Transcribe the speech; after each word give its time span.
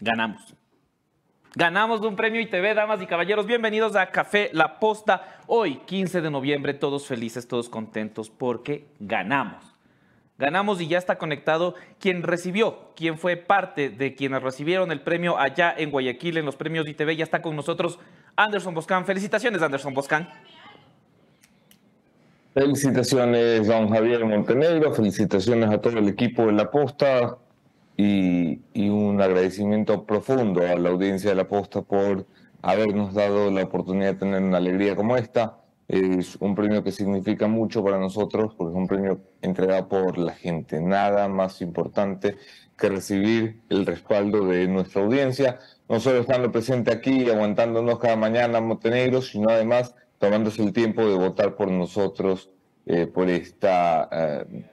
ganamos. 0.00 0.54
Ganamos 1.54 2.02
un 2.02 2.14
premio 2.14 2.40
ITV, 2.40 2.74
damas 2.74 3.02
y 3.02 3.06
caballeros. 3.06 3.46
Bienvenidos 3.46 3.96
a 3.96 4.10
Café 4.10 4.50
La 4.52 4.78
Posta. 4.78 5.40
Hoy, 5.46 5.78
15 5.86 6.20
de 6.20 6.30
noviembre, 6.30 6.74
todos 6.74 7.06
felices, 7.06 7.48
todos 7.48 7.68
contentos 7.68 8.30
porque 8.30 8.86
ganamos. 9.00 9.64
Ganamos 10.36 10.80
y 10.80 10.86
ya 10.86 10.98
está 10.98 11.18
conectado 11.18 11.74
quien 11.98 12.22
recibió, 12.22 12.92
quien 12.94 13.18
fue 13.18 13.36
parte 13.36 13.90
de 13.90 14.14
quienes 14.14 14.40
recibieron 14.40 14.92
el 14.92 15.00
premio 15.00 15.36
allá 15.36 15.74
en 15.76 15.90
Guayaquil 15.90 16.36
en 16.36 16.44
los 16.44 16.54
premios 16.54 16.86
ITV. 16.86 17.16
Ya 17.16 17.24
está 17.24 17.42
con 17.42 17.56
nosotros 17.56 17.98
Anderson 18.36 18.74
Boscan. 18.74 19.04
Felicitaciones, 19.04 19.62
Anderson 19.62 19.94
Boscan. 19.94 20.28
Felicitaciones, 22.54 23.66
don 23.66 23.88
Javier 23.88 24.24
Montenegro. 24.24 24.92
Felicitaciones 24.92 25.70
a 25.70 25.80
todo 25.80 25.98
el 25.98 26.08
equipo 26.08 26.46
de 26.46 26.52
La 26.52 26.70
Posta 26.70 27.38
y, 27.98 28.60
un 28.88 29.20
agradecimiento 29.20 30.06
profundo 30.06 30.62
a 30.62 30.76
la 30.76 30.90
audiencia 30.90 31.30
de 31.30 31.36
La 31.36 31.48
Posta 31.48 31.82
por 31.82 32.26
habernos 32.62 33.12
dado 33.12 33.50
la 33.50 33.64
oportunidad 33.64 34.12
de 34.14 34.18
tener 34.20 34.42
una 34.42 34.58
alegría 34.58 34.94
como 34.94 35.16
esta. 35.16 35.58
Es 35.88 36.36
un 36.36 36.54
premio 36.54 36.84
que 36.84 36.92
significa 36.92 37.48
mucho 37.48 37.82
para 37.82 37.98
nosotros 37.98 38.54
porque 38.54 38.72
es 38.72 38.76
un 38.76 38.86
premio 38.86 39.20
entregado 39.42 39.88
por 39.88 40.16
la 40.16 40.32
gente. 40.32 40.80
Nada 40.80 41.28
más 41.28 41.60
importante 41.60 42.36
que 42.76 42.88
recibir 42.88 43.62
el 43.68 43.84
respaldo 43.84 44.46
de 44.46 44.68
nuestra 44.68 45.02
audiencia, 45.02 45.58
no 45.88 45.98
solo 45.98 46.20
estando 46.20 46.52
presente 46.52 46.92
aquí, 46.92 47.28
aguantándonos 47.28 47.98
cada 47.98 48.14
mañana 48.14 48.60
Montenegro, 48.60 49.22
sino 49.22 49.50
además 49.50 49.94
tomándose 50.18 50.62
el 50.62 50.72
tiempo 50.72 51.04
de 51.04 51.16
votar 51.16 51.56
por 51.56 51.68
nosotros 51.68 52.50
eh, 52.86 53.06
por 53.06 53.28
esta, 53.28 54.08
eh, 54.12 54.64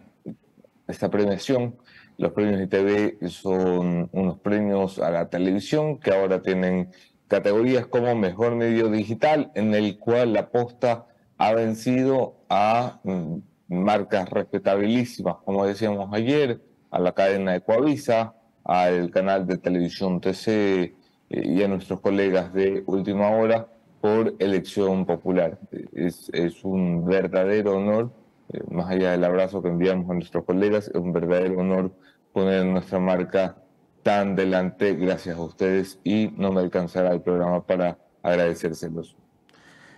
esta 0.87 1.09
premiación 1.09 1.75
los 2.17 2.31
premios 2.31 2.61
ITV 2.61 3.27
son 3.29 4.09
unos 4.11 4.39
premios 4.39 4.99
a 4.99 5.09
la 5.09 5.29
televisión 5.29 5.99
que 5.99 6.11
ahora 6.11 6.41
tienen 6.41 6.89
categorías 7.27 7.87
como 7.87 8.15
Mejor 8.15 8.55
Medio 8.55 8.89
Digital, 8.89 9.51
en 9.55 9.73
el 9.73 9.97
cual 9.97 10.33
la 10.33 10.49
posta 10.49 11.07
ha 11.37 11.53
vencido 11.53 12.35
a 12.49 12.99
mm, 13.03 13.37
marcas 13.67 14.29
respetabilísimas, 14.29 15.37
como 15.43 15.65
decíamos 15.65 16.09
ayer, 16.13 16.61
a 16.91 16.99
la 16.99 17.13
cadena 17.13 17.53
de 17.53 17.61
Coavisa, 17.61 18.35
al 18.63 19.11
canal 19.11 19.45
de 19.45 19.57
televisión 19.57 20.21
TC 20.21 20.47
eh, 20.47 20.93
y 21.29 21.63
a 21.63 21.67
nuestros 21.67 21.99
colegas 21.99 22.53
de 22.53 22.83
Última 22.85 23.29
Hora 23.29 23.67
por 24.01 24.35
elección 24.39 25.05
popular. 25.05 25.59
Es, 25.93 26.29
es 26.33 26.63
un 26.63 27.05
verdadero 27.05 27.77
honor, 27.77 28.11
eh, 28.53 28.61
más 28.69 28.89
allá 28.89 29.11
del 29.11 29.23
abrazo 29.23 29.61
que 29.61 29.69
enviamos 29.69 30.09
a 30.09 30.13
nuestros 30.13 30.43
colegas, 30.45 30.87
es 30.87 30.95
un 30.95 31.13
verdadero 31.13 31.59
honor 31.59 31.91
poner 32.33 32.65
nuestra 32.65 32.99
marca 32.99 33.55
tan 34.03 34.35
delante 34.35 34.93
gracias 34.93 35.37
a 35.37 35.41
ustedes 35.41 35.99
y 36.03 36.31
no 36.37 36.51
me 36.51 36.61
alcanzará 36.61 37.11
el 37.11 37.21
programa 37.21 37.65
para 37.65 37.97
agradecérselos. 38.21 39.15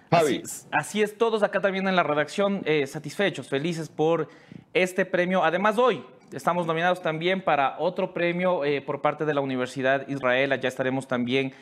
Javi. 0.09 0.43
Así 0.71 1.01
es, 1.01 1.17
todos 1.17 1.43
acá 1.43 1.59
también 1.59 1.87
en 1.87 1.95
la 1.95 2.03
redacción 2.03 2.61
eh, 2.65 2.87
satisfechos, 2.87 3.49
felices 3.49 3.89
por 3.89 4.29
este 4.73 5.05
premio. 5.05 5.43
Además, 5.43 5.77
hoy 5.77 6.05
estamos 6.31 6.65
nominados 6.65 7.01
también 7.01 7.41
para 7.41 7.77
otro 7.79 8.13
premio 8.13 8.63
eh, 8.63 8.81
por 8.81 9.01
parte 9.01 9.25
de 9.25 9.33
la 9.33 9.41
Universidad 9.41 10.07
Israel. 10.07 10.57
Ya 10.61 10.69
estaremos 10.69 11.07
también 11.07 11.53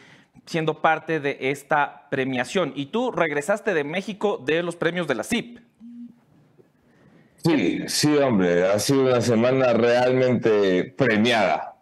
siendo 0.46 0.82
parte 0.82 1.20
de 1.20 1.38
esta 1.40 2.08
premiación. 2.12 2.74
Y 2.76 2.88
tú 2.88 3.12
regresaste 3.12 3.74
de 3.74 3.84
México 3.84 4.42
de 4.46 4.62
los 4.62 4.76
premios 4.76 5.08
de 5.08 5.16
la 5.16 5.24
CIP. 5.24 5.65
Sí, 7.46 7.84
sí, 7.88 8.18
hombre, 8.18 8.66
ha 8.66 8.80
sido 8.80 9.04
una 9.04 9.22
semana 9.22 9.72
realmente 9.74 10.96
premiada 10.98 11.76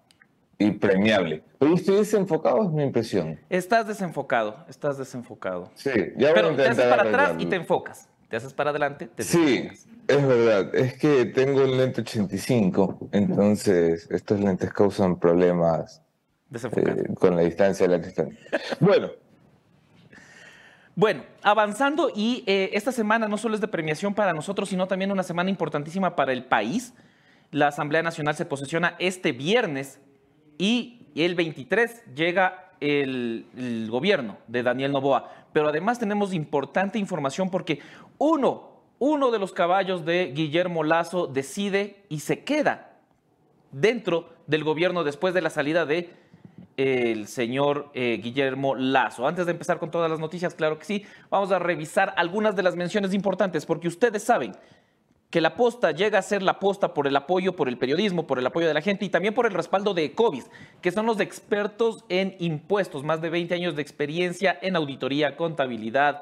y 0.58 0.72
premiable. 0.72 1.42
Oye, 1.59 1.75
estoy 1.75 1.95
desenfocado, 1.95 2.66
es 2.66 2.72
mi 2.72 2.83
impresión. 2.83 3.39
Estás 3.50 3.88
desenfocado, 3.88 4.66
estás 4.67 4.97
desenfocado. 4.97 5.72
Sí, 5.75 5.89
ya 6.17 6.34
Pero 6.34 6.53
te 6.53 6.67
haces 6.67 6.84
para 6.84 7.03
atrás 7.03 7.36
y 7.38 7.45
te 7.45 7.56
enfocas. 7.56 8.09
Te 8.28 8.36
haces 8.36 8.53
para 8.53 8.72
adelante, 8.72 9.08
te 9.08 9.23
Sí, 9.23 9.69
es 10.07 10.28
verdad. 10.28 10.75
Es 10.75 10.97
que 10.97 11.25
tengo 11.28 11.62
el 11.62 11.78
lente 11.78 12.02
85, 12.02 13.09
entonces 13.13 14.09
estos 14.12 14.41
lentes 14.41 14.73
causan 14.73 15.18
problemas 15.18 16.02
eh, 16.52 17.13
con 17.13 17.38
la 17.38 17.44
distancia 17.44 17.88
de 17.88 18.00
la 18.00 18.03
que 18.03 18.38
Bueno, 18.81 19.12
bueno, 20.95 21.23
avanzando 21.41 22.11
y 22.15 22.43
eh, 22.45 22.69
esta 22.73 22.91
semana 22.91 23.27
no 23.27 23.37
solo 23.37 23.55
es 23.55 23.61
de 23.61 23.67
premiación 23.67 24.13
para 24.13 24.33
nosotros, 24.33 24.69
sino 24.69 24.87
también 24.87 25.11
una 25.11 25.23
semana 25.23 25.49
importantísima 25.49 26.15
para 26.15 26.33
el 26.33 26.45
país. 26.45 26.93
La 27.51 27.67
Asamblea 27.67 28.03
Nacional 28.03 28.35
se 28.35 28.45
posesiona 28.45 28.95
este 28.99 29.31
viernes 29.31 29.99
y 30.59 31.07
el 31.15 31.33
23 31.33 32.13
llega 32.13 32.71
el, 32.79 33.47
el 33.57 33.89
gobierno 33.89 34.37
de 34.47 34.61
Daniel 34.61 34.91
Novoa. 34.91 35.31
Pero 35.51 35.69
además 35.69 35.97
tenemos 35.97 36.33
importante 36.33 36.99
información 36.99 37.49
porque 37.49 37.79
uno, 38.19 38.81
uno 38.99 39.31
de 39.31 39.39
los 39.39 39.51
caballos 39.51 40.05
de 40.05 40.31
Guillermo 40.35 40.83
Lazo 40.83 41.25
decide 41.25 42.03
y 42.09 42.19
se 42.19 42.43
queda 42.43 42.91
dentro 43.71 44.29
del 44.45 44.63
gobierno 44.63 45.03
después 45.03 45.33
de 45.33 45.41
la 45.41 45.49
salida 45.49 45.85
de 45.85 46.11
el 46.78 47.28
señor 47.28 47.89
eh, 47.94 48.19
Guillermo 48.22 48.75
Lazo. 48.75 49.28
Antes 49.28 49.45
de 49.45 49.51
empezar 49.51 49.79
con 49.79 49.91
todas 49.91 50.09
las 50.09 50.19
noticias, 50.19 50.53
claro 50.53 50.79
que 50.79 50.85
sí, 50.85 51.06
vamos 51.29 51.51
a 51.51 51.59
revisar 51.59 52.13
algunas 52.17 52.56
de 52.56 52.63
las 52.63 52.75
menciones 52.75 53.13
importantes, 53.13 53.66
porque 53.66 53.88
ustedes 53.88 54.23
saben 54.23 54.53
que 55.34 55.41
la 55.41 55.56
posta 55.56 55.89
llega 55.91 56.19
a 56.19 56.22
ser 56.22 56.44
la 56.44 56.59
posta 56.59 56.94
por 56.94 57.07
el 57.07 57.16
apoyo, 57.16 57.56
por 57.56 57.67
el 57.67 57.79
periodismo, 57.79 58.28
por 58.28 58.38
el 58.38 58.45
apoyo 58.45 58.67
de 58.67 58.73
la 58.75 58.81
gente 58.81 59.06
y 59.06 59.09
también 59.09 59.34
por 59.34 59.47
el 59.47 59.53
respaldo 59.53 59.95
de 59.95 60.06
Ecovis, 60.06 60.45
que 60.79 60.91
son 60.91 61.07
los 61.07 61.19
expertos 61.19 62.06
en 62.07 62.35
impuestos, 62.38 63.03
más 63.03 63.19
de 63.19 63.31
20 63.31 63.55
años 63.55 63.75
de 63.75 63.81
experiencia 63.81 64.59
en 64.61 64.75
auditoría, 64.75 65.35
contabilidad, 65.35 66.22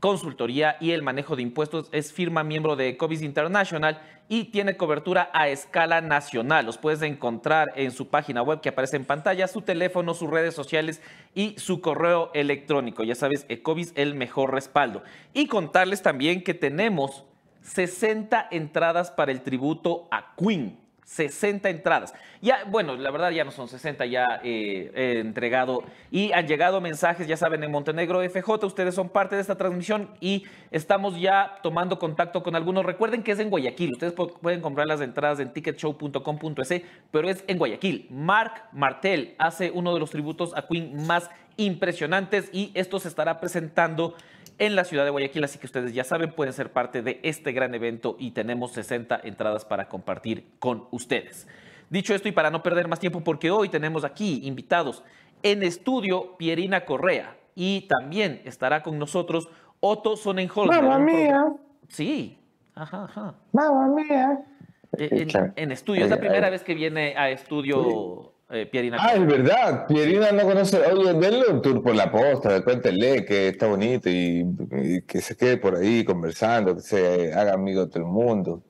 consultoría 0.00 0.76
y 0.80 0.92
el 0.92 1.02
manejo 1.02 1.36
de 1.36 1.42
impuestos. 1.42 1.88
Es 1.92 2.12
firma 2.12 2.44
miembro 2.44 2.76
de 2.76 2.88
Ecovis 2.88 3.22
International 3.22 4.00
y 4.28 4.44
tiene 4.44 4.76
cobertura 4.76 5.30
a 5.32 5.48
escala 5.48 6.00
nacional. 6.00 6.66
Los 6.66 6.78
puedes 6.78 7.02
encontrar 7.02 7.72
en 7.76 7.90
su 7.90 8.08
página 8.08 8.42
web 8.42 8.60
que 8.60 8.68
aparece 8.68 8.96
en 8.96 9.04
pantalla, 9.04 9.48
su 9.48 9.62
teléfono, 9.62 10.14
sus 10.14 10.30
redes 10.30 10.54
sociales 10.54 11.00
y 11.34 11.54
su 11.58 11.80
correo 11.80 12.30
electrónico. 12.34 13.04
Ya 13.04 13.14
sabes, 13.14 13.46
Ecovis 13.48 13.92
el 13.96 14.14
mejor 14.14 14.52
respaldo. 14.52 15.02
Y 15.32 15.46
contarles 15.46 16.02
también 16.02 16.44
que 16.44 16.54
tenemos 16.54 17.24
60 17.62 18.48
entradas 18.50 19.10
para 19.10 19.32
el 19.32 19.42
tributo 19.42 20.08
a 20.10 20.34
Queen. 20.36 20.87
60 21.08 21.70
entradas. 21.70 22.14
Ya, 22.42 22.64
bueno, 22.66 22.94
la 22.94 23.10
verdad 23.10 23.30
ya 23.30 23.42
no 23.42 23.50
son 23.50 23.66
60, 23.66 24.04
ya 24.04 24.40
eh, 24.44 24.92
he 24.94 25.20
entregado 25.20 25.82
y 26.10 26.32
han 26.32 26.46
llegado 26.46 26.82
mensajes, 26.82 27.26
ya 27.26 27.38
saben, 27.38 27.64
en 27.64 27.70
Montenegro 27.70 28.20
FJ, 28.28 28.66
ustedes 28.66 28.94
son 28.94 29.08
parte 29.08 29.34
de 29.34 29.40
esta 29.40 29.56
transmisión 29.56 30.10
y 30.20 30.44
estamos 30.70 31.18
ya 31.18 31.60
tomando 31.62 31.98
contacto 31.98 32.42
con 32.42 32.54
algunos. 32.54 32.84
Recuerden 32.84 33.22
que 33.22 33.32
es 33.32 33.38
en 33.38 33.48
Guayaquil, 33.48 33.92
ustedes 33.92 34.12
pueden 34.12 34.60
comprar 34.60 34.86
las 34.86 35.00
entradas 35.00 35.40
en 35.40 35.50
ticketshow.com.es, 35.50 36.82
pero 37.10 37.30
es 37.30 37.42
en 37.46 37.56
Guayaquil. 37.56 38.06
Mark 38.10 38.64
Martel 38.72 39.34
hace 39.38 39.70
uno 39.70 39.94
de 39.94 40.00
los 40.00 40.10
tributos 40.10 40.54
a 40.54 40.66
Queen 40.66 41.06
más 41.06 41.30
impresionantes 41.56 42.50
y 42.52 42.70
esto 42.74 43.00
se 43.00 43.08
estará 43.08 43.40
presentando 43.40 44.14
en 44.58 44.74
la 44.74 44.84
ciudad 44.84 45.04
de 45.04 45.10
Guayaquil, 45.10 45.44
así 45.44 45.58
que 45.58 45.66
ustedes 45.66 45.94
ya 45.94 46.04
saben, 46.04 46.32
pueden 46.32 46.52
ser 46.52 46.72
parte 46.72 47.02
de 47.02 47.20
este 47.22 47.52
gran 47.52 47.74
evento 47.74 48.16
y 48.18 48.32
tenemos 48.32 48.72
60 48.72 49.20
entradas 49.24 49.64
para 49.64 49.88
compartir 49.88 50.50
con 50.58 50.86
ustedes. 50.90 51.46
Dicho 51.90 52.14
esto 52.14 52.28
y 52.28 52.32
para 52.32 52.50
no 52.50 52.62
perder 52.62 52.88
más 52.88 53.00
tiempo, 53.00 53.22
porque 53.22 53.50
hoy 53.50 53.68
tenemos 53.68 54.04
aquí 54.04 54.40
invitados 54.44 55.02
en 55.42 55.62
estudio 55.62 56.36
Pierina 56.36 56.84
Correa 56.84 57.36
y 57.54 57.82
también 57.82 58.42
estará 58.44 58.82
con 58.82 58.98
nosotros 58.98 59.48
Otto 59.80 60.16
Sonnenholmer. 60.16 60.82
Mamma 60.82 60.98
mía. 60.98 61.46
Sí, 61.88 62.38
ajá, 62.74 63.04
ajá. 63.04 63.34
Mamma 63.52 63.88
mía. 63.88 64.44
En, 64.92 65.70
estudio, 65.70 66.04
es 66.04 66.10
la 66.10 66.18
primera 66.18 66.50
vez 66.50 66.62
que 66.62 66.74
viene 66.74 67.14
a 67.16 67.30
estudio 67.30 68.32
eh, 68.50 68.66
Pierina. 68.66 68.96
Ah, 69.00 69.14
es 69.14 69.26
verdad, 69.26 69.86
Pierina 69.86 70.32
no 70.32 70.42
conoce. 70.42 70.78
Oye, 70.78 71.14
denle 71.14 71.48
un 71.48 71.62
tour 71.62 71.82
por 71.82 71.94
la 71.94 72.10
posta, 72.10 72.62
cuéntenle 72.62 73.24
que 73.24 73.48
está 73.48 73.66
bonito 73.66 74.08
y, 74.08 75.02
que 75.06 75.20
se 75.20 75.36
quede 75.36 75.56
por 75.56 75.76
ahí 75.76 76.04
conversando, 76.04 76.74
que 76.76 76.82
se 76.82 77.32
haga 77.32 77.54
amigo 77.54 77.84
de 77.84 77.90
todo 77.90 78.00
el 78.00 78.08
mundo. 78.08 78.62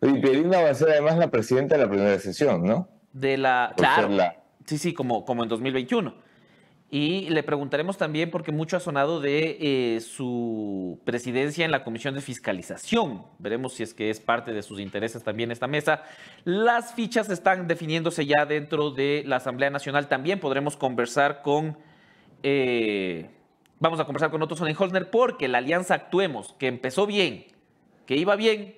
Oye, 0.00 0.20
Pierina 0.20 0.60
va 0.60 0.70
a 0.70 0.74
ser 0.74 0.90
además 0.90 1.18
la 1.18 1.30
presidenta 1.30 1.76
de 1.76 1.84
la 1.84 1.88
primera 1.88 2.18
sesión, 2.18 2.64
¿no? 2.64 2.88
De 3.12 3.36
la. 3.36 3.72
claro. 3.76 4.10
Sí, 4.66 4.78
sí, 4.78 4.92
como, 4.92 5.24
como 5.24 5.44
en 5.44 5.48
2021. 5.48 6.25
Y 6.88 7.28
le 7.30 7.42
preguntaremos 7.42 7.98
también, 7.98 8.30
porque 8.30 8.52
mucho 8.52 8.76
ha 8.76 8.80
sonado 8.80 9.20
de 9.20 9.56
eh, 9.60 10.00
su 10.00 11.00
presidencia 11.04 11.64
en 11.64 11.72
la 11.72 11.82
Comisión 11.82 12.14
de 12.14 12.20
Fiscalización. 12.20 13.24
Veremos 13.40 13.72
si 13.74 13.82
es 13.82 13.92
que 13.92 14.08
es 14.08 14.20
parte 14.20 14.52
de 14.52 14.62
sus 14.62 14.78
intereses 14.78 15.24
también 15.24 15.50
esta 15.50 15.66
mesa. 15.66 16.04
Las 16.44 16.94
fichas 16.94 17.28
están 17.28 17.66
definiéndose 17.66 18.24
ya 18.24 18.46
dentro 18.46 18.92
de 18.92 19.24
la 19.26 19.36
Asamblea 19.36 19.68
Nacional. 19.68 20.08
También 20.08 20.38
podremos 20.38 20.76
conversar 20.76 21.42
con... 21.42 21.76
Eh, 22.44 23.30
vamos 23.80 23.98
a 23.98 24.04
conversar 24.04 24.30
con 24.30 24.40
Otto 24.42 24.54
Sonnenholzner 24.54 25.10
porque 25.10 25.48
la 25.48 25.58
alianza 25.58 25.94
Actuemos, 25.94 26.54
que 26.56 26.68
empezó 26.68 27.04
bien, 27.06 27.46
que 28.06 28.16
iba 28.16 28.36
bien, 28.36 28.76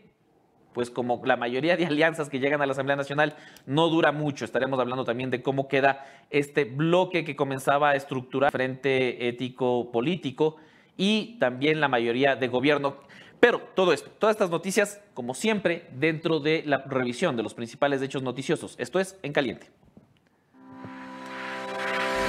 pues 0.78 0.90
como 0.90 1.20
la 1.24 1.36
mayoría 1.36 1.76
de 1.76 1.86
alianzas 1.86 2.28
que 2.28 2.38
llegan 2.38 2.62
a 2.62 2.66
la 2.66 2.70
Asamblea 2.70 2.94
Nacional, 2.94 3.34
no 3.66 3.88
dura 3.88 4.12
mucho. 4.12 4.44
Estaremos 4.44 4.78
hablando 4.78 5.04
también 5.04 5.28
de 5.28 5.42
cómo 5.42 5.66
queda 5.66 6.06
este 6.30 6.62
bloque 6.62 7.24
que 7.24 7.34
comenzaba 7.34 7.90
a 7.90 7.94
estructurar 7.96 8.52
frente 8.52 9.26
ético 9.26 9.90
político 9.90 10.54
y 10.96 11.36
también 11.40 11.80
la 11.80 11.88
mayoría 11.88 12.36
de 12.36 12.46
gobierno. 12.46 12.98
Pero 13.40 13.60
todo 13.74 13.92
esto, 13.92 14.08
todas 14.20 14.36
estas 14.36 14.50
noticias, 14.50 15.02
como 15.14 15.34
siempre, 15.34 15.88
dentro 15.94 16.38
de 16.38 16.62
la 16.64 16.84
revisión 16.86 17.34
de 17.34 17.42
los 17.42 17.54
principales 17.54 18.00
hechos 18.00 18.22
noticiosos. 18.22 18.76
Esto 18.78 19.00
es 19.00 19.18
En 19.24 19.32
Caliente. 19.32 19.66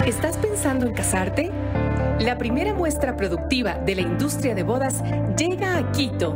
¿Estás 0.08 0.38
pensando 0.38 0.88
en 0.88 0.96
casarte? 0.96 1.52
La 2.20 2.40
primera 2.40 2.74
muestra 2.74 3.16
productiva 3.16 3.76
de 3.76 3.94
la 3.94 4.02
industria 4.02 4.56
de 4.56 4.64
bodas 4.64 5.04
llega 5.38 5.78
a 5.78 5.92
Quito. 5.92 6.36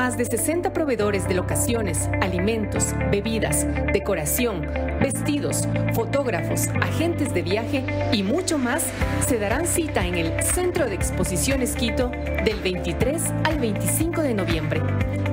Más 0.00 0.16
de 0.16 0.24
60 0.24 0.72
proveedores 0.72 1.28
de 1.28 1.34
locaciones, 1.34 2.08
alimentos, 2.22 2.94
bebidas, 3.10 3.66
decoración, 3.92 4.66
vestidos, 4.98 5.68
fotógrafos, 5.92 6.68
agentes 6.80 7.34
de 7.34 7.42
viaje 7.42 7.84
y 8.10 8.22
mucho 8.22 8.56
más 8.56 8.82
se 9.28 9.38
darán 9.38 9.66
cita 9.66 10.06
en 10.06 10.14
el 10.14 10.42
Centro 10.42 10.86
de 10.86 10.94
Exposiciones 10.94 11.76
Quito 11.76 12.08
del 12.08 12.58
23 12.64 13.22
al 13.44 13.58
25 13.58 14.22
de 14.22 14.32
noviembre. 14.32 14.80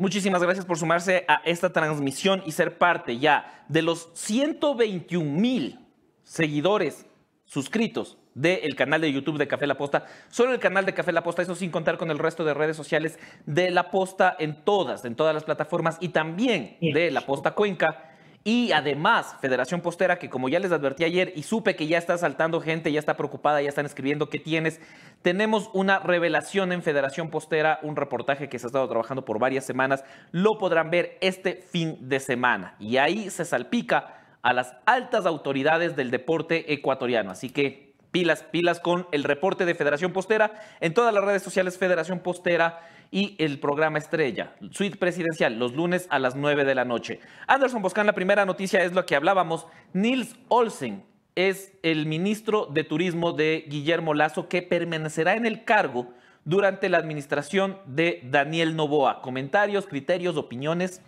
Muchísimas 0.00 0.42
gracias 0.42 0.64
por 0.64 0.78
sumarse 0.78 1.26
a 1.28 1.42
esta 1.44 1.74
transmisión 1.74 2.42
y 2.46 2.52
ser 2.52 2.78
parte 2.78 3.18
ya 3.18 3.66
de 3.68 3.82
los 3.82 4.08
121 4.14 5.30
mil 5.30 5.78
seguidores 6.24 7.04
suscritos 7.44 8.16
del 8.32 8.74
canal 8.76 9.02
de 9.02 9.12
YouTube 9.12 9.36
de 9.36 9.46
Café 9.46 9.66
La 9.66 9.76
Posta. 9.76 10.06
Solo 10.30 10.54
el 10.54 10.58
canal 10.58 10.86
de 10.86 10.94
Café 10.94 11.12
La 11.12 11.22
Posta, 11.22 11.42
eso 11.42 11.54
sin 11.54 11.70
contar 11.70 11.98
con 11.98 12.10
el 12.10 12.18
resto 12.18 12.46
de 12.46 12.54
redes 12.54 12.78
sociales 12.78 13.18
de 13.44 13.70
La 13.70 13.90
Posta 13.90 14.34
en 14.38 14.64
todas, 14.64 15.04
en 15.04 15.16
todas 15.16 15.34
las 15.34 15.44
plataformas 15.44 15.98
y 16.00 16.08
también 16.08 16.78
de 16.80 17.10
La 17.10 17.26
Posta 17.26 17.50
Cuenca. 17.50 18.09
Y 18.42 18.72
además, 18.72 19.36
Federación 19.40 19.82
Postera, 19.82 20.18
que 20.18 20.30
como 20.30 20.48
ya 20.48 20.60
les 20.60 20.72
advertí 20.72 21.04
ayer 21.04 21.32
y 21.36 21.42
supe 21.42 21.76
que 21.76 21.86
ya 21.86 21.98
está 21.98 22.16
saltando 22.16 22.60
gente, 22.62 22.90
ya 22.90 22.98
está 22.98 23.16
preocupada, 23.16 23.60
ya 23.60 23.68
están 23.68 23.84
escribiendo 23.84 24.30
qué 24.30 24.38
tienes, 24.38 24.80
tenemos 25.20 25.68
una 25.74 25.98
revelación 25.98 26.72
en 26.72 26.82
Federación 26.82 27.28
Postera, 27.28 27.80
un 27.82 27.96
reportaje 27.96 28.48
que 28.48 28.58
se 28.58 28.66
ha 28.66 28.68
estado 28.68 28.88
trabajando 28.88 29.26
por 29.26 29.38
varias 29.38 29.66
semanas, 29.66 30.04
lo 30.32 30.56
podrán 30.56 30.90
ver 30.90 31.18
este 31.20 31.56
fin 31.70 31.98
de 32.08 32.18
semana. 32.18 32.76
Y 32.78 32.96
ahí 32.96 33.28
se 33.28 33.44
salpica 33.44 34.16
a 34.40 34.54
las 34.54 34.74
altas 34.86 35.26
autoridades 35.26 35.94
del 35.94 36.10
deporte 36.10 36.72
ecuatoriano. 36.72 37.30
Así 37.30 37.50
que 37.50 37.92
pilas, 38.10 38.42
pilas 38.44 38.80
con 38.80 39.06
el 39.12 39.24
reporte 39.24 39.66
de 39.66 39.74
Federación 39.74 40.12
Postera 40.14 40.52
en 40.80 40.94
todas 40.94 41.12
las 41.12 41.24
redes 41.24 41.42
sociales 41.42 41.76
Federación 41.76 42.20
Postera 42.20 42.80
y 43.10 43.34
el 43.38 43.58
programa 43.58 43.98
Estrella, 43.98 44.54
Suite 44.70 44.96
Presidencial, 44.96 45.58
los 45.58 45.74
lunes 45.74 46.06
a 46.10 46.18
las 46.18 46.36
9 46.36 46.64
de 46.64 46.74
la 46.74 46.84
noche. 46.84 47.20
Anderson 47.46 47.82
Boscan, 47.82 48.06
la 48.06 48.12
primera 48.12 48.44
noticia 48.44 48.82
es 48.84 48.92
lo 48.92 49.04
que 49.04 49.16
hablábamos. 49.16 49.66
Nils 49.92 50.36
Olsen 50.48 51.04
es 51.34 51.72
el 51.82 52.06
ministro 52.06 52.66
de 52.66 52.84
Turismo 52.84 53.32
de 53.32 53.64
Guillermo 53.68 54.14
Lazo 54.14 54.48
que 54.48 54.62
permanecerá 54.62 55.34
en 55.34 55.46
el 55.46 55.64
cargo 55.64 56.08
durante 56.44 56.88
la 56.88 56.98
administración 56.98 57.78
de 57.86 58.20
Daniel 58.24 58.76
Novoa. 58.76 59.22
Comentarios, 59.22 59.86
criterios, 59.86 60.36
opiniones. 60.36 61.02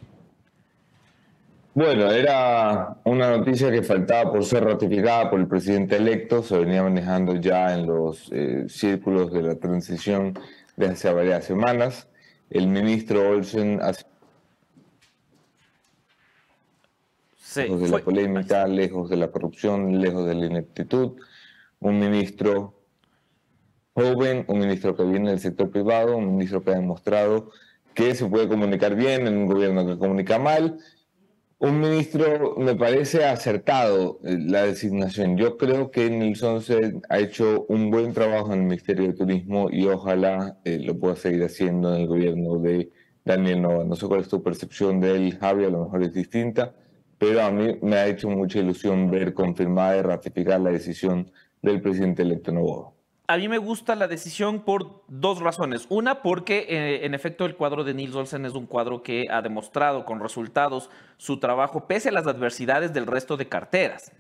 Bueno, 1.75 2.11
era 2.11 2.99
una 3.05 3.31
noticia 3.39 3.71
que 3.71 3.83
faltaba 3.83 4.31
por 4.31 4.45
ser 4.45 4.65
ratificada 4.65 5.31
por 5.31 5.41
el 5.41 5.47
presidente 5.47 5.97
electo, 5.97 6.43
se 6.43 6.59
venía 6.59 6.83
manejando 6.83 7.35
ya 7.37 7.73
en 7.73 7.87
los 7.87 8.31
eh, 8.31 8.67
círculos 8.69 9.33
de 9.33 9.43
la 9.43 9.55
transición 9.55 10.35
desde 10.77 10.93
hace 10.93 11.13
varias 11.13 11.45
semanas. 11.45 12.09
El 12.51 12.69
ministro 12.69 13.31
Olsen 13.31 13.81
hace 13.83 14.05
lejos 17.57 17.81
de 17.81 17.89
la 17.89 17.99
polémica, 17.99 18.67
lejos 18.67 19.11
de 19.11 19.17
la 19.17 19.31
corrupción, 19.31 20.01
lejos 20.01 20.27
de 20.27 20.35
la 20.35 20.47
ineptitud. 20.47 21.13
Un 21.81 21.99
ministro 21.99 22.75
joven, 23.95 24.45
un 24.49 24.59
ministro 24.59 24.97
que 24.97 25.05
viene 25.05 25.31
del 25.31 25.41
sector 25.41 25.71
privado, 25.71 26.17
un 26.17 26.33
ministro 26.33 26.63
que 26.63 26.71
ha 26.71 26.75
demostrado 26.75 27.51
que 27.95 28.15
se 28.15 28.27
puede 28.27 28.49
comunicar 28.49 28.95
bien 28.95 29.27
en 29.27 29.37
un 29.37 29.47
gobierno 29.47 29.87
que 29.87 29.99
comunica 29.99 30.39
mal 30.39 30.79
un 31.63 31.79
ministro 31.81 32.57
me 32.59 32.75
parece 32.75 33.25
acertado 33.25 34.19
eh, 34.25 34.37
la 34.37 34.65
designación. 34.65 35.37
Yo 35.37 35.57
creo 35.57 35.93
que 35.93 36.11
Nilsson 36.11 36.61
ha 37.09 37.19
hecho 37.21 37.67
un 37.69 37.89
buen 37.89 38.13
trabajo 38.13 38.53
en 38.53 38.63
el 38.63 38.65
Ministerio 38.65 39.07
de 39.07 39.13
Turismo 39.13 39.69
y 39.71 39.87
ojalá 39.87 40.59
eh, 40.65 40.81
lo 40.81 40.99
pueda 40.99 41.15
seguir 41.15 41.45
haciendo 41.45 41.95
en 41.95 42.03
el 42.03 42.09
gobierno 42.09 42.59
de 42.59 42.91
Daniel 43.25 43.63
Nova. 43.63 43.85
No 43.85 43.95
sé 43.95 44.09
cuál 44.09 44.23
es 44.23 44.29
tu 44.29 44.43
percepción 44.43 45.01
de 45.01 45.13
él, 45.15 45.39
Javi, 45.39 45.65
a 45.65 45.71
lo 45.71 45.85
mejor 45.85 46.03
es 46.03 46.13
distinta, 46.13 46.75
pero 47.19 47.43
a 47.43 47.53
mí 47.53 47.79
me 47.81 47.95
ha 47.97 48.09
hecho 48.09 48.29
mucha 48.29 48.59
ilusión 48.59 49.09
ver 49.09 49.33
confirmada 49.33 49.99
y 49.99 50.03
ratificar 50.03 50.61
la 50.61 50.71
decisión 50.73 51.31
del 51.63 51.81
presidente 51.81 52.23
electo 52.23 52.51
Novoa 52.51 52.93
a 53.33 53.39
mí 53.39 53.49
me 53.49 53.57
gusta 53.57 53.95
la 53.95 54.09
decisión 54.09 54.61
por 54.61 55.05
dos 55.09 55.41
razones. 55.41 55.87
Una, 55.89 56.21
porque 56.21 56.67
eh, 56.69 57.07
en 57.07 57.15
efecto 57.15 57.47
el 57.47 57.57
cuadro 57.57 57.83
de 57.83 57.95
Nils 57.95 58.15
Olsen 58.15 58.45
es 58.45 58.53
un 58.53 58.67
cuadro 58.67 59.03
que 59.03 59.27
ha 59.31 59.41
demostrado 59.41 60.05
con 60.05 60.21
resultados 60.21 60.91
su 61.17 61.39
trabajo 61.39 61.87
pese 61.87 62.11
a 62.11 62.13
las 62.13 62.27
adversidades 62.27 62.93
del 62.93 63.07
resto 63.07 63.39
de 63.39 63.49
carteras. 63.49 64.13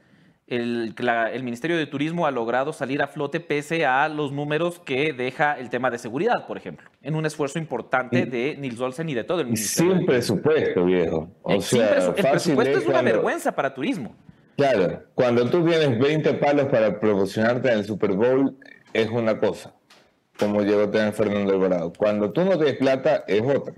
El, 0.47 0.95
el, 1.33 1.42
Ministerio 1.42 1.76
de 1.76 1.87
Turismo 1.87 2.26
ha 2.26 2.31
logrado 2.31 2.73
salir 2.73 3.02
a 3.02 3.07
flote 3.07 3.40
pese 3.40 3.85
a 3.85 4.09
los 4.09 4.33
números 4.33 4.81
que 4.81 5.12
deja 5.12 5.59
el 5.59 5.69
tema 5.71 5.90
de 5.90 5.99
seguridad, 5.99 6.47
por 6.47 6.57
ejemplo, 6.57 6.90
en 7.00 7.14
un 7.14 7.26
esfuerzo 7.26 7.59
importante 7.59 8.26
de 8.26 8.57
Nils 8.59 8.81
Olsen 8.81 9.09
y 9.09 9.14
de 9.14 9.25
todo 9.25 9.40
el 9.40 9.47
Ministerio. 9.47 9.95
Sin 9.95 10.07
presupuesto, 10.07 10.85
viejo. 10.85 11.31
O 11.42 11.61
sea, 11.61 12.07
el 12.09 12.14
presupuesto 12.14 12.78
es 12.78 12.87
una 12.87 13.02
vergüenza 13.02 13.52
para 13.52 13.73
turismo. 13.73 14.14
Claro, 14.57 15.02
cuando 15.14 15.49
tú 15.49 15.64
tienes 15.64 15.99
20 15.99 16.35
palos 16.35 16.66
para 16.66 17.00
promocionarte 17.00 17.73
en 17.73 17.78
el 17.78 17.85
Super 17.85 18.12
Bowl, 18.12 18.57
es 18.93 19.11
una 19.11 19.39
cosa, 19.39 19.75
como 20.39 20.63
llegó 20.63 20.83
a 20.83 20.91
tener 20.91 21.13
Fernando 21.13 21.53
Alvarado. 21.53 21.93
Cuando 21.97 22.33
tú 22.33 22.45
no 22.45 22.57
tienes 22.57 22.77
plata, 22.77 23.25
es 23.27 23.43
otra. 23.43 23.75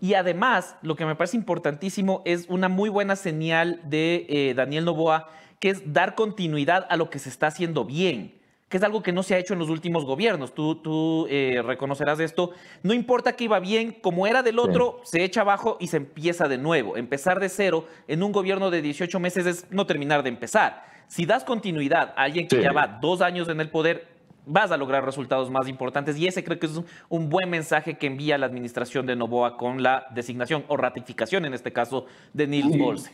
Y 0.00 0.14
además, 0.14 0.76
lo 0.82 0.94
que 0.96 1.06
me 1.06 1.16
parece 1.16 1.36
importantísimo 1.36 2.22
es 2.24 2.46
una 2.48 2.68
muy 2.68 2.88
buena 2.88 3.16
señal 3.16 3.80
de 3.84 4.26
eh, 4.28 4.54
Daniel 4.54 4.84
Novoa, 4.84 5.28
que 5.58 5.70
es 5.70 5.92
dar 5.92 6.14
continuidad 6.14 6.86
a 6.88 6.96
lo 6.96 7.10
que 7.10 7.18
se 7.18 7.28
está 7.28 7.48
haciendo 7.48 7.84
bien, 7.84 8.34
que 8.68 8.76
es 8.76 8.82
algo 8.84 9.02
que 9.02 9.12
no 9.12 9.24
se 9.24 9.34
ha 9.34 9.38
hecho 9.38 9.54
en 9.54 9.58
los 9.58 9.70
últimos 9.70 10.04
gobiernos. 10.04 10.54
Tú, 10.54 10.76
tú 10.76 11.26
eh, 11.30 11.62
reconocerás 11.64 12.20
esto. 12.20 12.52
No 12.84 12.92
importa 12.92 13.32
que 13.32 13.44
iba 13.44 13.58
bien, 13.58 13.92
como 13.92 14.26
era 14.26 14.42
del 14.42 14.60
otro, 14.60 15.00
se 15.02 15.24
echa 15.24 15.40
abajo 15.40 15.78
y 15.80 15.88
se 15.88 15.96
empieza 15.96 16.46
de 16.46 16.58
nuevo. 16.58 16.96
Empezar 16.96 17.40
de 17.40 17.48
cero 17.48 17.86
en 18.06 18.22
un 18.22 18.30
gobierno 18.30 18.70
de 18.70 18.82
18 18.82 19.18
meses 19.18 19.46
es 19.46 19.66
no 19.70 19.86
terminar 19.86 20.22
de 20.22 20.28
empezar. 20.28 20.84
Si 21.08 21.24
das 21.24 21.42
continuidad 21.42 22.12
a 22.16 22.24
alguien 22.24 22.46
que 22.46 22.62
ya 22.62 22.72
va 22.72 22.98
dos 23.00 23.22
años 23.22 23.48
en 23.48 23.60
el 23.60 23.70
poder, 23.70 24.17
vas 24.48 24.70
a 24.72 24.76
lograr 24.76 25.04
resultados 25.04 25.50
más 25.50 25.68
importantes 25.68 26.16
y 26.16 26.26
ese 26.26 26.42
creo 26.42 26.58
que 26.58 26.66
es 26.66 26.80
un 27.08 27.28
buen 27.28 27.48
mensaje 27.50 27.98
que 27.98 28.06
envía 28.06 28.38
la 28.38 28.46
administración 28.46 29.06
de 29.06 29.14
Novoa 29.14 29.56
con 29.56 29.82
la 29.82 30.06
designación 30.14 30.64
o 30.68 30.76
ratificación, 30.76 31.44
en 31.44 31.54
este 31.54 31.72
caso, 31.72 32.06
de 32.32 32.46
Nils 32.46 32.80
Olsen. 32.80 33.12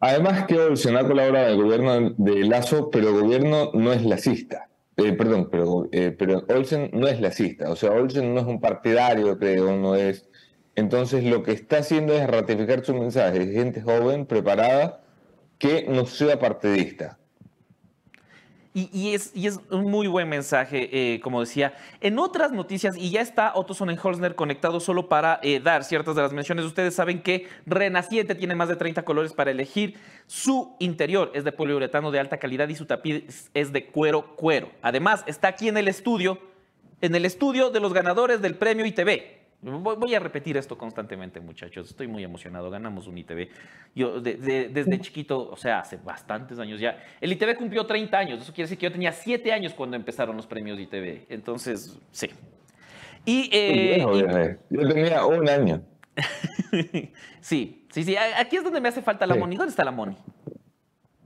Además 0.00 0.46
que 0.46 0.58
Olsen 0.58 0.96
ha 0.96 1.06
colaborado 1.06 1.46
en 1.46 1.52
el 1.52 1.62
gobierno 1.62 2.14
de 2.16 2.44
Lazo, 2.44 2.90
pero 2.90 3.10
el 3.10 3.22
gobierno 3.22 3.70
no 3.72 3.92
es 3.92 4.04
lacista. 4.04 4.68
Eh, 4.96 5.12
perdón, 5.12 5.48
pero, 5.50 5.88
eh, 5.92 6.14
pero 6.18 6.44
Olsen 6.48 6.90
no 6.92 7.06
es 7.06 7.20
lacista. 7.20 7.70
O 7.70 7.76
sea, 7.76 7.92
Olsen 7.92 8.34
no 8.34 8.40
es 8.40 8.46
un 8.46 8.60
partidario, 8.60 9.38
creo, 9.38 9.76
no 9.76 9.94
es... 9.94 10.28
Entonces 10.74 11.22
lo 11.22 11.42
que 11.42 11.52
está 11.52 11.78
haciendo 11.78 12.14
es 12.14 12.26
ratificar 12.26 12.84
su 12.84 12.94
mensaje. 12.94 13.52
Gente 13.52 13.80
joven, 13.80 14.26
preparada, 14.26 15.04
que 15.58 15.86
no 15.88 16.04
sea 16.06 16.38
partidista. 16.38 17.18
Y, 18.74 19.12
es, 19.12 19.32
y, 19.34 19.46
es, 19.46 19.60
un 19.70 19.90
muy 19.90 20.06
buen 20.06 20.30
mensaje, 20.30 20.88
eh, 20.90 21.20
como 21.20 21.40
decía. 21.40 21.74
En 22.00 22.18
otras 22.18 22.52
noticias, 22.52 22.96
y 22.96 23.10
ya 23.10 23.20
está 23.20 23.52
Otto 23.54 23.74
Sonnenholzner 23.74 24.34
conectado 24.34 24.80
solo 24.80 25.10
para 25.10 25.40
eh, 25.42 25.60
dar 25.60 25.84
ciertas 25.84 26.16
de 26.16 26.22
las 26.22 26.32
menciones, 26.32 26.64
ustedes 26.64 26.94
saben 26.94 27.22
que 27.22 27.48
Renaciente 27.66 28.34
tiene 28.34 28.54
más 28.54 28.70
de 28.70 28.76
30 28.76 29.04
colores 29.04 29.34
para 29.34 29.50
elegir. 29.50 29.98
Su 30.26 30.74
interior 30.78 31.30
es 31.34 31.44
de 31.44 31.52
poliuretano 31.52 32.10
de 32.10 32.20
alta 32.20 32.38
calidad 32.38 32.66
y 32.68 32.74
su 32.74 32.86
tapiz 32.86 33.50
es 33.52 33.72
de 33.72 33.86
cuero 33.88 34.36
cuero. 34.36 34.70
Además, 34.80 35.22
está 35.26 35.48
aquí 35.48 35.68
en 35.68 35.76
el 35.76 35.86
estudio, 35.86 36.38
en 37.02 37.14
el 37.14 37.26
estudio 37.26 37.68
de 37.68 37.80
los 37.80 37.92
ganadores 37.92 38.40
del 38.40 38.54
premio 38.54 38.86
ITV. 38.86 39.41
Voy 39.62 40.12
a 40.12 40.18
repetir 40.18 40.56
esto 40.56 40.76
constantemente, 40.76 41.38
muchachos. 41.38 41.88
Estoy 41.90 42.08
muy 42.08 42.24
emocionado. 42.24 42.68
Ganamos 42.68 43.06
un 43.06 43.16
ITV. 43.16 43.48
Yo 43.94 44.20
desde 44.20 45.00
chiquito, 45.00 45.48
o 45.48 45.56
sea, 45.56 45.78
hace 45.78 45.98
bastantes 45.98 46.58
años 46.58 46.80
ya. 46.80 46.98
El 47.20 47.30
ITV 47.30 47.56
cumplió 47.56 47.86
30 47.86 48.18
años. 48.18 48.42
Eso 48.42 48.52
quiere 48.52 48.64
decir 48.64 48.78
que 48.78 48.86
yo 48.86 48.92
tenía 48.92 49.12
7 49.12 49.52
años 49.52 49.72
cuando 49.72 49.94
empezaron 49.94 50.36
los 50.36 50.48
premios 50.48 50.80
ITV. 50.80 51.26
Entonces, 51.28 51.96
sí. 52.10 52.28
Y, 53.24 53.50
eh, 53.52 54.58
yo 54.68 54.88
tenía 54.88 55.24
un 55.26 55.48
año. 55.48 55.80
sí, 57.40 57.86
sí, 57.88 58.02
sí. 58.02 58.16
Aquí 58.16 58.56
es 58.56 58.64
donde 58.64 58.80
me 58.80 58.88
hace 58.88 59.00
falta 59.00 59.28
la 59.28 59.36
Moni. 59.36 59.56
¿Dónde 59.56 59.70
está 59.70 59.84
la 59.84 59.92
Moni? 59.92 60.16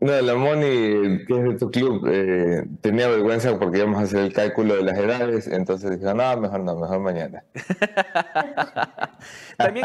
No, 0.06 0.22
la 0.22 0.36
Moni, 0.36 1.24
que 1.26 1.36
es 1.36 1.42
de 1.42 1.58
tu 1.58 1.68
club, 1.68 2.06
eh, 2.08 2.64
tenía 2.80 3.08
vergüenza 3.08 3.58
porque 3.58 3.78
íbamos 3.78 3.98
a 3.98 4.04
hacer 4.04 4.20
el 4.20 4.32
cálculo 4.32 4.76
de 4.76 4.84
las 4.84 4.96
edades, 4.96 5.48
entonces 5.48 5.98
dijo, 5.98 6.14
no, 6.14 6.36
mejor 6.36 6.60
no, 6.60 6.76
mejor 6.76 7.00
mañana. 7.00 7.42
También, 9.56 9.84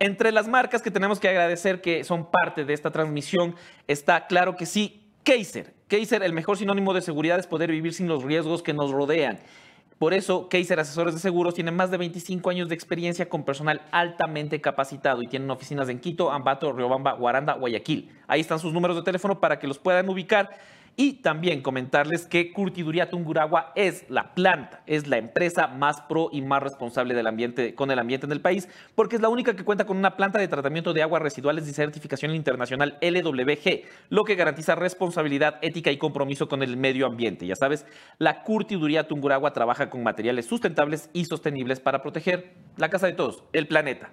entre 0.00 0.32
las 0.32 0.48
marcas 0.48 0.82
que 0.82 0.90
tenemos 0.90 1.18
que 1.18 1.30
agradecer 1.30 1.80
que 1.80 2.04
son 2.04 2.30
parte 2.30 2.66
de 2.66 2.74
esta 2.74 2.90
transmisión, 2.90 3.54
está 3.86 4.26
claro 4.26 4.54
que 4.54 4.66
sí, 4.66 5.08
Kaiser. 5.22 5.72
Kaiser, 5.86 6.22
el 6.22 6.34
mejor 6.34 6.58
sinónimo 6.58 6.92
de 6.92 7.00
seguridad 7.00 7.38
es 7.38 7.46
poder 7.46 7.70
vivir 7.70 7.94
sin 7.94 8.06
los 8.06 8.24
riesgos 8.24 8.62
que 8.62 8.74
nos 8.74 8.90
rodean. 8.90 9.38
Por 9.98 10.14
eso, 10.14 10.48
Kaiser 10.48 10.78
Asesores 10.78 11.14
de 11.14 11.20
Seguros 11.20 11.54
tiene 11.54 11.72
más 11.72 11.90
de 11.90 11.96
25 11.96 12.50
años 12.50 12.68
de 12.68 12.74
experiencia 12.76 13.28
con 13.28 13.42
personal 13.42 13.82
altamente 13.90 14.60
capacitado 14.60 15.22
y 15.22 15.26
tienen 15.26 15.50
oficinas 15.50 15.88
en 15.88 15.98
Quito, 15.98 16.30
Ambato, 16.30 16.72
Riobamba, 16.72 17.14
Guaranda, 17.14 17.54
Guayaquil. 17.54 18.08
Ahí 18.28 18.40
están 18.40 18.60
sus 18.60 18.72
números 18.72 18.96
de 18.96 19.02
teléfono 19.02 19.40
para 19.40 19.58
que 19.58 19.66
los 19.66 19.80
puedan 19.80 20.08
ubicar 20.08 20.50
y 21.00 21.22
también 21.22 21.62
comentarles 21.62 22.26
que 22.26 22.52
Curtiduría 22.52 23.08
Tunguragua 23.08 23.72
es 23.76 24.04
la 24.10 24.34
planta, 24.34 24.82
es 24.84 25.06
la 25.06 25.16
empresa 25.16 25.68
más 25.68 26.00
pro 26.00 26.28
y 26.32 26.42
más 26.42 26.60
responsable 26.60 27.14
del 27.14 27.28
ambiente, 27.28 27.76
con 27.76 27.92
el 27.92 28.00
ambiente 28.00 28.26
en 28.26 28.32
el 28.32 28.40
país, 28.40 28.68
porque 28.96 29.14
es 29.14 29.22
la 29.22 29.28
única 29.28 29.54
que 29.54 29.64
cuenta 29.64 29.86
con 29.86 29.96
una 29.96 30.16
planta 30.16 30.40
de 30.40 30.48
tratamiento 30.48 30.92
de 30.92 31.02
aguas 31.02 31.22
residuales 31.22 31.68
y 31.68 31.72
certificación 31.72 32.34
internacional 32.34 32.98
LWG, 33.00 33.84
lo 34.08 34.24
que 34.24 34.34
garantiza 34.34 34.74
responsabilidad 34.74 35.60
ética 35.62 35.92
y 35.92 35.98
compromiso 35.98 36.48
con 36.48 36.64
el 36.64 36.76
medio 36.76 37.06
ambiente. 37.06 37.46
Ya 37.46 37.54
sabes, 37.54 37.86
la 38.18 38.42
Curtiduría 38.42 39.06
Tunguragua 39.06 39.52
trabaja 39.52 39.90
con 39.90 40.02
materiales 40.02 40.46
sustentables 40.46 41.10
y 41.12 41.26
sostenibles 41.26 41.78
para 41.78 42.02
proteger 42.02 42.54
la 42.76 42.90
casa 42.90 43.06
de 43.06 43.12
todos, 43.12 43.44
el 43.52 43.68
planeta. 43.68 44.10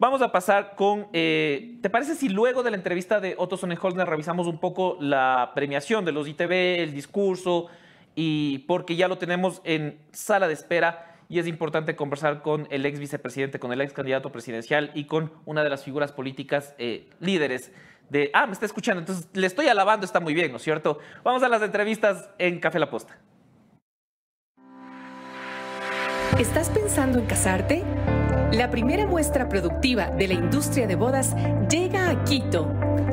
Vamos 0.00 0.22
a 0.22 0.32
pasar 0.32 0.76
con, 0.76 1.08
eh, 1.12 1.76
¿te 1.82 1.90
parece 1.90 2.14
si 2.14 2.30
luego 2.30 2.62
de 2.62 2.70
la 2.70 2.78
entrevista 2.78 3.20
de 3.20 3.34
Otto 3.36 3.58
Sonnenholzner 3.58 4.08
revisamos 4.08 4.46
un 4.46 4.58
poco 4.58 4.96
la 4.98 5.52
premiación 5.54 6.06
de 6.06 6.12
los 6.12 6.26
ITV, 6.26 6.80
el 6.80 6.94
discurso, 6.94 7.66
y 8.14 8.60
porque 8.60 8.96
ya 8.96 9.08
lo 9.08 9.18
tenemos 9.18 9.60
en 9.62 10.00
sala 10.10 10.48
de 10.48 10.54
espera 10.54 11.18
y 11.28 11.38
es 11.38 11.46
importante 11.46 11.96
conversar 11.96 12.40
con 12.40 12.66
el 12.70 12.86
ex 12.86 12.98
vicepresidente, 12.98 13.58
con 13.58 13.74
el 13.74 13.82
ex 13.82 13.92
candidato 13.92 14.32
presidencial 14.32 14.90
y 14.94 15.04
con 15.04 15.34
una 15.44 15.62
de 15.62 15.68
las 15.68 15.84
figuras 15.84 16.12
políticas 16.12 16.74
eh, 16.78 17.10
líderes 17.20 17.70
de... 18.08 18.30
Ah, 18.32 18.46
me 18.46 18.54
está 18.54 18.64
escuchando, 18.64 19.00
entonces 19.00 19.28
le 19.34 19.46
estoy 19.46 19.66
alabando, 19.68 20.06
está 20.06 20.18
muy 20.18 20.32
bien, 20.32 20.50
¿no 20.50 20.56
es 20.56 20.62
cierto? 20.62 20.98
Vamos 21.24 21.42
a 21.42 21.48
las 21.50 21.60
entrevistas 21.60 22.30
en 22.38 22.58
Café 22.58 22.78
La 22.78 22.88
Posta. 22.88 23.18
¿Estás 26.38 26.70
pensando 26.70 27.18
en 27.18 27.26
casarte? 27.26 27.84
La 28.52 28.68
primera 28.68 29.06
muestra 29.06 29.48
productiva 29.48 30.10
de 30.10 30.26
la 30.26 30.34
industria 30.34 30.88
de 30.88 30.96
bodas 30.96 31.36
llega 31.70 32.10
a 32.10 32.24
Quito. 32.24 32.66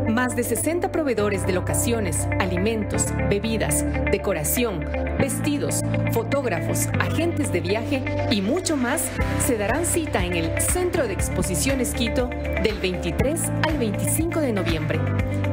Más 0.09 0.35
de 0.35 0.43
60 0.43 0.91
proveedores 0.91 1.45
de 1.45 1.53
locaciones, 1.53 2.27
alimentos, 2.39 3.05
bebidas, 3.29 3.85
decoración, 4.11 4.83
vestidos, 5.19 5.83
fotógrafos, 6.11 6.87
agentes 6.99 7.51
de 7.51 7.61
viaje 7.61 8.03
y 8.31 8.41
mucho 8.41 8.75
más 8.75 9.03
se 9.45 9.57
darán 9.57 9.85
cita 9.85 10.25
en 10.25 10.33
el 10.33 10.59
Centro 10.59 11.05
de 11.05 11.13
Exposiciones 11.13 11.93
Quito 11.93 12.29
del 12.63 12.79
23 12.81 13.39
al 13.67 13.77
25 13.77 14.41
de 14.41 14.53
noviembre. 14.53 14.99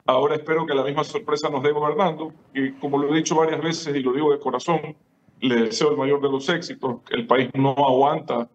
Ahora 0.07 0.33
espero 0.33 0.65
que 0.65 0.73
la 0.73 0.83
misma 0.83 1.03
sorpresa 1.03 1.51
nos 1.51 1.61
dé 1.61 1.71
gobernando, 1.71 2.33
y 2.51 2.71
como 2.71 2.97
lo 2.97 3.13
he 3.13 3.17
dicho 3.17 3.35
varias 3.35 3.61
veces 3.61 3.95
y 3.95 3.99
lo 3.99 4.11
digo 4.13 4.31
de 4.31 4.39
corazón, 4.39 4.95
le 5.41 5.63
deseo 5.65 5.91
el 5.91 5.97
mayor 5.97 6.21
de 6.21 6.29
los 6.29 6.47
éxitos. 6.49 7.01
El 7.09 7.27
país 7.27 7.49
no 7.53 7.71
aguanta 7.71 8.49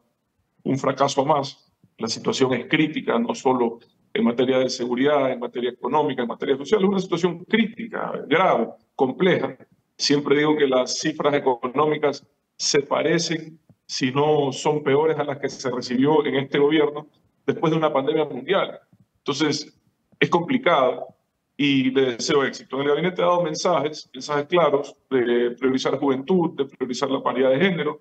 un 0.63 0.79
fracaso 0.79 1.25
más. 1.25 1.73
La 1.99 2.09
situación 2.09 2.53
es 2.55 2.67
crítica, 2.69 3.19
no 3.19 3.35
solo 3.35 3.81
en 4.13 4.25
materia 4.25 4.59
de 4.59 4.71
seguridad, 4.71 5.31
en 5.31 5.41
materia 5.41 5.71
económica, 5.71 6.23
en 6.23 6.29
materia 6.29 6.57
social. 6.57 6.83
Es 6.83 6.89
una 6.89 6.99
situación 6.99 7.45
crítica, 7.45 8.13
grave, 8.27 8.69
compleja. 8.95 9.57
Siempre 9.97 10.39
digo 10.39 10.57
que 10.57 10.67
las 10.67 10.99
cifras 10.99 11.35
económicas 11.35 12.27
se 12.57 12.83
parecen, 12.83 13.59
si 13.87 14.11
no 14.11 14.53
son 14.53 14.83
peores 14.83 15.19
a 15.19 15.25
las 15.25 15.39
que 15.39 15.49
se 15.49 15.71
recibió 15.71 16.25
en 16.25 16.37
este 16.37 16.59
gobierno. 16.59 17.09
después 17.47 17.71
de 17.71 17.79
una 17.79 17.93
pandemia 17.93 18.25
mundial. 18.25 18.81
Entonces, 19.19 19.79
es 20.19 20.29
complicado 20.29 21.16
y 21.57 21.91
le 21.91 22.13
deseo 22.13 22.45
éxito. 22.45 22.77
En 22.77 22.83
el 22.83 22.89
gabinete 22.89 23.23
ha 23.23 23.27
dado 23.27 23.43
mensajes, 23.43 24.11
mensajes 24.13 24.47
claros 24.47 24.95
de 25.11 25.53
priorizar 25.53 25.99
juventud, 25.99 26.57
de 26.57 26.67
priorizar 26.67 27.11
la 27.11 27.23
paridad 27.23 27.51
de 27.51 27.61
género. 27.61 28.01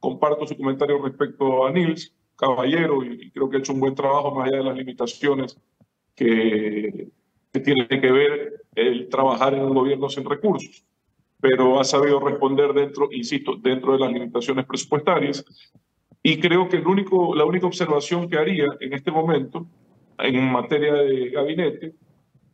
Comparto 0.00 0.46
su 0.46 0.56
comentario 0.56 1.00
respecto 1.02 1.66
a 1.66 1.70
Nils 1.70 2.14
Caballero 2.36 3.04
y 3.04 3.30
creo 3.30 3.48
que 3.48 3.56
ha 3.56 3.60
hecho 3.60 3.72
un 3.72 3.80
buen 3.80 3.94
trabajo 3.94 4.34
más 4.34 4.48
allá 4.48 4.58
de 4.58 4.64
las 4.64 4.76
limitaciones 4.76 5.58
que, 6.14 7.08
que 7.52 7.60
tiene 7.60 7.86
que 7.88 8.10
ver 8.10 8.64
el 8.74 9.08
trabajar 9.08 9.54
en 9.54 9.64
un 9.64 9.74
gobierno 9.74 10.08
sin 10.08 10.24
recursos 10.24 10.84
pero 11.40 11.78
ha 11.80 11.84
sabido 11.84 12.20
responder 12.20 12.72
dentro, 12.72 13.08
insisto, 13.12 13.56
dentro 13.56 13.92
de 13.92 14.00
las 14.00 14.12
limitaciones 14.12 14.66
presupuestarias. 14.66 15.44
Y 16.22 16.40
creo 16.40 16.68
que 16.68 16.78
el 16.78 16.86
único, 16.86 17.34
la 17.34 17.44
única 17.44 17.66
observación 17.66 18.28
que 18.28 18.38
haría 18.38 18.66
en 18.80 18.92
este 18.92 19.10
momento 19.10 19.66
en 20.18 20.50
materia 20.50 20.94
de 20.94 21.30
gabinete 21.30 21.94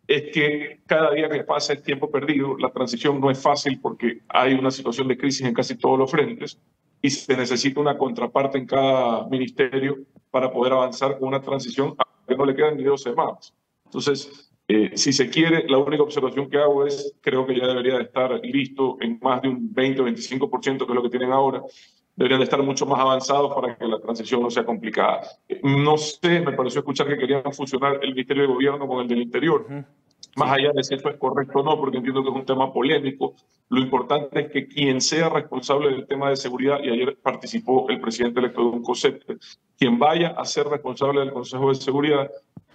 es 0.06 0.32
que 0.32 0.80
cada 0.86 1.12
día 1.12 1.28
que 1.28 1.44
pasa 1.44 1.72
es 1.72 1.82
tiempo 1.82 2.10
perdido. 2.10 2.56
La 2.58 2.70
transición 2.70 3.20
no 3.20 3.30
es 3.30 3.40
fácil 3.40 3.80
porque 3.80 4.20
hay 4.28 4.54
una 4.54 4.70
situación 4.70 5.08
de 5.08 5.16
crisis 5.16 5.46
en 5.46 5.54
casi 5.54 5.76
todos 5.76 5.98
los 5.98 6.10
frentes 6.10 6.58
y 7.00 7.10
se 7.10 7.36
necesita 7.36 7.80
una 7.80 7.98
contraparte 7.98 8.58
en 8.58 8.66
cada 8.66 9.26
ministerio 9.28 9.98
para 10.30 10.50
poder 10.50 10.72
avanzar 10.72 11.18
con 11.18 11.28
una 11.28 11.40
transición 11.40 11.94
que 12.26 12.36
no 12.36 12.44
le 12.44 12.54
quedan 12.54 12.76
ni 12.76 12.84
dos 12.84 13.02
semanas. 13.02 13.54
Entonces, 13.84 14.50
eh, 14.66 14.92
si 14.94 15.12
se 15.12 15.28
quiere, 15.28 15.68
la 15.68 15.78
única 15.78 16.02
observación 16.02 16.48
que 16.48 16.56
hago 16.56 16.86
es, 16.86 17.14
creo 17.20 17.46
que 17.46 17.58
ya 17.58 17.66
debería 17.66 17.96
de 17.96 18.04
estar 18.04 18.40
listo 18.42 18.96
en 19.00 19.18
más 19.22 19.42
de 19.42 19.48
un 19.48 19.72
20 19.72 20.00
o 20.00 20.04
25%, 20.06 20.78
que 20.78 20.92
es 20.92 20.94
lo 20.94 21.02
que 21.02 21.10
tienen 21.10 21.32
ahora. 21.32 21.62
Deberían 22.16 22.40
de 22.40 22.44
estar 22.44 22.62
mucho 22.62 22.86
más 22.86 23.00
avanzados 23.00 23.52
para 23.54 23.76
que 23.76 23.86
la 23.86 23.98
transición 23.98 24.42
no 24.42 24.50
sea 24.50 24.64
complicada. 24.64 25.22
No 25.62 25.96
sé, 25.98 26.40
me 26.40 26.52
pareció 26.52 26.80
escuchar 26.80 27.08
que 27.08 27.18
querían 27.18 27.52
fusionar 27.52 27.98
el 28.02 28.10
Ministerio 28.10 28.44
de 28.44 28.48
Gobierno 28.48 28.86
con 28.86 29.00
el 29.00 29.08
del 29.08 29.22
Interior. 29.22 29.66
Más 30.36 30.52
allá 30.52 30.72
de 30.72 30.82
si 30.82 30.94
eso 30.94 31.08
es 31.08 31.16
correcto 31.16 31.60
o 31.60 31.62
no, 31.62 31.78
porque 31.78 31.98
entiendo 31.98 32.22
que 32.22 32.30
es 32.30 32.34
un 32.34 32.46
tema 32.46 32.72
polémico, 32.72 33.34
lo 33.68 33.80
importante 33.80 34.40
es 34.40 34.50
que 34.50 34.66
quien 34.66 35.00
sea 35.00 35.28
responsable 35.28 35.90
del 35.90 36.06
tema 36.06 36.30
de 36.30 36.36
seguridad, 36.36 36.78
y 36.82 36.90
ayer 36.90 37.16
participó 37.20 37.88
el 37.88 38.00
presidente 38.00 38.40
electo 38.40 38.62
de 38.62 38.68
un 38.68 38.82
COSEP, 38.82 39.22
quien 39.78 39.98
vaya 39.98 40.28
a 40.36 40.44
ser 40.44 40.66
responsable 40.66 41.20
del 41.20 41.32
Consejo 41.32 41.68
de 41.68 41.74
Seguridad, 41.76 42.30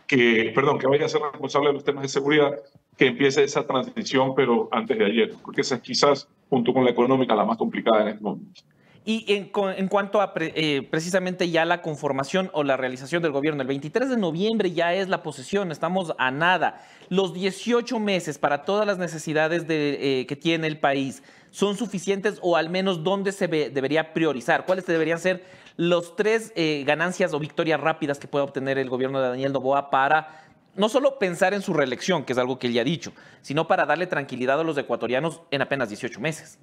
que, 0.07 0.51
perdón, 0.55 0.79
que 0.79 0.87
vaya 0.87 1.05
a 1.05 1.09
ser 1.09 1.21
responsable 1.21 1.69
de 1.69 1.73
los 1.73 1.83
temas 1.83 2.03
de 2.03 2.09
seguridad, 2.09 2.59
que 2.97 3.07
empiece 3.07 3.43
esa 3.43 3.65
transición, 3.65 4.33
pero 4.35 4.67
antes 4.71 4.97
de 4.97 5.05
ayer, 5.05 5.33
porque 5.41 5.61
esa 5.61 5.75
es 5.75 5.81
quizás, 5.81 6.27
junto 6.49 6.73
con 6.73 6.83
la 6.83 6.91
económica, 6.91 7.35
la 7.35 7.45
más 7.45 7.57
complicada 7.57 8.01
en 8.01 8.07
este 8.09 8.23
momento. 8.23 8.61
Y 9.09 9.25
en, 9.33 9.51
en 9.75 9.87
cuanto 9.87 10.21
a 10.21 10.31
eh, 10.35 10.87
precisamente 10.87 11.49
ya 11.49 11.65
la 11.65 11.81
conformación 11.81 12.51
o 12.53 12.63
la 12.63 12.77
realización 12.77 13.23
del 13.23 13.31
gobierno, 13.31 13.63
el 13.63 13.67
23 13.67 14.07
de 14.07 14.17
noviembre 14.17 14.71
ya 14.71 14.93
es 14.93 15.09
la 15.09 15.23
posesión, 15.23 15.71
estamos 15.71 16.13
a 16.19 16.29
nada. 16.29 16.85
Los 17.09 17.33
18 17.33 17.99
meses 17.99 18.37
para 18.37 18.65
todas 18.65 18.85
las 18.85 18.99
necesidades 18.99 19.67
de, 19.67 20.19
eh, 20.19 20.27
que 20.27 20.35
tiene 20.35 20.67
el 20.67 20.79
país, 20.79 21.23
¿son 21.49 21.75
suficientes 21.75 22.37
o 22.43 22.55
al 22.55 22.69
menos 22.69 23.03
dónde 23.03 23.31
se 23.31 23.47
debería 23.47 24.13
priorizar? 24.13 24.67
¿Cuáles 24.67 24.85
deberían 24.85 25.17
ser 25.17 25.43
los 25.75 26.15
tres 26.15 26.53
eh, 26.55 26.83
ganancias 26.85 27.33
o 27.33 27.39
victorias 27.39 27.81
rápidas 27.81 28.19
que 28.19 28.27
pueda 28.27 28.45
obtener 28.45 28.77
el 28.77 28.91
gobierno 28.91 29.19
de 29.19 29.29
Daniel 29.29 29.53
Novoa 29.53 29.89
para 29.89 30.51
no 30.75 30.87
solo 30.87 31.17
pensar 31.17 31.55
en 31.55 31.63
su 31.63 31.73
reelección, 31.73 32.25
que 32.25 32.33
es 32.33 32.37
algo 32.37 32.59
que 32.59 32.67
él 32.67 32.73
ya 32.73 32.81
ha 32.81 32.85
dicho, 32.85 33.11
sino 33.41 33.67
para 33.67 33.87
darle 33.87 34.05
tranquilidad 34.05 34.59
a 34.59 34.63
los 34.63 34.77
ecuatorianos 34.77 35.41
en 35.49 35.63
apenas 35.63 35.89
18 35.89 36.19
meses. 36.19 36.59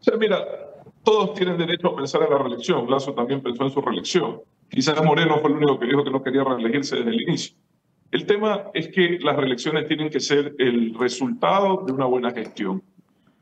O 0.00 0.04
sea, 0.04 0.16
mira, 0.18 0.38
todos 1.02 1.34
tienen 1.34 1.56
derecho 1.56 1.88
a 1.88 1.96
pensar 1.96 2.22
en 2.22 2.30
la 2.30 2.38
reelección. 2.38 2.90
Lazo 2.90 3.14
también 3.14 3.40
pensó 3.40 3.64
en 3.64 3.70
su 3.70 3.80
reelección. 3.80 4.40
Quizás 4.68 5.02
Moreno 5.04 5.38
fue 5.40 5.50
el 5.50 5.56
único 5.56 5.78
que 5.78 5.86
dijo 5.86 6.04
que 6.04 6.10
no 6.10 6.22
quería 6.22 6.44
reelegirse 6.44 6.96
desde 6.96 7.10
el 7.10 7.22
inicio. 7.22 7.56
El 8.10 8.26
tema 8.26 8.64
es 8.74 8.88
que 8.88 9.18
las 9.20 9.36
reelecciones 9.36 9.86
tienen 9.86 10.10
que 10.10 10.20
ser 10.20 10.54
el 10.58 10.94
resultado 10.94 11.84
de 11.86 11.92
una 11.92 12.06
buena 12.06 12.32
gestión, 12.32 12.82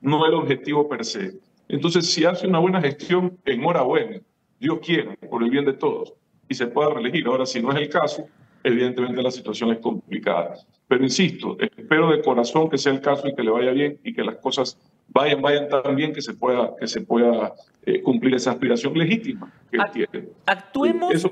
no 0.01 0.27
el 0.27 0.35
objetivo 0.35 0.89
per 0.89 1.05
se. 1.05 1.39
Entonces, 1.69 2.11
si 2.11 2.25
hace 2.25 2.47
una 2.47 2.59
buena 2.59 2.81
gestión, 2.81 3.39
enhorabuena. 3.45 4.21
Dios 4.61 4.79
quiera, 4.83 5.15
por 5.31 5.43
el 5.43 5.51
bien 5.51 5.65
de 5.65 5.75
todos, 5.75 6.15
y 6.49 6.55
se 6.55 6.67
pueda 6.67 6.91
reelegir. 6.91 7.27
Ahora, 7.27 7.47
si 7.47 7.63
no 7.63 7.71
es 7.73 7.79
el 7.79 7.89
caso, 7.89 8.27
evidentemente 8.63 9.23
la 9.23 9.31
situación 9.31 9.71
es 9.71 9.79
complicada. 9.79 10.57
Pero 10.87 11.05
insisto, 11.05 11.57
espero 11.61 12.11
de 12.11 12.23
corazón 12.23 12.69
que 12.69 12.79
sea 12.79 12.93
el 12.93 13.01
caso 13.01 13.29
y 13.29 13.35
que 13.35 13.43
le 13.43 13.51
vaya 13.51 13.71
bien 13.71 13.99
y 14.03 14.13
que 14.13 14.23
las 14.23 14.37
cosas 14.37 14.79
vayan, 15.09 15.43
vayan 15.43 15.69
tan 15.69 15.95
bien 15.97 16.13
que 16.13 16.23
se 16.23 16.35
pueda, 16.35 16.75
que 16.79 16.87
se 16.87 17.01
pueda 17.01 17.55
eh, 17.85 18.03
cumplir 18.03 18.35
esa 18.35 18.53
aspiración 18.53 18.97
legítima 18.97 19.53
que 19.71 19.79
tiene. 19.93 20.29
Actuemos. 20.47 21.15
Eso 21.15 21.31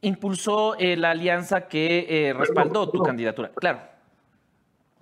impulsó 0.00 0.76
eh, 0.78 0.96
la 0.96 1.10
alianza 1.10 1.68
que 1.68 2.06
eh, 2.08 2.32
respaldó 2.32 2.90
tu 2.90 3.02
candidatura. 3.02 3.52
Claro. 3.54 3.80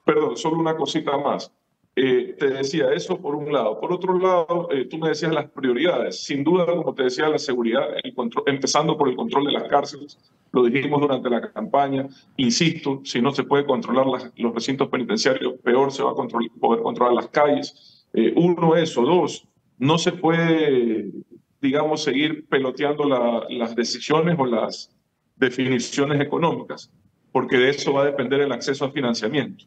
Perdón, 0.05 0.37
solo 0.37 0.59
una 0.59 0.77
cosita 0.77 1.17
más. 1.17 1.53
Eh, 1.97 2.37
te 2.39 2.49
decía 2.49 2.93
eso 2.93 3.21
por 3.21 3.35
un 3.35 3.53
lado. 3.53 3.81
Por 3.81 3.93
otro 3.93 4.19
lado, 4.19 4.69
eh, 4.71 4.85
tú 4.85 4.99
me 4.99 5.09
decías 5.09 5.33
las 5.33 5.51
prioridades. 5.51 6.23
Sin 6.23 6.45
duda, 6.45 6.65
como 6.67 6.95
te 6.95 7.05
decía, 7.05 7.29
la 7.29 7.39
seguridad, 7.39 7.89
el 8.03 8.15
control, 8.15 8.45
empezando 8.47 8.97
por 8.97 9.09
el 9.09 9.17
control 9.17 9.47
de 9.47 9.53
las 9.53 9.65
cárceles, 9.65 10.19
lo 10.53 10.63
dijimos 10.65 11.01
durante 11.01 11.29
la 11.29 11.53
campaña. 11.53 12.07
Insisto, 12.37 13.01
si 13.05 13.21
no 13.21 13.33
se 13.33 13.43
puede 13.43 13.67
controlar 13.67 14.07
los 14.37 14.55
recintos 14.55 14.89
penitenciarios, 14.89 15.55
peor 15.63 15.91
se 15.93 16.03
va 16.03 16.13
a 16.13 16.15
poder 16.15 16.83
controlar 16.83 17.15
las 17.15 17.29
calles. 17.29 18.00
Eh, 18.13 18.33
uno, 18.37 18.77
eso. 18.77 19.03
Dos, 19.03 19.47
no 19.79 19.99
se 19.99 20.13
puede, 20.13 21.11
digamos, 21.61 22.03
seguir 22.03 22.47
peloteando 22.49 23.05
las 23.49 23.75
decisiones 23.75 24.37
o 24.39 24.47
las 24.47 24.95
definiciones 25.37 26.21
económicas, 26.21 26.93
porque 27.33 27.57
de 27.57 27.71
eso 27.71 27.95
va 27.95 28.03
a 28.03 28.07
depender 28.07 28.41
el 28.41 28.53
acceso 28.53 28.85
al 28.85 28.93
financiamiento. 28.93 29.65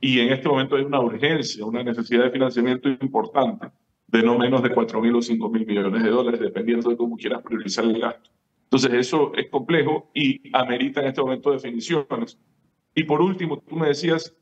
Y 0.00 0.20
en 0.20 0.32
este 0.32 0.48
momento 0.48 0.76
hay 0.76 0.84
una 0.84 1.00
urgencia, 1.00 1.64
una 1.64 1.82
necesidad 1.82 2.24
de 2.24 2.30
financiamiento 2.30 2.88
importante 2.88 3.68
de 4.06 4.22
no 4.22 4.38
menos 4.38 4.62
de 4.62 4.70
4 4.70 5.00
mil 5.00 5.14
o 5.14 5.22
5 5.22 5.50
mil 5.50 5.66
millones 5.66 6.02
de 6.02 6.10
dólares, 6.10 6.40
dependiendo 6.40 6.90
de 6.90 6.96
cómo 6.96 7.16
quieras 7.16 7.42
priorizar 7.42 7.84
el 7.84 8.00
gasto. 8.00 8.30
Entonces, 8.64 8.92
eso 8.94 9.32
es 9.34 9.48
complejo 9.48 10.10
y 10.14 10.40
amerita 10.52 11.00
en 11.00 11.08
este 11.08 11.20
momento 11.20 11.52
definiciones. 11.52 12.38
Y 12.94 13.04
por 13.04 13.20
último, 13.20 13.58
tú 13.58 13.76
me 13.76 13.88
decías, 13.88 14.34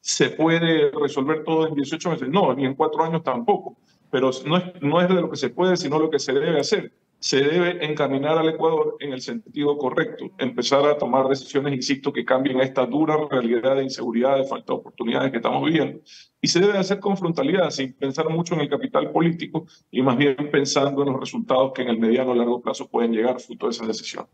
¿se 0.00 0.30
puede 0.30 0.90
resolver 0.90 1.44
todo 1.44 1.68
en 1.68 1.74
18 1.74 2.10
meses? 2.10 2.28
No, 2.28 2.54
ni 2.54 2.64
en 2.64 2.74
cuatro 2.74 3.04
años 3.04 3.22
tampoco. 3.22 3.76
Pero 4.10 4.30
no 4.46 4.56
es, 4.56 4.64
no 4.82 5.00
es 5.00 5.08
de 5.08 5.14
lo 5.14 5.30
que 5.30 5.36
se 5.36 5.50
puede, 5.50 5.76
sino 5.76 5.98
lo 5.98 6.10
que 6.10 6.18
se 6.18 6.32
debe 6.32 6.58
hacer 6.58 6.92
se 7.20 7.42
debe 7.42 7.84
encaminar 7.84 8.38
al 8.38 8.48
Ecuador 8.48 8.96
en 8.98 9.12
el 9.12 9.20
sentido 9.20 9.76
correcto, 9.76 10.30
empezar 10.38 10.86
a 10.86 10.96
tomar 10.96 11.28
decisiones, 11.28 11.74
insisto, 11.74 12.14
que 12.14 12.24
cambien 12.24 12.60
esta 12.60 12.86
dura 12.86 13.14
realidad 13.30 13.76
de 13.76 13.84
inseguridad, 13.84 14.38
de 14.38 14.44
falta 14.44 14.72
de 14.72 14.78
oportunidades 14.78 15.30
que 15.30 15.36
estamos 15.36 15.62
viviendo. 15.62 16.00
Y 16.40 16.48
se 16.48 16.60
debe 16.60 16.78
hacer 16.78 16.98
con 16.98 17.18
frontalidad, 17.18 17.68
sin 17.68 17.92
pensar 17.92 18.30
mucho 18.30 18.54
en 18.54 18.60
el 18.60 18.70
capital 18.70 19.12
político 19.12 19.66
y 19.90 20.00
más 20.00 20.16
bien 20.16 20.34
pensando 20.50 21.02
en 21.02 21.12
los 21.12 21.20
resultados 21.20 21.72
que 21.74 21.82
en 21.82 21.88
el 21.88 21.98
mediano 21.98 22.30
o 22.30 22.34
largo 22.34 22.62
plazo 22.62 22.88
pueden 22.88 23.12
llegar 23.12 23.38
fruto 23.38 23.66
de 23.66 23.72
esa 23.72 23.86
decisión. 23.86 24.26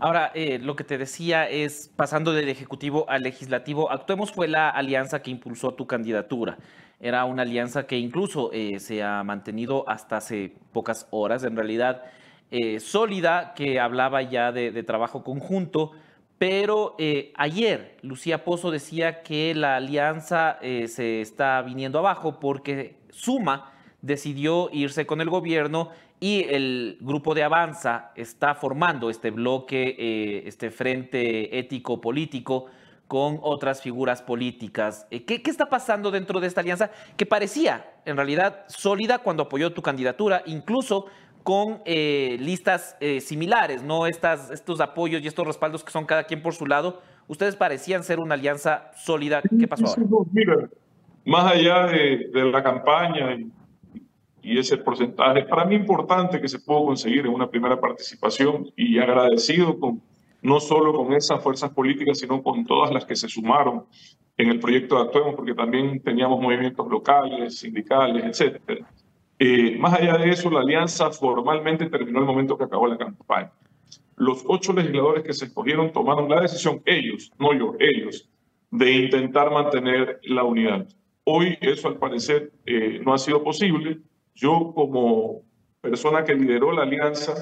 Ahora, 0.00 0.30
eh, 0.32 0.60
lo 0.62 0.76
que 0.76 0.84
te 0.84 0.96
decía 0.96 1.48
es, 1.48 1.90
pasando 1.96 2.32
del 2.32 2.48
Ejecutivo 2.48 3.10
al 3.10 3.22
Legislativo, 3.22 3.90
Actuemos 3.90 4.30
fue 4.30 4.46
la 4.46 4.70
alianza 4.70 5.22
que 5.22 5.32
impulsó 5.32 5.74
tu 5.74 5.88
candidatura. 5.88 6.56
Era 7.00 7.24
una 7.24 7.42
alianza 7.42 7.84
que 7.88 7.98
incluso 7.98 8.52
eh, 8.52 8.78
se 8.78 9.02
ha 9.02 9.24
mantenido 9.24 9.88
hasta 9.88 10.18
hace 10.18 10.52
pocas 10.72 11.08
horas, 11.10 11.42
en 11.42 11.56
realidad 11.56 12.04
eh, 12.52 12.78
sólida, 12.78 13.54
que 13.56 13.80
hablaba 13.80 14.22
ya 14.22 14.52
de, 14.52 14.82
trabajo 14.84 15.24
conjunto. 15.24 15.90
Pero 16.38 16.94
ayer 17.34 17.96
Lucía 18.02 18.44
Pozo 18.44 18.70
decía 18.70 19.24
que 19.24 19.52
la 19.56 19.74
alianza 19.74 20.60
se 20.60 21.20
está 21.20 21.60
viniendo 21.62 21.98
abajo 21.98 22.38
porque 22.38 22.94
Suma 23.10 23.72
decidió 24.02 24.70
irse 24.72 25.04
con 25.04 25.20
el 25.20 25.30
gobierno 25.30 25.90
y 26.20 26.44
el 26.48 26.98
grupo 27.00 27.34
de 27.34 27.44
Avanza 27.44 28.10
está 28.16 28.54
formando 28.54 29.10
este 29.10 29.30
bloque, 29.30 29.94
eh, 29.98 30.42
este 30.46 30.70
frente 30.70 31.58
ético 31.58 32.00
político 32.00 32.66
con 33.06 33.38
otras 33.40 33.80
figuras 33.80 34.20
políticas. 34.20 35.06
Eh, 35.10 35.24
¿Qué, 35.24 35.42
¿Qué, 35.42 35.50
está 35.50 35.68
pasando 35.68 36.10
dentro 36.10 36.40
de 36.40 36.46
esta 36.46 36.60
alianza 36.60 36.90
que 37.16 37.24
parecía 37.24 37.92
en 38.04 38.16
realidad 38.16 38.64
sólida 38.66 39.18
cuando 39.18 39.44
apoyó 39.44 39.72
tu 39.72 39.80
candidatura, 39.80 40.42
incluso 40.46 41.06
con 41.44 41.80
eh, 41.86 42.36
listas 42.40 42.96
similares, 43.20 43.82
no 43.82 44.06
Estas, 44.06 44.50
estos 44.50 44.80
apoyos 44.80 45.22
y 45.22 45.28
estos 45.28 45.46
respaldos 45.46 45.82
que 45.82 45.92
son 45.92 46.04
cada 46.04 46.24
quien 46.24 46.42
por 46.42 46.54
su 46.54 46.66
lado? 46.66 47.00
Ustedes 47.28 47.56
parecían 47.56 48.02
ser 48.02 48.18
una 48.18 48.34
alianza 48.34 48.90
sólida. 48.96 49.40
¿Qué 49.58 49.68
pasó 49.68 49.86
ahora? 49.86 50.02
Mira, 50.32 50.68
más 51.24 51.52
allá 51.52 51.86
de, 51.86 52.30
de 52.32 52.44
la 52.44 52.62
campaña 52.62 53.36
y 54.48 54.58
ese 54.58 54.78
porcentaje 54.78 55.42
para 55.42 55.64
mí 55.66 55.74
importante 55.74 56.40
que 56.40 56.48
se 56.48 56.58
pudo 56.58 56.86
conseguir 56.86 57.26
en 57.26 57.34
una 57.34 57.50
primera 57.50 57.78
participación 57.78 58.70
y 58.76 58.98
agradecido 58.98 59.78
con, 59.78 60.00
no 60.40 60.58
solo 60.58 60.94
con 60.94 61.12
esas 61.12 61.42
fuerzas 61.42 61.70
políticas, 61.70 62.18
sino 62.18 62.42
con 62.42 62.64
todas 62.64 62.90
las 62.90 63.04
que 63.04 63.14
se 63.14 63.28
sumaron 63.28 63.84
en 64.38 64.48
el 64.48 64.58
proyecto 64.58 64.96
de 64.96 65.02
Actuemos, 65.02 65.34
porque 65.34 65.52
también 65.52 66.00
teníamos 66.02 66.40
movimientos 66.40 66.88
locales, 66.88 67.58
sindicales, 67.58 68.40
etc. 68.40 68.84
Eh, 69.38 69.76
más 69.78 69.94
allá 69.94 70.16
de 70.16 70.30
eso, 70.30 70.50
la 70.50 70.60
alianza 70.60 71.10
formalmente 71.10 71.90
terminó 71.90 72.20
el 72.20 72.26
momento 72.26 72.56
que 72.56 72.64
acabó 72.64 72.86
la 72.86 72.96
campaña. 72.96 73.52
los 74.16 74.42
ocho 74.46 74.72
legisladores 74.72 75.22
que 75.22 75.32
se 75.32 75.44
escogieron 75.44 75.92
tomaron 75.92 76.28
la 76.28 76.40
decisión, 76.40 76.82
ellos, 76.86 77.30
no 77.38 77.52
yo, 77.52 77.74
ellos, 77.78 78.28
de 78.70 78.92
intentar 78.92 79.50
mantener 79.50 80.20
la 80.22 80.42
unidad. 80.42 80.88
Hoy 81.24 81.58
eso 81.60 81.88
al 81.88 81.98
parecer 81.98 82.52
eh, 82.64 83.00
no 83.04 83.12
ha 83.12 83.18
sido 83.18 83.44
posible. 83.44 83.98
Yo 84.38 84.72
como 84.72 85.42
persona 85.80 86.24
que 86.24 86.34
lideró 86.34 86.70
la 86.70 86.82
alianza, 86.82 87.34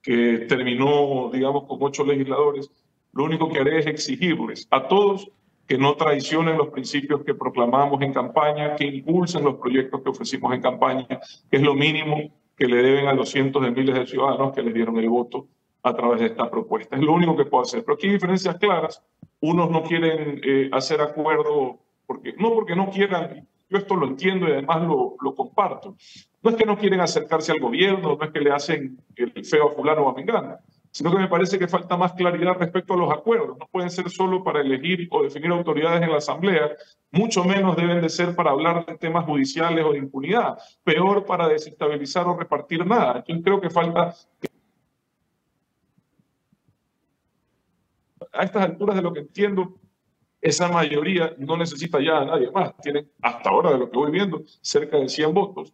que 0.00 0.46
terminó, 0.48 1.28
digamos, 1.32 1.64
con 1.64 1.78
ocho 1.80 2.04
legisladores, 2.04 2.70
lo 3.12 3.24
único 3.24 3.50
que 3.50 3.58
haré 3.58 3.80
es 3.80 3.86
exigirles 3.86 4.68
a 4.70 4.86
todos 4.86 5.28
que 5.66 5.76
no 5.76 5.96
traicionen 5.96 6.56
los 6.56 6.68
principios 6.68 7.24
que 7.24 7.34
proclamamos 7.34 8.00
en 8.02 8.12
campaña, 8.12 8.76
que 8.76 8.84
impulsen 8.84 9.42
los 9.42 9.56
proyectos 9.56 10.00
que 10.02 10.10
ofrecimos 10.10 10.54
en 10.54 10.62
campaña, 10.62 11.08
que 11.08 11.56
es 11.56 11.62
lo 11.62 11.74
mínimo 11.74 12.30
que 12.56 12.68
le 12.68 12.76
deben 12.76 13.08
a 13.08 13.14
los 13.14 13.28
cientos 13.28 13.62
de 13.64 13.72
miles 13.72 13.96
de 13.96 14.06
ciudadanos 14.06 14.54
que 14.54 14.62
les 14.62 14.72
dieron 14.72 14.96
el 14.98 15.08
voto 15.08 15.48
a 15.82 15.96
través 15.96 16.20
de 16.20 16.26
esta 16.26 16.48
propuesta. 16.48 16.94
Es 16.94 17.02
lo 17.02 17.12
único 17.12 17.36
que 17.36 17.46
puedo 17.46 17.64
hacer. 17.64 17.82
Pero 17.84 17.94
aquí 17.94 18.06
hay 18.06 18.12
diferencias 18.12 18.56
claras. 18.58 19.02
Unos 19.40 19.68
no 19.68 19.82
quieren 19.82 20.40
eh, 20.44 20.70
hacer 20.72 21.00
acuerdo, 21.00 21.80
porque, 22.06 22.34
no 22.38 22.54
porque 22.54 22.76
no 22.76 22.88
quieran, 22.90 23.48
yo 23.68 23.78
esto 23.78 23.96
lo 23.96 24.06
entiendo 24.06 24.48
y 24.48 24.52
además 24.52 24.82
lo, 24.82 25.16
lo, 25.20 25.34
comparto. 25.34 25.96
No 26.46 26.52
es 26.52 26.58
que 26.58 26.64
no 26.64 26.78
quieren 26.78 27.00
acercarse 27.00 27.50
al 27.50 27.58
gobierno, 27.58 28.16
no 28.16 28.24
es 28.24 28.30
que 28.30 28.38
le 28.38 28.52
hacen 28.52 28.96
el 29.16 29.44
feo 29.44 29.68
a 29.68 29.72
fulano 29.72 30.02
o 30.02 30.10
a 30.10 30.14
mengano, 30.14 30.58
sino 30.92 31.10
que 31.10 31.18
me 31.18 31.26
parece 31.26 31.58
que 31.58 31.66
falta 31.66 31.96
más 31.96 32.12
claridad 32.12 32.54
respecto 32.56 32.94
a 32.94 32.96
los 32.96 33.12
acuerdos. 33.12 33.58
No 33.58 33.66
pueden 33.66 33.90
ser 33.90 34.08
solo 34.10 34.44
para 34.44 34.60
elegir 34.60 35.08
o 35.10 35.24
definir 35.24 35.50
autoridades 35.50 36.00
en 36.02 36.12
la 36.12 36.18
Asamblea, 36.18 36.70
mucho 37.10 37.42
menos 37.42 37.76
deben 37.76 38.00
de 38.00 38.08
ser 38.08 38.36
para 38.36 38.52
hablar 38.52 38.86
de 38.86 38.96
temas 38.96 39.24
judiciales 39.24 39.84
o 39.84 39.90
de 39.90 39.98
impunidad, 39.98 40.56
peor 40.84 41.26
para 41.26 41.48
desestabilizar 41.48 42.28
o 42.28 42.38
repartir 42.38 42.86
nada. 42.86 43.24
Yo 43.26 43.42
creo 43.42 43.60
que 43.60 43.68
falta 43.68 44.14
a 48.32 48.44
estas 48.44 48.62
alturas 48.62 48.94
de 48.94 49.02
lo 49.02 49.12
que 49.12 49.18
entiendo, 49.18 49.80
esa 50.40 50.68
mayoría 50.68 51.34
no 51.38 51.56
necesita 51.56 52.00
ya 52.00 52.18
a 52.18 52.24
nadie 52.24 52.52
más. 52.52 52.72
Tienen, 52.76 53.10
hasta 53.20 53.50
ahora 53.50 53.72
de 53.72 53.78
lo 53.78 53.90
que 53.90 53.98
voy 53.98 54.12
viendo, 54.12 54.44
cerca 54.60 54.96
de 54.96 55.08
100 55.08 55.34
votos. 55.34 55.72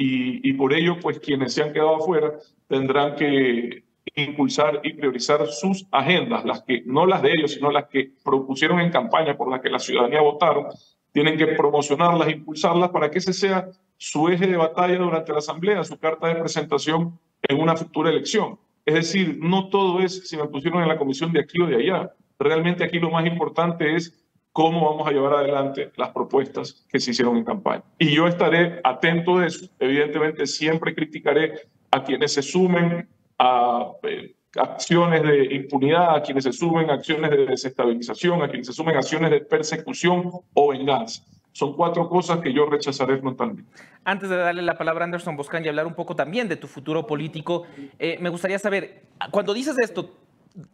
Y, 0.00 0.52
por 0.52 0.72
ello, 0.72 0.96
pues 1.00 1.18
quienes 1.18 1.54
se 1.54 1.62
han 1.62 1.72
quedado 1.72 1.96
afuera 1.96 2.34
tendrán 2.68 3.16
que 3.16 3.82
impulsar 4.14 4.80
y 4.84 4.92
priorizar 4.92 5.44
sus 5.48 5.86
agendas, 5.90 6.44
las 6.44 6.62
que 6.62 6.82
no 6.86 7.04
las 7.04 7.20
de 7.20 7.32
ellos, 7.32 7.54
sino 7.54 7.72
las 7.72 7.88
que 7.88 8.12
propusieron 8.24 8.78
en 8.78 8.92
campaña, 8.92 9.36
por 9.36 9.50
las 9.50 9.60
que 9.60 9.70
la 9.70 9.80
ciudadanía 9.80 10.20
votaron, 10.20 10.66
tienen 11.12 11.36
que 11.36 11.48
promocionarlas, 11.48 12.30
impulsarlas 12.30 12.90
para 12.90 13.10
que 13.10 13.18
ese 13.18 13.32
sea 13.32 13.68
su 13.96 14.28
eje 14.28 14.46
de 14.46 14.56
batalla 14.56 14.96
durante 14.96 15.32
la 15.32 15.38
asamblea, 15.38 15.82
su 15.82 15.98
carta 15.98 16.28
de 16.28 16.36
presentación 16.36 17.18
en 17.42 17.60
una 17.60 17.76
futura 17.76 18.10
elección. 18.10 18.56
Es 18.86 18.94
decir, 18.94 19.38
no 19.40 19.68
todo 19.68 20.00
es 20.00 20.28
si 20.28 20.36
me 20.36 20.46
pusieron 20.46 20.80
en 20.80 20.88
la 20.88 20.96
comisión 20.96 21.32
de 21.32 21.40
aquí 21.40 21.60
o 21.60 21.66
de 21.66 21.76
allá. 21.76 22.12
Realmente 22.38 22.84
aquí 22.84 23.00
lo 23.00 23.10
más 23.10 23.26
importante 23.26 23.96
es 23.96 24.27
cómo 24.58 24.90
vamos 24.90 25.06
a 25.06 25.12
llevar 25.12 25.34
adelante 25.34 25.92
las 25.94 26.08
propuestas 26.08 26.84
que 26.88 26.98
se 26.98 27.12
hicieron 27.12 27.36
en 27.36 27.44
campaña. 27.44 27.84
Y 27.96 28.12
yo 28.12 28.26
estaré 28.26 28.80
atento 28.82 29.38
de 29.38 29.46
eso. 29.46 29.68
Evidentemente, 29.78 30.48
siempre 30.48 30.96
criticaré 30.96 31.68
a 31.92 32.02
quienes 32.02 32.32
se 32.32 32.42
sumen 32.42 33.08
a 33.38 33.92
eh, 34.02 34.34
acciones 34.56 35.22
de 35.22 35.54
impunidad, 35.54 36.16
a 36.16 36.22
quienes 36.22 36.42
se 36.42 36.52
sumen 36.52 36.90
a 36.90 36.94
acciones 36.94 37.30
de 37.30 37.46
desestabilización, 37.46 38.42
a 38.42 38.48
quienes 38.48 38.66
se 38.66 38.72
sumen 38.72 38.96
a 38.96 38.98
acciones 38.98 39.30
de 39.30 39.42
persecución 39.42 40.28
o 40.54 40.68
venganza. 40.70 41.22
Son 41.52 41.76
cuatro 41.76 42.08
cosas 42.08 42.40
que 42.40 42.52
yo 42.52 42.66
rechazaré 42.66 43.16
frontalmente. 43.18 43.70
Antes 44.04 44.28
de 44.28 44.38
darle 44.38 44.62
la 44.62 44.76
palabra 44.76 45.04
a 45.04 45.06
Anderson 45.06 45.36
Boscan 45.36 45.64
y 45.64 45.68
hablar 45.68 45.86
un 45.86 45.94
poco 45.94 46.16
también 46.16 46.48
de 46.48 46.56
tu 46.56 46.66
futuro 46.66 47.06
político, 47.06 47.62
eh, 48.00 48.18
me 48.20 48.28
gustaría 48.28 48.58
saber, 48.58 49.02
cuando 49.30 49.54
dices 49.54 49.78
esto, 49.78 50.16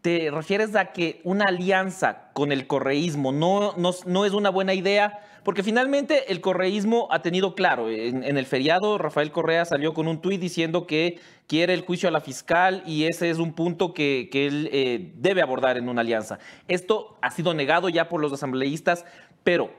¿te 0.00 0.30
refieres 0.30 0.74
a 0.76 0.92
que 0.92 1.20
una 1.24 1.46
alianza 1.46 2.30
con 2.32 2.52
el 2.52 2.66
correísmo 2.66 3.32
no, 3.32 3.74
no, 3.76 3.90
no 4.06 4.24
es 4.24 4.32
una 4.32 4.50
buena 4.50 4.74
idea? 4.74 5.20
Porque 5.44 5.62
finalmente 5.62 6.32
el 6.32 6.40
correísmo 6.40 7.06
ha 7.10 7.20
tenido 7.20 7.54
claro, 7.54 7.90
en, 7.90 8.24
el 8.24 8.46
feriado 8.46 8.96
Rafael 8.96 9.30
Correa 9.30 9.66
salió 9.66 9.92
con 9.92 10.08
un 10.08 10.22
tuit 10.22 10.40
diciendo 10.40 10.87
que 10.87 11.20
quiere 11.46 11.74
el 11.74 11.82
juicio 11.82 12.08
a 12.08 12.12
la 12.12 12.22
fiscal 12.22 12.82
y 12.87 13.04
ese 13.04 13.28
es 13.28 13.38
un 13.38 13.52
punto 13.52 13.92
que, 13.92 14.30
que 14.32 14.46
él 14.46 14.70
eh, 14.72 15.12
debe 15.16 15.42
abordar 15.42 15.76
en 15.76 15.90
una 15.90 16.00
alianza. 16.00 16.38
Esto 16.66 17.18
ha 17.20 17.30
sido 17.30 17.52
negado 17.52 17.90
ya 17.90 18.08
por 18.08 18.22
los 18.22 18.32
asambleístas, 18.32 19.04
pero 19.42 19.70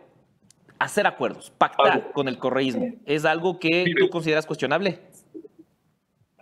hacer 0.77 1.07
acuerdos, 1.07 1.51
pactar 1.57 2.11
con 2.11 2.27
el 2.27 2.37
correísmo, 2.37 2.93
¿es 3.05 3.25
algo 3.25 3.59
que 3.59 3.85
tú 3.97 4.09
consideras 4.09 4.45
cuestionable? 4.45 4.99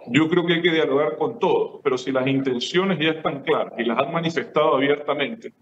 Yo 0.08 0.30
creo 0.30 0.46
que 0.46 0.54
hay 0.54 0.62
que 0.62 0.72
dialogar 0.72 1.18
con 1.18 1.40
todos, 1.40 1.80
pero 1.84 1.98
si 1.98 2.12
las 2.12 2.28
intenciones 2.28 3.00
ya 3.00 3.12
están 3.12 3.42
claras 3.42 3.74
y 3.78 3.86
las 3.86 3.98
han 4.00 4.12
manifestado 4.12 4.76
abiertamente, 4.76 5.54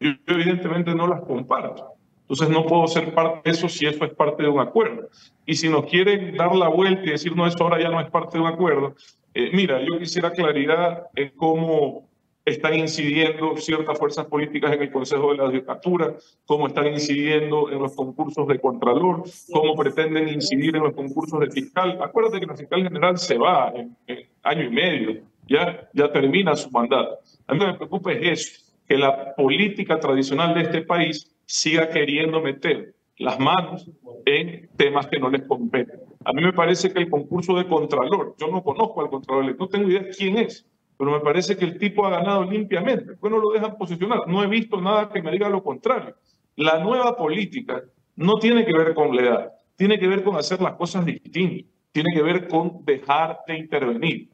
yo 0.00 0.12
evidentemente 0.26 0.94
no 0.94 1.06
las 1.06 1.20
comparto. 1.22 1.94
Entonces 2.22 2.48
no 2.48 2.66
puedo 2.66 2.86
ser 2.88 3.14
parte 3.14 3.50
de 3.50 3.56
eso 3.56 3.68
si 3.68 3.86
eso 3.86 4.04
es 4.04 4.14
parte 4.14 4.42
de 4.42 4.48
un 4.48 4.60
acuerdo. 4.60 5.08
Y 5.44 5.54
si 5.54 5.68
nos 5.68 5.86
quieren 5.86 6.36
dar 6.36 6.54
la 6.54 6.68
vuelta 6.68 7.02
y 7.04 7.10
decir, 7.10 7.36
no, 7.36 7.46
eso 7.46 7.62
ahora 7.62 7.80
ya 7.80 7.90
no 7.90 8.00
es 8.00 8.10
parte 8.10 8.38
de 8.38 8.44
un 8.44 8.50
acuerdo, 8.50 8.94
eh, 9.34 9.50
mira, 9.52 9.80
yo 9.82 9.98
quisiera 9.98 10.32
claridad 10.32 11.08
en 11.14 11.30
cómo 11.36 12.08
están 12.44 12.74
incidiendo 12.74 13.56
ciertas 13.56 13.98
fuerzas 13.98 14.26
políticas 14.26 14.72
en 14.72 14.82
el 14.82 14.92
Consejo 14.92 15.30
de 15.30 15.38
la 15.38 15.46
Judicatura, 15.46 16.14
cómo 16.44 16.66
están 16.66 16.88
incidiendo 16.88 17.70
en 17.70 17.78
los 17.78 17.94
concursos 17.94 18.46
de 18.46 18.58
Contralor, 18.58 19.24
cómo 19.52 19.74
pretenden 19.74 20.28
incidir 20.28 20.76
en 20.76 20.82
los 20.82 20.92
concursos 20.92 21.40
de 21.40 21.50
fiscal. 21.50 21.98
Acuérdate 22.02 22.40
que 22.40 22.46
la 22.46 22.56
fiscal 22.56 22.82
general 22.82 23.18
se 23.18 23.38
va 23.38 23.72
en, 23.74 23.96
año 24.42 24.64
y 24.64 24.70
medio, 24.70 25.22
ya, 25.48 25.88
ya 25.94 26.12
termina 26.12 26.54
su 26.54 26.70
mandato. 26.70 27.18
A 27.46 27.54
mí 27.54 27.60
me 27.60 27.74
preocupa 27.74 28.12
es 28.12 28.40
eso, 28.40 28.72
que 28.86 28.98
la 28.98 29.34
política 29.34 29.98
tradicional 29.98 30.54
de 30.54 30.62
este 30.62 30.82
país 30.82 31.34
siga 31.46 31.88
queriendo 31.88 32.42
meter 32.42 32.94
las 33.16 33.38
manos 33.38 33.88
en 34.26 34.68
temas 34.76 35.06
que 35.06 35.18
no 35.18 35.30
les 35.30 35.42
competen. 35.46 36.00
A 36.24 36.32
mí 36.32 36.42
me 36.42 36.52
parece 36.52 36.92
que 36.92 37.00
el 37.00 37.10
concurso 37.10 37.56
de 37.56 37.66
Contralor, 37.66 38.34
yo 38.38 38.48
no 38.48 38.62
conozco 38.62 39.00
al 39.00 39.08
Contralor, 39.08 39.56
no 39.58 39.68
tengo 39.68 39.88
idea 39.88 40.08
quién 40.16 40.38
es, 40.38 40.66
pero 40.96 41.10
me 41.10 41.20
parece 41.20 41.56
que 41.56 41.64
el 41.64 41.78
tipo 41.78 42.06
ha 42.06 42.10
ganado 42.10 42.44
limpiamente. 42.44 43.14
Pues 43.16 43.30
no 43.30 43.38
lo 43.38 43.50
dejan 43.50 43.76
posicionar. 43.76 44.20
No 44.26 44.42
he 44.42 44.46
visto 44.46 44.80
nada 44.80 45.08
que 45.08 45.22
me 45.22 45.32
diga 45.32 45.48
lo 45.48 45.62
contrario. 45.62 46.14
La 46.56 46.78
nueva 46.78 47.16
política 47.16 47.82
no 48.16 48.34
tiene 48.34 48.64
que 48.64 48.72
ver 48.72 48.94
con 48.94 49.14
la 49.14 49.22
edad, 49.22 49.52
tiene 49.76 49.98
que 49.98 50.06
ver 50.06 50.22
con 50.22 50.36
hacer 50.36 50.60
las 50.60 50.74
cosas 50.74 51.04
distintas, 51.04 51.68
tiene 51.90 52.10
que 52.14 52.22
ver 52.22 52.48
con 52.48 52.84
dejar 52.84 53.40
de 53.46 53.58
intervenir, 53.58 54.28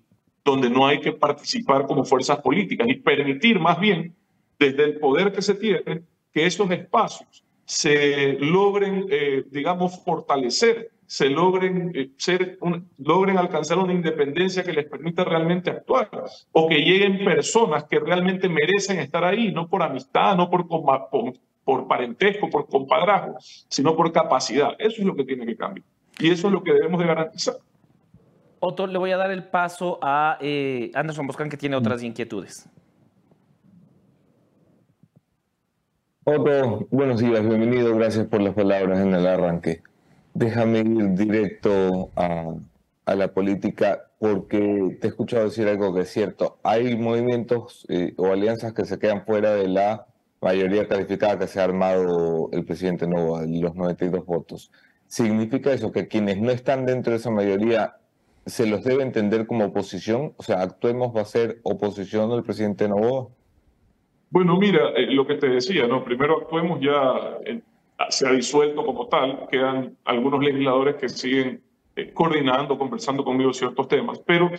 donde 0.45 0.69
no 0.69 0.87
hay 0.87 1.01
que 1.01 1.13
participar 1.13 1.87
como 1.87 2.05
fuerzas 2.05 2.39
políticas 2.39 2.87
y 2.89 2.95
permitir 2.97 3.59
más 3.59 3.81
bien, 3.81 4.15
desde 4.59 4.85
el 4.85 4.99
poder 4.99 5.33
que 5.33 5.41
se 5.41 5.55
tiene, 5.55 6.03
que 6.33 6.45
esos 6.45 6.71
espacios 6.71 7.43
se 7.65 8.35
logren, 8.41 9.07
eh, 9.11 9.45
digamos, 9.51 10.03
fortalecer 10.05 10.91
se 11.11 11.29
logren, 11.29 11.91
eh, 11.93 12.13
ser 12.19 12.57
logren 12.99 13.37
alcanzar 13.37 13.79
una 13.79 13.93
independencia 13.93 14.63
que 14.63 14.73
les 14.73 14.85
permita 14.85 15.25
realmente 15.25 15.69
actuar, 15.69 16.09
o 16.53 16.69
que 16.69 16.77
lleguen 16.77 17.25
personas 17.25 17.83
que 17.91 17.99
realmente 17.99 18.49
merecen 18.49 19.01
estar 19.01 19.25
ahí, 19.25 19.51
no 19.51 19.69
por 19.69 19.83
amistad, 19.83 20.37
no 20.37 20.49
por, 20.49 20.69
por, 20.69 21.35
por 21.65 21.89
parentesco, 21.89 22.49
por 22.49 22.69
compadrazgo, 22.69 23.35
sino 23.41 23.97
por 23.97 24.13
capacidad. 24.13 24.77
Eso 24.79 25.01
es 25.01 25.05
lo 25.05 25.17
que 25.17 25.25
tiene 25.25 25.45
que 25.47 25.57
cambiar. 25.57 25.85
Y 26.21 26.31
eso 26.31 26.47
es 26.47 26.53
lo 26.53 26.63
que 26.63 26.75
debemos 26.75 27.01
de 27.01 27.07
garantizar. 27.09 27.57
Otto, 28.61 28.87
le 28.87 28.97
voy 28.97 29.11
a 29.11 29.17
dar 29.17 29.33
el 29.33 29.43
paso 29.43 29.99
a 30.01 30.39
eh, 30.41 30.93
Anderson 30.95 31.27
Boscan, 31.27 31.51
que 31.51 31.57
tiene 31.57 31.75
otras 31.75 32.05
inquietudes. 32.05 32.69
Otto, 36.23 36.87
buenos 36.93 37.19
días, 37.19 37.45
bienvenido, 37.45 37.97
gracias 37.97 38.29
por 38.29 38.41
las 38.41 38.55
palabras 38.55 39.01
en 39.01 39.13
el 39.13 39.27
arranque. 39.27 39.83
Déjame 40.35 40.81
ir 40.81 41.15
directo 41.15 42.11
a, 42.17 42.55
la 43.07 43.29
política 43.29 44.05
porque 44.21 44.97
te 45.01 45.09
he 45.09 45.11
escuchado 45.11 45.45
decir 45.45 45.67
algo 45.67 45.93
que 45.93 46.03
es 46.03 46.11
cierto. 46.11 46.59
Hay 46.63 46.97
movimientos 46.97 47.85
eh, 47.89 48.15
o 48.17 48.27
alianzas 48.27 48.73
que 48.73 48.85
se 48.85 49.01
quedan 49.01 49.25
fuera 49.25 49.55
de 49.55 49.67
la 49.67 50.07
mayoría 50.41 50.87
calificada 50.87 51.39
que 51.39 51.49
se 51.49 51.61
ha 51.61 51.65
armado 51.65 52.49
el 52.53 52.65
presidente 52.65 53.09
Nova, 53.09 53.43
los 53.47 53.75
92 53.75 54.25
votos. 54.25 54.71
¿Significa 55.09 55.73
eso 55.73 55.91
que 55.91 56.07
quienes 56.07 56.41
no 56.41 56.53
están 56.53 56.87
dentro 56.87 57.11
de 57.11 57.19
esa 57.19 57.31
mayoría 57.31 57.97
se 58.47 58.67
los 58.67 58.85
debe 58.85 59.03
entender 59.03 59.47
como 59.49 59.65
oposición? 59.67 60.35
O 60.37 60.43
sea, 60.45 60.63
actuemos 60.63 61.15
va 61.15 61.23
a 61.23 61.25
ser 61.25 61.59
oposición 61.65 62.31
al 62.31 62.45
presidente 62.45 62.89
Novoa. 62.89 63.29
Bueno, 64.31 64.57
mira, 64.57 64.91
eh, 64.97 65.07
lo 65.11 65.27
que 65.27 65.35
te 65.35 65.49
decía, 65.49 65.89
¿no? 65.89 66.05
Primero 66.05 66.43
actuemos 66.43 66.81
ya 66.81 67.39
en, 67.45 67.65
se 68.09 68.27
ha 68.27 68.33
disuelto 68.33 68.85
como 68.85 69.07
tal, 69.09 69.47
quedan 69.51 69.97
algunos 70.05 70.43
legisladores 70.43 70.97
que 70.97 71.09
siguen 71.09 71.63
eh, 71.97 72.13
coordinando, 72.13 72.79
conversando 72.79 73.25
conmigo 73.25 73.53
ciertos 73.53 73.89
temas, 73.89 74.19
pero 74.21 74.51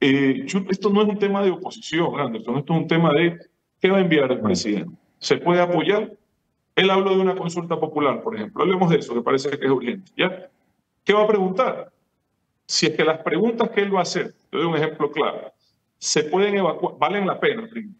eh, 0.00 0.46
esto 0.70 0.90
no 0.90 1.02
es 1.02 1.08
un 1.08 1.18
tema 1.18 1.42
de 1.42 1.50
oposición, 1.50 2.18
Anderson, 2.18 2.58
esto 2.58 2.72
es 2.74 2.80
un 2.80 2.88
tema 2.88 3.12
de 3.12 3.38
qué 3.80 3.90
va 3.90 3.98
a 3.98 4.00
enviar 4.00 4.32
el 4.32 4.40
presidente. 4.40 4.96
¿Se 5.18 5.36
puede 5.36 5.60
apoyar? 5.60 6.10
Él 6.74 6.90
habló 6.90 7.14
de 7.14 7.20
una 7.20 7.36
consulta 7.36 7.78
popular, 7.78 8.22
por 8.22 8.34
ejemplo. 8.34 8.62
Hablemos 8.62 8.90
de 8.90 8.96
eso, 8.96 9.14
que 9.14 9.20
parece 9.20 9.50
que 9.50 9.66
es 9.66 9.70
urgente. 9.70 10.10
¿ya? 10.16 10.50
¿Qué 11.04 11.12
va 11.12 11.22
a 11.22 11.26
preguntar? 11.28 11.92
Si 12.66 12.86
es 12.86 12.96
que 12.96 13.04
las 13.04 13.18
preguntas 13.18 13.70
que 13.70 13.82
él 13.82 13.94
va 13.94 14.00
a 14.00 14.02
hacer, 14.02 14.32
te 14.50 14.56
doy 14.56 14.66
un 14.66 14.76
ejemplo 14.76 15.10
claro, 15.10 15.52
se 15.98 16.24
pueden 16.24 16.56
evacuar, 16.56 16.94
valen 16.98 17.26
la 17.26 17.38
pena, 17.38 17.68
primero, 17.68 17.94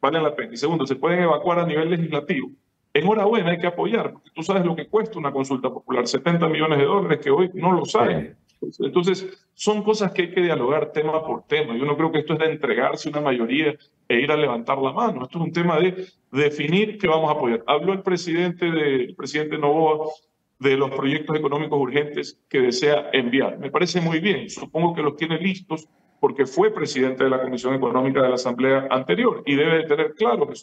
valen 0.00 0.22
la 0.22 0.36
pena. 0.36 0.52
Y 0.52 0.56
segundo, 0.56 0.86
se 0.86 0.96
pueden 0.96 1.22
evacuar 1.22 1.60
a 1.60 1.66
nivel 1.66 1.90
legislativo. 1.90 2.50
Enhorabuena, 2.94 3.50
hay 3.50 3.58
que 3.58 3.66
apoyar, 3.66 4.12
porque 4.12 4.30
tú 4.34 4.42
sabes 4.42 4.64
lo 4.64 4.76
que 4.76 4.86
cuesta 4.86 5.18
una 5.18 5.32
consulta 5.32 5.70
popular, 5.70 6.06
70 6.06 6.46
millones 6.48 6.78
de 6.78 6.84
dólares 6.84 7.20
que 7.22 7.30
hoy 7.30 7.50
no 7.54 7.72
lo 7.72 7.84
saben. 7.84 8.36
Entonces, 8.78 9.44
son 9.54 9.82
cosas 9.82 10.12
que 10.12 10.22
hay 10.22 10.30
que 10.30 10.42
dialogar 10.42 10.92
tema 10.92 11.24
por 11.24 11.44
tema. 11.44 11.76
Yo 11.76 11.84
no 11.84 11.96
creo 11.96 12.12
que 12.12 12.20
esto 12.20 12.34
es 12.34 12.38
de 12.38 12.46
entregarse 12.46 13.08
una 13.08 13.20
mayoría 13.20 13.74
e 14.08 14.20
ir 14.20 14.30
a 14.30 14.36
levantar 14.36 14.78
la 14.78 14.92
mano. 14.92 15.24
Esto 15.24 15.38
es 15.38 15.44
un 15.44 15.52
tema 15.52 15.78
de 15.80 16.06
definir 16.30 16.98
qué 16.98 17.08
vamos 17.08 17.28
a 17.30 17.32
apoyar. 17.32 17.64
Habló 17.66 17.92
el 17.92 18.02
presidente, 18.02 18.70
de, 18.70 19.04
el 19.04 19.14
presidente 19.16 19.58
Novoa 19.58 20.10
de 20.58 20.76
los 20.76 20.90
proyectos 20.90 21.36
económicos 21.36 21.78
urgentes 21.80 22.38
que 22.48 22.60
desea 22.60 23.10
enviar. 23.12 23.58
Me 23.58 23.70
parece 23.70 24.00
muy 24.00 24.20
bien. 24.20 24.48
Supongo 24.48 24.94
que 24.94 25.02
los 25.02 25.16
tiene 25.16 25.38
listos 25.38 25.88
porque 26.20 26.46
fue 26.46 26.72
presidente 26.72 27.24
de 27.24 27.30
la 27.30 27.42
Comisión 27.42 27.74
Económica 27.74 28.22
de 28.22 28.28
la 28.28 28.36
Asamblea 28.36 28.86
anterior 28.90 29.42
y 29.44 29.56
debe 29.56 29.78
de 29.78 29.84
tener 29.84 30.14
claro 30.14 30.46
que, 30.46 30.54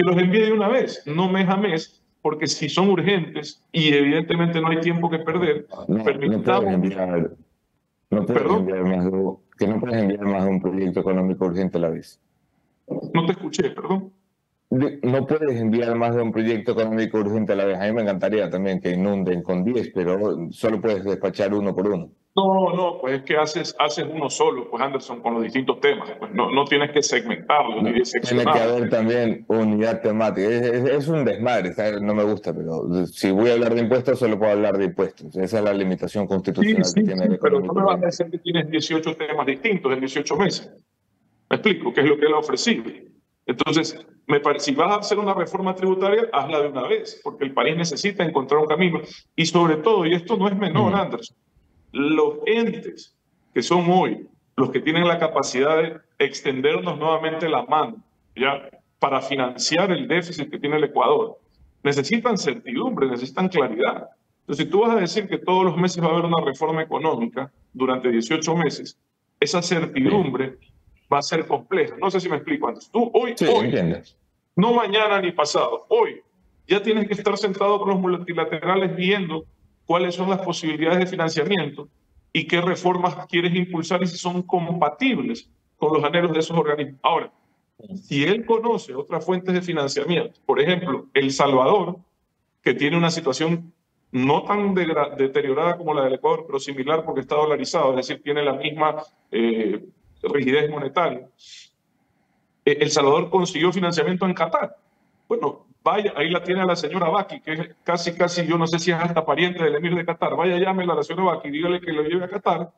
que 0.00 0.10
los 0.10 0.18
envíe 0.18 0.46
de 0.46 0.52
una 0.52 0.68
vez, 0.68 1.02
no 1.06 1.28
mes 1.28 1.48
a 1.48 1.56
mes, 1.56 2.02
porque 2.22 2.46
si 2.46 2.68
son 2.68 2.88
urgentes 2.88 3.62
y 3.72 3.92
evidentemente 3.92 4.60
no 4.60 4.68
hay 4.68 4.80
tiempo 4.80 5.10
que 5.10 5.18
perder, 5.18 5.66
no, 5.88 6.04
permitamos... 6.04 6.64
No 6.64 6.70
enviar, 6.70 7.30
no 8.10 8.56
enviar 8.56 8.84
más 8.84 9.04
de, 9.04 9.34
que 9.58 9.66
no 9.66 9.80
puedes 9.80 10.02
enviar 10.02 10.24
más 10.24 10.44
de 10.44 10.50
un 10.50 10.60
proyecto 10.60 11.00
económico 11.00 11.44
urgente 11.46 11.78
a 11.78 11.80
la 11.82 11.90
vez. 11.90 12.20
No 13.12 13.26
te 13.26 13.32
escuché, 13.32 13.70
perdón. 13.70 14.12
No 14.70 15.26
puedes 15.26 15.60
enviar 15.60 15.96
más 15.96 16.14
de 16.14 16.22
un 16.22 16.32
proyecto 16.32 16.72
económico 16.72 17.18
urgente 17.18 17.52
a 17.52 17.56
la 17.56 17.64
vez. 17.64 17.78
A 17.78 17.86
mí 17.86 17.92
me 17.92 18.02
encantaría 18.02 18.48
también 18.48 18.80
que 18.80 18.92
inunden 18.92 19.42
con 19.42 19.64
10, 19.64 19.90
pero 19.94 20.48
solo 20.50 20.80
puedes 20.80 21.04
despachar 21.04 21.52
uno 21.52 21.74
por 21.74 21.88
uno. 21.88 22.10
No, 22.36 22.72
no, 22.74 22.98
pues 23.00 23.18
es 23.18 23.22
que 23.24 23.36
haces, 23.36 23.74
haces 23.78 24.06
uno 24.08 24.30
solo, 24.30 24.70
pues 24.70 24.80
Anderson, 24.80 25.20
con 25.20 25.34
los 25.34 25.42
distintos 25.42 25.80
temas. 25.80 26.10
Pues 26.16 26.32
no, 26.32 26.50
no 26.50 26.64
tienes 26.64 26.92
que 26.92 27.02
segmentarlo 27.02 27.82
ni 27.82 28.00
Tiene 28.02 28.44
que 28.44 28.58
haber 28.58 28.88
también 28.88 29.44
unidad 29.48 30.00
temática. 30.00 30.48
Es, 30.48 31.08
un 31.08 31.24
desmadre, 31.24 31.72
no 32.00 32.14
me 32.14 32.22
gusta, 32.22 32.54
pero 32.54 33.04
si 33.06 33.32
voy 33.32 33.50
a 33.50 33.54
hablar 33.54 33.74
de 33.74 33.80
impuestos, 33.80 34.20
solo 34.20 34.38
puedo 34.38 34.52
hablar 34.52 34.78
de 34.78 34.84
impuestos. 34.84 35.36
Esa 35.36 35.58
es 35.58 35.64
la 35.64 35.74
limitación 35.74 36.28
constitucional 36.28 36.84
que 36.94 37.02
tiene 37.02 37.26
sí, 37.26 37.38
Pero 37.42 37.60
no 37.60 37.72
me 37.72 37.82
vas 37.82 38.00
a 38.00 38.06
decir 38.06 38.30
que 38.30 38.38
tienes 38.38 38.70
18 38.70 39.16
temas 39.16 39.46
distintos 39.46 39.92
en 39.92 40.00
18 40.00 40.36
meses. 40.36 40.70
Me 41.50 41.56
explico, 41.56 41.92
qué 41.92 42.02
es 42.02 42.06
lo 42.06 42.16
que 42.16 42.26
él 42.26 42.34
ha 42.34 42.38
ofrecido. 42.38 42.84
Entonces, 43.44 43.98
me 44.28 44.38
parece, 44.38 44.66
si 44.66 44.74
vas 44.76 44.92
a 44.92 44.98
hacer 45.00 45.18
una 45.18 45.34
reforma 45.34 45.74
tributaria, 45.74 46.28
hazla 46.32 46.60
de 46.60 46.68
una 46.68 46.86
vez, 46.86 47.20
porque 47.24 47.44
el 47.44 47.52
país 47.52 47.76
necesita 47.76 48.22
encontrar 48.22 48.60
un 48.60 48.68
camino. 48.68 49.00
Y 49.34 49.46
sobre 49.46 49.78
todo, 49.78 50.06
y 50.06 50.14
esto 50.14 50.36
no 50.36 50.46
es 50.46 50.56
menor, 50.56 50.94
Anderson, 50.94 51.36
los 51.92 52.34
entes 52.46 53.16
que 53.52 53.62
son 53.62 53.90
hoy 53.90 54.26
los 54.56 54.70
que 54.70 54.80
tienen 54.80 55.08
la 55.08 55.18
capacidad 55.18 55.76
de 55.76 56.00
extendernos 56.18 56.98
nuevamente 56.98 57.48
la 57.48 57.64
mano, 57.64 57.96
¿ya? 58.36 58.68
Para 58.98 59.22
financiar 59.22 59.90
el 59.90 60.06
déficit 60.06 60.50
que 60.50 60.58
tiene 60.58 60.76
el 60.76 60.84
Ecuador, 60.84 61.38
necesitan 61.82 62.36
certidumbre, 62.36 63.08
necesitan 63.08 63.48
claridad. 63.48 64.08
Entonces, 64.40 64.66
si 64.66 64.70
tú 64.70 64.80
vas 64.80 64.90
a 64.90 65.00
decir 65.00 65.28
que 65.28 65.38
todos 65.38 65.64
los 65.64 65.76
meses 65.76 66.02
va 66.02 66.08
a 66.08 66.10
haber 66.10 66.26
una 66.26 66.44
reforma 66.44 66.82
económica 66.82 67.50
durante 67.72 68.10
18 68.10 68.54
meses, 68.56 68.98
esa 69.38 69.62
certidumbre 69.62 70.58
va 71.10 71.18
a 71.18 71.22
ser 71.22 71.46
compleja. 71.46 71.96
No 71.98 72.10
sé 72.10 72.20
si 72.20 72.28
me 72.28 72.36
explico 72.36 72.68
antes. 72.68 72.90
Tú 72.90 73.10
hoy, 73.14 73.34
hoy 73.48 73.72
no 74.56 74.74
mañana 74.74 75.20
ni 75.20 75.32
pasado, 75.32 75.86
hoy 75.88 76.20
ya 76.68 76.82
tienes 76.82 77.08
que 77.08 77.14
estar 77.14 77.36
sentado 77.38 77.78
con 77.78 77.88
los 77.88 77.98
multilaterales 77.98 78.94
viendo 78.94 79.44
cuáles 79.90 80.14
son 80.14 80.30
las 80.30 80.38
posibilidades 80.42 81.00
de 81.00 81.06
financiamiento 81.08 81.88
y 82.32 82.46
qué 82.46 82.60
reformas 82.60 83.26
quieres 83.26 83.52
impulsar 83.56 84.00
y 84.04 84.06
si 84.06 84.18
son 84.18 84.42
compatibles 84.42 85.50
con 85.78 85.92
los 85.92 86.04
anhelos 86.04 86.32
de 86.32 86.38
esos 86.38 86.56
organismos. 86.56 87.00
Ahora, 87.02 87.32
si 88.00 88.22
él 88.22 88.46
conoce 88.46 88.94
otras 88.94 89.26
fuentes 89.26 89.52
de 89.52 89.60
financiamiento, 89.60 90.38
por 90.46 90.60
ejemplo, 90.60 91.08
El 91.12 91.32
Salvador, 91.32 91.96
que 92.62 92.74
tiene 92.74 92.96
una 92.96 93.10
situación 93.10 93.72
no 94.12 94.44
tan 94.44 94.74
deteriorada 94.74 95.76
como 95.76 95.92
la 95.92 96.04
del 96.04 96.14
Ecuador, 96.14 96.44
pero 96.46 96.60
similar 96.60 97.04
porque 97.04 97.22
está 97.22 97.34
dolarizado, 97.34 97.90
es 97.90 98.06
decir, 98.06 98.22
tiene 98.22 98.44
la 98.44 98.52
misma 98.52 98.94
eh, 99.32 99.84
rigidez 100.22 100.70
monetaria. 100.70 101.28
Eh, 102.64 102.78
El 102.80 102.92
Salvador 102.92 103.28
consiguió 103.28 103.72
financiamiento 103.72 104.24
en 104.24 104.34
Qatar. 104.34 104.76
Bueno, 105.26 105.66
Vaya, 105.82 106.12
ahí 106.16 106.30
la 106.30 106.42
tiene 106.42 106.60
a 106.60 106.66
la 106.66 106.76
señora 106.76 107.08
Baki, 107.08 107.40
que 107.40 107.52
es 107.52 107.60
casi, 107.84 108.12
casi, 108.12 108.46
yo 108.46 108.58
no 108.58 108.66
sé 108.66 108.78
si 108.78 108.90
es 108.90 108.98
hasta 108.98 109.24
pariente 109.24 109.64
del 109.64 109.76
emir 109.76 109.94
de 109.94 110.04
Qatar. 110.04 110.36
Vaya, 110.36 110.58
llámela 110.58 110.92
a 110.92 110.96
la 110.96 111.02
señora 111.02 111.36
Baki, 111.36 111.50
dígale 111.50 111.80
que 111.80 111.92
lo 111.92 112.02
lleve 112.02 112.24
a 112.24 112.28
Qatar 112.28 112.70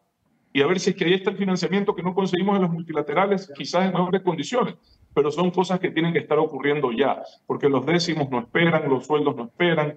y 0.52 0.60
a 0.60 0.66
ver 0.66 0.78
si 0.78 0.90
es 0.90 0.96
que 0.96 1.06
ahí 1.06 1.14
está 1.14 1.30
el 1.30 1.36
financiamiento 1.36 1.94
que 1.94 2.02
no 2.02 2.14
conseguimos 2.14 2.56
en 2.56 2.62
los 2.62 2.70
multilaterales, 2.70 3.50
quizás 3.56 3.86
en 3.86 3.92
mejores 3.92 4.20
condiciones. 4.20 4.74
Pero 5.14 5.30
son 5.30 5.50
cosas 5.50 5.80
que 5.80 5.90
tienen 5.90 6.12
que 6.12 6.20
estar 6.20 6.38
ocurriendo 6.38 6.92
ya, 6.92 7.22
porque 7.46 7.68
los 7.68 7.84
décimos 7.86 8.30
no 8.30 8.40
esperan, 8.40 8.88
los 8.88 9.06
sueldos 9.06 9.34
no 9.36 9.44
esperan. 9.44 9.96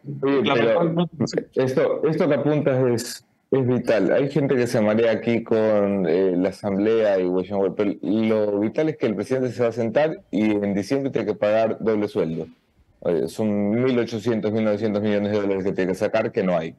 esto, 1.56 2.08
esto 2.08 2.28
que 2.28 2.34
apuntas 2.34 2.88
es, 2.88 3.26
es 3.52 3.68
vital. 3.68 4.14
Hay 4.14 4.30
gente 4.30 4.56
que 4.56 4.68
se 4.68 4.82
marea 4.82 5.12
aquí 5.12 5.44
con 5.44 6.08
eh, 6.08 6.34
la 6.38 6.50
Asamblea 6.50 7.20
y 7.20 7.26
Washington, 7.26 7.74
pero 7.76 7.94
lo 8.02 8.60
vital 8.60 8.90
es 8.90 8.98
que 8.98 9.08
el 9.08 9.16
presidente 9.16 9.52
se 9.52 9.62
va 9.62 9.70
a 9.70 9.74
sentar 9.74 10.24
y 10.32 10.52
en 10.52 10.74
diciembre 10.74 11.12
tiene 11.12 11.28
que 11.28 11.36
pagar 11.36 11.78
doble 11.80 12.08
sueldo 12.08 12.48
son 13.28 13.74
1.800, 13.74 14.52
1.900 14.52 15.02
millones 15.02 15.32
de 15.32 15.42
dólares 15.42 15.64
que 15.64 15.74
tiene 15.74 15.92
que 15.92 15.98
sacar 15.98 16.32
que 16.32 16.44
no 16.44 16.58
hay. 16.58 16.76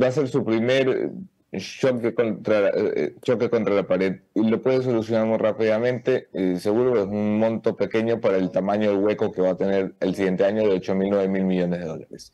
Va 0.00 0.08
a 0.08 0.12
ser 0.12 0.28
su 0.28 0.44
primer 0.44 1.10
choque 1.58 2.14
contra, 2.14 2.70
eh, 2.70 3.14
choque 3.22 3.50
contra 3.50 3.74
la 3.74 3.86
pared 3.86 4.20
y 4.34 4.42
lo 4.48 4.62
puede 4.62 4.82
solucionar 4.82 5.26
muy 5.26 5.38
rápidamente. 5.38 6.28
Y 6.32 6.56
seguro 6.56 7.00
es 7.00 7.06
un 7.06 7.38
monto 7.38 7.76
pequeño 7.76 8.20
para 8.20 8.38
el 8.38 8.50
tamaño 8.50 8.90
del 8.90 8.98
hueco 8.98 9.32
que 9.32 9.42
va 9.42 9.50
a 9.50 9.56
tener 9.56 9.94
el 10.00 10.14
siguiente 10.14 10.44
año 10.44 10.62
de 10.62 10.74
8.000, 10.76 11.10
9.000 11.10 11.44
millones 11.44 11.80
de 11.80 11.86
dólares. 11.86 12.32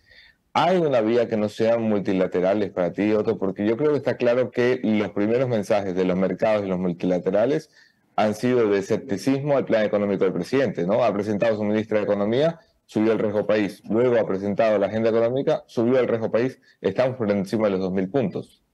¿Hay 0.53 0.79
una 0.79 1.01
vía 1.01 1.29
que 1.29 1.37
no 1.37 1.49
sean 1.49 1.83
multilaterales 1.83 2.71
para 2.71 2.93
ti, 2.93 3.13
Otto? 3.13 3.39
Porque 3.39 3.67
yo 3.67 3.77
creo 3.77 3.93
que 3.93 3.99
está 3.99 4.17
claro 4.17 4.51
que 4.51 4.81
los 4.83 5.11
primeros 5.11 5.49
mensajes 5.49 5.95
de 5.95 6.05
los 6.05 6.17
mercados 6.17 6.65
y 6.65 6.69
los 6.69 6.79
multilaterales 6.79 7.71
han 8.17 8.35
sido 8.35 8.69
de 8.69 8.79
escepticismo 8.79 9.57
al 9.57 9.65
plan 9.65 9.85
económico 9.85 10.25
del 10.25 10.33
presidente, 10.33 10.85
¿no? 10.85 11.05
Ha 11.05 11.13
presentado 11.13 11.57
su 11.57 11.63
ministra 11.63 11.99
de 11.99 12.05
Economía 12.05 12.59
subió 12.89 13.13
el 13.13 13.19
riesgo 13.19 13.47
país, 13.47 13.83
luego 13.89 14.19
ha 14.19 14.27
presentado 14.27 14.79
la 14.79 14.87
agenda 14.87 15.11
económica, 15.11 15.63
subió 15.67 16.01
el 16.01 16.09
riesgo 16.09 16.31
país, 16.31 16.59
estamos 16.81 17.17
por 17.17 17.31
encima 17.31 17.69
de 17.69 17.77
los 17.77 17.93
2.000 17.93 18.11
puntos. 18.11 18.65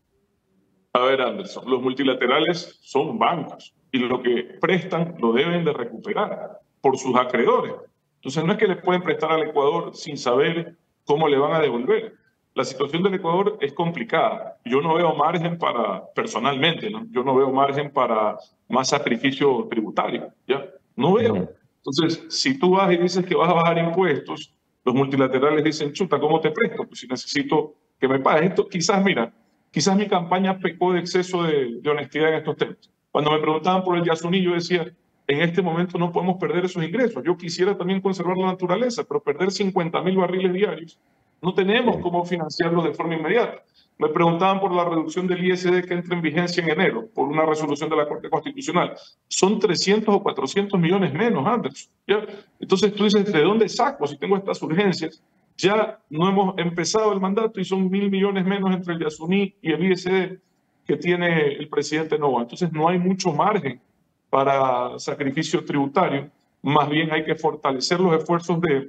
A 0.92 1.00
ver, 1.00 1.20
Anderson, 1.20 1.68
los 1.68 1.82
multilaterales 1.82 2.78
son 2.80 3.18
bancos 3.18 3.74
y 3.90 3.98
lo 3.98 4.22
que 4.22 4.56
prestan 4.60 5.16
lo 5.18 5.32
deben 5.32 5.64
de 5.64 5.72
recuperar 5.72 6.60
por 6.80 6.96
sus 6.96 7.16
acreedores. 7.16 7.74
Entonces 8.16 8.44
no 8.44 8.52
es 8.52 8.58
que 8.58 8.68
le 8.68 8.76
pueden 8.76 9.02
prestar 9.02 9.32
al 9.32 9.48
Ecuador 9.48 9.96
sin 9.96 10.16
saber 10.16 10.76
cómo 11.04 11.26
le 11.26 11.36
van 11.36 11.52
a 11.52 11.60
devolver. 11.60 12.14
La 12.54 12.64
situación 12.64 13.02
del 13.02 13.14
Ecuador 13.14 13.58
es 13.60 13.72
complicada. 13.72 14.58
Yo 14.64 14.80
no 14.80 14.94
veo 14.94 15.12
margen 15.16 15.58
para, 15.58 16.04
personalmente, 16.14 16.88
¿no? 16.88 17.04
yo 17.10 17.24
no 17.24 17.34
veo 17.34 17.50
margen 17.50 17.90
para 17.92 18.36
más 18.68 18.90
sacrificio 18.90 19.66
tributario. 19.68 20.32
¿ya? 20.46 20.64
No 20.94 21.14
veo. 21.14 21.48
Entonces, 21.84 22.24
si 22.28 22.58
tú 22.58 22.70
vas 22.70 22.92
y 22.92 22.96
dices 22.96 23.26
que 23.26 23.34
vas 23.34 23.50
a 23.50 23.54
bajar 23.54 23.78
impuestos, 23.78 24.54
los 24.84 24.94
multilaterales 24.94 25.62
dicen, 25.62 25.92
chuta, 25.92 26.18
¿cómo 26.18 26.40
te 26.40 26.50
presto? 26.50 26.86
Pues 26.86 27.00
si 27.00 27.06
necesito 27.06 27.74
que 28.00 28.08
me 28.08 28.20
pagues. 28.20 28.50
Esto 28.50 28.68
quizás, 28.68 29.04
mira, 29.04 29.32
quizás 29.70 29.96
mi 29.96 30.08
campaña 30.08 30.58
pecó 30.58 30.92
de 30.92 31.00
exceso 31.00 31.42
de, 31.42 31.80
honestidad 31.88 32.30
en 32.30 32.34
estos 32.36 32.56
temas. 32.56 32.90
Cuando 33.10 33.32
me 33.32 33.38
preguntaban 33.38 33.84
por 33.84 33.98
el 33.98 34.04
Yasuní, 34.04 34.42
yo 34.42 34.54
decía, 34.54 34.86
en 35.26 35.40
este 35.40 35.62
momento 35.62 35.98
no 35.98 36.10
podemos 36.10 36.36
perder 36.38 36.64
esos 36.64 36.82
ingresos. 36.82 37.22
Yo 37.24 37.36
quisiera 37.36 37.76
también 37.76 38.00
conservar 38.00 38.36
la 38.36 38.46
naturaleza, 38.46 39.04
pero 39.04 39.22
perder 39.22 39.50
50 39.50 40.00
mil 40.02 40.16
barriles 40.16 40.52
diarios, 40.52 40.98
no 41.44 41.52
tenemos 41.52 41.98
cómo 41.98 42.24
financiarlo 42.24 42.82
de 42.82 42.94
forma 42.94 43.16
inmediata. 43.16 43.62
Me 43.98 44.08
preguntaban 44.08 44.60
por 44.60 44.72
la 44.74 44.86
reducción 44.86 45.26
del 45.26 45.44
ISD 45.44 45.84
que 45.84 45.92
entra 45.92 46.16
en 46.16 46.22
vigencia 46.22 46.64
en 46.64 46.70
enero 46.70 47.06
por 47.14 47.28
una 47.28 47.44
resolución 47.44 47.90
de 47.90 47.96
la 47.96 48.08
Corte 48.08 48.30
Constitucional. 48.30 48.94
Son 49.28 49.58
300 49.58 50.14
o 50.14 50.22
400 50.22 50.80
millones 50.80 51.12
menos, 51.12 51.46
Anderson. 51.46 51.92
¿ya? 52.06 52.24
Entonces 52.58 52.94
tú 52.94 53.04
dices, 53.04 53.30
¿de 53.30 53.42
dónde 53.42 53.68
saco 53.68 54.06
si 54.06 54.16
tengo 54.16 54.38
estas 54.38 54.60
urgencias? 54.62 55.22
Ya 55.58 56.00
no 56.08 56.28
hemos 56.30 56.58
empezado 56.58 57.12
el 57.12 57.20
mandato 57.20 57.60
y 57.60 57.64
son 57.66 57.90
mil 57.90 58.10
millones 58.10 58.46
menos 58.46 58.74
entre 58.74 58.94
el 58.94 59.00
Yasuní 59.00 59.54
y 59.60 59.70
el 59.70 59.92
ISD 59.92 60.38
que 60.86 60.96
tiene 60.96 61.52
el 61.52 61.68
presidente 61.68 62.18
Nova. 62.18 62.40
Entonces 62.40 62.72
no 62.72 62.88
hay 62.88 62.98
mucho 62.98 63.32
margen 63.32 63.82
para 64.30 64.98
sacrificio 64.98 65.62
tributario. 65.62 66.30
Más 66.62 66.88
bien 66.88 67.12
hay 67.12 67.22
que 67.22 67.34
fortalecer 67.34 68.00
los 68.00 68.16
esfuerzos 68.16 68.60
de 68.62 68.88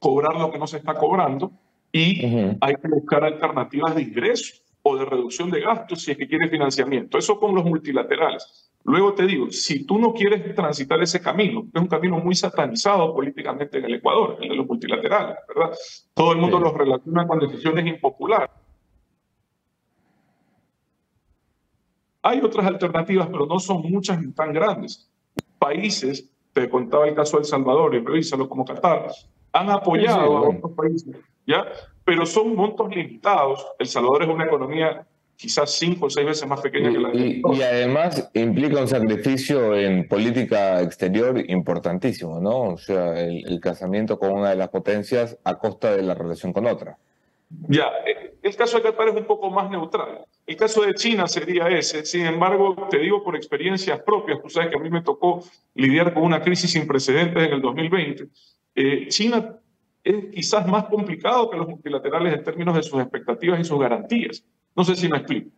cobrar 0.00 0.34
lo 0.34 0.50
que 0.50 0.58
no 0.58 0.66
se 0.66 0.78
está 0.78 0.94
cobrando 0.94 1.52
y 1.96 2.20
hay 2.60 2.74
que 2.74 2.88
buscar 2.88 3.24
alternativas 3.24 3.94
de 3.94 4.02
ingreso 4.02 4.62
o 4.82 4.96
de 4.96 5.04
reducción 5.06 5.50
de 5.50 5.62
gastos 5.62 6.02
si 6.02 6.10
es 6.10 6.18
que 6.18 6.28
quiere 6.28 6.48
financiamiento. 6.48 7.16
Eso 7.16 7.40
con 7.40 7.54
los 7.54 7.64
multilaterales. 7.64 8.70
Luego 8.84 9.14
te 9.14 9.26
digo, 9.26 9.50
si 9.50 9.84
tú 9.84 9.98
no 9.98 10.12
quieres 10.12 10.54
transitar 10.54 11.02
ese 11.02 11.20
camino, 11.20 11.66
es 11.72 11.80
un 11.80 11.88
camino 11.88 12.18
muy 12.18 12.34
satanizado 12.34 13.14
políticamente 13.14 13.78
en 13.78 13.86
el 13.86 13.94
Ecuador, 13.94 14.36
el 14.40 14.50
de 14.50 14.56
los 14.56 14.66
multilaterales, 14.66 15.38
¿verdad? 15.48 15.76
Todo 16.14 16.32
el 16.32 16.38
mundo 16.38 16.60
los 16.60 16.74
relaciona 16.74 17.26
con 17.26 17.40
decisiones 17.40 17.86
impopulares. 17.86 18.50
Hay 22.22 22.40
otras 22.40 22.66
alternativas, 22.66 23.28
pero 23.28 23.46
no 23.46 23.58
son 23.58 23.82
muchas 23.90 24.20
ni 24.20 24.32
tan 24.32 24.52
grandes. 24.52 25.10
Países, 25.58 26.30
te 26.52 26.68
contaba 26.68 27.08
el 27.08 27.14
caso 27.14 27.38
de 27.38 27.42
El 27.42 27.46
Salvador, 27.46 27.94
y 27.94 28.00
revísalo 28.00 28.48
como 28.48 28.64
Qatar, 28.64 29.10
han 29.60 29.70
apoyado 29.70 30.36
a 30.36 30.48
otros 30.50 30.72
países, 30.72 31.16
¿ya? 31.46 31.66
Pero 32.04 32.26
son 32.26 32.54
montos 32.54 32.88
limitados. 32.94 33.66
El 33.78 33.86
Salvador 33.86 34.24
es 34.24 34.28
una 34.28 34.44
economía 34.44 35.06
quizás 35.36 35.72
cinco 35.72 36.06
o 36.06 36.10
seis 36.10 36.26
veces 36.26 36.48
más 36.48 36.60
pequeña 36.60 36.90
que 36.90 36.98
la 36.98 37.10
de 37.10 37.18
Y, 37.18 37.42
y 37.52 37.62
además 37.62 38.30
implica 38.34 38.80
un 38.80 38.88
sacrificio 38.88 39.74
en 39.74 40.08
política 40.08 40.80
exterior 40.80 41.38
importantísimo, 41.48 42.40
¿no? 42.40 42.60
O 42.72 42.78
sea, 42.78 43.20
el, 43.20 43.46
el 43.46 43.60
casamiento 43.60 44.18
con 44.18 44.32
una 44.32 44.50
de 44.50 44.56
las 44.56 44.68
potencias 44.68 45.38
a 45.44 45.56
costa 45.56 45.94
de 45.94 46.02
la 46.02 46.14
relación 46.14 46.52
con 46.52 46.66
otra. 46.66 46.96
Ya, 47.68 47.90
eh, 48.06 48.34
el 48.42 48.56
caso 48.56 48.76
de 48.76 48.82
Qatar 48.82 49.08
es 49.08 49.14
un 49.14 49.24
poco 49.24 49.50
más 49.50 49.70
neutral. 49.70 50.24
El 50.46 50.56
caso 50.56 50.82
de 50.82 50.94
China 50.94 51.26
sería 51.26 51.68
ese. 51.68 52.04
Sin 52.04 52.26
embargo, 52.26 52.88
te 52.90 52.98
digo 52.98 53.22
por 53.22 53.36
experiencias 53.36 54.00
propias, 54.00 54.40
tú 54.42 54.48
sabes 54.48 54.70
que 54.70 54.76
a 54.76 54.80
mí 54.80 54.90
me 54.90 55.02
tocó 55.02 55.44
lidiar 55.74 56.12
con 56.12 56.24
una 56.24 56.42
crisis 56.42 56.72
sin 56.72 56.86
precedentes 56.86 57.42
en 57.42 57.52
el 57.52 57.60
2020. 57.60 58.28
Eh, 58.76 59.08
China 59.08 59.58
es 60.04 60.26
quizás 60.32 60.66
más 60.68 60.84
complicado 60.84 61.50
que 61.50 61.56
los 61.56 61.66
multilaterales 61.66 62.34
en 62.34 62.44
términos 62.44 62.76
de 62.76 62.82
sus 62.82 63.00
expectativas 63.00 63.58
y 63.58 63.64
sus 63.64 63.80
garantías. 63.80 64.44
No 64.76 64.84
sé 64.84 64.94
si 64.94 65.08
me 65.08 65.16
explico. 65.16 65.50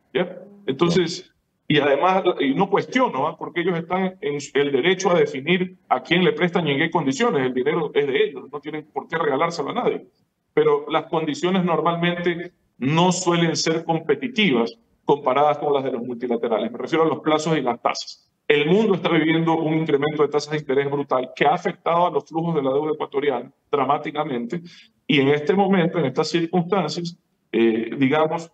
Entonces, 0.66 1.30
y 1.66 1.78
además, 1.80 2.22
no 2.54 2.70
cuestiono, 2.70 3.26
¿ah? 3.26 3.36
porque 3.36 3.60
ellos 3.60 3.76
están 3.76 4.16
en 4.20 4.38
el 4.54 4.72
derecho 4.72 5.10
a 5.10 5.18
definir 5.18 5.76
a 5.88 6.02
quién 6.02 6.24
le 6.24 6.32
prestan 6.32 6.66
y 6.66 6.70
en 6.70 6.78
qué 6.78 6.90
condiciones. 6.90 7.44
El 7.44 7.52
dinero 7.52 7.90
es 7.92 8.06
de 8.06 8.24
ellos, 8.24 8.44
no 8.50 8.60
tienen 8.60 8.86
por 8.90 9.06
qué 9.06 9.18
regalárselo 9.18 9.70
a 9.70 9.74
nadie. 9.74 10.06
Pero 10.54 10.86
las 10.88 11.06
condiciones 11.06 11.64
normalmente 11.64 12.52
no 12.78 13.12
suelen 13.12 13.56
ser 13.56 13.84
competitivas 13.84 14.78
comparadas 15.04 15.58
con 15.58 15.74
las 15.74 15.84
de 15.84 15.92
los 15.92 16.02
multilaterales. 16.02 16.70
Me 16.70 16.78
refiero 16.78 17.04
a 17.04 17.08
los 17.08 17.20
plazos 17.20 17.56
y 17.58 17.60
las 17.60 17.82
tasas. 17.82 18.27
El 18.48 18.66
mundo 18.66 18.94
está 18.94 19.10
viviendo 19.10 19.58
un 19.58 19.74
incremento 19.74 20.22
de 20.22 20.28
tasas 20.30 20.52
de 20.52 20.58
interés 20.58 20.90
brutal 20.90 21.32
que 21.36 21.44
ha 21.44 21.52
afectado 21.52 22.06
a 22.06 22.10
los 22.10 22.24
flujos 22.24 22.54
de 22.54 22.62
la 22.62 22.72
deuda 22.72 22.92
ecuatoriana 22.94 23.52
dramáticamente 23.70 24.62
y 25.06 25.20
en 25.20 25.28
este 25.28 25.52
momento, 25.52 25.98
en 25.98 26.06
estas 26.06 26.28
circunstancias, 26.28 27.18
eh, 27.52 27.90
digamos, 27.98 28.50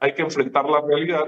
hay 0.00 0.12
que 0.12 0.20
enfrentar 0.20 0.68
la 0.68 0.82
realidad 0.82 1.24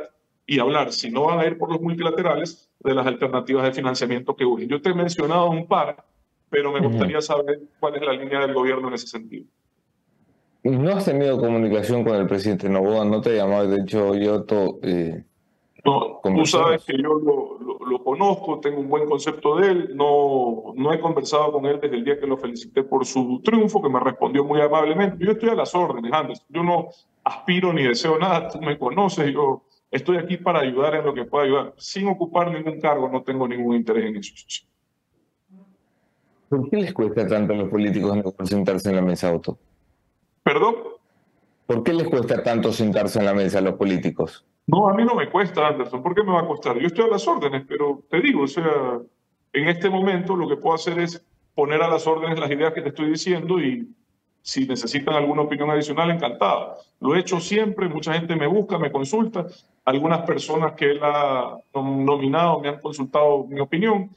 y 0.47 0.59
hablar, 0.59 0.93
si 0.93 1.11
no 1.11 1.25
van 1.27 1.41
a 1.41 1.47
ir 1.47 1.57
por 1.57 1.71
los 1.73 1.81
multilaterales, 1.81 2.71
de 2.81 2.95
las 2.95 3.07
alternativas 3.07 3.65
de 3.65 3.73
financiamiento 3.73 4.37
que 4.37 4.45
urgen. 4.45 4.69
Yo 4.69 4.83
te 4.83 4.91
he 4.91 4.95
mencionado 4.95 5.51
un 5.51 5.67
par, 5.67 6.05
pero 6.51 6.73
me 6.73 6.81
gustaría 6.81 7.21
saber 7.23 7.61
cuál 7.79 7.97
es 7.97 8.03
la 8.03 8.13
línea 8.13 8.41
del 8.41 8.53
gobierno 8.53 8.89
en 8.89 8.95
ese 8.95 9.07
sentido. 9.07 9.47
¿No 10.63 10.91
has 10.91 11.07
tenido 11.07 11.39
comunicación 11.39 12.05
con 12.05 12.17
el 12.17 12.27
presidente 12.27 12.69
Novoa? 12.69 13.05
¿No 13.05 13.21
te 13.23 13.37
llamado? 13.37 13.67
De 13.69 13.81
hecho, 13.83 14.15
yo... 14.15 14.45
Eh, 14.83 15.25
no, 15.85 16.21
tú 16.23 16.47
sabes 16.47 16.85
que 16.85 16.97
yo 16.97 17.15
lo, 17.15 17.59
lo, 17.59 17.79
lo, 17.87 18.05
conozco, 18.05 18.61
tengo 18.61 18.81
un 18.81 18.89
buen 18.89 19.09
concepto 19.09 19.57
de 19.57 19.69
él, 19.69 19.91
no, 19.97 20.73
no 20.75 20.93
he 20.93 21.01
conversado 21.01 21.53
con 21.53 21.67
él 21.67 21.79
desde 21.81 21.97
el 21.97 22.05
día 22.05 22.19
que 22.19 22.27
lo 22.27 22.37
felicité 22.37 22.83
por 22.83 23.07
su 23.07 23.41
triunfo, 23.43 23.83
que 23.83 23.89
me 23.89 24.01
respondió 24.01 24.45
muy 24.45 24.61
amablemente. 24.61 25.25
Yo 25.25 25.33
estoy 25.33 25.51
a 25.51 25.55
las 25.55 25.75
órdenes, 25.75 26.13
Andrés, 26.13 26.45
yo 26.49 26.63
no 26.63 26.89
aspiro 27.25 27.73
ni 27.73 27.83
deseo 27.83 28.19
nada, 28.19 28.49
tú 28.49 28.61
me 28.61 28.79
conoces, 28.79 29.33
yo 29.33 29.63
estoy 29.91 30.19
aquí 30.19 30.37
para 30.37 30.61
ayudar 30.61 30.95
en 30.97 31.05
lo 31.05 31.15
que 31.15 31.25
pueda 31.25 31.45
ayudar. 31.45 31.75
Sin 31.77 32.09
ocupar 32.09 32.51
ningún 32.51 32.81
cargo, 32.81 33.09
no 33.09 33.23
tengo 33.23 33.47
ningún 33.47 33.77
interés 33.77 34.07
en 34.07 34.17
eso. 34.17 34.67
¿Por 36.49 36.69
qué 36.69 36.79
les 36.79 36.93
cuesta 36.93 37.27
tanto 37.27 37.53
a 37.53 37.57
los 37.57 37.69
políticos 37.69 38.17
no 38.17 38.47
sentarse 38.47 38.91
en 38.91 38.97
la 38.97 39.03
mesa 39.03 39.29
auto? 39.29 39.57
¿Perdón? 40.43 40.75
¿Por 41.67 41.85
qué 41.85 41.93
les 41.93 42.09
cuesta 42.09 42.43
tanto 42.43 42.73
sentarse 42.73 43.21
en 43.21 43.27
la 43.27 43.35
mesa 43.35 43.59
a 43.59 43.63
los 43.63 43.75
políticos? 43.75 44.45
No, 44.71 44.89
a 44.89 44.95
mí 44.95 45.05
no 45.05 45.15
me 45.17 45.29
cuesta, 45.29 45.67
Anderson. 45.67 46.03
¿Por 46.03 46.15
qué 46.15 46.23
me 46.23 46.33
va 46.33 46.41
a 46.41 46.47
costar? 46.47 46.79
Yo 46.79 46.87
estoy 46.87 47.05
a 47.07 47.09
las 47.09 47.27
órdenes, 47.27 47.65
pero 47.67 48.05
te 48.09 48.21
digo, 48.21 48.43
o 48.43 48.47
sea, 48.47 49.01
en 49.53 49.69
este 49.69 49.91
momento 49.91 50.37
lo 50.37 50.49
que 50.49 50.57
puedo 50.57 50.77
hacer 50.77 50.99
es 51.01 51.25
poner 51.55 51.83
a 51.83 51.89
las 51.89 52.07
órdenes 52.07 52.39
las 52.39 52.51
ideas 52.51 52.73
que 52.73 52.83
te 52.83 52.91
estoy 52.91 53.11
diciendo 53.11 53.59
y 53.59 53.89
si 54.43 54.67
necesitan 54.67 55.15
alguna 55.15 55.43
opinión 55.43 55.71
adicional, 55.71 56.11
encantado. 56.11 56.77
Lo 57.01 57.15
he 57.15 57.19
hecho 57.19 57.41
siempre, 57.41 57.89
mucha 57.89 58.15
gente 58.15 58.37
me 58.37 58.47
busca, 58.47 58.79
me 58.79 58.93
consulta, 58.93 59.47
algunas 59.85 60.21
personas 60.21 60.75
que 60.75 60.93
él 60.93 61.01
ha 61.03 61.59
nominado 61.75 62.61
me 62.61 62.69
han 62.69 62.81
consultado 62.81 63.47
mi 63.49 63.61
opinión. 63.61 64.11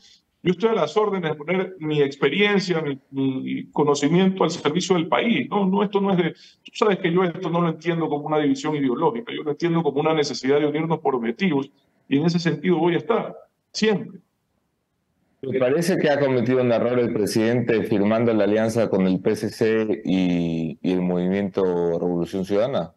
Yo 0.43 0.51
estoy 0.51 0.71
a 0.71 0.73
las 0.73 0.97
órdenes 0.97 1.31
de 1.31 1.37
poner 1.37 1.75
mi 1.79 2.01
experiencia, 2.01 2.81
mi, 2.81 2.99
mi, 3.11 3.71
conocimiento 3.71 4.43
al 4.43 4.51
servicio 4.51 4.95
del 4.95 5.07
país. 5.07 5.49
No, 5.49 5.65
no, 5.65 5.81
esto 5.83 6.01
no 6.01 6.11
es 6.11 6.17
de... 6.17 6.31
Tú 6.31 6.71
sabes 6.73 6.99
que 6.99 7.13
yo 7.13 7.23
esto 7.23 7.49
no 7.49 7.61
lo 7.61 7.69
entiendo 7.69 8.09
como 8.09 8.27
una 8.27 8.39
división 8.39 8.75
ideológica, 8.75 9.31
yo 9.33 9.43
lo 9.43 9.51
entiendo 9.51 9.81
como 9.81 10.01
una 10.01 10.13
necesidad 10.13 10.59
de 10.59 10.65
unirnos 10.65 10.99
por 10.99 11.15
objetivos 11.15 11.71
y 12.09 12.17
en 12.17 12.25
ese 12.25 12.39
sentido 12.39 12.77
voy 12.77 12.95
a 12.95 12.97
estar, 12.97 13.33
siempre. 13.71 14.19
¿Me 15.41 15.59
parece 15.59 15.97
que 15.97 16.09
ha 16.09 16.19
cometido 16.19 16.61
un 16.61 16.73
error 16.73 16.99
el 16.99 17.13
presidente 17.13 17.83
firmando 17.83 18.33
la 18.33 18.43
alianza 18.43 18.89
con 18.89 19.07
el 19.07 19.19
PSC 19.19 20.01
y, 20.03 20.77
y 20.81 20.91
el 20.91 21.01
movimiento 21.01 21.63
Revolución 21.63 22.43
Ciudadana? 22.43 22.93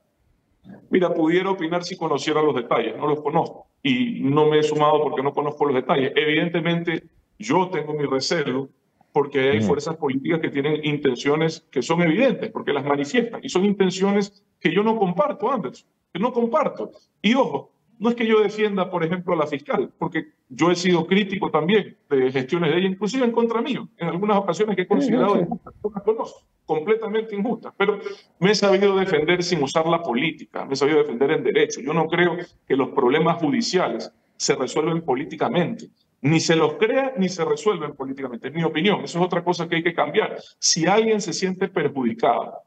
Mira, 0.90 1.14
pudiera 1.14 1.50
opinar 1.50 1.84
si 1.84 1.96
conociera 1.96 2.42
los 2.42 2.56
detalles, 2.56 2.96
no 2.96 3.06
los 3.06 3.20
conozco 3.20 3.68
y 3.84 4.20
no 4.20 4.46
me 4.46 4.58
he 4.58 4.62
sumado 4.64 5.00
porque 5.00 5.22
no 5.22 5.32
conozco 5.32 5.64
los 5.64 5.76
detalles. 5.76 6.12
Evidentemente, 6.16 7.04
yo 7.38 7.68
tengo 7.70 7.94
mi 7.94 8.04
recelo 8.06 8.68
porque 9.12 9.50
hay 9.50 9.62
fuerzas 9.62 9.96
políticas 9.96 10.40
que 10.40 10.50
tienen 10.50 10.84
intenciones 10.84 11.66
que 11.70 11.80
son 11.80 12.02
evidentes, 12.02 12.50
porque 12.50 12.74
las 12.74 12.84
manifiestan, 12.84 13.40
y 13.42 13.48
son 13.48 13.64
intenciones 13.64 14.44
que 14.60 14.74
yo 14.74 14.82
no 14.82 14.98
comparto, 14.98 15.50
Anderson, 15.50 15.88
que 16.12 16.18
no 16.18 16.34
comparto. 16.34 16.90
Y 17.22 17.32
ojo, 17.34 17.72
no 17.98 18.10
es 18.10 18.14
que 18.14 18.26
yo 18.26 18.40
defienda, 18.40 18.90
por 18.90 19.02
ejemplo, 19.04 19.32
a 19.32 19.36
la 19.36 19.46
fiscal, 19.46 19.90
porque 19.98 20.32
yo 20.50 20.70
he 20.70 20.76
sido 20.76 21.06
crítico 21.06 21.50
también 21.50 21.96
de 22.10 22.30
gestiones 22.30 22.70
de 22.70 22.78
ella, 22.78 22.88
inclusive 22.88 23.24
en 23.24 23.32
contra 23.32 23.62
mío, 23.62 23.88
en 23.96 24.08
algunas 24.08 24.36
ocasiones 24.36 24.76
que 24.76 24.82
he 24.82 24.86
considerado 24.86 25.40
injustas, 25.40 25.72
no 25.82 25.90
conozco, 25.90 26.42
completamente 26.66 27.34
injustas, 27.34 27.72
pero 27.76 27.98
me 28.38 28.50
he 28.50 28.54
sabido 28.54 28.96
defender 28.96 29.42
sin 29.42 29.62
usar 29.62 29.86
la 29.86 30.02
política, 30.02 30.66
me 30.66 30.74
he 30.74 30.76
sabido 30.76 30.98
defender 30.98 31.30
en 31.30 31.42
derecho. 31.42 31.80
Yo 31.80 31.94
no 31.94 32.06
creo 32.06 32.36
que 32.68 32.76
los 32.76 32.90
problemas 32.90 33.38
judiciales 33.38 34.12
se 34.36 34.54
resuelven 34.54 35.00
políticamente 35.00 35.88
ni 36.26 36.40
se 36.40 36.56
los 36.56 36.74
crea 36.74 37.14
ni 37.16 37.28
se 37.28 37.44
resuelven 37.44 37.94
políticamente. 37.94 38.48
Es 38.48 38.54
mi 38.54 38.64
opinión. 38.64 39.02
Eso 39.04 39.18
es 39.18 39.24
otra 39.24 39.44
cosa 39.44 39.68
que 39.68 39.76
hay 39.76 39.82
que 39.82 39.94
cambiar. 39.94 40.36
Si 40.58 40.86
alguien 40.86 41.20
se 41.20 41.32
siente 41.32 41.68
perjudicado 41.68 42.62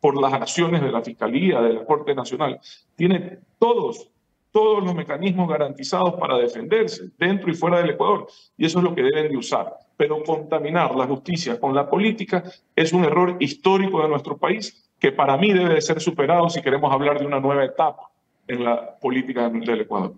por 0.00 0.20
las 0.20 0.32
acciones 0.32 0.82
de 0.82 0.90
la 0.90 1.00
Fiscalía, 1.00 1.60
de 1.60 1.74
la 1.74 1.84
Corte 1.84 2.14
Nacional, 2.14 2.58
tiene 2.96 3.38
todos, 3.58 4.10
todos 4.50 4.82
los 4.82 4.94
mecanismos 4.94 5.48
garantizados 5.48 6.14
para 6.14 6.36
defenderse 6.38 7.10
dentro 7.16 7.50
y 7.50 7.54
fuera 7.54 7.78
del 7.78 7.90
Ecuador. 7.90 8.26
Y 8.56 8.66
eso 8.66 8.78
es 8.78 8.84
lo 8.84 8.94
que 8.94 9.02
deben 9.02 9.30
de 9.30 9.36
usar. 9.36 9.74
Pero 9.96 10.22
contaminar 10.24 10.94
la 10.96 11.06
justicia 11.06 11.60
con 11.60 11.72
la 11.72 11.88
política 11.88 12.42
es 12.74 12.92
un 12.92 13.04
error 13.04 13.36
histórico 13.38 14.02
de 14.02 14.08
nuestro 14.08 14.36
país 14.36 14.90
que 14.98 15.12
para 15.12 15.36
mí 15.36 15.52
debe 15.52 15.74
de 15.74 15.80
ser 15.80 16.00
superado 16.00 16.48
si 16.50 16.60
queremos 16.62 16.92
hablar 16.92 17.20
de 17.20 17.26
una 17.26 17.38
nueva 17.38 17.64
etapa 17.64 18.10
en 18.48 18.64
la 18.64 18.98
política 18.98 19.48
del 19.48 19.82
Ecuador. 19.82 20.14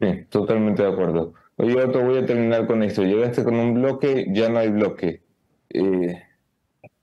Sí, 0.00 0.24
totalmente 0.28 0.82
de 0.82 0.88
acuerdo. 0.88 1.34
Oye, 1.60 1.74
Otto, 1.74 2.00
voy 2.00 2.18
a 2.18 2.24
terminar 2.24 2.68
con 2.68 2.84
esto. 2.84 3.02
Llegaste 3.02 3.42
con 3.42 3.56
un 3.56 3.74
bloque, 3.74 4.26
ya 4.30 4.48
no 4.48 4.60
hay 4.60 4.70
bloque. 4.70 5.22
Eh, 5.70 6.22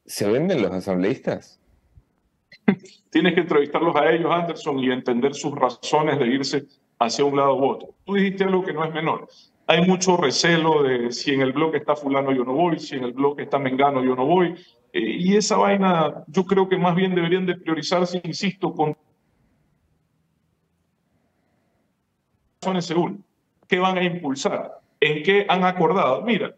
¿Se 0.06 0.32
venden 0.32 0.62
los 0.62 0.72
asambleístas? 0.72 1.60
Tienes 3.12 3.34
que 3.34 3.42
entrevistarlos 3.42 3.94
a 3.98 4.10
ellos, 4.10 4.32
Anderson, 4.32 4.80
y 4.80 4.92
entender 4.92 5.34
sus 5.34 5.54
razones 5.54 6.18
de 6.20 6.28
irse 6.28 6.66
hacia 7.00 7.26
un 7.26 7.36
lado 7.36 7.58
u 7.58 7.66
otro. 7.66 7.90
Tú 8.06 8.14
dijiste 8.14 8.46
algo 8.46 8.64
que 8.64 8.72
no 8.72 8.86
es 8.86 8.94
menor. 8.94 9.28
Hay 9.68 9.86
mucho 9.86 10.16
recelo 10.16 10.84
de 10.84 11.12
si 11.12 11.34
en 11.34 11.42
el 11.42 11.52
bloque 11.52 11.78
está 11.78 11.98
fulano 11.98 12.32
yo 12.32 12.46
no 12.46 12.54
voy, 12.54 12.80
si 12.80 12.96
en 12.96 13.04
el 13.04 13.12
bloque 13.12 13.44
está 13.44 13.60
mengano 13.60 14.06
yo 14.06 14.16
no 14.16 14.26
voy. 14.26 14.56
Eh, 14.94 15.18
y 15.20 15.36
esa 15.36 15.58
vaina 15.58 16.24
yo 16.28 16.46
creo 16.46 16.70
que 16.70 16.78
más 16.78 16.96
bien 16.96 17.14
deberían 17.14 17.46
de 17.46 17.58
priorizarse, 17.58 18.22
insisto, 18.24 18.74
con 18.74 18.96
razones 22.62 22.86
según 22.86 23.26
¿Qué 23.68 23.80
van 23.80 23.98
a 23.98 24.04
impulsar? 24.04 24.80
¿En 25.00 25.24
qué 25.24 25.46
han 25.48 25.64
acordado? 25.64 26.22
Mira, 26.22 26.56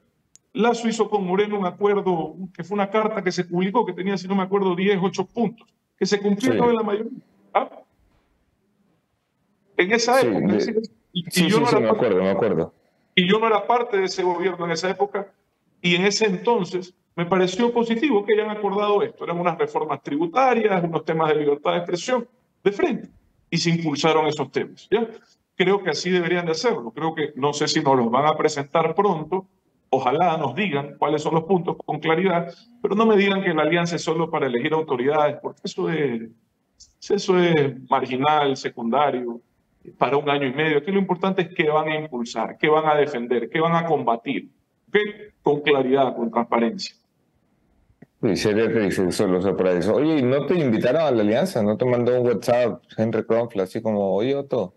Lazo 0.54 0.88
hizo 0.88 1.10
con 1.10 1.26
Moreno 1.26 1.60
un 1.60 1.66
acuerdo 1.66 2.36
que 2.54 2.64
fue 2.64 2.76
una 2.76 2.90
carta 2.90 3.24
que 3.24 3.32
se 3.32 3.44
publicó 3.46 3.86
que 3.86 3.94
tenía, 3.94 4.18
si 4.18 4.28
no 4.28 4.36
me 4.36 4.44
acuerdo, 4.44 4.76
10, 4.76 5.00
8 5.02 5.26
puntos, 5.26 5.68
que 5.98 6.06
se 6.06 6.20
cumplió 6.20 6.54
sí. 6.54 6.60
en 6.60 6.76
la 6.76 6.84
mayoría. 6.84 7.12
¿Ah? 7.54 7.70
En 9.78 9.92
esa 9.92 10.20
Sí, 10.22 10.28
época. 10.28 10.54
de- 10.54 10.82
y, 11.14 11.24
Sí, 11.32 11.48
yo 11.50 11.58
sí, 11.58 11.64
no 11.74 11.82
me 11.82 11.90
acuerdo, 11.90 12.22
me 12.22 12.30
acuerdo. 12.30 12.74
y 13.16 13.28
yo 13.30 13.40
no 13.40 13.48
era 13.48 13.66
parte 13.66 13.98
de 13.98 14.06
ese 14.06 14.24
gobierno 14.24 14.66
en 14.66 14.72
esa 14.72 14.90
época, 14.90 15.32
y 15.82 15.96
en 15.96 16.06
ese 16.06 16.26
entonces 16.26 16.94
me 17.16 17.26
pareció 17.26 17.72
positivo 17.74 18.24
que 18.26 18.34
hayan 18.34 18.50
acordado 18.50 19.02
esto. 19.02 19.24
Eran 19.24 19.40
unas 19.40 19.58
reformas 19.58 20.02
tributarias, 20.04 20.84
unos 20.84 21.04
temas 21.06 21.30
de 21.30 21.36
libertad 21.36 21.72
de 21.72 21.78
expresión, 21.78 22.28
de 22.64 22.72
frente, 22.72 23.10
y 23.50 23.58
se 23.58 23.70
impulsaron 23.72 24.28
esos 24.28 24.52
temas. 24.52 24.88
¿ya? 24.92 25.08
Creo 25.58 25.84
que 25.84 25.90
así 25.90 26.12
deberían 26.12 26.46
de 26.46 26.52
hacerlo. 26.52 26.92
Creo 26.92 27.16
que 27.16 27.34
no 27.36 27.52
sé 27.52 27.68
si 27.68 27.82
nos 27.82 27.98
los 27.98 28.12
van 28.12 28.28
a 28.28 28.38
presentar 28.38 28.94
pronto. 28.94 29.48
Ojalá 29.90 30.38
nos 30.38 30.54
digan 30.54 30.96
cuáles 31.00 31.24
son 31.24 31.34
los 31.34 31.46
puntos 31.46 31.78
con 31.84 32.00
claridad, 32.00 32.54
pero 32.82 32.94
no 32.94 33.06
me 33.06 33.18
digan 33.18 33.42
que 33.42 33.54
la 33.54 33.64
alianza 33.64 33.96
es 33.96 34.04
solo 34.04 34.30
para 34.30 34.46
elegir 34.46 34.74
autoridades, 34.74 35.38
porque 35.42 35.62
eso 35.64 35.90
es, 35.90 36.30
eso 37.10 37.40
es 37.40 37.90
marginal, 37.90 38.56
secundario. 38.56 39.42
para 39.98 40.18
un 40.18 40.30
año 40.30 40.48
y 40.48 40.54
medio. 40.54 40.78
Aquí 40.78 40.92
lo 40.92 41.00
importante 41.00 41.42
es 41.42 41.50
qué 41.56 41.70
van 41.70 41.88
a 41.88 42.00
impulsar, 42.00 42.58
qué 42.60 42.70
van 42.70 42.86
a 42.86 42.96
defender, 42.96 43.50
qué 43.50 43.60
van 43.60 43.76
a 43.76 43.86
combatir, 43.86 44.50
con 45.42 45.62
claridad, 45.62 46.16
con 46.16 46.30
transparencia. 46.30 46.96
Y 48.22 48.36
sería 48.36 48.68
que 48.68 48.80
dice 48.80 49.12
solo 49.12 49.56
para 49.56 49.74
eso. 49.74 49.96
Oye, 49.96 50.18
¿y 50.18 50.22
no 50.24 50.46
te 50.46 50.56
invitaron 50.56 51.02
a 51.02 51.12
la 51.12 51.22
alianza? 51.22 51.64
¿No 51.64 51.78
te 51.78 51.86
mandó 51.86 52.20
un 52.20 52.28
WhatsApp 52.28 52.84
Henry 52.98 53.24
Kronfle 53.26 53.64
así 53.64 53.82
como, 53.82 54.14
oye, 54.14 54.36
Otto? 54.36 54.74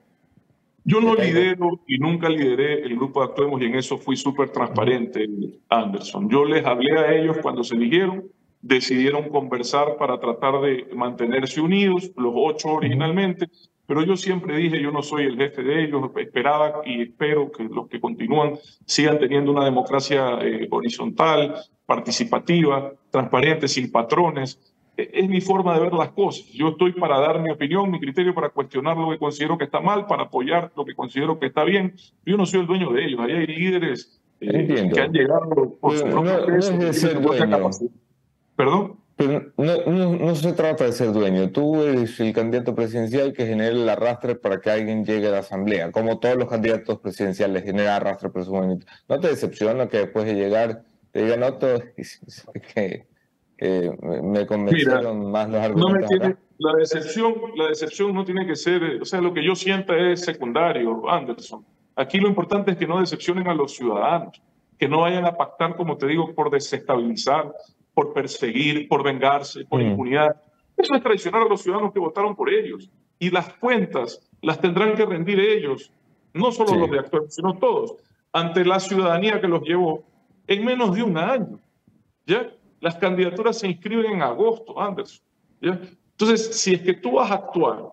Yo 0.91 1.01
no 1.01 1.15
lidero 1.15 1.81
y 1.87 1.99
nunca 1.99 2.29
lideré 2.29 2.83
el 2.83 2.97
grupo 2.97 3.21
de 3.21 3.27
Actuemos 3.27 3.63
y 3.63 3.67
en 3.67 3.77
eso 3.77 3.97
fui 3.97 4.17
súper 4.17 4.51
transparente, 4.51 5.25
Anderson. 5.69 6.29
Yo 6.29 6.45
les 6.45 6.65
hablé 6.67 6.99
a 6.99 7.15
ellos 7.15 7.37
cuando 7.41 7.63
se 7.63 7.77
eligieron, 7.77 8.25
decidieron 8.61 9.29
conversar 9.29 9.97
para 9.97 10.19
tratar 10.19 10.61
de 10.61 10.89
mantenerse 10.97 11.61
unidos, 11.61 12.11
los 12.17 12.33
ocho 12.35 12.71
originalmente, 12.71 13.47
pero 13.87 14.03
yo 14.05 14.17
siempre 14.17 14.57
dije, 14.57 14.83
yo 14.83 14.91
no 14.91 15.03
soy 15.03 15.27
el 15.27 15.37
jefe 15.37 15.63
de 15.63 15.85
ellos, 15.85 16.11
esperaba 16.17 16.81
y 16.85 17.03
espero 17.03 17.53
que 17.53 17.65
los 17.65 17.87
que 17.89 18.01
continúan 18.01 18.55
sigan 18.85 19.21
teniendo 19.21 19.53
una 19.53 19.65
democracia 19.65 20.41
eh, 20.43 20.67
horizontal, 20.73 21.55
participativa, 21.87 22.93
transparente, 23.11 23.69
sin 23.69 23.93
patrones. 23.93 24.70
E, 24.97 25.11
es 25.13 25.29
mi 25.29 25.41
forma 25.41 25.75
de 25.75 25.81
ver 25.81 25.93
las 25.93 26.11
cosas. 26.11 26.47
Yo 26.49 26.69
estoy 26.69 26.93
para 26.93 27.19
dar 27.19 27.41
mi 27.41 27.51
opinión, 27.51 27.91
mi 27.91 28.01
criterio, 28.01 28.35
para 28.35 28.51
cuestionar 28.51 28.97
lo 28.97 29.11
que 29.11 29.19
considero 29.19 29.59
que 29.59 29.65
está 29.65 29.81
mal, 29.81 30.07
para 30.07 30.25
apoyar 30.25 30.73
lo 30.77 30.85
que 30.85 30.95
considero 30.95 31.39
que 31.39 31.47
está 31.47 31.65
bien. 31.65 31.95
Yo 32.25 32.37
no 32.37 32.47
soy 32.47 32.61
el 32.61 32.67
dueño 32.67 32.93
de 32.93 33.05
ellos. 33.05 33.21
Ahí 33.21 33.33
hay 33.33 33.47
líderes 33.47 34.21
eh, 34.41 34.91
que 34.93 35.01
han 35.01 35.13
llegado 35.13 35.77
por 35.81 35.97
su 35.97 36.07
no, 36.07 36.23
no 36.23 36.57
es 36.57 36.79
de 36.79 36.93
ser 36.93 37.21
dueño. 37.21 37.71
¿Perdón? 38.57 39.01
Pero 39.21 39.53
no, 39.59 40.17
no, 40.17 40.35
se 40.35 40.55
trata 40.55 40.85
de 40.85 40.93
ser 40.93 41.13
dueño. 41.13 41.51
Tú 41.51 41.83
eres 41.83 42.19
el 42.21 42.33
candidato 42.33 42.75
presidencial 42.75 43.35
que 43.35 43.45
genera 43.45 43.69
el 43.69 43.87
arrastre 43.87 44.35
para 44.35 44.63
que 44.63 44.71
alguien 44.71 45.05
llegue 45.05 45.29
a 45.29 45.33
la 45.33 45.39
asamblea, 45.41 45.93
como 45.93 46.19
todos 46.19 46.37
los 46.37 46.49
candidatos 46.49 47.01
presidenciales 47.01 47.63
genera 47.63 47.97
arrastre 47.97 48.31
por 48.31 48.47
su 48.47 48.53
movimiento. 48.55 48.87
¿No 49.11 49.21
te 49.21 49.29
decepciona 49.29 49.91
que 49.91 49.99
después 49.99 50.25
de 50.25 50.35
llegar 50.35 50.85
te 51.13 51.23
digan 51.23 51.43
otro 51.43 51.83
que, 52.75 53.07
que 53.61 53.93
me 54.23 54.47
convencieron 54.47 55.31
más 55.31 55.51
los 55.51 55.61
argumentos? 55.61 56.11
No 56.19 56.37
la, 56.59 56.79
decepción, 56.79 57.35
la 57.57 57.69
decepción 57.69 58.15
no 58.15 58.25
tiene 58.25 58.47
que 58.47 58.57
ser, 58.57 58.99
o 59.03 59.05
sea, 59.05 59.21
lo 59.21 59.35
que 59.35 59.45
yo 59.45 59.55
sienta 59.55 59.95
es 59.97 60.25
secundario, 60.25 61.09
Anderson. 61.09 61.65
Aquí 61.95 62.19
lo 62.19 62.29
importante 62.29 62.71
es 62.71 62.79
que 62.79 62.87
no 62.87 63.01
decepcionen 63.01 63.47
a 63.49 63.55
los 63.55 63.75
ciudadanos, 63.75 64.41
que 64.79 64.89
no 64.89 65.03
vayan 65.03 65.27
a 65.27 65.37
pactar, 65.37 65.77
como 65.77 65.99
te 65.99 66.07
digo, 66.07 66.35
por 66.35 66.51
desestabilizar, 66.51 67.53
por 67.93 68.15
perseguir, 68.15 68.89
por 68.89 69.05
vengarse, 69.05 69.67
por 69.67 69.83
mm. 69.83 69.91
impunidad. 69.91 70.41
Eso 70.79 70.95
es 70.95 71.03
traicionar 71.03 71.43
a 71.43 71.49
los 71.49 71.61
ciudadanos 71.61 71.93
que 71.93 71.99
votaron 71.99 72.35
por 72.35 72.49
ellos. 72.49 72.89
Y 73.19 73.31
las 73.31 73.53
cuentas 73.55 74.27
las 74.41 74.59
tendrán 74.59 74.95
que 74.95 75.05
rendir 75.05 75.39
ellos, 75.39 75.93
no 76.33 76.51
solo 76.51 76.77
los 76.77 76.91
de 76.91 77.01
actuar, 77.01 77.25
sino 77.29 77.59
todos, 77.59 77.97
ante 78.33 78.65
la 78.65 78.81
ciudadanía 78.81 79.39
que 79.39 79.49
los 79.49 79.63
llevó 79.63 80.03
en 80.47 80.65
menos 80.65 80.95
de 80.95 81.03
un 81.03 81.19
año. 81.19 81.61
¿ya? 82.27 82.51
Las 82.81 82.97
candidaturas 82.97 83.59
se 83.59 83.69
inscriben 83.69 84.13
en 84.13 84.23
agosto, 84.23 84.81
Anderson. 84.81 85.23
¿ya? 85.61 85.81
Entonces, 86.13 86.61
si 86.61 86.75
es 86.75 86.83
que 86.83 86.95
tú 86.95 87.13
vas 87.13 87.31
a 87.31 87.35
actuar 87.35 87.93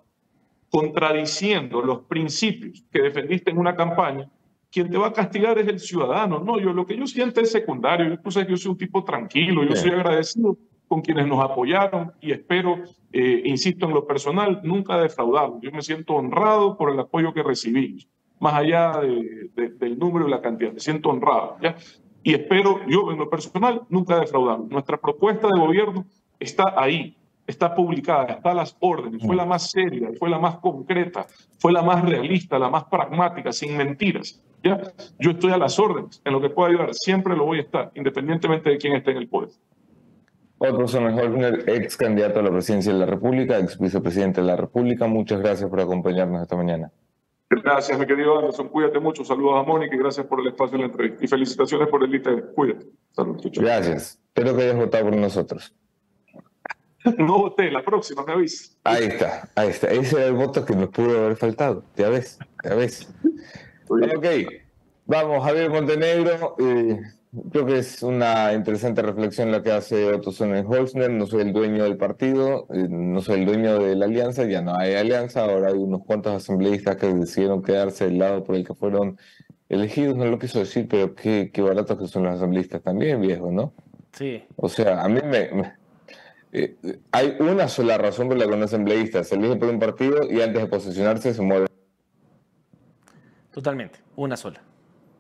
contradiciendo 0.69 1.81
los 1.81 1.99
principios 2.01 2.83
que 2.91 3.01
defendiste 3.01 3.51
en 3.51 3.57
una 3.57 3.75
campaña, 3.75 4.29
quien 4.71 4.89
te 4.89 4.97
va 4.97 5.07
a 5.07 5.13
castigar 5.13 5.57
es 5.57 5.67
el 5.67 5.79
ciudadano. 5.79 6.39
No, 6.39 6.59
yo 6.59 6.73
lo 6.73 6.85
que 6.85 6.97
yo 6.97 7.07
siento 7.07 7.41
es 7.41 7.51
secundario. 7.51 8.09
Yo, 8.09 8.19
tú 8.19 8.31
sabes 8.31 8.47
que 8.47 8.53
yo 8.53 8.57
soy 8.57 8.71
un 8.71 8.77
tipo 8.77 9.03
tranquilo, 9.03 9.63
yo 9.63 9.75
soy 9.75 9.91
agradecido 9.91 10.57
con 10.87 11.01
quienes 11.01 11.27
nos 11.27 11.43
apoyaron 11.43 12.13
y 12.21 12.31
espero, 12.31 12.79
eh, 13.11 13.41
insisto 13.45 13.85
en 13.87 13.93
lo 13.93 14.05
personal, 14.05 14.61
nunca 14.63 14.97
defraudarlos. 14.97 15.61
Yo 15.61 15.71
me 15.71 15.81
siento 15.81 16.13
honrado 16.13 16.77
por 16.77 16.91
el 16.91 16.99
apoyo 16.99 17.33
que 17.33 17.43
recibimos, 17.43 18.07
más 18.39 18.53
allá 18.53 18.99
del 19.01 19.97
número 19.97 20.27
y 20.27 20.31
la 20.31 20.41
cantidad. 20.41 20.73
Me 20.73 20.79
siento 20.79 21.09
honrado. 21.09 21.57
¿ya? 21.61 21.75
Y 22.27 22.33
espero, 22.33 22.81
yo 22.89 23.09
en 23.09 23.19
lo 23.19 23.29
personal, 23.29 23.83
nunca 23.87 24.19
defraudarlos. 24.19 24.67
Nuestra 24.67 24.97
propuesta 24.97 25.47
de 25.47 25.57
gobierno 25.57 26.05
está 26.37 26.73
ahí, 26.75 27.15
está 27.47 27.73
publicada, 27.73 28.25
está 28.25 28.51
a 28.51 28.53
las 28.53 28.75
órdenes, 28.81 29.25
fue 29.25 29.33
la 29.33 29.45
más 29.45 29.71
seria, 29.71 30.09
fue 30.19 30.29
la 30.29 30.37
más 30.37 30.57
concreta, 30.57 31.25
fue 31.57 31.71
la 31.71 31.83
más 31.83 32.03
realista, 32.03 32.59
la 32.59 32.69
más 32.69 32.83
pragmática, 32.83 33.53
sin 33.53 33.77
mentiras. 33.77 34.43
¿ya? 34.61 34.77
Yo 35.19 35.31
estoy 35.31 35.53
a 35.53 35.57
las 35.57 35.79
órdenes, 35.79 36.21
en 36.25 36.33
lo 36.33 36.41
que 36.41 36.49
pueda 36.49 36.67
ayudar, 36.67 36.93
siempre 36.95 37.33
lo 37.33 37.45
voy 37.45 37.59
a 37.59 37.61
estar, 37.61 37.91
independientemente 37.95 38.71
de 38.71 38.77
quién 38.77 38.97
esté 38.97 39.11
en 39.11 39.17
el 39.19 39.29
poder. 39.29 39.51
Otro 40.57 40.75
profesor 40.79 41.03
Holzner, 41.03 41.63
ex 41.69 41.95
candidato 41.95 42.41
a 42.41 42.43
la 42.43 42.51
presidencia 42.51 42.91
de 42.91 42.99
la 42.99 43.05
República, 43.05 43.57
ex 43.57 43.79
vicepresidente 43.79 44.41
de 44.41 44.47
la 44.47 44.57
República, 44.57 45.07
muchas 45.07 45.39
gracias 45.39 45.69
por 45.69 45.79
acompañarnos 45.79 46.41
esta 46.41 46.57
mañana. 46.57 46.91
Gracias, 47.49 47.97
mi 47.97 48.05
querido 48.05 48.37
Anderson. 48.37 48.67
Cuídate 48.69 48.99
mucho. 48.99 49.23
Saludos 49.23 49.55
a 49.59 49.63
Mónica 49.63 49.95
y 49.95 49.99
gracias 49.99 50.25
por 50.25 50.41
el 50.41 50.47
espacio 50.47 50.75
en 50.75 50.81
la 50.81 50.87
entrevista. 50.87 51.23
Y 51.23 51.27
felicitaciones 51.27 51.87
por 51.87 52.03
el 52.03 52.13
ITV. 52.13 52.53
Cuídate. 52.53 52.85
Saludos. 53.11 53.51
Gracias. 53.53 54.19
Espero 54.27 54.55
que 54.55 54.63
hayas 54.63 54.75
votado 54.75 55.05
por 55.05 55.15
nosotros. 55.15 55.73
No 57.17 57.37
voté, 57.37 57.71
la 57.71 57.83
próxima 57.85 58.23
me 58.25 58.33
avisas. 58.33 58.77
Ahí 58.83 59.05
está, 59.05 59.49
ahí 59.55 59.69
está. 59.69 59.87
Ese 59.87 60.17
era 60.17 60.25
el 60.25 60.33
voto 60.33 60.65
que 60.65 60.75
nos 60.75 60.89
pudo 60.89 61.25
haber 61.25 61.37
faltado. 61.37 61.83
Ya 61.95 62.09
ves, 62.09 62.37
ya 62.65 62.75
ves. 62.75 63.07
Ok, 63.87 64.25
vamos, 65.05 65.41
Javier 65.43 65.69
Montenegro. 65.69 66.55
Eh, 66.59 66.99
creo 67.51 67.65
que 67.65 67.79
es 67.79 68.03
una 68.03 68.53
interesante 68.53 69.01
reflexión 69.01 69.51
la 69.51 69.61
que 69.61 69.71
hace 69.71 70.13
Otto 70.13 70.31
Sonnenholzner. 70.31 71.11
No 71.11 71.27
soy 71.27 71.41
el 71.41 71.53
dueño 71.53 71.83
del 71.83 71.97
partido, 71.97 72.67
eh, 72.73 72.87
no 72.89 73.21
soy 73.21 73.39
el 73.39 73.45
dueño 73.45 73.79
de 73.79 73.95
la 73.95 74.05
alianza, 74.05 74.45
ya 74.45 74.61
no 74.61 74.75
hay 74.75 74.95
alianza. 74.95 75.43
Ahora 75.43 75.69
hay 75.69 75.77
unos 75.77 76.03
cuantos 76.05 76.33
asambleístas 76.33 76.95
que 76.97 77.13
decidieron 77.13 77.61
quedarse 77.61 78.05
del 78.05 78.19
lado 78.19 78.43
por 78.43 78.55
el 78.55 78.65
que 78.65 78.73
fueron 78.73 79.17
elegidos. 79.69 80.15
No 80.15 80.25
lo 80.25 80.39
quiso 80.39 80.59
decir, 80.59 80.87
pero 80.89 81.15
qué, 81.15 81.51
qué 81.53 81.61
baratos 81.61 81.97
que 81.97 82.07
son 82.07 82.23
los 82.23 82.35
asambleístas 82.35 82.81
también, 82.81 83.21
viejo, 83.21 83.51
¿no? 83.51 83.73
Sí. 84.13 84.43
O 84.55 84.69
sea, 84.69 85.03
a 85.03 85.09
mí 85.09 85.19
me, 85.23 85.49
eh, 86.53 86.75
hay 87.11 87.35
una 87.39 87.67
sola 87.67 87.97
razón 87.97 88.29
por 88.29 88.37
la 88.37 88.47
que 88.47 88.53
un 88.53 88.63
asambleísta 88.63 89.23
se 89.23 89.35
elige 89.35 89.57
por 89.57 89.69
un 89.69 89.79
partido 89.79 90.29
y 90.29 90.41
antes 90.41 90.61
de 90.61 90.67
posicionarse 90.67 91.33
se 91.33 91.41
mueve 91.41 91.67
Totalmente, 93.51 93.99
una 94.15 94.37
sola. 94.37 94.61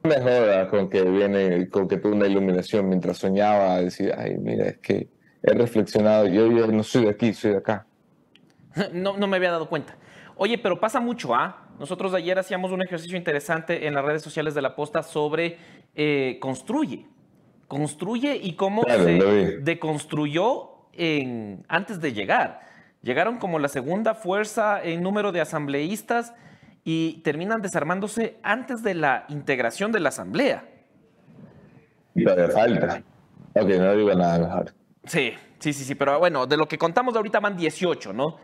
Me 0.07 0.21
jodas 0.21 0.67
con 0.69 0.89
que 0.89 1.03
viene, 1.03 1.69
con 1.69 1.87
que 1.87 1.97
tuve 1.97 2.13
una 2.13 2.27
iluminación 2.27 2.87
mientras 2.87 3.17
soñaba, 3.17 3.77
decir, 3.81 4.13
ay, 4.17 4.37
mira, 4.37 4.67
es 4.67 4.77
que 4.77 5.09
he 5.43 5.53
reflexionado, 5.53 6.27
yo, 6.27 6.51
yo 6.51 6.67
no 6.67 6.83
soy 6.83 7.05
de 7.05 7.09
aquí, 7.09 7.33
soy 7.33 7.51
de 7.51 7.57
acá. 7.57 7.85
No, 8.93 9.17
no 9.17 9.27
me 9.27 9.37
había 9.37 9.51
dado 9.51 9.67
cuenta. 9.69 9.97
Oye, 10.35 10.57
pero 10.57 10.79
pasa 10.79 10.99
mucho, 10.99 11.33
¿ah? 11.33 11.67
Nosotros 11.79 12.13
ayer 12.13 12.37
hacíamos 12.37 12.71
un 12.71 12.81
ejercicio 12.81 13.17
interesante 13.17 13.87
en 13.87 13.93
las 13.93 14.05
redes 14.05 14.21
sociales 14.21 14.53
de 14.53 14.61
la 14.61 14.75
posta 14.75 15.03
sobre 15.03 15.57
eh, 15.95 16.37
construye. 16.39 17.07
Construye 17.67 18.35
y 18.35 18.55
cómo 18.55 18.83
se 18.83 19.57
deconstruyó 19.61 20.89
en, 20.93 21.65
antes 21.67 21.99
de 21.99 22.13
llegar. 22.13 22.61
Llegaron 23.01 23.37
como 23.37 23.59
la 23.59 23.67
segunda 23.67 24.15
fuerza 24.15 24.81
en 24.83 25.01
número 25.03 25.31
de 25.31 25.41
asambleístas 25.41 26.33
y 26.89 27.19
terminan 27.21 27.59
desarmándose 27.61 28.37
antes 28.43 28.81
de 28.81 28.93
la 28.93 29.25
integración 29.27 29.91
de 29.91 29.99
la 29.99 30.07
asamblea. 30.07 30.63
de 32.13 32.47
falta. 32.47 33.03
Ok, 33.53 33.67
no 33.77 33.93
digo 33.93 34.13
nada 34.13 34.39
mejor. 34.39 34.73
Sí, 35.03 35.33
sí, 35.59 35.73
sí, 35.73 35.83
sí, 35.83 35.95
pero 35.95 36.17
bueno, 36.17 36.47
de 36.47 36.55
lo 36.55 36.65
que 36.65 36.77
contamos 36.77 37.13
ahorita 37.13 37.41
van 37.41 37.57
18, 37.57 38.13
¿no? 38.13 38.37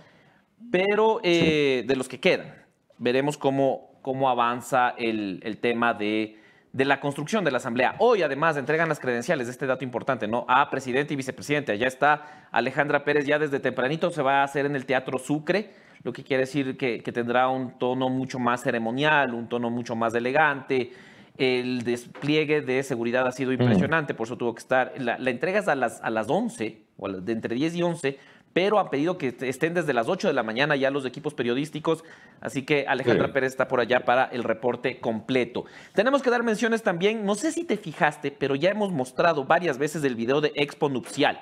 Pero 0.70 1.22
eh, 1.24 1.86
de 1.88 1.96
los 1.96 2.10
que 2.10 2.20
quedan, 2.20 2.54
veremos 2.98 3.38
cómo, 3.38 3.98
cómo 4.02 4.30
avanza 4.30 4.90
el, 4.98 5.40
el 5.44 5.60
tema 5.60 5.94
de, 5.94 6.38
de, 6.74 6.86
la 6.86 7.00
construcción 7.00 7.46
de 7.46 7.52
la 7.52 7.58
asamblea. 7.58 7.96
Hoy, 8.00 8.22
además, 8.24 8.58
entregan 8.58 8.90
las 8.90 9.00
credenciales, 9.00 9.48
este 9.48 9.66
dato 9.66 9.86
importante, 9.86 10.28
¿no? 10.28 10.46
A 10.50 10.70
presidente 10.70 11.14
y 11.14 11.18
vicepresidente. 11.18 11.72
Allá 11.72 11.88
está 11.88 12.48
Alejandra 12.52 13.06
Pérez, 13.06 13.26
ya 13.26 13.40
desde 13.40 13.60
tempranito 13.60 14.10
se 14.12 14.22
va 14.22 14.42
a 14.42 14.44
hacer 14.44 14.66
en 14.66 14.76
el 14.76 14.86
Teatro 14.86 15.18
Sucre 15.18 15.72
lo 16.04 16.12
que 16.12 16.24
quiere 16.24 16.42
decir 16.42 16.78
que, 16.78 17.00
tendrá 17.02 17.48
un 17.48 17.78
tono 17.80 18.10
mucho 18.10 18.38
más 18.38 18.62
ceremonial, 18.62 19.34
un 19.34 19.48
tono 19.48 19.70
mucho 19.70 19.96
más 19.96 20.14
elegante. 20.14 20.92
El 21.38 21.84
despliegue 21.84 22.62
de 22.62 22.84
seguridad 22.84 23.26
ha 23.26 23.32
sido 23.32 23.52
mm. 23.52 23.62
impresionante, 23.62 24.14
por 24.14 24.28
eso 24.28 24.38
tuvo 24.38 24.54
que 24.54 24.60
estar. 24.60 24.94
La, 24.98 25.18
entrega 25.30 25.60
es 25.60 25.68
a 25.68 25.76
las, 25.76 26.02
a 26.02 26.10
las 26.10 26.30
11, 26.30 26.82
o 26.98 27.10
de 27.10 27.32
entre 27.32 27.56
10 27.56 27.76
y 27.76 27.82
11, 27.82 28.20
pero 28.54 28.80
han 28.80 28.90
pedido 28.90 29.18
que 29.18 29.36
estén 29.42 29.74
desde 29.74 29.94
las 29.94 30.08
8 30.08 30.28
de 30.28 30.34
la 30.34 30.44
mañana 30.44 30.76
ya 30.76 30.92
los 30.92 31.06
equipos 31.06 31.34
periodísticos, 31.34 32.04
así 32.40 32.64
que 32.64 32.86
Alejandra 32.88 33.34
Pérez 33.34 33.52
está 33.52 33.68
por 33.68 33.80
allá 33.80 34.06
para 34.06 34.26
el 34.26 34.44
reporte 34.44 35.00
completo. 35.00 35.66
Tenemos 35.94 36.22
que 36.22 36.30
dar 36.30 36.44
menciones 36.44 36.84
también, 36.84 37.26
no 37.26 37.36
sé 37.36 37.52
si 37.52 37.64
te 37.64 37.78
fijaste, 37.78 38.32
pero 38.32 38.56
ya 38.56 38.70
hemos 38.70 38.92
mostrado 38.92 39.46
varias 39.46 39.78
veces 39.78 40.04
el 40.04 40.16
video 40.16 40.40
de 40.40 40.52
Expo 40.56 40.88
Nupcial, 40.90 41.42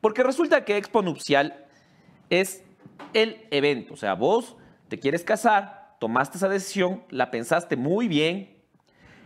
porque 0.00 0.22
resulta 0.22 0.64
que 0.64 0.76
Expo 0.76 1.02
Nupcial 1.02 1.64
es 2.28 2.64
el 3.14 3.46
evento. 3.50 3.94
O 3.94 3.96
sea, 3.96 4.14
vos 4.14 4.56
te 4.88 4.98
quieres 4.98 5.22
casar, 5.22 5.96
tomaste 6.00 6.38
esa 6.38 6.48
decisión, 6.48 7.04
la 7.10 7.30
pensaste 7.30 7.76
muy 7.76 8.08
bien 8.08 8.56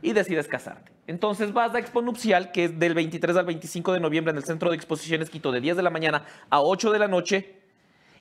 y 0.02 0.12
decides 0.12 0.48
casarte. 0.48 0.91
Entonces 1.06 1.52
vas 1.52 1.74
a 1.74 1.78
Expo 1.78 2.00
Nupcial, 2.00 2.52
que 2.52 2.64
es 2.64 2.78
del 2.78 2.94
23 2.94 3.36
al 3.36 3.44
25 3.46 3.92
de 3.92 4.00
noviembre 4.00 4.30
en 4.30 4.36
el 4.36 4.44
Centro 4.44 4.70
de 4.70 4.76
Exposiciones 4.76 5.30
Quito, 5.30 5.50
de 5.50 5.60
10 5.60 5.76
de 5.76 5.82
la 5.82 5.90
mañana 5.90 6.24
a 6.48 6.60
8 6.62 6.92
de 6.92 6.98
la 6.98 7.08
noche. 7.08 7.56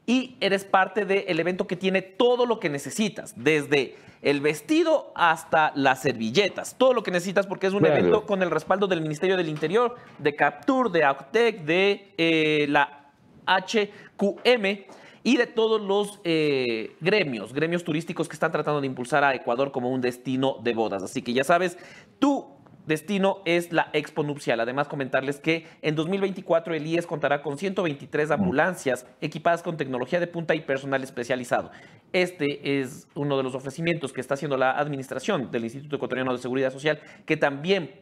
y 0.08 0.36
eres 0.42 0.64
parte 0.66 1.06
del 1.06 1.40
evento 1.40 1.68
que 1.68 1.76
tiene 1.76 2.02
todo 2.02 2.48
lo 2.48 2.60
que 2.60 2.70
necesitas, 2.70 3.36
desde 3.36 3.96
el 4.24 4.42
vestido 4.42 5.12
hasta 5.14 5.72
las 5.76 6.02
servilletas, 6.02 6.76
todo 6.76 6.94
lo 6.96 7.04
que 7.04 7.12
necesitas 7.12 7.46
porque 7.46 7.68
es 7.68 7.74
un 7.74 7.82
Claro. 7.82 7.98
evento 7.98 8.26
con 8.26 8.42
el 8.42 8.50
respaldo 8.50 8.88
del 8.88 9.02
Ministerio 9.02 9.38
del 9.38 9.48
Interior, 9.48 9.96
de 10.18 10.36
Captur, 10.36 10.92
de 10.92 11.04
Autec, 11.04 11.62
de 11.66 12.14
eh, 12.18 12.66
la 12.70 13.12
HQM 13.46 14.86
y 15.24 15.38
de 15.38 15.46
todos 15.46 15.80
los 15.80 16.20
eh, 16.24 16.96
gremios, 17.00 17.54
gremios 17.54 17.84
turísticos 17.84 18.28
que 18.28 18.34
están 18.34 18.52
tratando 18.52 18.82
de 18.82 18.88
impulsar 18.88 19.24
a 19.24 19.36
Ecuador 19.36 19.72
como 19.72 19.92
un 19.92 20.02
destino 20.02 20.58
de 20.64 20.74
bodas. 20.74 21.04
Así 21.04 21.22
que 21.22 21.32
ya 21.34 21.44
sabes, 21.44 21.78
tu 22.18 22.48
destino 22.86 23.42
es 23.46 23.72
la 23.72 23.90
Expo 23.94 24.24
Nupcial. 24.24 24.60
Además, 24.60 24.88
comentarles 24.88 25.40
que 25.40 25.68
en 25.82 25.96
2024 25.96 26.74
el 26.74 26.88
IES 26.88 27.06
contará 27.06 27.42
con 27.42 27.58
123 27.58 28.32
ambulancias 28.32 29.06
equipadas 29.22 29.64
con 29.64 29.78
tecnología 29.78 30.20
de 30.20 30.28
punta 30.28 30.56
y 30.56 30.62
personal 30.62 31.04
especializado. 31.04 31.72
Este 32.14 32.80
es 32.80 33.08
uno 33.16 33.38
de 33.38 33.44
los 33.44 33.56
ofrecimientos 33.56 34.14
que 34.14 34.22
está 34.22 34.34
haciendo 34.34 34.58
la 34.58 34.72
administración 34.72 35.52
del 35.52 35.64
Instituto 35.64 35.96
Ecuatoriano 35.96 36.34
de 36.34 36.40
Seguridad 36.40 36.72
Social, 36.72 37.00
que 37.26 37.38
también 37.38 38.02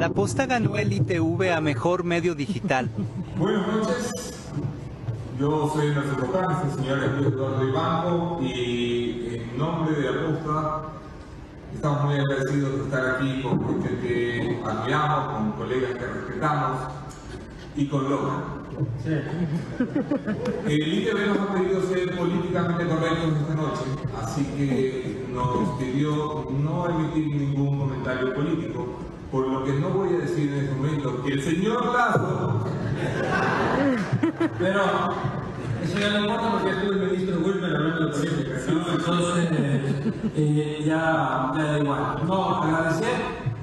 La 0.00 0.08
Posta 0.08 0.46
ganó 0.46 0.78
el 0.78 0.94
ITV 0.94 1.52
a 1.54 1.60
Mejor 1.60 2.04
Medio 2.04 2.34
Digital. 2.34 2.88
Buenas 3.36 3.66
noches, 3.66 4.34
yo 5.38 5.70
soy 5.74 5.88
Nelson 5.88 6.16
Bocán, 6.22 6.56
el 6.64 6.74
señor 6.74 6.98
Eduardo 7.04 7.68
Ibanco 7.68 8.40
y 8.42 9.42
en 9.42 9.58
nombre 9.58 9.94
de 9.94 10.10
la 10.10 10.26
Posta 10.26 10.82
estamos 11.74 12.04
muy 12.06 12.14
agradecidos 12.14 12.76
de 12.76 12.84
estar 12.84 13.10
aquí 13.10 13.42
con 13.42 13.60
gente 13.62 13.98
que 14.00 14.62
admiramos, 14.64 15.34
con 15.34 15.52
colegas 15.52 15.90
que 15.92 16.06
respetamos 16.06 16.80
y 17.76 17.86
con 17.86 18.08
Logan. 18.08 18.42
El 20.66 20.94
ITV 20.94 21.26
nos 21.26 21.38
ha 21.40 21.52
pedido 21.52 21.82
ser 21.82 22.16
políticamente 22.16 22.86
correctos 22.86 23.32
esta 23.38 23.54
noche, 23.54 23.82
así 24.22 24.44
que 24.56 25.26
nos 25.30 25.78
pidió 25.78 26.48
no 26.58 26.88
emitir 26.88 27.36
ningún 27.36 27.80
comentario 27.80 28.32
político, 28.34 28.99
por 29.30 29.46
lo 29.46 29.64
que 29.64 29.72
no 29.74 29.90
voy 29.90 30.14
a 30.14 30.18
decir 30.18 30.52
en 30.52 30.64
este 30.64 30.74
momento 30.74 31.22
que 31.22 31.32
el 31.32 31.42
señor 31.42 31.86
Lazo 31.86 32.64
Pero 34.58 34.82
eso 35.82 35.98
ya 35.98 36.10
no 36.10 36.20
importa 36.20 36.50
porque 36.52 36.70
estuvo 36.70 36.92
el 36.92 37.10
ministro 37.10 37.40
Wilmer 37.40 37.76
hablando 37.76 38.06
de 38.06 38.12
política, 38.12 38.54
¿no? 38.68 38.92
Entonces 38.92 39.48
eh, 40.36 40.82
ya, 40.84 41.52
ya 41.54 41.64
da 41.64 41.78
igual. 41.78 42.22
No, 42.26 42.62
agradecer, 42.62 43.14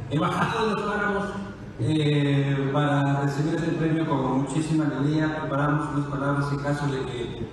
he 0.10 0.16
de 0.16 0.20
los 0.20 0.82
páramos 0.82 1.26
eh, 1.80 2.70
para 2.74 3.22
recibir 3.22 3.56
ese 3.56 3.72
premio 3.74 4.08
con 4.08 4.42
muchísima 4.42 4.86
alegría. 4.86 5.42
Preparamos 5.42 5.90
unas 5.96 6.08
palabras 6.08 6.52
en 6.52 6.60
caso 6.60 6.88
de 6.88 7.00
que 7.06 7.48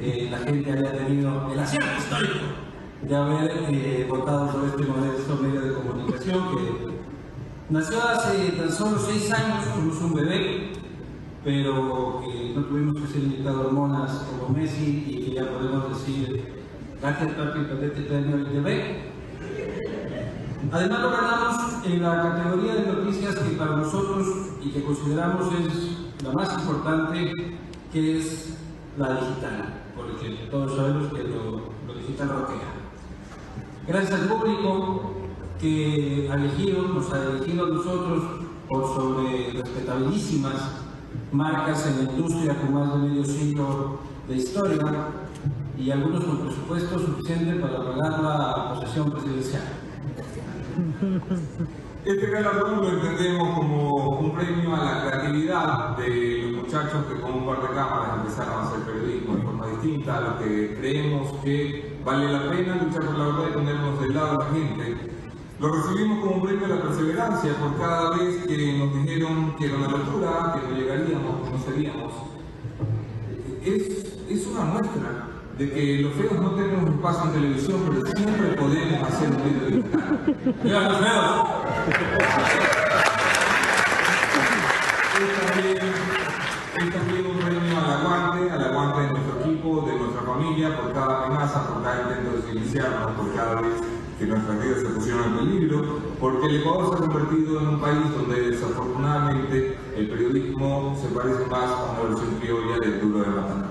eh, 0.00 0.28
la 0.30 0.38
gente 0.38 0.72
haya 0.72 0.92
tenido 0.92 1.52
el 1.52 1.58
acierto 1.60 1.90
histórico 1.98 2.38
de 3.02 3.16
haber 3.16 4.06
votado 4.08 4.48
por 4.48 4.64
este 4.64 4.82
modesto 4.84 5.36
medio 5.36 5.60
de 5.60 5.74
comunicación 5.74 6.56
que 6.56 6.87
nació 7.70 8.02
hace 8.02 8.52
tan 8.52 8.72
solo 8.72 8.98
seis 8.98 9.30
años, 9.32 9.64
somos 9.74 10.00
un 10.02 10.14
bebé 10.14 10.72
pero 11.44 12.20
que 12.20 12.52
no 12.54 12.62
tuvimos 12.64 13.00
que 13.00 13.06
ser 13.06 13.22
inyectados 13.22 13.66
hormonas 13.66 14.12
como 14.28 14.54
Messi 14.54 15.04
y 15.08 15.24
que 15.24 15.34
ya 15.34 15.48
podemos 15.48 15.88
decir 15.90 16.52
gracias 17.00 17.32
Papi 17.32 17.60
este 17.60 18.02
premio 18.02 18.36
del 18.36 18.46
TV. 18.46 18.96
Además 20.70 21.00
lo 21.00 21.10
ganamos 21.10 21.86
en 21.86 22.02
la 22.02 22.22
categoría 22.22 22.74
de 22.74 22.92
noticias 22.92 23.36
que 23.36 23.56
para 23.56 23.76
nosotros 23.76 24.26
y 24.62 24.70
que 24.70 24.82
consideramos 24.82 25.46
es 25.54 26.24
la 26.24 26.32
más 26.32 26.52
importante, 26.52 27.32
que 27.92 28.18
es 28.18 28.58
la 28.98 29.14
digital, 29.14 29.84
porque 29.96 30.48
todos 30.50 30.76
sabemos 30.76 31.12
que 31.14 31.22
lo, 31.22 31.70
lo 31.86 31.94
digital 31.94 32.28
roquea. 32.28 32.68
Gracias 33.86 34.20
al 34.20 34.28
público 34.28 35.17
que 35.60 36.26
elegido, 36.26 36.88
nos 36.88 37.12
ha 37.12 37.24
elegido 37.24 37.66
a 37.66 37.68
nosotros 37.68 38.24
por 38.68 38.86
sobre 38.94 39.52
respetabilísimas 39.52 40.54
marcas 41.32 41.86
en 41.86 42.04
la 42.04 42.12
industria 42.12 42.60
con 42.60 42.74
más 42.74 42.92
de 42.92 43.08
medio 43.08 43.24
siglo 43.24 43.98
de 44.28 44.36
historia 44.36 45.08
y 45.78 45.90
algunos 45.90 46.24
con 46.24 46.38
presupuesto 46.38 46.98
suficiente 46.98 47.54
para 47.60 47.78
pagar 47.78 48.22
la 48.22 48.74
posesión 48.74 49.10
presidencial. 49.10 49.62
Este 52.04 52.30
galardón 52.30 52.80
lo 52.80 52.88
entendemos 52.88 53.58
como 53.58 54.18
un 54.20 54.32
premio 54.32 54.74
a 54.74 54.84
la 54.84 55.10
creatividad 55.10 55.96
de 55.96 56.42
los 56.42 56.62
muchachos 56.62 57.04
que 57.06 57.20
con 57.20 57.34
un 57.34 57.46
par 57.46 57.60
de 57.62 57.74
cámaras 57.74 58.18
empezaron 58.18 58.54
a 58.54 58.68
hacer 58.68 58.80
periodismo 58.80 59.36
de 59.36 59.42
forma 59.42 59.66
distinta 59.66 60.16
a 60.16 60.20
lo 60.20 60.38
que 60.38 60.76
creemos 60.80 61.32
que 61.42 61.98
vale 62.04 62.32
la 62.32 62.50
pena 62.50 62.76
luchar 62.76 63.04
por 63.04 63.18
la 63.18 63.24
verdad 63.26 63.44
y 63.50 63.52
ponernos 63.52 64.00
del 64.00 64.14
lado 64.14 64.30
de 64.30 64.44
la 64.44 64.50
gente. 64.50 65.17
Lo 65.60 65.72
recibimos 65.72 66.20
como 66.20 66.36
un 66.36 66.42
premio 66.42 66.66
a 66.66 66.68
la 66.68 66.82
perseverancia 66.82 67.52
por 67.54 67.76
cada 67.78 68.16
vez 68.16 68.46
que 68.46 68.78
nos 68.78 68.94
dijeron 68.94 69.56
que 69.58 69.66
era 69.66 69.76
una 69.76 69.88
locura, 69.88 70.54
que 70.54 70.68
no 70.68 70.78
llegaríamos, 70.78 71.42
que 71.42 71.50
no 71.50 71.58
seríamos. 71.64 72.12
Es, 73.64 74.06
es 74.30 74.46
una 74.46 74.64
muestra 74.66 75.26
de 75.58 75.70
que 75.72 75.98
los 75.98 76.12
feos 76.12 76.40
no 76.40 76.50
tenemos 76.52 76.88
espacio 76.90 77.24
en 77.24 77.32
televisión, 77.32 77.80
pero 77.88 78.06
siempre 78.06 78.48
podemos 78.52 79.02
hacer 79.02 79.30
un 79.30 79.42
video 79.42 79.68
digital. 79.68 80.20
¡Viva 80.62 80.80
los 80.80 80.98
feos! 80.98 81.48
Es 85.18 85.50
también, 85.50 85.78
es 86.76 86.94
también 86.94 87.26
un 87.26 87.38
premio 87.38 87.78
al 87.78 87.90
aguante, 87.90 88.50
al 88.52 88.64
aguante 88.64 89.00
de 89.00 89.08
nuestro 89.08 89.40
equipo, 89.40 89.84
de 89.88 89.98
nuestra 89.98 90.22
familia, 90.22 90.80
por 90.80 90.92
cada 90.92 91.26
amenaza, 91.26 91.66
por 91.66 91.82
cada 91.82 92.02
intento 92.02 92.36
de 92.36 92.42
silenciarnos, 92.42 93.10
por 93.16 93.34
cada 93.34 93.60
vez 93.60 93.97
que 94.18 94.26
nuestras 94.26 94.60
vidas 94.60 94.80
se 94.80 94.86
pusieron 94.86 95.24
en 95.24 95.38
peligro, 95.38 96.00
porque 96.18 96.46
el 96.46 96.56
Ecuador 96.56 96.88
se 96.88 96.94
ha 96.94 97.06
convertido 97.06 97.60
en 97.60 97.68
un 97.68 97.80
país 97.80 97.98
donde 98.16 98.50
desafortunadamente 98.50 99.78
el 99.96 100.08
periodismo 100.08 100.98
se 101.00 101.14
parece 101.14 101.46
más 101.46 101.70
a 101.70 101.92
una 101.92 102.08
versión 102.08 102.34
criolla 102.40 102.78
del 102.80 103.00
duro 103.00 103.20
de 103.20 103.30
matar. 103.30 103.66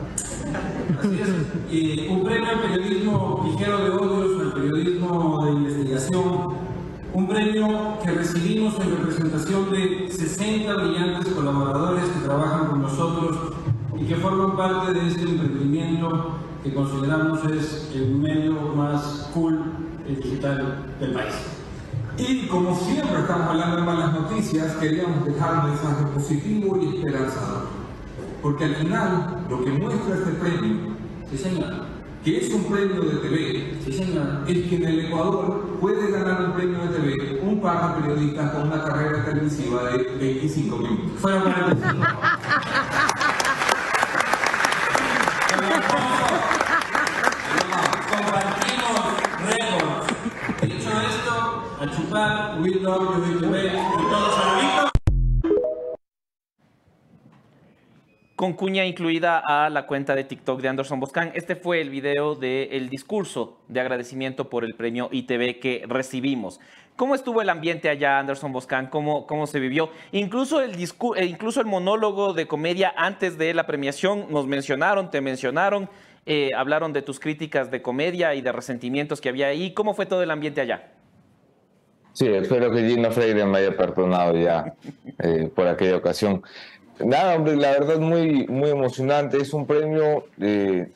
Así 0.99 1.19
es. 1.21 2.09
Un 2.09 2.23
premio 2.23 2.49
al 2.49 2.61
periodismo 2.61 3.51
ligero 3.51 3.77
de 3.83 3.89
odios, 3.89 4.41
al 4.41 4.53
periodismo 4.53 5.45
de 5.45 5.51
investigación, 5.51 6.53
un 7.13 7.27
premio 7.27 7.97
que 8.03 8.11
recibimos 8.11 8.79
en 8.79 8.91
representación 8.91 9.69
de 9.71 10.09
60 10.09 10.73
brillantes 10.75 11.33
colaboradores 11.33 12.05
que 12.05 12.19
trabajan 12.21 12.67
con 12.67 12.81
nosotros 12.83 13.53
y 13.99 14.05
que 14.05 14.15
forman 14.15 14.55
parte 14.55 14.93
de 14.93 15.07
este 15.07 15.23
emprendimiento 15.23 16.35
que 16.63 16.73
consideramos 16.73 17.43
es 17.51 17.91
el 17.93 18.15
medio 18.15 18.53
más 18.75 19.29
cool 19.33 19.86
digital 20.15 20.85
del 20.99 21.11
país. 21.11 21.33
Y 22.17 22.47
como 22.47 22.75
siempre 22.75 23.19
estamos 23.19 23.47
hablando 23.49 23.75
de 23.77 23.83
malas 23.83 24.13
noticias, 24.13 24.73
queríamos 24.77 25.25
dejar 25.25 25.59
un 25.65 25.69
mensaje 25.71 26.03
positivo 26.13 26.79
y 26.81 26.97
esperanzador. 26.97 27.67
Porque 28.41 28.65
al 28.65 28.75
final, 28.75 29.43
lo 29.49 29.63
que 29.63 29.71
muestra 29.71 30.15
este 30.15 30.31
premio, 30.31 30.95
Sí, 31.29 31.37
señor. 31.37 31.85
que 32.23 32.37
es 32.37 32.53
un 32.53 32.63
premio 32.63 33.01
de 33.01 33.17
TV, 33.17 33.77
Sí, 33.85 33.93
señor. 33.93 34.43
es 34.47 34.67
que 34.69 34.75
en 34.77 34.85
el 34.85 34.99
Ecuador 35.07 35.77
puede 35.81 36.09
ganar 36.11 36.41
un 36.45 36.53
premio 36.53 36.79
de 36.79 36.87
TV 36.87 37.39
un 37.43 37.61
par 37.61 37.95
de 37.95 38.01
periodistas 38.01 38.51
con 38.51 38.67
una 38.67 38.83
carrera 38.83 39.25
televisiva 39.25 39.83
de 39.83 39.97
25 40.19 40.77
minutos. 40.77 41.11
Fueron 41.19 41.41
45. 41.43 41.97
Compartimos 48.09 49.01
récords. 49.45 50.07
Dicho 50.61 50.89
esto, 51.01 51.63
con 58.35 58.53
cuña 58.53 58.85
incluida 58.85 59.43
a 59.45 59.69
la 59.69 59.85
cuenta 59.85 60.15
de 60.15 60.23
TikTok 60.23 60.59
de 60.61 60.69
Anderson 60.69 60.99
Boscan. 60.99 61.31
Este 61.35 61.55
fue 61.55 61.81
el 61.81 61.91
video 61.91 62.33
del 62.33 62.89
discurso 62.89 63.59
de 63.67 63.79
agradecimiento 63.79 64.49
por 64.49 64.63
el 64.63 64.73
premio 64.73 65.09
ITV 65.11 65.59
que 65.59 65.83
recibimos. 65.87 66.59
¿Cómo 66.95 67.13
estuvo 67.13 67.43
el 67.43 67.49
ambiente 67.49 67.89
allá, 67.89 68.17
Anderson 68.17 68.51
Boscan? 68.51 68.87
¿Cómo, 68.87 69.27
cómo 69.27 69.45
se 69.45 69.59
vivió? 69.59 69.91
Incluso 70.11 70.61
el, 70.61 70.75
eh, 70.81 71.25
incluso 71.25 71.61
el 71.61 71.67
monólogo 71.67 72.33
de 72.33 72.47
comedia 72.47 72.91
antes 72.97 73.37
de 73.37 73.53
la 73.53 73.67
premiación 73.67 74.25
nos 74.31 74.47
mencionaron, 74.47 75.11
te 75.11 75.21
mencionaron, 75.21 75.89
eh, 76.25 76.49
hablaron 76.55 76.91
de 76.91 77.03
tus 77.03 77.19
críticas 77.19 77.69
de 77.69 77.83
comedia 77.83 78.33
y 78.33 78.41
de 78.41 78.51
resentimientos 78.51 79.21
que 79.21 79.29
había 79.29 79.47
ahí. 79.47 79.75
¿Cómo 79.75 79.93
fue 79.93 80.07
todo 80.07 80.23
el 80.23 80.31
ambiente 80.31 80.61
allá? 80.61 80.96
Sí, 82.17 82.25
espero 82.29 82.71
que 82.71 82.89
Gino 82.89 83.11
Freire 83.11 83.45
me 83.45 83.59
haya 83.59 83.77
perdonado 83.77 84.35
ya 84.35 84.73
eh, 85.19 85.51
por 85.53 85.67
aquella 85.67 85.97
ocasión. 85.97 86.41
Nada, 86.99 87.35
hombre, 87.35 87.55
la 87.55 87.69
verdad 87.69 87.99
muy, 87.99 88.47
muy 88.47 88.71
emocionante. 88.71 89.37
Es 89.37 89.53
un 89.53 89.67
premio, 89.67 90.25
eh, 90.41 90.89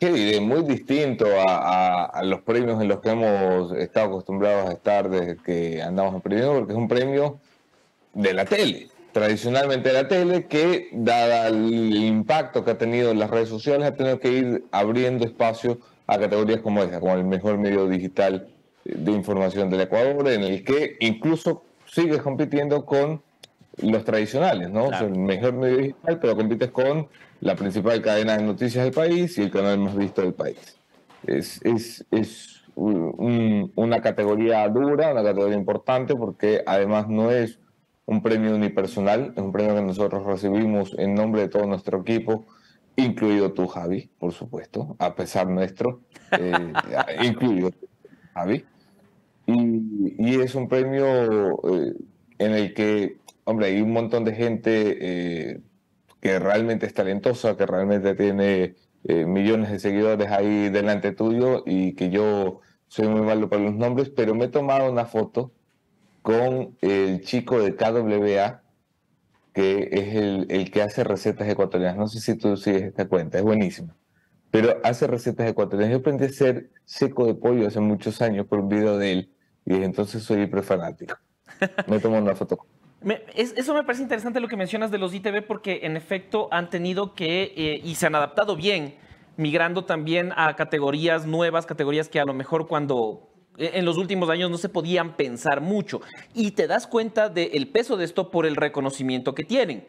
¿qué 0.00 0.12
diré? 0.12 0.40
Muy 0.40 0.64
distinto 0.64 1.26
a, 1.38 2.20
los 2.24 2.40
premios 2.40 2.82
en 2.82 2.88
los 2.88 2.98
que 2.98 3.10
hemos 3.10 3.70
estado 3.74 4.08
acostumbrados 4.08 4.70
a 4.70 4.72
estar 4.72 5.08
desde 5.08 5.36
que 5.36 5.80
andamos 5.80 6.16
en 6.16 6.20
premio, 6.20 6.52
porque 6.52 6.72
es 6.72 6.78
un 6.78 6.88
premio 6.88 7.38
de 8.12 8.34
la 8.34 8.44
tele, 8.44 8.88
tradicionalmente 9.12 9.90
de 9.90 9.94
la 10.02 10.08
tele, 10.08 10.46
que 10.46 10.88
dada 10.90 11.46
el 11.46 11.94
impacto 11.94 12.64
que 12.64 12.72
ha 12.72 12.78
tenido 12.78 13.12
en 13.12 13.20
las 13.20 13.30
redes 13.30 13.50
sociales, 13.50 13.86
ha 13.86 13.94
tenido 13.94 14.18
que 14.18 14.32
ir 14.32 14.64
abriendo 14.72 15.24
espacio 15.24 15.78
a 16.08 16.18
categorías 16.18 16.60
como 16.60 16.82
esta, 16.82 16.98
como 16.98 17.14
el 17.14 17.22
mejor 17.22 17.56
medio 17.56 17.86
digital 17.86 18.48
de 18.84 19.12
información 19.12 19.70
del 19.70 19.82
Ecuador, 19.82 20.26
en 20.28 20.42
el 20.42 20.64
que 20.64 20.96
incluso 21.00 21.62
sigue 21.86 22.18
compitiendo 22.18 22.84
con 22.84 23.22
los 23.82 24.04
tradicionales, 24.04 24.70
¿no? 24.70 24.86
O 24.86 24.88
sea, 24.88 25.00
el 25.06 25.18
mejor 25.18 25.52
medio 25.54 25.78
digital, 25.78 26.18
pero 26.20 26.36
compites 26.36 26.70
con 26.70 27.08
la 27.40 27.54
principal 27.56 28.00
cadena 28.02 28.36
de 28.36 28.42
noticias 28.44 28.84
del 28.84 28.92
país 28.92 29.36
y 29.38 29.42
el 29.42 29.50
canal 29.50 29.78
más 29.78 29.96
visto 29.96 30.22
del 30.22 30.34
país. 30.34 30.58
Es, 31.26 31.60
es, 31.64 32.04
es 32.10 32.62
un- 32.74 33.72
una 33.74 34.00
categoría 34.00 34.66
dura, 34.68 35.12
una 35.12 35.22
categoría 35.22 35.56
importante, 35.56 36.14
porque 36.14 36.62
además 36.66 37.08
no 37.08 37.30
es 37.30 37.58
un 38.06 38.22
premio 38.22 38.54
unipersonal, 38.54 39.32
es 39.36 39.42
un 39.42 39.52
premio 39.52 39.74
que 39.74 39.82
nosotros 39.82 40.24
recibimos 40.26 40.94
en 40.98 41.14
nombre 41.14 41.42
de 41.42 41.48
todo 41.48 41.66
nuestro 41.66 42.00
equipo, 42.00 42.46
incluido 42.96 43.52
tú, 43.52 43.66
Javi, 43.68 44.10
por 44.18 44.32
supuesto, 44.32 44.96
a 44.98 45.14
pesar 45.14 45.46
nuestro, 45.48 46.00
eh, 46.32 46.72
incluido 47.22 47.70
Y, 49.46 50.14
y 50.18 50.40
es 50.40 50.54
un 50.54 50.68
premio 50.68 51.04
eh, 51.68 51.94
en 52.38 52.52
el 52.52 52.74
que, 52.74 53.18
hombre, 53.44 53.66
hay 53.66 53.80
un 53.80 53.92
montón 53.92 54.24
de 54.24 54.34
gente 54.34 55.52
eh, 55.52 55.60
que 56.20 56.38
realmente 56.38 56.86
es 56.86 56.94
talentosa, 56.94 57.56
que 57.56 57.66
realmente 57.66 58.14
tiene 58.14 58.76
eh, 59.04 59.24
millones 59.26 59.70
de 59.70 59.78
seguidores 59.80 60.30
ahí 60.30 60.68
delante 60.68 61.12
tuyo 61.12 61.62
y 61.66 61.94
que 61.94 62.10
yo 62.10 62.60
soy 62.88 63.08
muy 63.08 63.22
malo 63.22 63.48
para 63.48 63.62
los 63.62 63.74
nombres, 63.74 64.10
pero 64.10 64.34
me 64.34 64.46
he 64.46 64.48
tomado 64.48 64.90
una 64.90 65.06
foto 65.06 65.52
con 66.22 66.76
el 66.82 67.22
chico 67.22 67.60
de 67.60 67.76
KWA, 67.76 68.62
que 69.52 69.88
es 69.92 70.14
el, 70.16 70.46
el 70.50 70.70
que 70.70 70.82
hace 70.82 71.04
recetas 71.04 71.48
ecuatorianas. 71.48 71.96
No 71.98 72.08
sé 72.08 72.20
si 72.20 72.36
tú 72.36 72.56
sigues 72.56 72.82
esta 72.82 73.08
cuenta, 73.08 73.38
es 73.38 73.44
buenísima. 73.44 73.96
Pero 74.50 74.78
hace 74.82 75.06
recetas 75.06 75.48
ecuatorianas. 75.48 75.92
Yo 75.92 75.98
aprendí 75.98 76.24
a 76.24 76.28
hacer 76.28 76.70
seco 76.84 77.26
de 77.26 77.34
pollo 77.34 77.66
hace 77.68 77.80
muchos 77.80 78.20
años 78.20 78.46
por 78.46 78.58
un 78.60 78.68
video 78.68 78.98
de 78.98 79.12
él 79.12 79.30
y 79.64 79.70
desde 79.74 79.84
entonces 79.84 80.22
soy 80.22 80.42
hiper 80.42 80.62
fanático. 80.62 81.16
Me 81.86 81.98
tomo 82.00 82.18
una 82.18 82.34
foto. 82.34 82.58
Me- 83.02 83.22
es- 83.34 83.54
eso 83.56 83.72
me 83.74 83.82
parece 83.84 84.02
interesante 84.02 84.40
lo 84.40 84.48
que 84.48 84.56
mencionas 84.56 84.90
de 84.90 84.98
los 84.98 85.14
ITV 85.14 85.42
porque 85.46 85.80
en 85.84 85.96
efecto 85.96 86.48
han 86.50 86.68
tenido 86.68 87.14
que, 87.14 87.52
eh, 87.56 87.80
y 87.82 87.94
se 87.94 88.06
han 88.06 88.14
adaptado 88.14 88.56
bien, 88.56 88.96
migrando 89.36 89.84
también 89.86 90.32
a 90.36 90.54
categorías 90.56 91.24
nuevas, 91.26 91.64
categorías 91.64 92.08
que 92.10 92.20
a 92.20 92.24
lo 92.26 92.34
mejor 92.34 92.66
cuando 92.68 93.30
eh, 93.56 93.70
en 93.74 93.84
los 93.86 93.96
últimos 93.96 94.28
años 94.28 94.50
no 94.50 94.58
se 94.58 94.68
podían 94.68 95.16
pensar 95.16 95.60
mucho. 95.62 96.00
Y 96.34 96.50
te 96.50 96.66
das 96.66 96.86
cuenta 96.86 97.28
del 97.30 97.68
peso 97.68 97.96
de 97.96 98.04
esto 98.04 98.30
por 98.30 98.44
el 98.44 98.56
reconocimiento 98.56 99.34
que 99.34 99.44
tienen. 99.44 99.86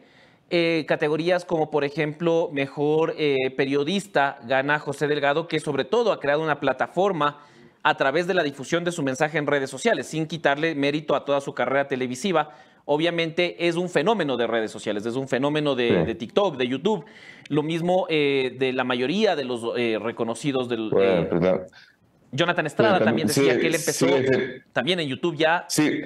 Eh, 0.54 0.84
categorías 0.86 1.46
como 1.46 1.70
por 1.70 1.82
ejemplo 1.82 2.50
mejor 2.52 3.14
eh, 3.16 3.54
periodista 3.56 4.38
gana 4.44 4.78
José 4.78 5.06
Delgado, 5.06 5.48
que 5.48 5.58
sobre 5.60 5.86
todo 5.86 6.12
ha 6.12 6.20
creado 6.20 6.42
una 6.42 6.60
plataforma 6.60 7.40
a 7.82 7.96
través 7.96 8.26
de 8.26 8.34
la 8.34 8.42
difusión 8.42 8.84
de 8.84 8.92
su 8.92 9.02
mensaje 9.02 9.38
en 9.38 9.46
redes 9.46 9.70
sociales, 9.70 10.08
sin 10.08 10.26
quitarle 10.26 10.74
mérito 10.74 11.14
a 11.16 11.24
toda 11.24 11.40
su 11.40 11.54
carrera 11.54 11.88
televisiva. 11.88 12.50
Obviamente 12.84 13.66
es 13.66 13.76
un 13.76 13.88
fenómeno 13.88 14.36
de 14.36 14.46
redes 14.46 14.70
sociales, 14.70 15.06
es 15.06 15.16
un 15.16 15.26
fenómeno 15.26 15.74
de, 15.74 15.88
Sí. 15.88 15.94
de 16.04 16.14
TikTok, 16.14 16.58
de 16.58 16.68
YouTube. 16.68 17.06
Lo 17.48 17.62
mismo 17.62 18.04
eh, 18.10 18.54
de 18.58 18.74
la 18.74 18.84
mayoría 18.84 19.34
de 19.34 19.44
los 19.44 19.62
eh, 19.78 19.98
reconocidos 19.98 20.68
del... 20.68 20.90
Bueno, 20.90 21.28
pues, 21.30 21.72
Jonathan 22.30 22.66
Estrada 22.66 23.00
también 23.02 23.28
decía 23.28 23.58
que 23.58 23.68
él 23.68 23.74
empezó 23.74 24.06
sí. 24.06 24.24
también 24.74 25.00
en 25.00 25.08
YouTube 25.08 25.36
ya. 25.36 25.64
Sí, 25.68 26.02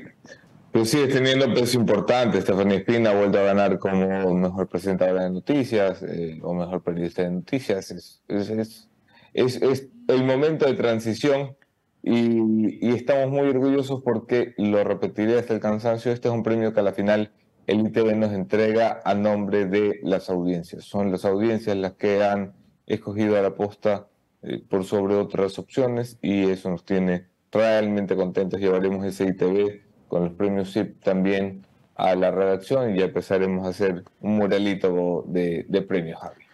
pero 0.76 0.84
sigue 0.84 1.06
teniendo 1.06 1.54
peso 1.54 1.80
importante. 1.80 2.38
Stephanie 2.42 2.76
Espina 2.76 3.08
ha 3.08 3.14
vuelto 3.14 3.38
a 3.38 3.44
ganar 3.44 3.78
como 3.78 4.34
mejor 4.34 4.68
presentadora 4.68 5.24
de 5.24 5.30
noticias 5.30 6.02
eh, 6.02 6.38
o 6.42 6.52
mejor 6.52 6.82
periodista 6.82 7.22
de 7.22 7.30
noticias. 7.30 7.90
Es, 7.92 8.20
es, 8.28 8.90
es, 9.32 9.88
el 10.06 10.24
momento 10.24 10.66
de 10.66 10.74
transición 10.74 11.56
y, 12.02 12.86
y 12.86 12.92
estamos 12.92 13.30
muy 13.30 13.48
orgullosos 13.48 14.02
porque, 14.02 14.52
lo 14.58 14.84
repetiré 14.84 15.38
hasta 15.38 15.54
el 15.54 15.60
cansancio, 15.60 16.12
este 16.12 16.28
es 16.28 16.34
un 16.34 16.42
premio 16.42 16.74
que 16.74 16.80
a 16.80 16.82
la 16.82 16.92
final 16.92 17.32
el 17.66 17.80
ITV 17.80 18.14
nos 18.14 18.32
entrega 18.32 19.00
a 19.02 19.14
nombre 19.14 19.64
de 19.64 20.00
las 20.02 20.28
audiencias. 20.28 20.84
Son 20.84 21.10
las 21.10 21.24
audiencias 21.24 21.74
las 21.74 21.94
que 21.94 22.22
han 22.22 22.52
escogido 22.86 23.38
a 23.38 23.40
la 23.40 23.54
posta 23.54 24.08
eh, 24.42 24.62
por 24.68 24.84
sobre 24.84 25.14
otras 25.14 25.58
opciones 25.58 26.18
y 26.20 26.50
eso 26.50 26.68
nos 26.68 26.84
tiene 26.84 27.28
realmente 27.50 28.14
contentos. 28.14 28.60
Llevaremos 28.60 29.06
ese 29.06 29.24
ITV 29.24 29.85
con 30.08 30.24
los 30.24 30.32
premios 30.32 30.72
SIP 30.72 31.02
también 31.02 31.64
a 31.94 32.14
la 32.14 32.30
redacción 32.30 32.94
y 32.94 32.98
ya 32.98 33.06
empezaremos 33.06 33.66
a 33.66 33.70
hacer 33.70 34.04
un 34.20 34.36
muralito 34.36 35.24
de, 35.26 35.64
de 35.68 35.82
premios, 35.82 36.20
Javi. 36.20 36.46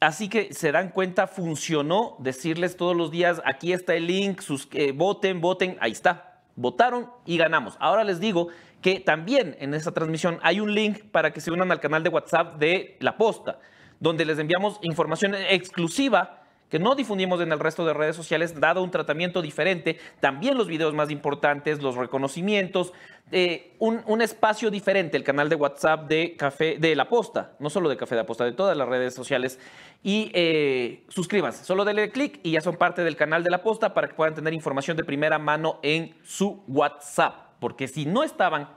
Así 0.00 0.28
que 0.28 0.52
se 0.52 0.72
dan 0.72 0.90
cuenta, 0.90 1.26
funcionó 1.26 2.16
decirles 2.18 2.76
todos 2.76 2.94
los 2.94 3.10
días, 3.10 3.40
aquí 3.44 3.72
está 3.72 3.94
el 3.94 4.06
link, 4.06 4.40
sus, 4.40 4.68
eh, 4.72 4.92
voten, 4.92 5.40
voten, 5.40 5.78
ahí 5.80 5.92
está, 5.92 6.42
votaron 6.54 7.10
y 7.24 7.38
ganamos. 7.38 7.76
Ahora 7.80 8.04
les 8.04 8.20
digo 8.20 8.48
que 8.82 9.00
también 9.00 9.56
en 9.58 9.72
esta 9.72 9.92
transmisión 9.92 10.38
hay 10.42 10.60
un 10.60 10.74
link 10.74 11.04
para 11.10 11.32
que 11.32 11.40
se 11.40 11.50
unan 11.50 11.72
al 11.72 11.80
canal 11.80 12.02
de 12.02 12.10
WhatsApp 12.10 12.58
de 12.58 12.96
La 13.00 13.16
Posta, 13.16 13.58
donde 13.98 14.26
les 14.26 14.38
enviamos 14.38 14.78
información 14.82 15.34
exclusiva 15.34 16.45
que 16.68 16.78
no 16.78 16.94
difundimos 16.94 17.40
en 17.40 17.52
el 17.52 17.60
resto 17.60 17.84
de 17.86 17.94
redes 17.94 18.16
sociales, 18.16 18.58
dado 18.58 18.82
un 18.82 18.90
tratamiento 18.90 19.42
diferente, 19.42 19.98
también 20.20 20.58
los 20.58 20.66
videos 20.66 20.94
más 20.94 21.10
importantes, 21.10 21.82
los 21.82 21.94
reconocimientos, 21.96 22.92
eh, 23.32 23.74
un, 23.78 24.02
un 24.06 24.22
espacio 24.22 24.70
diferente, 24.70 25.16
el 25.16 25.24
canal 25.24 25.48
de 25.48 25.56
WhatsApp 25.56 26.08
de 26.08 26.36
Café 26.36 26.76
de 26.78 26.94
La 26.96 27.08
Posta, 27.08 27.52
no 27.58 27.70
solo 27.70 27.88
de 27.88 27.96
Café 27.96 28.14
de 28.14 28.22
la 28.22 28.26
Posta, 28.26 28.44
de 28.44 28.52
todas 28.52 28.76
las 28.76 28.88
redes 28.88 29.14
sociales. 29.14 29.58
Y 30.02 30.30
eh, 30.34 31.04
suscríbanse, 31.08 31.64
solo 31.64 31.84
denle 31.84 32.10
clic 32.10 32.40
y 32.42 32.52
ya 32.52 32.60
son 32.60 32.76
parte 32.76 33.02
del 33.02 33.16
canal 33.16 33.42
de 33.42 33.50
La 33.50 33.62
Posta 33.62 33.94
para 33.94 34.08
que 34.08 34.14
puedan 34.14 34.34
tener 34.34 34.52
información 34.52 34.96
de 34.96 35.04
primera 35.04 35.38
mano 35.38 35.78
en 35.82 36.14
su 36.24 36.62
WhatsApp. 36.68 37.34
Porque 37.60 37.88
si 37.88 38.06
no 38.06 38.22
estaban 38.22 38.68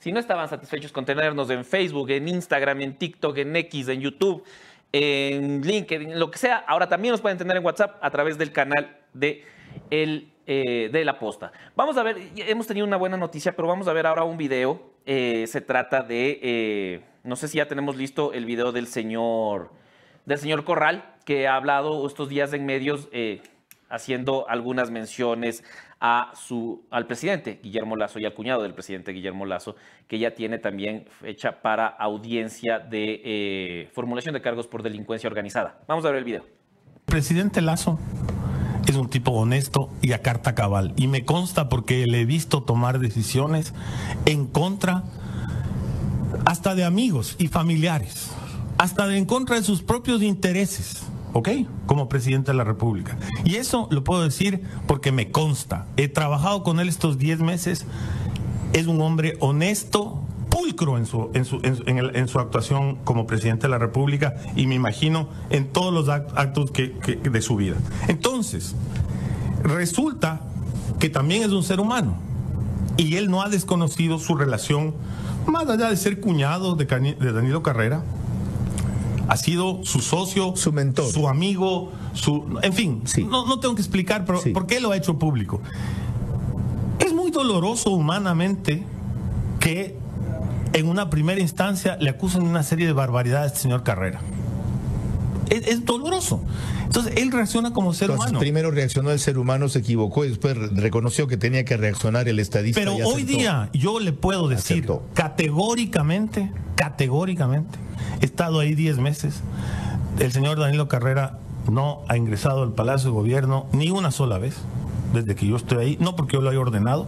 si 0.00 0.12
no 0.12 0.18
estaban 0.18 0.48
satisfechos 0.48 0.92
con 0.92 1.04
tenernos 1.04 1.50
en 1.50 1.62
Facebook, 1.62 2.10
en 2.10 2.26
Instagram, 2.26 2.80
en 2.80 2.96
TikTok, 2.96 3.36
en 3.36 3.54
X, 3.54 3.88
en 3.88 4.00
YouTube, 4.00 4.42
en 4.92 5.62
LinkedIn, 5.62 6.18
lo 6.18 6.30
que 6.30 6.38
sea, 6.38 6.56
ahora 6.66 6.88
también 6.88 7.12
nos 7.12 7.20
pueden 7.20 7.38
tener 7.38 7.56
en 7.56 7.64
WhatsApp 7.64 7.98
a 8.02 8.10
través 8.10 8.38
del 8.38 8.52
canal 8.52 8.98
de, 9.12 9.44
el, 9.90 10.32
eh, 10.46 10.88
de 10.92 11.04
la 11.04 11.18
posta. 11.18 11.52
Vamos 11.76 11.96
a 11.96 12.02
ver, 12.02 12.16
hemos 12.36 12.66
tenido 12.66 12.86
una 12.86 12.96
buena 12.96 13.16
noticia, 13.16 13.54
pero 13.54 13.68
vamos 13.68 13.88
a 13.88 13.92
ver 13.92 14.06
ahora 14.06 14.24
un 14.24 14.36
video 14.36 14.90
eh, 15.06 15.46
se 15.46 15.60
trata 15.60 16.02
de, 16.02 16.40
eh, 16.42 17.00
no 17.24 17.36
sé 17.36 17.48
si 17.48 17.58
ya 17.58 17.66
tenemos 17.66 17.96
listo 17.96 18.32
el 18.32 18.44
video 18.44 18.72
del 18.72 18.86
señor, 18.86 19.70
del 20.26 20.38
señor 20.38 20.64
Corral, 20.64 21.14
que 21.24 21.48
ha 21.48 21.56
hablado 21.56 22.06
estos 22.06 22.28
días 22.28 22.52
en 22.52 22.66
medios 22.66 23.08
haciendo 23.88 24.48
algunas 24.48 24.90
menciones 24.90 25.64
a 26.00 26.32
su, 26.34 26.86
al 26.90 27.06
presidente 27.06 27.60
Guillermo 27.62 27.94
Lazo 27.94 28.18
y 28.18 28.24
al 28.24 28.32
cuñado 28.32 28.62
del 28.62 28.72
presidente 28.72 29.12
Guillermo 29.12 29.44
Lazo, 29.44 29.76
que 30.08 30.18
ya 30.18 30.34
tiene 30.34 30.58
también 30.58 31.04
fecha 31.20 31.60
para 31.60 31.86
audiencia 31.86 32.78
de 32.78 33.20
eh, 33.24 33.88
formulación 33.92 34.34
de 34.34 34.40
cargos 34.40 34.66
por 34.66 34.82
delincuencia 34.82 35.28
organizada. 35.28 35.80
Vamos 35.86 36.04
a 36.04 36.08
ver 36.08 36.18
el 36.18 36.24
video. 36.24 36.44
presidente 37.04 37.60
Lazo 37.60 37.98
es 38.88 38.96
un 38.96 39.08
tipo 39.08 39.32
honesto 39.32 39.90
y 40.00 40.12
a 40.12 40.22
carta 40.22 40.54
cabal. 40.54 40.94
Y 40.96 41.06
me 41.06 41.24
consta 41.24 41.68
porque 41.68 42.06
le 42.06 42.22
he 42.22 42.24
visto 42.24 42.62
tomar 42.62 42.98
decisiones 42.98 43.74
en 44.26 44.46
contra 44.46 45.04
hasta 46.44 46.74
de 46.74 46.84
amigos 46.84 47.36
y 47.38 47.48
familiares, 47.48 48.30
hasta 48.78 49.06
de 49.06 49.18
en 49.18 49.26
contra 49.26 49.56
de 49.56 49.62
sus 49.62 49.82
propios 49.82 50.22
intereses. 50.22 51.04
¿Ok? 51.32 51.48
Como 51.86 52.08
presidente 52.08 52.50
de 52.52 52.56
la 52.56 52.64
República. 52.64 53.16
Y 53.44 53.56
eso 53.56 53.86
lo 53.90 54.02
puedo 54.04 54.22
decir 54.22 54.62
porque 54.86 55.12
me 55.12 55.30
consta. 55.30 55.86
He 55.96 56.08
trabajado 56.08 56.62
con 56.62 56.80
él 56.80 56.88
estos 56.88 57.18
10 57.18 57.40
meses. 57.40 57.86
Es 58.72 58.86
un 58.86 59.00
hombre 59.00 59.36
honesto, 59.40 60.20
pulcro 60.48 60.98
en 60.98 61.06
su, 61.06 61.30
en 61.34 61.44
su, 61.44 61.60
en 61.62 62.28
su, 62.28 62.38
actuación 62.40 62.96
como 63.04 63.26
presidente 63.26 63.62
de 63.62 63.68
la 63.70 63.78
República 63.78 64.34
y 64.56 64.66
me 64.66 64.74
imagino 64.74 65.28
en 65.50 65.68
todos 65.68 65.92
los 65.94 66.08
act- 66.08 66.32
actos 66.36 66.70
que- 66.72 66.88
de 67.22 67.42
su 67.42 67.54
vida. 67.56 67.76
Entonces, 68.08 68.74
resulta 69.62 70.40
que 70.98 71.08
también 71.08 71.42
es 71.42 71.50
un 71.50 71.62
ser 71.62 71.80
humano 71.80 72.14
y 72.96 73.16
él 73.16 73.30
no 73.30 73.42
ha 73.42 73.48
desconocido 73.48 74.18
su 74.18 74.34
relación, 74.34 74.94
más 75.46 75.68
allá 75.68 75.88
de 75.88 75.96
ser 75.96 76.20
cuñado 76.20 76.74
de, 76.76 76.84
de 76.84 77.32
Danilo 77.32 77.62
Carrera, 77.62 78.02
ha 79.30 79.36
sido 79.36 79.84
su 79.84 80.00
socio, 80.00 80.56
su 80.56 80.72
mentor, 80.72 81.06
su 81.06 81.28
amigo, 81.28 81.92
su, 82.14 82.58
en 82.62 82.72
fin, 82.72 83.04
no, 83.28 83.46
no 83.46 83.60
tengo 83.60 83.76
que 83.76 83.80
explicar, 83.80 84.24
pero 84.24 84.40
¿por 84.52 84.66
qué 84.66 84.80
lo 84.80 84.90
ha 84.90 84.96
hecho 84.96 85.20
público? 85.20 85.62
Es 86.98 87.14
muy 87.14 87.30
doloroso 87.30 87.90
humanamente 87.90 88.84
que 89.60 89.96
en 90.72 90.88
una 90.88 91.10
primera 91.10 91.40
instancia 91.40 91.96
le 92.00 92.10
acusen 92.10 92.42
de 92.42 92.50
una 92.50 92.64
serie 92.64 92.88
de 92.88 92.92
barbaridades 92.92 93.44
a 93.44 93.46
este 93.54 93.60
señor 93.60 93.84
Carrera. 93.84 94.20
Es, 95.50 95.66
es 95.66 95.84
doloroso. 95.84 96.42
Entonces 96.84 97.14
él 97.16 97.30
reacciona 97.30 97.72
como 97.72 97.92
ser 97.92 98.06
Entonces, 98.10 98.30
humano. 98.30 98.40
primero 98.40 98.70
reaccionó 98.70 99.10
el 99.10 99.18
ser 99.20 99.38
humano, 99.38 99.68
se 99.68 99.80
equivocó 99.80 100.24
y 100.24 100.28
después 100.30 100.56
re- 100.56 100.68
reconoció 100.68 101.26
que 101.26 101.36
tenía 101.36 101.64
que 101.64 101.76
reaccionar 101.76 102.28
el 102.28 102.38
estadista. 102.38 102.80
Pero 102.80 102.94
hoy 103.06 103.22
día 103.24 103.68
yo 103.72 104.00
le 104.00 104.12
puedo 104.12 104.48
decir 104.48 104.86
categóricamente, 105.14 106.50
categóricamente, 106.76 107.78
he 108.20 108.24
estado 108.24 108.60
ahí 108.60 108.74
10 108.74 108.98
meses, 108.98 109.40
el 110.18 110.32
señor 110.32 110.58
Danilo 110.58 110.88
Carrera 110.88 111.38
no 111.70 112.02
ha 112.08 112.16
ingresado 112.16 112.62
al 112.62 112.72
Palacio 112.72 113.10
de 113.10 113.14
Gobierno 113.14 113.66
ni 113.72 113.90
una 113.90 114.10
sola 114.10 114.38
vez 114.38 114.54
desde 115.12 115.34
que 115.34 115.46
yo 115.46 115.56
estoy 115.56 115.78
ahí, 115.84 115.96
no 116.00 116.14
porque 116.16 116.34
yo 116.36 116.40
lo 116.42 116.50
haya 116.50 116.60
ordenado. 116.60 117.06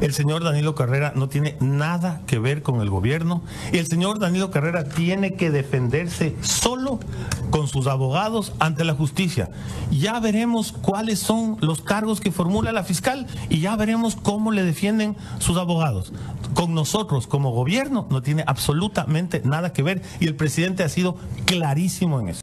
El 0.00 0.12
señor 0.12 0.44
Danilo 0.44 0.74
Carrera 0.74 1.12
no 1.14 1.28
tiene 1.28 1.56
nada 1.60 2.20
que 2.26 2.38
ver 2.38 2.62
con 2.62 2.80
el 2.80 2.90
gobierno 2.90 3.42
y 3.72 3.78
el 3.78 3.86
señor 3.86 4.18
Danilo 4.18 4.50
Carrera 4.50 4.84
tiene 4.84 5.34
que 5.34 5.50
defenderse 5.50 6.36
solo 6.42 7.00
con 7.50 7.66
sus 7.66 7.86
abogados 7.86 8.52
ante 8.58 8.84
la 8.84 8.94
justicia. 8.94 9.48
Ya 9.90 10.20
veremos 10.20 10.72
cuáles 10.72 11.18
son 11.18 11.56
los 11.60 11.80
cargos 11.80 12.20
que 12.20 12.30
formula 12.30 12.72
la 12.72 12.84
fiscal 12.84 13.26
y 13.48 13.60
ya 13.60 13.76
veremos 13.76 14.16
cómo 14.16 14.52
le 14.52 14.64
defienden 14.64 15.16
sus 15.38 15.56
abogados. 15.56 16.12
Con 16.54 16.74
nosotros 16.74 17.26
como 17.26 17.52
gobierno 17.52 18.06
no 18.10 18.22
tiene 18.22 18.44
absolutamente 18.46 19.40
nada 19.44 19.72
que 19.72 19.82
ver 19.82 20.02
y 20.20 20.26
el 20.26 20.36
presidente 20.36 20.82
ha 20.82 20.88
sido 20.88 21.16
clarísimo 21.46 22.20
en 22.20 22.28
eso. 22.28 22.42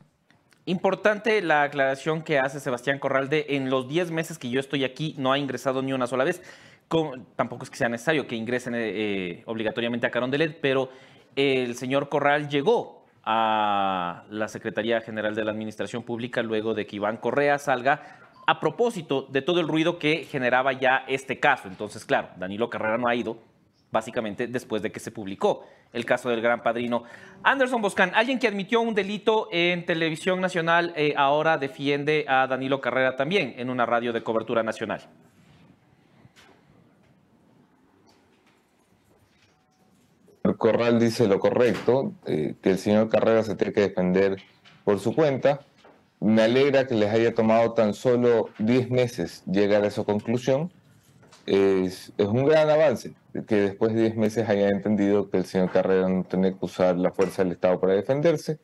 Importante 0.65 1.41
la 1.41 1.63
aclaración 1.63 2.23
que 2.23 2.39
hace 2.39 2.61
Sebastián 2.61 2.97
Corral 2.97 3.27
de 3.27 3.47
en 3.49 3.69
los 3.69 3.89
10 3.89 4.11
meses 4.11 4.37
que 4.37 4.49
yo 4.49 4.61
estoy 4.61 4.85
aquí 4.85 5.13
no 5.17 5.33
ha 5.33 5.37
ingresado 5.37 5.81
ni 5.81 5.91
una 5.91 6.07
sola 6.07 6.23
vez. 6.23 6.41
Con- 6.87 7.25
tampoco 7.35 7.63
es 7.63 7.69
que 7.69 7.77
sea 7.77 7.89
necesario 7.89 8.27
que 8.27 8.35
ingresen 8.35 8.75
eh, 8.75 8.79
eh, 8.83 9.43
obligatoriamente 9.45 10.05
a 10.05 10.11
Carondelet, 10.11 10.59
pero 10.61 10.89
el 11.35 11.75
señor 11.75 12.09
Corral 12.09 12.49
llegó 12.49 13.03
a 13.23 14.23
la 14.29 14.47
Secretaría 14.47 15.01
General 15.01 15.33
de 15.33 15.43
la 15.43 15.51
Administración 15.51 16.03
Pública 16.03 16.43
luego 16.43 16.73
de 16.73 16.85
que 16.85 16.97
Iván 16.97 17.17
Correa 17.17 17.57
salga 17.57 18.19
a 18.45 18.59
propósito 18.59 19.27
de 19.31 19.41
todo 19.41 19.61
el 19.61 19.67
ruido 19.67 19.97
que 19.97 20.25
generaba 20.25 20.73
ya 20.73 21.05
este 21.07 21.39
caso. 21.39 21.67
Entonces, 21.67 22.03
claro, 22.05 22.29
Danilo 22.35 22.69
Carrera 22.69 22.97
no 22.97 23.07
ha 23.07 23.15
ido, 23.15 23.37
básicamente 23.91 24.47
después 24.47 24.81
de 24.81 24.91
que 24.91 24.99
se 24.99 25.11
publicó 25.11 25.65
el 25.93 26.05
caso 26.05 26.29
del 26.29 26.41
gran 26.41 26.61
padrino. 26.61 27.03
Anderson 27.43 27.81
Boscan, 27.81 28.11
alguien 28.13 28.39
que 28.39 28.47
admitió 28.47 28.81
un 28.81 28.93
delito 28.93 29.47
en 29.51 29.85
televisión 29.85 30.41
nacional, 30.41 30.91
eh, 30.95 31.13
ahora 31.15 31.57
defiende 31.57 32.25
a 32.27 32.47
Danilo 32.47 32.81
Carrera 32.81 33.15
también 33.15 33.53
en 33.57 33.69
una 33.69 33.85
radio 33.85 34.11
de 34.11 34.21
cobertura 34.21 34.63
nacional. 34.63 35.01
Corral 40.57 40.99
dice 40.99 41.27
lo 41.27 41.39
correcto, 41.39 42.13
eh, 42.25 42.55
que 42.61 42.71
el 42.71 42.77
señor 42.77 43.07
Carrera 43.07 43.43
se 43.43 43.55
tiene 43.55 43.73
que 43.73 43.81
defender 43.81 44.37
por 44.83 44.99
su 44.99 45.15
cuenta. 45.15 45.61
Me 46.19 46.41
alegra 46.41 46.85
que 46.85 46.95
les 46.95 47.11
haya 47.11 47.33
tomado 47.33 47.73
tan 47.73 47.93
solo 47.93 48.49
10 48.59 48.89
meses 48.89 49.43
llegar 49.45 49.83
a 49.83 49.87
esa 49.87 50.03
conclusión. 50.03 50.71
Es, 51.45 52.11
un 52.17 52.45
gran 52.45 52.69
avance 52.69 53.13
que 53.47 53.55
después 53.55 53.93
de 53.93 54.01
10 54.01 54.17
meses 54.17 54.49
hayan 54.49 54.73
entendido 54.73 55.29
que 55.29 55.37
el 55.37 55.45
señor 55.45 55.71
Carrera 55.71 56.09
no 56.09 56.23
tiene 56.23 56.51
que 56.51 56.65
usar 56.65 56.97
la 56.97 57.11
fuerza 57.11 57.43
del 57.43 57.53
Estado 57.53 57.79
para 57.79 57.93
defenderse. 57.93 58.59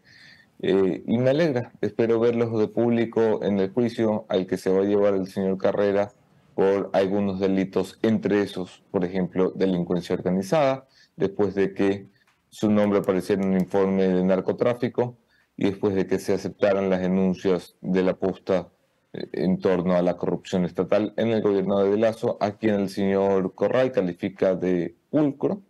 Eh, 0.62 1.04
y 1.08 1.18
me 1.18 1.30
alegra, 1.30 1.72
espero 1.80 2.20
verlos 2.20 2.58
de 2.60 2.68
público 2.68 3.42
en 3.44 3.60
el 3.60 3.72
juicio 3.72 4.26
al 4.28 4.48
que 4.48 4.58
se 4.58 4.70
va 4.70 4.82
a 4.82 4.86
llevar 4.86 5.14
el 5.14 5.28
señor 5.28 5.58
Carrera 5.58 6.12
por 6.56 6.90
algunos 6.92 7.40
delitos, 7.40 8.00
entre 8.02 8.42
esos, 8.42 8.84
por 8.92 9.06
ejemplo, 9.06 9.54
delincuencia 9.56 10.14
organizada, 10.16 10.86
después 11.20 11.54
de 11.54 11.74
que 11.74 12.08
su 12.50 12.72
nombre 12.72 13.00
apareciera 13.00 13.44
en 13.44 13.50
un 13.50 13.60
informe 13.60 14.08
de 14.08 14.24
narcotráfico 14.24 15.18
y 15.56 15.66
después 15.66 15.94
de 15.94 16.08
que 16.08 16.18
se 16.18 16.34
aceptaran 16.34 16.90
las 16.90 17.02
denuncias 17.02 17.76
de 17.82 18.02
la 18.02 18.16
posta 18.16 18.70
eh, 19.14 19.28
en 19.34 19.60
torno 19.60 19.96
a 19.96 20.02
la 20.02 20.16
corrupción 20.18 20.66
estatal 20.66 21.14
en 21.18 21.28
el 21.30 21.42
gobierno 21.42 21.80
de 21.80 21.98
Lazo, 21.98 22.38
a 22.40 22.52
quien 22.58 22.76
el 22.76 22.90
señor 22.90 23.54
Corral 23.54 23.92
califica 23.92 24.56
de 24.56 24.96
pulcro. 25.10 25.62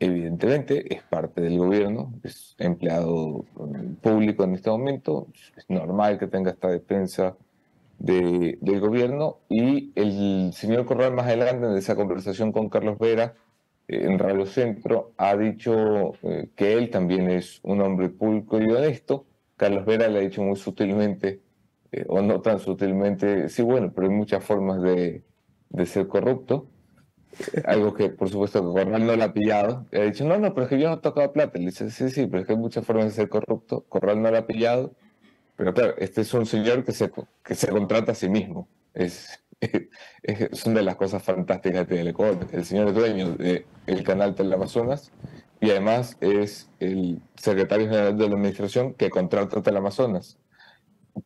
Evidentemente 0.00 0.94
es 0.94 1.02
parte 1.02 1.40
del 1.40 1.58
gobierno, 1.58 2.12
es 2.22 2.54
empleado 2.58 3.44
público 4.00 4.44
en 4.44 4.54
este 4.54 4.70
momento, 4.70 5.26
es 5.56 5.64
normal 5.68 6.18
que 6.18 6.28
tenga 6.28 6.52
esta 6.52 6.68
defensa 6.68 7.36
de- 7.98 8.58
del 8.60 8.78
gobierno 8.78 9.38
y 9.48 9.90
el 9.96 10.52
señor 10.52 10.84
Corral 10.84 11.14
más 11.14 11.26
adelante 11.26 11.66
en 11.66 11.76
esa 11.76 11.96
conversación 11.96 12.52
con 12.52 12.68
Carlos 12.68 12.96
Vera 12.98 13.34
en 13.88 14.18
Radio 14.18 14.46
Centro 14.46 15.12
ha 15.16 15.36
dicho 15.36 16.12
eh, 16.22 16.50
que 16.54 16.74
él 16.74 16.90
también 16.90 17.30
es 17.30 17.60
un 17.62 17.80
hombre 17.80 18.10
pulcro 18.10 18.62
y 18.62 18.70
honesto. 18.70 19.26
Carlos 19.56 19.86
Vera 19.86 20.08
le 20.08 20.18
ha 20.18 20.22
dicho 20.22 20.42
muy 20.42 20.56
sutilmente, 20.56 21.40
eh, 21.90 22.04
o 22.08 22.20
no 22.20 22.40
tan 22.40 22.60
sutilmente, 22.60 23.48
sí, 23.48 23.62
bueno, 23.62 23.90
pero 23.94 24.08
hay 24.08 24.14
muchas 24.14 24.44
formas 24.44 24.82
de, 24.82 25.24
de 25.70 25.86
ser 25.86 26.06
corrupto. 26.06 26.68
Eh, 27.54 27.62
algo 27.64 27.94
que 27.94 28.10
por 28.10 28.28
supuesto 28.28 28.60
que 28.60 28.80
Corral 28.82 29.06
no 29.06 29.16
le 29.16 29.24
ha 29.24 29.32
pillado. 29.32 29.86
Ha 29.92 30.00
dicho, 30.00 30.24
no, 30.24 30.38
no, 30.38 30.54
pero 30.54 30.64
es 30.64 30.68
que 30.70 30.78
yo 30.78 30.88
no 30.88 30.96
he 30.96 30.98
tocado 30.98 31.32
plata. 31.32 31.58
Le 31.58 31.66
dice, 31.66 31.90
sí, 31.90 32.10
sí, 32.10 32.26
pero 32.26 32.42
es 32.42 32.46
que 32.46 32.52
hay 32.52 32.58
muchas 32.58 32.84
formas 32.84 33.06
de 33.06 33.10
ser 33.12 33.28
corrupto. 33.28 33.84
Corral 33.88 34.20
no 34.22 34.30
le 34.30 34.38
ha 34.38 34.46
pillado. 34.46 34.92
Pero 35.56 35.74
claro, 35.74 35.94
este 35.98 36.20
es 36.20 36.32
un 36.34 36.46
señor 36.46 36.84
que 36.84 36.92
se, 36.92 37.10
que 37.42 37.54
se 37.54 37.68
contrata 37.68 38.12
a 38.12 38.14
sí 38.14 38.28
mismo. 38.28 38.68
Es, 38.94 39.40
son 40.52 40.74
de 40.74 40.82
las 40.82 40.96
cosas 40.96 41.22
fantásticas 41.22 41.88
de 41.88 41.96
Telecom. 41.96 42.38
El 42.52 42.64
señor 42.64 42.88
es 42.88 42.94
dueño 42.94 43.36
del 43.36 44.02
canal 44.04 44.34
Teleamazonas 44.34 45.12
y 45.60 45.70
además 45.70 46.16
es 46.20 46.70
el 46.78 47.20
secretario 47.36 47.86
general 47.86 48.16
de 48.16 48.28
la 48.28 48.34
administración 48.34 48.94
que 48.94 49.10
contrata 49.10 49.58
a 49.58 49.62
Teleamazonas. 49.62 50.38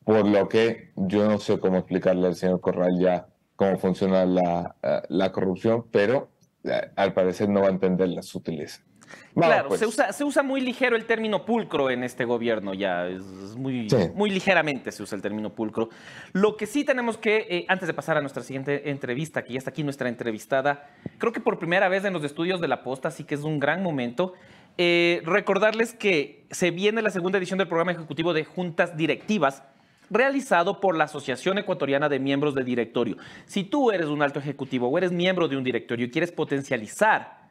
Por 0.04 0.26
lo 0.26 0.48
que 0.48 0.92
yo 0.96 1.28
no 1.28 1.38
sé 1.38 1.58
cómo 1.58 1.76
explicarle 1.78 2.28
al 2.28 2.34
señor 2.34 2.60
Corral 2.60 2.98
ya 2.98 3.28
cómo 3.56 3.78
funciona 3.78 4.24
la, 4.24 4.76
eh, 4.82 5.02
la 5.10 5.32
corrupción, 5.32 5.86
pero 5.90 6.30
eh, 6.64 6.90
al 6.96 7.12
parecer 7.12 7.48
no 7.48 7.60
va 7.60 7.66
a 7.66 7.70
entender 7.70 8.08
la 8.08 8.22
sutileza. 8.22 8.82
Vamos, 9.34 9.48
claro, 9.54 9.68
pues. 9.68 9.80
se, 9.80 9.86
usa, 9.86 10.12
se 10.12 10.24
usa 10.24 10.42
muy 10.42 10.60
ligero 10.60 10.94
el 10.94 11.06
término 11.06 11.44
pulcro 11.46 11.90
en 11.90 12.04
este 12.04 12.24
gobierno 12.24 12.74
ya, 12.74 13.06
es, 13.06 13.22
es 13.22 13.56
muy, 13.56 13.88
Sí. 13.88 13.96
muy 14.14 14.30
ligeramente 14.30 14.92
se 14.92 15.02
usa 15.02 15.16
el 15.16 15.22
término 15.22 15.50
pulcro. 15.54 15.88
Lo 16.32 16.56
que 16.56 16.66
sí 16.66 16.84
tenemos 16.84 17.16
que, 17.16 17.46
eh, 17.48 17.64
antes 17.68 17.86
de 17.88 17.94
pasar 17.94 18.16
a 18.16 18.20
nuestra 18.20 18.42
siguiente 18.42 18.90
entrevista, 18.90 19.42
que 19.42 19.54
ya 19.54 19.58
está 19.58 19.70
aquí 19.70 19.82
nuestra 19.82 20.08
entrevistada, 20.08 20.90
creo 21.18 21.32
que 21.32 21.40
por 21.40 21.58
primera 21.58 21.88
vez 21.88 22.04
en 22.04 22.12
los 22.12 22.24
estudios 22.24 22.60
de 22.60 22.68
la 22.68 22.82
posta, 22.82 23.08
así 23.08 23.24
que 23.24 23.34
es 23.34 23.42
un 23.42 23.58
gran 23.58 23.82
momento, 23.82 24.34
eh, 24.78 25.22
recordarles 25.24 25.92
que 25.94 26.44
se 26.50 26.70
viene 26.70 27.02
la 27.02 27.10
segunda 27.10 27.38
edición 27.38 27.58
del 27.58 27.68
programa 27.68 27.92
ejecutivo 27.92 28.32
de 28.32 28.44
juntas 28.44 28.96
directivas 28.96 29.62
realizado 30.10 30.78
por 30.80 30.94
la 30.94 31.04
Asociación 31.04 31.56
Ecuatoriana 31.56 32.08
de 32.10 32.18
Miembros 32.18 32.54
de 32.54 32.64
Directorio. 32.64 33.16
Si 33.46 33.64
tú 33.64 33.90
eres 33.90 34.08
un 34.08 34.20
alto 34.20 34.38
ejecutivo 34.40 34.88
o 34.88 34.98
eres 34.98 35.10
miembro 35.10 35.48
de 35.48 35.56
un 35.56 35.64
directorio 35.64 36.04
y 36.06 36.10
quieres 36.10 36.32
potencializar 36.32 37.41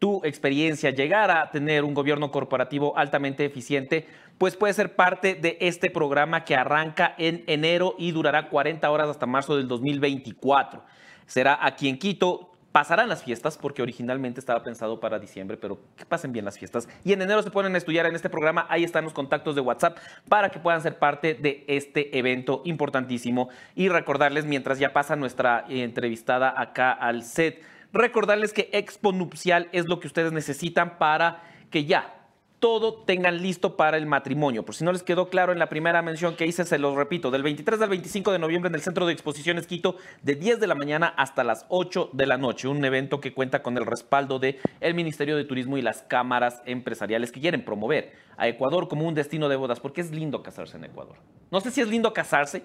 tu 0.00 0.24
experiencia, 0.24 0.90
llegar 0.90 1.30
a 1.30 1.50
tener 1.52 1.84
un 1.84 1.94
gobierno 1.94 2.32
corporativo 2.32 2.96
altamente 2.98 3.44
eficiente, 3.44 4.08
pues 4.38 4.56
puede 4.56 4.72
ser 4.72 4.96
parte 4.96 5.34
de 5.34 5.58
este 5.60 5.90
programa 5.90 6.44
que 6.44 6.56
arranca 6.56 7.14
en 7.18 7.44
enero 7.46 7.94
y 7.98 8.10
durará 8.10 8.48
40 8.48 8.90
horas 8.90 9.08
hasta 9.08 9.26
marzo 9.26 9.56
del 9.56 9.68
2024. 9.68 10.82
Será 11.26 11.58
aquí 11.64 11.88
en 11.88 11.98
Quito. 11.98 12.46
Pasarán 12.72 13.08
las 13.08 13.24
fiestas 13.24 13.58
porque 13.58 13.82
originalmente 13.82 14.38
estaba 14.38 14.62
pensado 14.62 15.00
para 15.00 15.18
diciembre, 15.18 15.56
pero 15.56 15.80
que 15.96 16.06
pasen 16.06 16.32
bien 16.32 16.44
las 16.44 16.56
fiestas. 16.56 16.88
Y 17.04 17.12
en 17.12 17.20
enero 17.20 17.42
se 17.42 17.50
ponen 17.50 17.74
a 17.74 17.78
estudiar 17.78 18.06
en 18.06 18.14
este 18.14 18.30
programa. 18.30 18.64
Ahí 18.70 18.84
están 18.84 19.04
los 19.04 19.12
contactos 19.12 19.56
de 19.56 19.60
WhatsApp 19.60 19.98
para 20.28 20.50
que 20.50 20.60
puedan 20.60 20.80
ser 20.80 20.98
parte 20.98 21.34
de 21.34 21.64
este 21.66 22.16
evento 22.16 22.62
importantísimo. 22.64 23.48
Y 23.74 23.88
recordarles, 23.88 24.46
mientras 24.46 24.78
ya 24.78 24.92
pasa 24.92 25.16
nuestra 25.16 25.66
entrevistada 25.68 26.54
acá 26.56 26.92
al 26.92 27.24
set, 27.24 27.60
recordarles 27.92 28.52
que 28.52 28.70
Expo 28.72 29.12
Nupcial 29.12 29.68
es 29.72 29.86
lo 29.86 30.00
que 30.00 30.06
ustedes 30.06 30.32
necesitan 30.32 30.98
para 30.98 31.42
que 31.70 31.84
ya 31.84 32.20
todo 32.60 32.94
tengan 33.04 33.42
listo 33.42 33.76
para 33.76 33.96
el 33.96 34.06
matrimonio. 34.06 34.64
Por 34.64 34.74
si 34.74 34.84
no 34.84 34.92
les 34.92 35.02
quedó 35.02 35.30
claro 35.30 35.52
en 35.52 35.58
la 35.58 35.70
primera 35.70 36.02
mención 36.02 36.36
que 36.36 36.46
hice, 36.46 36.64
se 36.64 36.78
los 36.78 36.94
repito, 36.94 37.30
del 37.30 37.42
23 37.42 37.80
al 37.80 37.88
25 37.88 38.32
de 38.32 38.38
noviembre 38.38 38.68
en 38.68 38.74
el 38.74 38.82
Centro 38.82 39.06
de 39.06 39.14
Exposiciones 39.14 39.66
Quito, 39.66 39.96
de 40.22 40.34
10 40.34 40.60
de 40.60 40.66
la 40.66 40.74
mañana 40.74 41.14
hasta 41.16 41.42
las 41.42 41.64
8 41.70 42.10
de 42.12 42.26
la 42.26 42.36
noche. 42.36 42.68
Un 42.68 42.84
evento 42.84 43.20
que 43.20 43.32
cuenta 43.32 43.62
con 43.62 43.78
el 43.78 43.86
respaldo 43.86 44.38
del 44.38 44.58
el 44.80 44.94
Ministerio 44.94 45.36
de 45.36 45.44
Turismo 45.44 45.78
y 45.78 45.82
las 45.82 46.02
cámaras 46.02 46.62
empresariales 46.66 47.32
que 47.32 47.40
quieren 47.40 47.64
promover 47.64 48.12
a 48.36 48.46
Ecuador 48.46 48.88
como 48.88 49.08
un 49.08 49.14
destino 49.14 49.48
de 49.48 49.56
bodas, 49.56 49.80
porque 49.80 50.02
es 50.02 50.10
lindo 50.10 50.42
casarse 50.42 50.76
en 50.76 50.84
Ecuador. 50.84 51.16
No 51.50 51.60
sé 51.62 51.70
si 51.70 51.80
es 51.80 51.88
lindo 51.88 52.12
casarse 52.12 52.62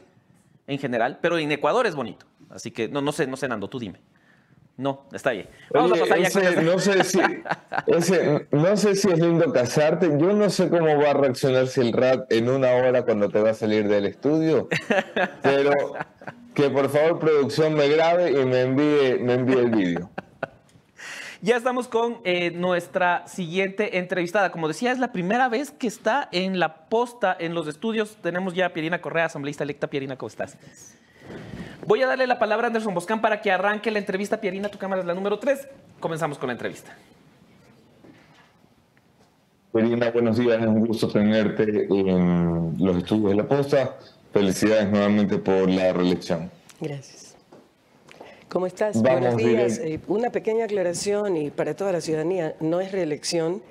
en 0.68 0.78
general, 0.78 1.20
pero 1.22 1.38
en 1.38 1.52
Ecuador 1.54 1.88
es 1.88 1.96
bonito. 1.96 2.26
Así 2.50 2.72
que 2.72 2.90
no, 2.90 3.02
no 3.02 3.14
sé, 3.14 3.28
no 3.28 3.38
sé, 3.38 3.48
Nando, 3.48 3.70
tú 3.70 3.80
dime. 3.80 4.00
No, 4.78 5.04
está 5.14 5.32
bien. 5.32 5.48
Vamos 5.74 5.94
Oye, 5.94 6.02
a 6.02 6.04
pasar 6.04 6.20
ya 6.20 6.30
con 6.32 6.42
ese, 6.44 6.50
esta- 6.50 6.62
no, 6.62 6.80
sé 6.80 7.04
si, 7.06 7.20
ese- 7.88 8.48
no 8.52 8.76
sé 8.78 8.96
si 8.96 9.10
es 9.10 9.20
lindo 9.20 9.54
casarte. 9.54 10.08
Yo 10.18 10.34
no 10.34 10.50
sé 10.50 10.70
cómo 10.70 10.98
va 11.02 11.12
a 11.12 11.14
reaccionar 11.14 11.68
si 11.68 11.80
el 11.82 11.94
rat 11.94 12.32
en 12.32 12.50
una 12.50 12.72
hora 12.74 13.04
cuando 13.04 13.30
te 13.30 13.40
va 13.42 13.52
a 13.52 13.54
salir 13.54 13.88
del 13.88 14.06
estudio. 14.06 14.68
Pero 15.42 15.72
que 16.54 16.70
por 16.70 16.90
favor 16.90 17.20
producción 17.20 17.74
me 17.74 17.88
grabe 17.88 18.32
y 18.32 18.46
me 18.46 18.62
envíe, 18.62 19.18
me 19.22 19.34
envíe 19.36 19.60
el 19.60 19.70
vídeo. 19.72 20.10
Ya 21.42 21.58
estamos 21.58 21.88
con 21.88 22.18
eh, 22.24 22.52
nuestra 22.52 23.28
siguiente 23.28 23.98
entrevistada. 24.00 24.52
Como 24.52 24.68
decía, 24.68 24.92
es 24.92 25.00
la 25.00 25.12
primera 25.12 25.48
vez 25.48 25.70
que 25.72 25.86
está 25.88 26.28
en 26.32 26.60
la 26.60 26.88
posta 26.90 27.36
en 27.40 27.54
los 27.54 27.68
estudios. 27.68 28.18
Tenemos 28.22 28.56
ya 28.56 28.66
a 28.68 28.70
Pierina 28.74 29.00
Correa, 29.00 29.26
asambleísta 29.26 29.64
electa. 29.64 29.88
Pierina, 29.88 30.18
¿cómo 30.18 30.28
estás? 30.28 30.58
Voy 31.86 32.02
a 32.02 32.08
darle 32.08 32.26
la 32.26 32.40
palabra 32.40 32.66
a 32.66 32.68
Anderson 32.68 32.94
Boscán 32.94 33.22
para 33.22 33.42
que 33.42 33.52
arranque 33.52 33.92
la 33.92 34.00
entrevista. 34.00 34.42
Pierina, 34.42 34.70
tu 34.70 34.78
cámara 34.78 35.02
es 35.02 35.08
la 35.08 35.14
número 35.14 35.38
3. 35.38 35.68
Comenzamos 36.00 36.38
con 36.40 36.48
la 36.48 36.54
entrevista. 36.54 36.96
Verina, 39.72 40.10
buenos 40.10 40.38
días, 40.38 40.62
es 40.62 40.68
un 40.68 40.86
gusto 40.86 41.10
tenerte 41.10 41.64
en 41.64 42.76
los 42.80 42.98
estudios 42.98 43.32
de 43.32 43.36
la 43.36 43.48
posta. 43.48 43.98
Felicidades 44.34 44.90
nuevamente 44.90 45.38
por 45.38 45.70
la 45.70 45.94
reelección. 45.94 46.50
Gracias. 46.80 47.36
¿Cómo 48.50 48.68
estás? 48.68 49.02
Vamos, 49.02 49.20
Buenos 49.20 49.38
días. 49.38 49.78
Eh, 49.80 50.00
una 50.08 50.30
pequeña 50.30 50.66
aclaración 50.66 51.38
y 51.38 51.52
para 51.52 51.76
toda 51.76 51.92
la 51.92 52.02
ciudadanía, 52.02 52.56
no 52.62 52.80
es 52.80 52.94
reelección, 52.94 53.62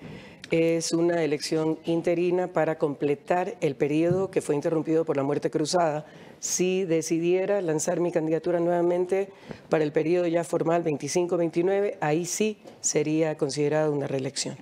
es 0.50 0.92
una 0.92 1.22
elección 1.22 1.78
interina 1.84 2.48
para 2.48 2.78
completar 2.78 3.56
el 3.60 3.76
periodo 3.76 4.30
que 4.30 4.40
fue 4.40 4.54
interrumpido 4.54 5.04
por 5.04 5.16
la 5.16 5.22
muerte 5.22 5.50
cruzada. 5.50 6.04
Si 6.38 6.84
decidiera 6.84 7.60
lanzar 7.62 8.00
mi 8.00 8.12
candidatura 8.12 8.60
nuevamente 8.60 9.30
para 9.68 9.84
el 9.84 9.92
periodo 9.92 10.26
ya 10.26 10.44
formal 10.44 10.84
25-29, 10.84 11.96
ahí 12.00 12.26
sí 12.26 12.58
sería 12.80 13.36
considerada 13.36 13.90
una 13.90 14.06
reelección. 14.06 14.56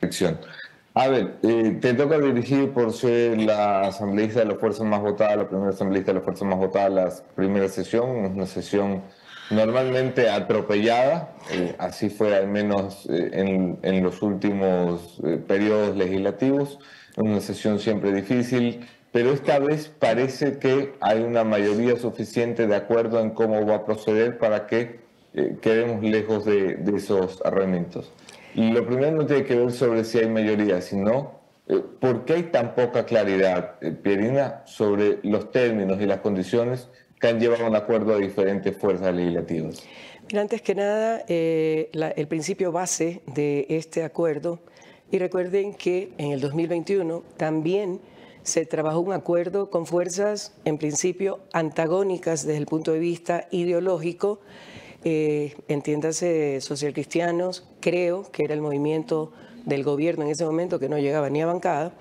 Elección. 0.00 0.38
A 0.94 1.08
ver, 1.08 1.38
eh, 1.42 1.78
te 1.80 1.94
toca 1.94 2.18
dirigir 2.18 2.70
por 2.72 2.92
ser 2.92 3.38
la 3.38 3.82
asambleísta 3.82 4.40
de 4.40 4.46
la 4.46 4.56
fuerza 4.56 4.84
más 4.84 5.00
votada, 5.00 5.36
la 5.36 5.48
primera 5.48 5.70
asambleísta 5.70 6.12
de 6.12 6.18
la 6.18 6.24
fuerza 6.24 6.44
más 6.44 6.58
votada, 6.58 6.88
la 6.90 7.12
primera 7.34 7.68
sesión, 7.68 8.26
es 8.26 8.30
una 8.32 8.46
sesión 8.46 9.02
normalmente 9.50 10.30
atropellada, 10.30 11.34
así 11.78 12.08
fue 12.08 12.34
al 12.36 12.48
menos 12.48 13.06
eh, 13.10 13.30
en, 13.32 13.78
en 13.82 14.02
los 14.02 14.22
últimos 14.22 15.20
eh, 15.24 15.36
periodos 15.36 15.96
legislativos, 15.96 16.78
una 17.16 17.40
sesión 17.40 17.78
siempre 17.78 18.12
difícil, 18.12 18.86
pero 19.10 19.32
esta 19.32 19.58
vez 19.58 19.88
parece 19.98 20.58
que 20.58 20.94
hay 21.00 21.20
una 21.20 21.44
mayoría 21.44 21.96
suficiente 21.96 22.66
de 22.66 22.76
acuerdo 22.76 23.20
en 23.20 23.30
cómo 23.30 23.66
va 23.66 23.76
a 23.76 23.84
proceder 23.84 24.38
para 24.38 24.66
que 24.66 25.00
eh, 25.34 25.56
quedemos 25.60 26.02
lejos 26.02 26.44
de, 26.44 26.76
de 26.76 26.96
esos 26.96 27.42
arreglamientos. 27.44 28.10
Lo 28.54 28.86
primero 28.86 29.12
no 29.12 29.26
tiene 29.26 29.44
que 29.44 29.56
ver 29.56 29.72
sobre 29.72 30.04
si 30.04 30.18
hay 30.18 30.28
mayoría, 30.28 30.80
sino 30.80 31.40
eh, 31.68 31.82
por 32.00 32.24
qué 32.24 32.34
hay 32.34 32.42
tan 32.44 32.74
poca 32.74 33.04
claridad, 33.04 33.78
Pierina, 34.02 34.62
sobre 34.64 35.18
los 35.22 35.50
términos 35.50 36.00
y 36.00 36.06
las 36.06 36.20
condiciones 36.20 36.88
que 37.22 37.28
han 37.28 37.38
llevado 37.38 37.64
a 37.64 37.68
un 37.68 37.76
acuerdo 37.76 38.14
a 38.14 38.18
diferentes 38.18 38.76
fuerzas 38.76 39.14
legislativas. 39.14 39.80
Mira, 40.26 40.42
antes 40.42 40.60
que 40.60 40.74
nada, 40.74 41.24
eh, 41.28 41.88
el 42.16 42.26
principio 42.26 42.72
base 42.72 43.22
de 43.26 43.64
este 43.68 44.02
acuerdo, 44.02 44.58
y 45.08 45.18
recuerden 45.20 45.72
que 45.74 46.12
en 46.18 46.32
el 46.32 46.40
2021 46.40 47.22
también 47.36 48.00
se 48.42 48.66
trabajó 48.66 48.98
un 48.98 49.12
acuerdo 49.12 49.70
con 49.70 49.86
fuerzas, 49.86 50.52
en 50.64 50.78
principio, 50.78 51.38
antagónicas 51.52 52.44
desde 52.44 52.58
el 52.58 52.66
punto 52.66 52.92
de 52.92 52.98
vista 52.98 53.46
ideológico, 53.52 54.40
eh, 55.04 55.54
entiéndase 55.68 56.60
socialcristianos, 56.60 57.68
creo 57.78 58.24
que 58.32 58.42
era 58.42 58.54
el 58.54 58.60
movimiento 58.60 59.32
del 59.64 59.84
gobierno 59.84 60.24
en 60.24 60.32
ese 60.32 60.44
momento 60.44 60.80
que 60.80 60.88
no 60.88 60.98
llegaba 60.98 61.30
ni 61.30 61.40
a 61.40 61.46
bancada, 61.46 61.92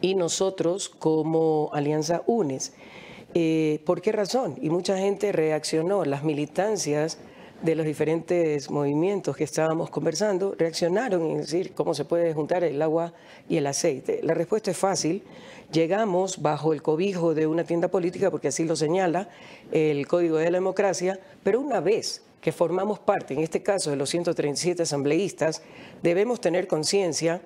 y 0.00 0.16
nosotros 0.16 0.88
como 0.88 1.70
Alianza 1.72 2.24
UNES. 2.26 2.72
Eh, 3.34 3.80
¿Por 3.86 4.02
qué 4.02 4.12
razón? 4.12 4.58
Y 4.60 4.68
mucha 4.68 4.98
gente 4.98 5.32
reaccionó, 5.32 6.04
las 6.04 6.22
militancias 6.22 7.18
de 7.62 7.74
los 7.74 7.86
diferentes 7.86 8.70
movimientos 8.70 9.36
que 9.36 9.44
estábamos 9.44 9.88
conversando 9.88 10.54
reaccionaron 10.58 11.22
en 11.22 11.38
decir 11.38 11.72
cómo 11.74 11.94
se 11.94 12.04
puede 12.04 12.34
juntar 12.34 12.64
el 12.64 12.82
agua 12.82 13.14
y 13.48 13.56
el 13.56 13.66
aceite. 13.66 14.20
La 14.22 14.34
respuesta 14.34 14.72
es 14.72 14.76
fácil. 14.76 15.22
Llegamos 15.70 16.42
bajo 16.42 16.74
el 16.74 16.82
cobijo 16.82 17.34
de 17.34 17.46
una 17.46 17.64
tienda 17.64 17.88
política, 17.88 18.30
porque 18.30 18.48
así 18.48 18.64
lo 18.64 18.76
señala 18.76 19.28
el 19.70 20.06
Código 20.06 20.36
de 20.36 20.50
la 20.50 20.58
Democracia, 20.58 21.18
pero 21.42 21.60
una 21.60 21.80
vez 21.80 22.22
que 22.42 22.52
formamos 22.52 22.98
parte, 22.98 23.32
en 23.32 23.40
este 23.40 23.62
caso 23.62 23.90
de 23.90 23.96
los 23.96 24.10
137 24.10 24.82
asambleístas, 24.82 25.62
debemos 26.02 26.40
tener 26.40 26.66
conciencia 26.66 27.40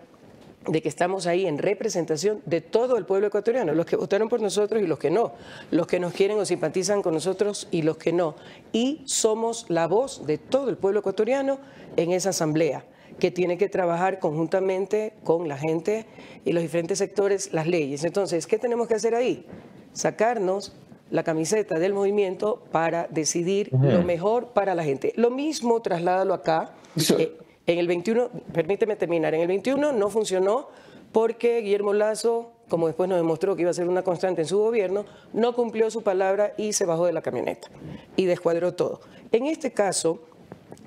de 0.67 0.83
que 0.83 0.89
estamos 0.89 1.27
ahí 1.27 1.47
en 1.47 1.59
representación 1.59 2.43
de 2.45 2.61
todo 2.61 2.97
el 2.97 3.07
pueblo 3.07 3.29
ecuatoriano, 3.29 3.75
los 3.75 3.87
que 3.87 3.97
votaron 3.97 4.29
por 4.29 4.41
nosotros 4.41 4.83
y 4.83 4.87
los 4.87 4.99
que 4.99 5.11
no, 5.11 5.33
los 5.71 5.87
que 5.87 6.01
nos 6.01 6.12
quieren 6.12 6.39
o 6.39 6.45
simpatizan 6.45 7.03
con 7.03 7.14
nosotros 7.14 7.69
y 7.71 7.83
los 7.83 7.97
que 7.97 8.12
no. 8.12 8.35
Y 8.73 9.03
somos 9.05 9.67
la 9.69 9.87
voz 9.87 10.27
de 10.27 10.39
todo 10.39 10.71
el 10.71 10.77
pueblo 10.77 11.01
ecuatoriano 11.01 11.59
en 11.97 12.12
esa 12.12 12.31
asamblea, 12.31 12.85
que 13.19 13.31
tiene 13.31 13.59
que 13.59 13.69
trabajar 13.69 14.19
conjuntamente 14.19 15.14
con 15.25 15.49
la 15.49 15.57
gente 15.57 16.07
y 16.45 16.53
los 16.53 16.62
diferentes 16.62 16.99
sectores 16.99 17.53
las 17.53 17.67
leyes. 17.67 18.05
Entonces, 18.05 18.47
¿qué 18.47 18.59
tenemos 18.59 18.89
que 18.89 18.95
hacer 18.95 19.14
ahí? 19.14 19.47
Sacarnos 19.93 20.75
la 21.11 21.23
camiseta 21.23 21.79
del 21.79 21.95
movimiento 21.95 22.62
para 22.73 23.07
decidir 23.09 23.71
lo 23.73 24.03
mejor 24.03 24.49
para 24.49 24.75
la 24.75 24.83
gente. 24.83 25.12
Lo 25.17 25.31
mismo 25.31 25.81
trasládalo 25.81 26.35
acá. 26.35 26.73
Eh, 27.19 27.37
en 27.67 27.79
el 27.79 27.87
21, 27.87 28.31
permíteme 28.53 28.97
terminar, 28.97 29.35
en 29.35 29.43
el 29.43 29.49
21 29.49 29.93
no 29.93 30.09
funcionó 30.09 30.69
porque 31.12 31.61
Guillermo 31.61 31.95
Lazo, 31.95 32.53
como 32.69 32.87
después 32.87 33.09
nos 33.09 33.19
demostró 33.19 33.57
que 33.57 33.62
iba 33.62 33.71
a 33.71 33.75
ser 33.75 33.89
una 33.89 34.03
constante 34.03 34.43
en 34.43 34.49
su 34.49 34.59
gobierno, 34.59 35.05
no 35.33 35.55
cumplió 35.55 35.91
su 35.91 36.03
palabra 36.03 36.53
y 36.57 36.73
se 36.75 36.85
bajó 36.85 37.07
de 37.07 37.12
la 37.12 37.23
camioneta 37.23 37.69
y 38.17 38.27
descuadró 38.27 38.75
todo. 38.75 39.01
En 39.33 39.47
este 39.47 39.73
caso, 39.73 40.21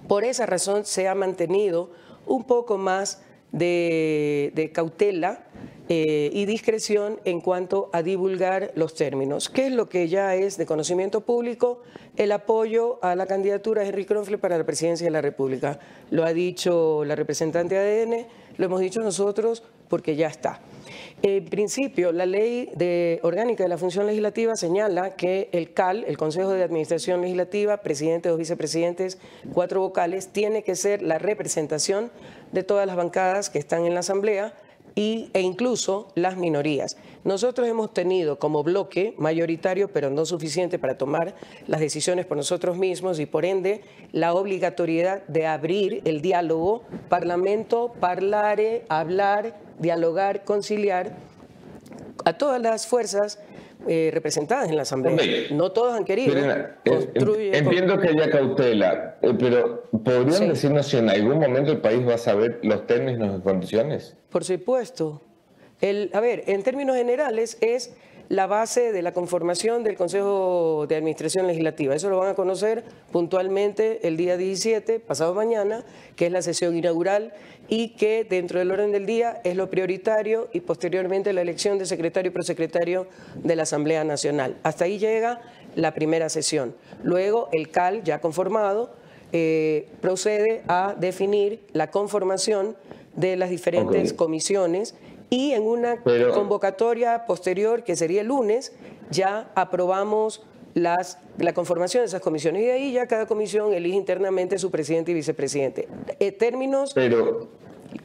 por 0.08 0.24
esa 0.24 0.46
razón 0.46 0.86
se 0.86 1.08
ha 1.08 1.16
mantenido 1.16 1.90
un 2.26 2.44
poco 2.44 2.78
más 2.78 3.24
de, 3.52 4.72
cautela 4.74 5.43
eh, 5.88 6.30
y 6.34 6.45
discreción 6.45 7.20
en 7.26 7.41
cuanto 7.41 7.89
a 7.93 8.04
divulgar 8.04 8.72
los 8.76 8.93
términos. 8.93 9.50
¿Qué 9.50 9.68
es 9.68 9.74
lo 9.74 9.89
que 9.89 10.08
ya 10.08 10.36
es 10.36 10.58
de 10.58 10.66
conocimiento 10.66 11.22
público? 11.22 11.82
El 12.16 12.32
apoyo 12.32 13.00
a 13.02 13.16
la 13.16 13.26
candidatura 13.26 13.82
de 13.82 13.89
Henry 13.89 14.06
Kronfle 14.06 14.38
para 14.38 14.58
la 14.58 14.66
presidencia 14.66 15.06
de 15.06 15.12
la 15.12 15.22
República. 15.22 15.80
Lo 16.12 16.26
ha 16.26 16.34
dicho 16.34 17.04
la 17.06 17.16
representante 17.16 17.78
ADN, 17.78 18.28
lo 18.58 18.66
hemos 18.66 18.82
dicho 18.82 19.02
nosotros 19.02 19.64
porque 19.88 20.16
ya 20.16 20.28
está. 20.28 20.62
En 21.22 21.43
principio, 21.45 22.13
la 22.13 22.26
ley 22.26 22.72
de 22.76 23.20
orgánica 23.24 23.63
de 23.63 23.70
la 23.70 23.78
función 23.78 24.07
legislativa 24.07 24.55
señala 24.55 25.17
que 25.17 25.49
el 25.51 25.74
CAL, 25.74 26.05
el 26.07 26.17
Consejo 26.17 26.51
de 26.51 26.63
Administración 26.63 27.20
Legislativa, 27.20 27.78
presidente, 27.78 28.30
dos 28.30 28.38
vicepresidentes, 28.38 29.17
cuatro 29.53 29.82
vocales, 29.82 30.30
tiene 30.30 30.63
que 30.63 30.78
ser 30.78 31.01
la 31.01 31.17
representación 31.17 32.09
de 32.53 32.63
todas 32.63 32.88
las 32.88 32.95
bancadas 32.95 33.49
que 33.49 33.59
están 33.59 33.86
en 33.86 33.95
la 33.95 33.99
Asamblea 33.99 34.53
y, 34.95 35.30
e 35.34 35.41
incluso 35.41 36.07
las 36.15 36.38
minorías. 36.38 36.95
Nosotros 37.26 37.67
hemos 37.67 37.93
tenido 37.93 38.39
como 38.39 38.63
bloque 38.63 39.13
mayoritario, 39.17 39.89
pero 39.91 40.09
no 40.09 40.26
suficiente 40.26 40.80
para 40.80 40.97
tomar 40.97 41.36
las 41.67 41.82
decisiones 41.82 42.28
por 42.28 42.38
nosotros 42.38 42.78
mismos 42.78 43.20
y 43.20 43.26
por 43.26 43.43
ende 43.43 43.82
la 44.13 44.34
obligatoriedad 44.34 45.28
de 45.28 45.47
abrir 45.47 46.01
el 46.05 46.22
diálogo, 46.22 46.84
parlamento, 47.09 47.93
parlare, 47.99 48.86
hablar, 48.88 49.67
dialogar, 49.80 50.44
conciliar 50.44 51.14
a 52.26 52.38
todas 52.38 52.62
las 52.62 52.88
fuerzas 52.88 53.40
eh, 53.88 54.10
representadas 54.14 54.70
en 54.70 54.76
la 54.76 54.82
Asamblea. 54.82 55.18
No 55.52 55.72
todos 55.72 55.96
han 55.96 56.04
querido. 56.04 56.38
Eh, 56.38 57.52
entiendo 57.54 57.98
que 57.98 58.10
haya 58.10 58.30
cautela, 58.30 59.18
eh, 59.22 59.34
pero 59.40 59.84
¿podrían 60.04 60.50
decirnos 60.50 60.88
si 60.88 60.98
en 60.98 61.10
algún 61.10 61.40
momento 61.40 61.72
el 61.72 61.80
país 61.80 62.06
va 62.06 62.16
a 62.16 62.18
saber 62.18 62.60
los 62.62 62.86
términos 62.86 63.40
y 63.40 63.42
condiciones? 63.42 64.18
Por 64.30 64.44
supuesto. 64.44 65.22
El, 65.80 66.12
a 66.14 66.20
ver, 66.20 66.44
en 66.48 66.62
términos 66.62 66.98
generales 66.98 67.58
es 67.62 67.96
la 68.30 68.46
base 68.46 68.92
de 68.92 69.02
la 69.02 69.12
conformación 69.12 69.84
del 69.84 69.98
Consejo 69.98 70.86
de 70.88 70.96
Administración 70.96 71.48
Legislativa. 71.48 71.96
Eso 71.96 72.12
lo 72.12 72.20
van 72.20 72.30
a 72.30 72.36
conocer 72.36 72.84
puntualmente 73.12 74.08
el 74.08 74.18
día 74.18 74.38
17, 74.38 75.00
pasado 75.00 75.34
mañana, 75.34 75.84
que 76.16 76.28
es 76.28 76.32
la 76.32 76.44
sesión 76.44 76.78
inaugural 76.78 77.34
y 77.68 77.90
que 77.96 78.24
dentro 78.24 78.60
del 78.60 78.70
orden 78.70 78.92
del 78.92 79.08
día 79.08 79.42
es 79.44 79.56
lo 79.56 79.72
prioritario 79.72 80.48
y 80.54 80.60
posteriormente 80.60 81.34
la 81.34 81.42
elección 81.42 81.80
de 81.80 81.88
secretario 81.88 82.30
y 82.30 82.34
prosecretario 82.34 83.08
de 83.36 83.56
la 83.56 83.64
Asamblea 83.64 84.04
Nacional. 84.04 84.58
Hasta 84.62 84.86
ahí 84.86 85.00
llega 85.00 85.42
la 85.76 85.96
primera 85.96 86.30
sesión. 86.30 86.76
Luego 87.02 87.50
el 87.52 87.72
CAL, 87.72 88.04
ya 88.04 88.22
conformado, 88.22 88.94
eh, 89.32 89.88
procede 90.02 90.62
a 90.68 90.96
definir 91.00 91.62
la 91.74 91.90
conformación 91.90 92.76
de 93.16 93.36
las 93.36 93.50
diferentes 93.50 94.14
comisiones 94.14 94.96
y 95.30 95.52
en 95.52 95.64
una 95.64 96.02
convocatoria 96.34 97.26
posterior, 97.26 97.84
que 97.84 97.96
sería 97.96 98.22
el 98.22 98.28
lunes, 98.28 98.74
ya 99.12 99.52
aprobamos 99.54 100.44
las, 100.74 101.20
la 101.38 101.54
conformación 101.54 102.02
de 102.02 102.08
esas 102.08 102.22
comisiones. 102.22 102.64
Y 102.64 102.66
de 102.66 102.72
ahí 102.72 102.92
ya 102.94 103.08
cada 103.08 103.28
comisión 103.28 103.74
elige 103.74 103.96
internamente 103.96 104.58
su 104.58 104.72
presidente 104.72 105.12
y 105.12 105.14
vicepresidente. 105.14 105.88
En 106.20 106.38
términos... 106.38 106.94
Pero... 106.94 107.48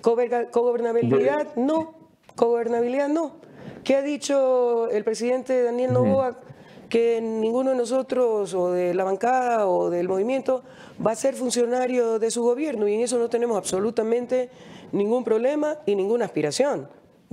¿Cogobernabilidad? 0.00 1.56
No. 1.56 1.94
¿Cogobernabilidad? 2.36 3.08
No. 3.08 3.36
¿Qué 3.84 3.96
ha 3.96 4.02
dicho 4.02 4.88
el 4.90 5.04
presidente 5.04 5.62
Daniel 5.62 5.92
Novoa? 5.92 6.40
Que 6.88 7.20
ninguno 7.20 7.70
de 7.70 7.76
nosotros, 7.76 8.54
o 8.54 8.70
de 8.70 8.94
la 8.94 9.04
bancada, 9.04 9.66
o 9.66 9.90
del 9.90 10.08
movimiento, 10.08 10.62
va 11.04 11.12
a 11.12 11.16
ser 11.16 11.34
funcionario 11.34 12.18
de 12.18 12.30
su 12.30 12.42
gobierno. 12.42 12.86
Y 12.86 12.94
en 12.94 13.00
eso 13.00 13.18
no 13.18 13.28
tenemos 13.28 13.56
absolutamente 13.56 14.48
ningún 14.92 15.24
problema 15.24 15.78
y 15.86 15.96
ninguna 15.96 16.26
aspiración 16.26 16.88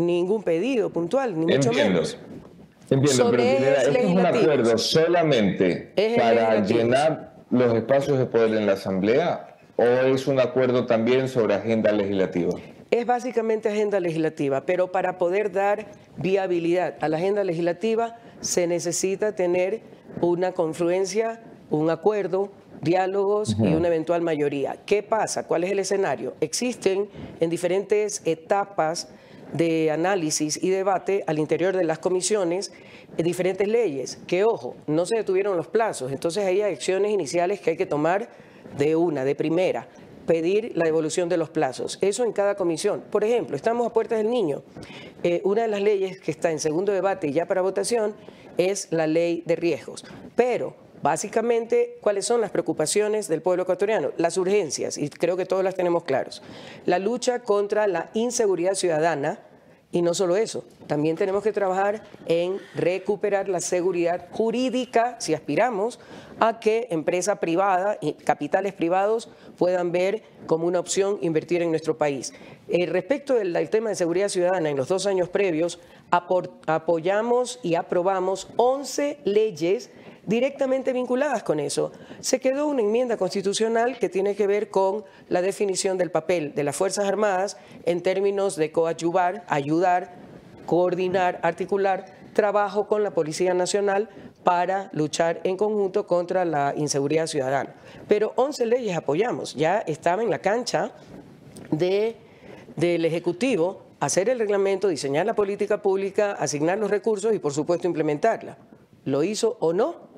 ningún 0.05 0.43
pedido 0.43 0.89
puntual, 0.89 1.39
ni 1.39 1.45
mucho 1.45 1.71
menos. 1.71 2.17
Entiendo, 2.89 3.31
pero 3.31 3.43
es 3.43 4.05
un 4.05 4.25
acuerdo 4.25 4.77
solamente 4.77 5.93
para 6.17 6.61
llenar 6.61 7.35
los 7.49 7.73
espacios 7.73 8.19
de 8.19 8.25
poder 8.25 8.53
en 8.57 8.65
la 8.65 8.73
Asamblea 8.73 9.51
o 9.77 9.83
es 9.83 10.27
un 10.27 10.39
acuerdo 10.39 10.85
también 10.85 11.27
sobre 11.27 11.55
agenda 11.55 11.91
legislativa? 11.91 12.53
Es 12.91 13.05
básicamente 13.05 13.69
agenda 13.69 13.99
legislativa, 13.99 14.65
pero 14.65 14.91
para 14.91 15.17
poder 15.17 15.51
dar 15.51 15.87
viabilidad 16.17 16.95
a 16.99 17.07
la 17.07 17.17
agenda 17.17 17.43
legislativa 17.43 18.17
se 18.41 18.67
necesita 18.67 19.33
tener 19.33 19.81
una 20.19 20.51
confluencia, 20.51 21.41
un 21.69 21.89
acuerdo, 21.89 22.51
diálogos 22.81 23.55
y 23.59 23.73
una 23.73 23.87
eventual 23.87 24.21
mayoría. 24.21 24.75
¿Qué 24.85 25.03
pasa? 25.03 25.47
¿Cuál 25.47 25.63
es 25.63 25.71
el 25.71 25.79
escenario? 25.79 26.35
Existen 26.41 27.09
en 27.39 27.49
diferentes 27.49 28.21
etapas 28.25 29.07
de 29.53 29.91
análisis 29.91 30.61
y 30.61 30.69
debate 30.69 31.23
al 31.27 31.39
interior 31.39 31.75
de 31.75 31.83
las 31.83 31.99
comisiones 31.99 32.71
diferentes 33.17 33.67
leyes, 33.67 34.19
que 34.27 34.43
ojo, 34.43 34.75
no 34.87 35.05
se 35.05 35.17
detuvieron 35.17 35.57
los 35.57 35.67
plazos, 35.67 36.11
entonces 36.11 36.45
hay 36.45 36.61
acciones 36.61 37.11
iniciales 37.11 37.59
que 37.59 37.71
hay 37.71 37.77
que 37.77 37.85
tomar 37.85 38.29
de 38.77 38.95
una, 38.95 39.25
de 39.25 39.35
primera, 39.35 39.87
pedir 40.25 40.71
la 40.75 40.85
devolución 40.85 41.27
de 41.29 41.37
los 41.37 41.49
plazos. 41.49 41.97
Eso 42.01 42.23
en 42.23 42.31
cada 42.31 42.55
comisión. 42.55 43.03
Por 43.11 43.23
ejemplo, 43.23 43.55
estamos 43.55 43.85
a 43.85 43.93
puertas 43.93 44.19
del 44.19 44.29
niño. 44.29 44.63
Eh, 45.23 45.41
una 45.43 45.63
de 45.63 45.67
las 45.67 45.81
leyes 45.81 46.19
que 46.21 46.31
está 46.31 46.51
en 46.51 46.59
segundo 46.59 46.91
debate 46.91 47.27
y 47.27 47.33
ya 47.33 47.45
para 47.45 47.61
votación 47.61 48.15
es 48.57 48.87
la 48.91 49.07
ley 49.07 49.43
de 49.45 49.55
riesgos. 49.55 50.05
Pero 50.35 50.75
Básicamente, 51.01 51.97
¿cuáles 52.01 52.25
son 52.25 52.41
las 52.41 52.51
preocupaciones 52.51 53.27
del 53.27 53.41
pueblo 53.41 53.63
ecuatoriano? 53.63 54.11
Las 54.17 54.37
urgencias, 54.37 54.97
y 54.97 55.09
creo 55.09 55.35
que 55.35 55.45
todos 55.45 55.63
las 55.63 55.75
tenemos 55.75 56.03
claros. 56.03 56.43
La 56.85 56.99
lucha 56.99 57.39
contra 57.39 57.87
la 57.87 58.11
inseguridad 58.13 58.75
ciudadana, 58.75 59.39
y 59.91 60.03
no 60.03 60.13
solo 60.13 60.37
eso, 60.37 60.63
también 60.87 61.17
tenemos 61.17 61.43
que 61.43 61.51
trabajar 61.51 62.03
en 62.27 62.59
recuperar 62.75 63.49
la 63.49 63.59
seguridad 63.59 64.27
jurídica, 64.31 65.17
si 65.19 65.33
aspiramos 65.33 65.99
a 66.39 66.59
que 66.59 66.87
empresa 66.91 67.37
privada 67.37 67.97
y 67.99 68.13
capitales 68.13 68.73
privados 68.73 69.29
puedan 69.57 69.91
ver 69.91 70.23
como 70.45 70.65
una 70.65 70.79
opción 70.79 71.17
invertir 71.21 71.61
en 71.61 71.71
nuestro 71.71 71.97
país. 71.97 72.33
Eh, 72.67 72.85
respecto 72.85 73.33
del, 73.33 73.69
tema 73.69 73.89
de 73.89 73.95
seguridad 73.95 74.29
ciudadana, 74.29 74.69
en 74.69 74.77
los 74.77 74.87
dos 74.87 75.07
años 75.07 75.29
previos 75.29 75.79
apoyamos 76.09 77.59
y 77.63 77.75
aprobamos 77.75 78.47
11 78.55 79.19
leyes 79.25 79.89
directamente 80.25 80.93
vinculadas 80.93 81.43
con 81.43 81.59
eso. 81.59 81.91
Se 82.19 82.39
quedó 82.39 82.67
una 82.67 82.81
enmienda 82.81 83.17
constitucional 83.17 83.97
que 83.99 84.09
tiene 84.09 84.35
que 84.35 84.47
ver 84.47 84.69
con 84.69 85.03
la 85.29 85.41
definición 85.41 85.97
del 85.97 86.11
papel 86.11 86.53
de 86.55 86.63
las 86.63 86.75
Fuerzas 86.75 87.05
Armadas 87.05 87.57
en 87.85 88.01
términos 88.01 88.55
de 88.55 88.71
coadyuvar, 88.71 89.43
ayudar, 89.47 90.13
coordinar, 90.65 91.39
articular 91.43 92.05
trabajo 92.33 92.87
con 92.87 93.03
la 93.03 93.11
Policía 93.11 93.53
Nacional 93.53 94.09
para 94.43 94.89
luchar 94.93 95.41
en 95.43 95.57
conjunto 95.57 96.07
contra 96.07 96.45
la 96.45 96.73
inseguridad 96.75 97.27
ciudadana. 97.27 97.75
Pero 98.07 98.33
11 98.35 98.65
leyes 98.65 98.97
apoyamos, 98.97 99.55
ya 99.55 99.79
estaba 99.79 100.23
en 100.23 100.29
la 100.29 100.39
cancha 100.39 100.91
de, 101.71 102.15
del 102.75 103.05
Ejecutivo 103.05 103.91
hacer 104.01 104.29
el 104.29 104.39
reglamento, 104.39 104.87
diseñar 104.87 105.27
la 105.27 105.35
política 105.35 105.81
pública, 105.81 106.33
asignar 106.33 106.79
los 106.79 106.89
recursos 106.89 107.33
y 107.33 107.39
por 107.39 107.53
supuesto 107.53 107.87
implementarla. 107.87 108.57
¿Lo 109.05 109.23
hizo 109.23 109.57
o 109.59 109.73
no? 109.73 110.10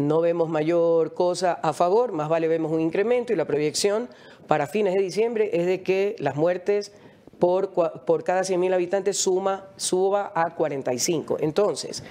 No 0.00 0.20
vemos 0.20 0.48
mayor 0.48 1.14
cosa 1.14 1.52
a 1.52 1.72
favor, 1.72 2.12
más 2.12 2.28
vale 2.28 2.48
vemos 2.48 2.72
un 2.72 2.80
incremento 2.80 3.32
y 3.32 3.36
la 3.36 3.44
proyección 3.44 4.08
para 4.46 4.66
fines 4.66 4.94
de 4.94 5.00
diciembre 5.00 5.50
es 5.52 5.66
de 5.66 5.82
que 5.82 6.16
las 6.18 6.36
muertes 6.36 6.92
por, 7.38 7.70
por 7.70 8.24
cada 8.24 8.42
100.000 8.42 8.74
habitantes 8.74 9.16
suma, 9.16 9.68
suba 9.76 10.32
a 10.34 10.54
45. 10.54 11.38
Entonces, 11.40 12.02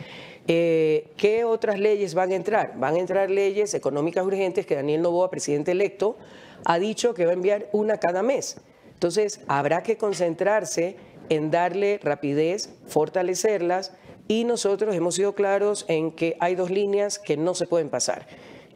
eh, 0.47 1.11
¿qué 1.17 1.43
otras 1.43 1.79
leyes 1.79 2.13
van 2.15 2.31
a 2.31 2.35
entrar? 2.35 2.73
Van 2.77 2.95
a 2.95 2.99
entrar 2.99 3.29
leyes 3.29 3.73
económicas 3.73 4.25
urgentes 4.25 4.65
que 4.65 4.75
Daniel 4.75 5.01
Novoa, 5.01 5.29
presidente 5.29 5.71
electo, 5.71 6.17
ha 6.65 6.79
dicho 6.79 7.13
que 7.13 7.25
va 7.25 7.31
a 7.31 7.35
enviar 7.35 7.69
una 7.71 7.97
cada 7.97 8.23
mes. 8.23 8.57
Entonces, 8.93 9.41
habrá 9.47 9.83
que 9.83 9.97
concentrarse 9.97 10.95
en 11.29 11.51
darle 11.51 11.99
rapidez, 12.01 12.73
fortalecerlas, 12.87 13.93
y 14.29 14.43
nosotros 14.43 14.95
hemos 14.95 15.15
sido 15.15 15.33
claros 15.33 15.85
en 15.87 16.11
que 16.11 16.37
hay 16.39 16.53
dos 16.53 16.69
líneas 16.69 17.17
que 17.17 17.35
no 17.35 17.55
se 17.55 17.65
pueden 17.65 17.89
pasar. 17.89 18.27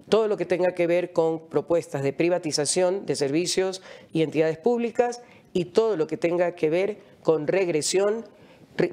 Todo 0.09 0.27
lo 0.27 0.35
que 0.35 0.45
tenga 0.45 0.73
que 0.73 0.87
ver 0.87 1.13
con 1.13 1.47
propuestas 1.47 2.01
de 2.01 2.11
privatización 2.11 3.05
de 3.05 3.15
servicios 3.15 3.83
y 4.11 4.23
entidades 4.23 4.57
públicas 4.57 5.21
y 5.53 5.65
todo 5.65 5.95
lo 5.95 6.07
que 6.07 6.17
tenga 6.17 6.55
que 6.55 6.71
ver 6.71 6.97
con 7.21 7.45
regresión, 7.45 8.25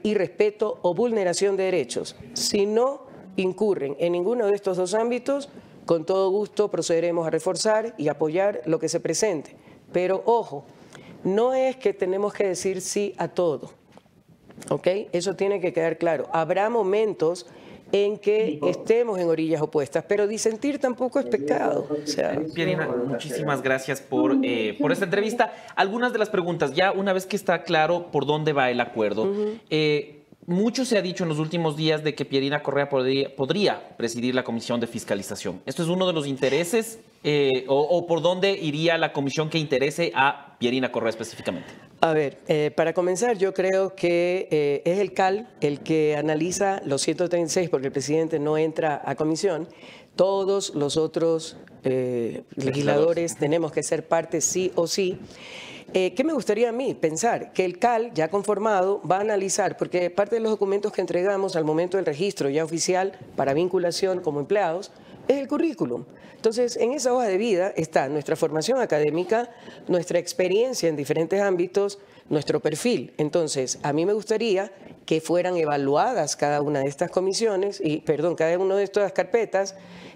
irrespeto 0.03 0.79
o 0.83 0.95
vulneración 0.95 1.57
de 1.57 1.65
derechos. 1.65 2.15
Si 2.35 2.67
no 2.67 3.07
incurren 3.37 3.97
en 3.99 4.13
ninguno 4.13 4.47
de 4.47 4.55
estos 4.55 4.77
dos 4.77 4.93
ámbitos, 4.93 5.49
con 5.87 6.05
todo 6.05 6.29
gusto 6.31 6.71
procederemos 6.71 7.27
a 7.27 7.31
reforzar 7.31 7.95
y 7.97 8.09
apoyar 8.09 8.61
lo 8.67 8.79
que 8.79 8.91
se 8.91 9.01
presente. 9.01 9.57
Pero 9.95 10.23
ojo, 10.27 10.67
no 11.25 11.55
es 11.55 11.77
que 11.77 11.95
tenemos 11.95 12.35
que 12.35 12.49
decir 12.49 12.83
sí 12.83 13.15
a 13.17 13.29
todo. 13.29 13.80
¿Ok? 14.69 14.87
Eso 15.13 15.35
tiene 15.35 15.61
que 15.61 15.73
quedar 15.73 15.99
claro. 15.99 16.29
Habrá 16.33 16.69
momentos 16.71 17.47
en 17.93 18.19
que 18.19 18.59
estemos 18.63 19.19
en 19.19 19.29
orillas 19.29 19.61
opuestas, 19.61 20.05
pero 20.07 20.27
disentir 20.27 20.79
tampoco 20.79 21.19
es 21.19 21.27
pecado. 21.27 21.89
Pierina, 22.55 22.87
muchísimas 22.87 23.63
gracias 23.63 24.01
por, 24.01 24.37
eh, 24.43 24.77
por 24.81 24.93
esta 24.93 25.05
entrevista. 25.05 25.53
Algunas 25.75 26.13
de 26.13 26.19
las 26.19 26.31
preguntas, 26.31 26.73
ya 26.73 26.93
una 26.93 27.13
vez 27.13 27.27
que 27.27 27.37
está 27.37 27.63
claro 27.63 28.11
por 28.13 28.27
dónde 28.27 28.53
va 28.53 28.71
el 28.71 28.81
acuerdo, 28.81 29.33
eh, 29.71 30.20
mucho 30.51 30.85
se 30.85 30.99
ha 30.99 31.03
dicho 31.03 31.23
en 31.23 31.29
los 31.29 31.39
últimos 31.39 31.77
días 31.77 32.03
de 32.03 32.15
que 32.15 32.25
Pierina 32.25 32.63
Correa 32.63 32.89
podría, 32.89 33.97
presidir 33.97 34.35
la 34.35 34.43
comisión 34.43 34.81
de 34.81 34.89
fiscalización. 34.89 35.63
¿Esto 35.65 35.85
es 35.85 35.89
uno 35.89 36.07
de 36.09 36.13
los 36.13 36.27
intereses 36.27 36.99
eh, 37.23 37.65
o 37.69 38.07
por 38.07 38.21
dónde 38.21 38.53
iría 38.53 38.99
la 38.99 39.13
comisión 39.13 39.49
que 39.49 39.59
interese 39.59 40.11
a 40.15 40.57
Pierina 40.59 40.91
Correa 40.91 41.11
específicamente? 41.11 41.69
A 42.01 42.13
ver, 42.13 42.39
eh, 42.49 42.73
para 42.75 42.93
comenzar, 42.95 43.39
yo 43.39 43.55
creo 43.55 43.95
que 43.95 44.49
eh, 44.51 44.83
es 44.85 44.99
el 44.99 45.13
CAL 45.13 45.49
el 45.61 45.81
que 45.81 46.17
analiza 46.17 46.83
los 46.85 47.03
136, 47.03 47.71
porque 47.71 47.87
el 47.87 47.93
presidente 47.93 48.41
no 48.41 48.59
entra 48.59 49.01
a 49.05 49.15
comisión. 49.15 49.69
Todos 50.17 50.75
los 50.75 50.97
otros 50.97 51.57
legisladores 52.57 53.37
tenemos 53.37 53.73
que 53.73 53.83
ser 53.83 54.07
parte 54.07 54.41
sí 54.41 54.73
o 54.75 54.87
sí. 54.87 55.19
Eh, 55.93 56.15
¿Qué 56.15 56.23
me 56.23 56.33
gustaría 56.33 56.69
a 56.69 56.73
mí? 56.73 56.95
Pensar 56.95 57.53
que 57.53 57.65
el 57.65 57.81
CAL, 57.81 58.15
ya 58.15 58.29
conformado, 58.29 59.03
va 59.03 59.17
a 59.17 59.21
analizar, 59.23 59.77
porque 59.77 60.09
parte 60.09 60.37
de 60.37 60.41
los 60.41 60.53
documentos 60.53 60.93
que 60.93 61.01
entregamos 61.01 61.57
al 61.57 61.65
momento 61.65 61.97
del 61.97 62.07
registro 62.07 62.49
ya 62.49 62.63
oficial 62.63 63.19
para 63.35 63.55
vinculación 63.55 64.21
como 64.21 64.39
empleados, 64.39 64.93
es 65.27 65.39
el 65.39 65.49
currículum. 65.49 66.05
Entonces, 66.37 66.77
en 66.77 66.93
esa 66.93 67.13
hoja 67.13 67.27
de 67.27 67.37
vida 67.39 67.73
está 67.77 68.09
nuestra 68.09 68.37
formación 68.37 68.81
académica, 68.81 69.51
nuestra 69.89 70.21
experiencia 70.21 70.89
en 70.89 70.95
diferentes 70.95 71.41
ámbitos, 71.41 71.99
nuestro 72.29 72.61
perfil. 72.61 73.13
Entonces, 73.19 73.81
a 73.83 73.93
mí 73.93 74.07
me 74.07 74.13
gustaría 74.13 74.71
que 75.07 75.21
fueran 75.21 75.57
evaluadas 75.57 76.37
cada 76.37 76.63
una 76.63 76.81
de 76.81 76.89
estas 76.89 77.11
comisiones, 77.11 77.81
y 77.85 77.99
perdón, 77.99 78.37
cada 78.37 78.57
una 78.61 78.77
de 78.77 78.85
estas 78.85 79.11
carpetas, 79.13 79.75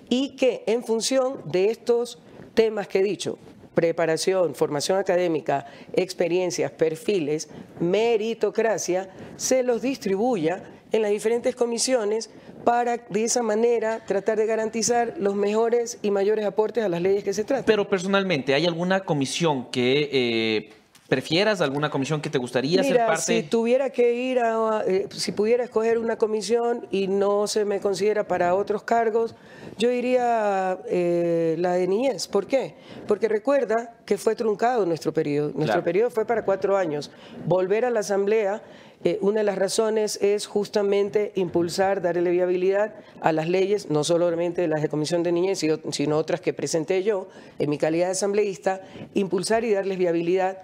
y 0.08 0.36
que 0.36 0.62
en 0.68 0.84
función 0.84 1.40
de 1.46 1.70
estos 1.70 2.20
temas 2.54 2.86
que 2.86 3.00
he 3.00 3.02
dicho, 3.02 3.38
preparación, 3.74 4.54
formación 4.54 4.98
académica, 4.98 5.66
experiencias, 5.92 6.70
perfiles, 6.70 7.48
meritocracia, 7.80 9.10
se 9.36 9.62
los 9.62 9.82
distribuya 9.82 10.62
en 10.92 11.02
las 11.02 11.10
diferentes 11.10 11.56
comisiones 11.56 12.30
para 12.64 12.96
de 12.96 13.24
esa 13.24 13.42
manera 13.42 14.04
tratar 14.06 14.38
de 14.38 14.46
garantizar 14.46 15.14
los 15.18 15.34
mejores 15.34 15.98
y 16.02 16.10
mayores 16.10 16.46
aportes 16.46 16.84
a 16.84 16.88
las 16.88 17.02
leyes 17.02 17.24
que 17.24 17.34
se 17.34 17.44
tratan. 17.44 17.66
Pero 17.66 17.88
personalmente, 17.88 18.54
¿hay 18.54 18.64
alguna 18.64 19.00
comisión 19.00 19.70
que 19.70 20.08
eh, 20.12 20.70
prefieras, 21.14 21.60
alguna 21.60 21.90
comisión 21.90 22.20
que 22.20 22.28
te 22.28 22.38
gustaría 22.38 22.82
ser 22.82 22.96
parte? 23.06 23.22
si 23.22 23.42
tuviera 23.44 23.90
que 23.90 24.14
ir 24.14 24.40
a, 24.40 24.82
eh, 24.84 25.06
si 25.12 25.30
pudiera 25.30 25.62
escoger 25.62 25.98
una 25.98 26.16
comisión 26.16 26.86
y 26.90 27.06
no 27.06 27.46
se 27.46 27.64
me 27.64 27.78
considera 27.78 28.26
para 28.26 28.56
otros 28.56 28.82
cargos, 28.82 29.36
yo 29.78 29.92
iría 29.92 30.76
eh, 30.88 31.54
la 31.58 31.74
de 31.74 31.86
niñez. 31.86 32.26
¿Por 32.26 32.46
qué? 32.46 32.74
Porque 33.06 33.28
recuerda 33.28 33.94
que 34.04 34.18
fue 34.18 34.34
truncado 34.34 34.84
nuestro 34.86 35.12
periodo. 35.12 35.52
Nuestro 35.54 35.64
Claro. 35.66 35.84
periodo 35.84 36.10
fue 36.10 36.24
para 36.24 36.44
cuatro 36.44 36.76
años. 36.76 37.12
Volver 37.46 37.84
a 37.84 37.90
la 37.90 38.00
asamblea, 38.00 38.60
eh, 39.04 39.18
una 39.20 39.38
de 39.40 39.44
las 39.44 39.58
razones 39.58 40.18
es 40.20 40.46
justamente 40.46 41.30
impulsar, 41.36 42.02
darle 42.02 42.30
viabilidad 42.30 42.94
a 43.20 43.30
las 43.32 43.48
leyes, 43.48 43.88
no 43.88 44.02
solamente 44.02 44.66
las 44.66 44.82
de 44.82 44.88
comisión 44.88 45.22
de 45.22 45.30
niñez, 45.30 45.60
sino 45.92 46.16
otras 46.18 46.40
que 46.40 46.52
presenté 46.52 47.04
yo 47.04 47.28
en 47.60 47.70
mi 47.70 47.78
calidad 47.78 48.06
de 48.06 48.12
asambleísta, 48.12 48.80
impulsar 49.14 49.62
y 49.64 49.72
darles 49.72 49.98
viabilidad, 49.98 50.58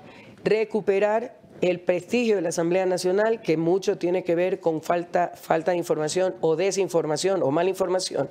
recuperar 0.45 1.39
el 1.61 1.81
prestigio 1.81 2.37
de 2.37 2.43
la 2.43 2.49
Asamblea 2.49 2.87
Nacional, 2.87 3.43
que 3.43 3.57
mucho 3.57 3.99
tiene 3.99 4.25
que 4.25 4.35
ver 4.35 4.61
con 4.61 4.83
falta, 4.83 5.33
falta 5.35 5.73
de 5.73 5.77
información 5.77 6.35
o 6.41 6.57
desinformación 6.57 7.43
o 7.43 7.51
mala 7.51 7.69
información. 7.69 8.29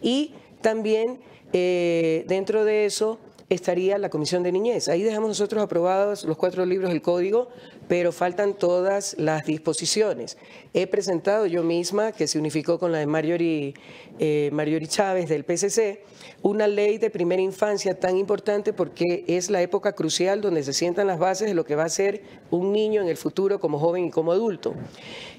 Y 0.00 0.32
también 0.62 1.20
eh, 1.52 2.24
dentro 2.26 2.64
de 2.64 2.86
eso 2.86 3.18
estaría 3.50 3.98
la 3.98 4.08
Comisión 4.08 4.42
de 4.42 4.52
Niñez. 4.52 4.88
Ahí 4.88 5.02
dejamos 5.02 5.28
nosotros 5.28 5.62
aprobados 5.62 6.24
los 6.24 6.36
cuatro 6.36 6.64
libros 6.64 6.90
del 6.90 7.02
código, 7.02 7.48
pero 7.88 8.12
faltan 8.12 8.54
todas 8.54 9.16
las 9.18 9.44
disposiciones. 9.44 10.38
He 10.72 10.86
presentado 10.86 11.46
yo 11.46 11.64
misma, 11.64 12.12
que 12.12 12.28
se 12.28 12.38
unificó 12.38 12.78
con 12.78 12.92
la 12.92 12.98
de 12.98 13.06
Marjorie, 13.06 13.74
eh, 14.22 14.50
Marjorie 14.52 14.86
Chávez 14.86 15.30
del 15.30 15.44
PCC, 15.44 16.04
una 16.42 16.66
ley 16.68 16.98
de 16.98 17.08
primera 17.08 17.40
infancia 17.40 17.98
tan 17.98 18.18
importante 18.18 18.74
porque 18.74 19.24
es 19.26 19.48
la 19.48 19.62
época 19.62 19.94
crucial 19.94 20.42
donde 20.42 20.62
se 20.62 20.74
sientan 20.74 21.06
las 21.06 21.18
bases 21.18 21.48
de 21.48 21.54
lo 21.54 21.64
que 21.64 21.74
va 21.74 21.84
a 21.84 21.88
ser 21.88 22.22
un 22.50 22.70
niño 22.70 23.00
en 23.00 23.08
el 23.08 23.16
futuro 23.16 23.58
como 23.58 23.78
joven 23.78 24.04
y 24.04 24.10
como 24.10 24.32
adulto, 24.32 24.74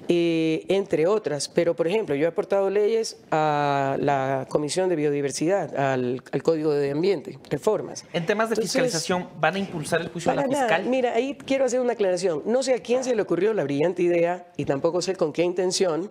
eh, 0.08 0.64
entre 0.66 1.06
otras. 1.06 1.48
Pero, 1.48 1.76
por 1.76 1.86
ejemplo, 1.86 2.16
yo 2.16 2.24
he 2.24 2.28
aportado 2.28 2.70
leyes 2.70 3.18
a 3.30 3.96
la 4.00 4.46
Comisión 4.48 4.88
de 4.88 4.96
Biodiversidad, 4.96 5.76
al, 5.78 6.20
al 6.32 6.42
Código 6.42 6.72
de 6.72 6.90
Ambiente, 6.90 7.38
reformas. 7.50 8.04
En 8.12 8.26
temas 8.26 8.48
de 8.48 8.54
Entonces, 8.54 8.72
fiscalización, 8.72 9.28
¿van 9.38 9.54
a 9.54 9.58
impulsar 9.60 10.00
el 10.00 10.08
juicio 10.08 10.32
a 10.32 10.34
la 10.34 10.48
nada. 10.48 10.66
fiscal? 10.66 10.86
Mira, 10.86 11.12
ahí 11.14 11.38
quiero 11.46 11.66
hacer 11.66 11.80
una 11.80 11.92
aclaración. 11.92 12.42
No 12.46 12.64
sé 12.64 12.74
a 12.74 12.80
quién 12.80 13.04
se 13.04 13.14
le 13.14 13.22
ocurrió 13.22 13.54
la 13.54 13.62
brillante 13.62 14.02
idea, 14.02 14.48
y 14.56 14.64
tampoco 14.64 15.00
sé 15.02 15.14
con 15.14 15.32
qué 15.32 15.44
intención, 15.44 16.10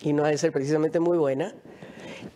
y 0.00 0.12
no 0.12 0.24
ha 0.24 0.28
de 0.28 0.38
ser 0.38 0.52
precisamente 0.52 1.00
muy 1.00 1.18
buena, 1.18 1.56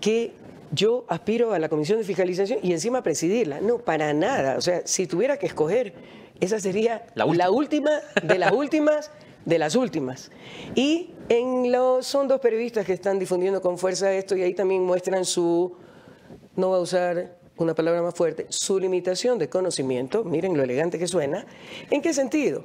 que 0.02 0.32
yo 0.72 1.06
aspiro 1.08 1.54
a 1.54 1.58
la 1.58 1.70
comisión 1.70 1.98
de 1.98 2.04
fiscalización 2.04 2.58
y 2.62 2.72
encima 2.72 3.02
presidirla. 3.02 3.62
No, 3.62 3.78
para 3.78 4.12
nada. 4.12 4.58
O 4.58 4.60
sea, 4.60 4.82
si 4.84 5.06
tuviera 5.06 5.38
que 5.38 5.46
escoger, 5.46 5.94
esa 6.40 6.60
sería 6.60 7.06
la 7.14 7.50
última, 7.50 7.90
de 8.22 8.38
las 8.38 8.52
últimas 8.52 9.10
de 9.44 9.58
las 9.58 9.74
últimas. 9.74 10.30
Y 10.74 11.10
en 11.28 11.70
los, 11.72 12.06
son 12.06 12.28
dos 12.28 12.40
periodistas 12.40 12.86
que 12.86 12.92
están 12.92 13.18
difundiendo 13.18 13.60
con 13.60 13.78
fuerza 13.78 14.12
esto 14.12 14.36
y 14.36 14.42
ahí 14.42 14.54
también 14.54 14.82
muestran 14.82 15.24
su, 15.24 15.76
no 16.56 16.68
voy 16.68 16.78
a 16.78 16.80
usar 16.80 17.36
una 17.56 17.74
palabra 17.74 18.02
más 18.02 18.14
fuerte, 18.14 18.46
su 18.48 18.78
limitación 18.78 19.38
de 19.38 19.48
conocimiento, 19.48 20.24
miren 20.24 20.56
lo 20.56 20.62
elegante 20.62 20.98
que 20.98 21.06
suena. 21.06 21.46
¿En 21.90 22.02
qué 22.02 22.12
sentido? 22.12 22.64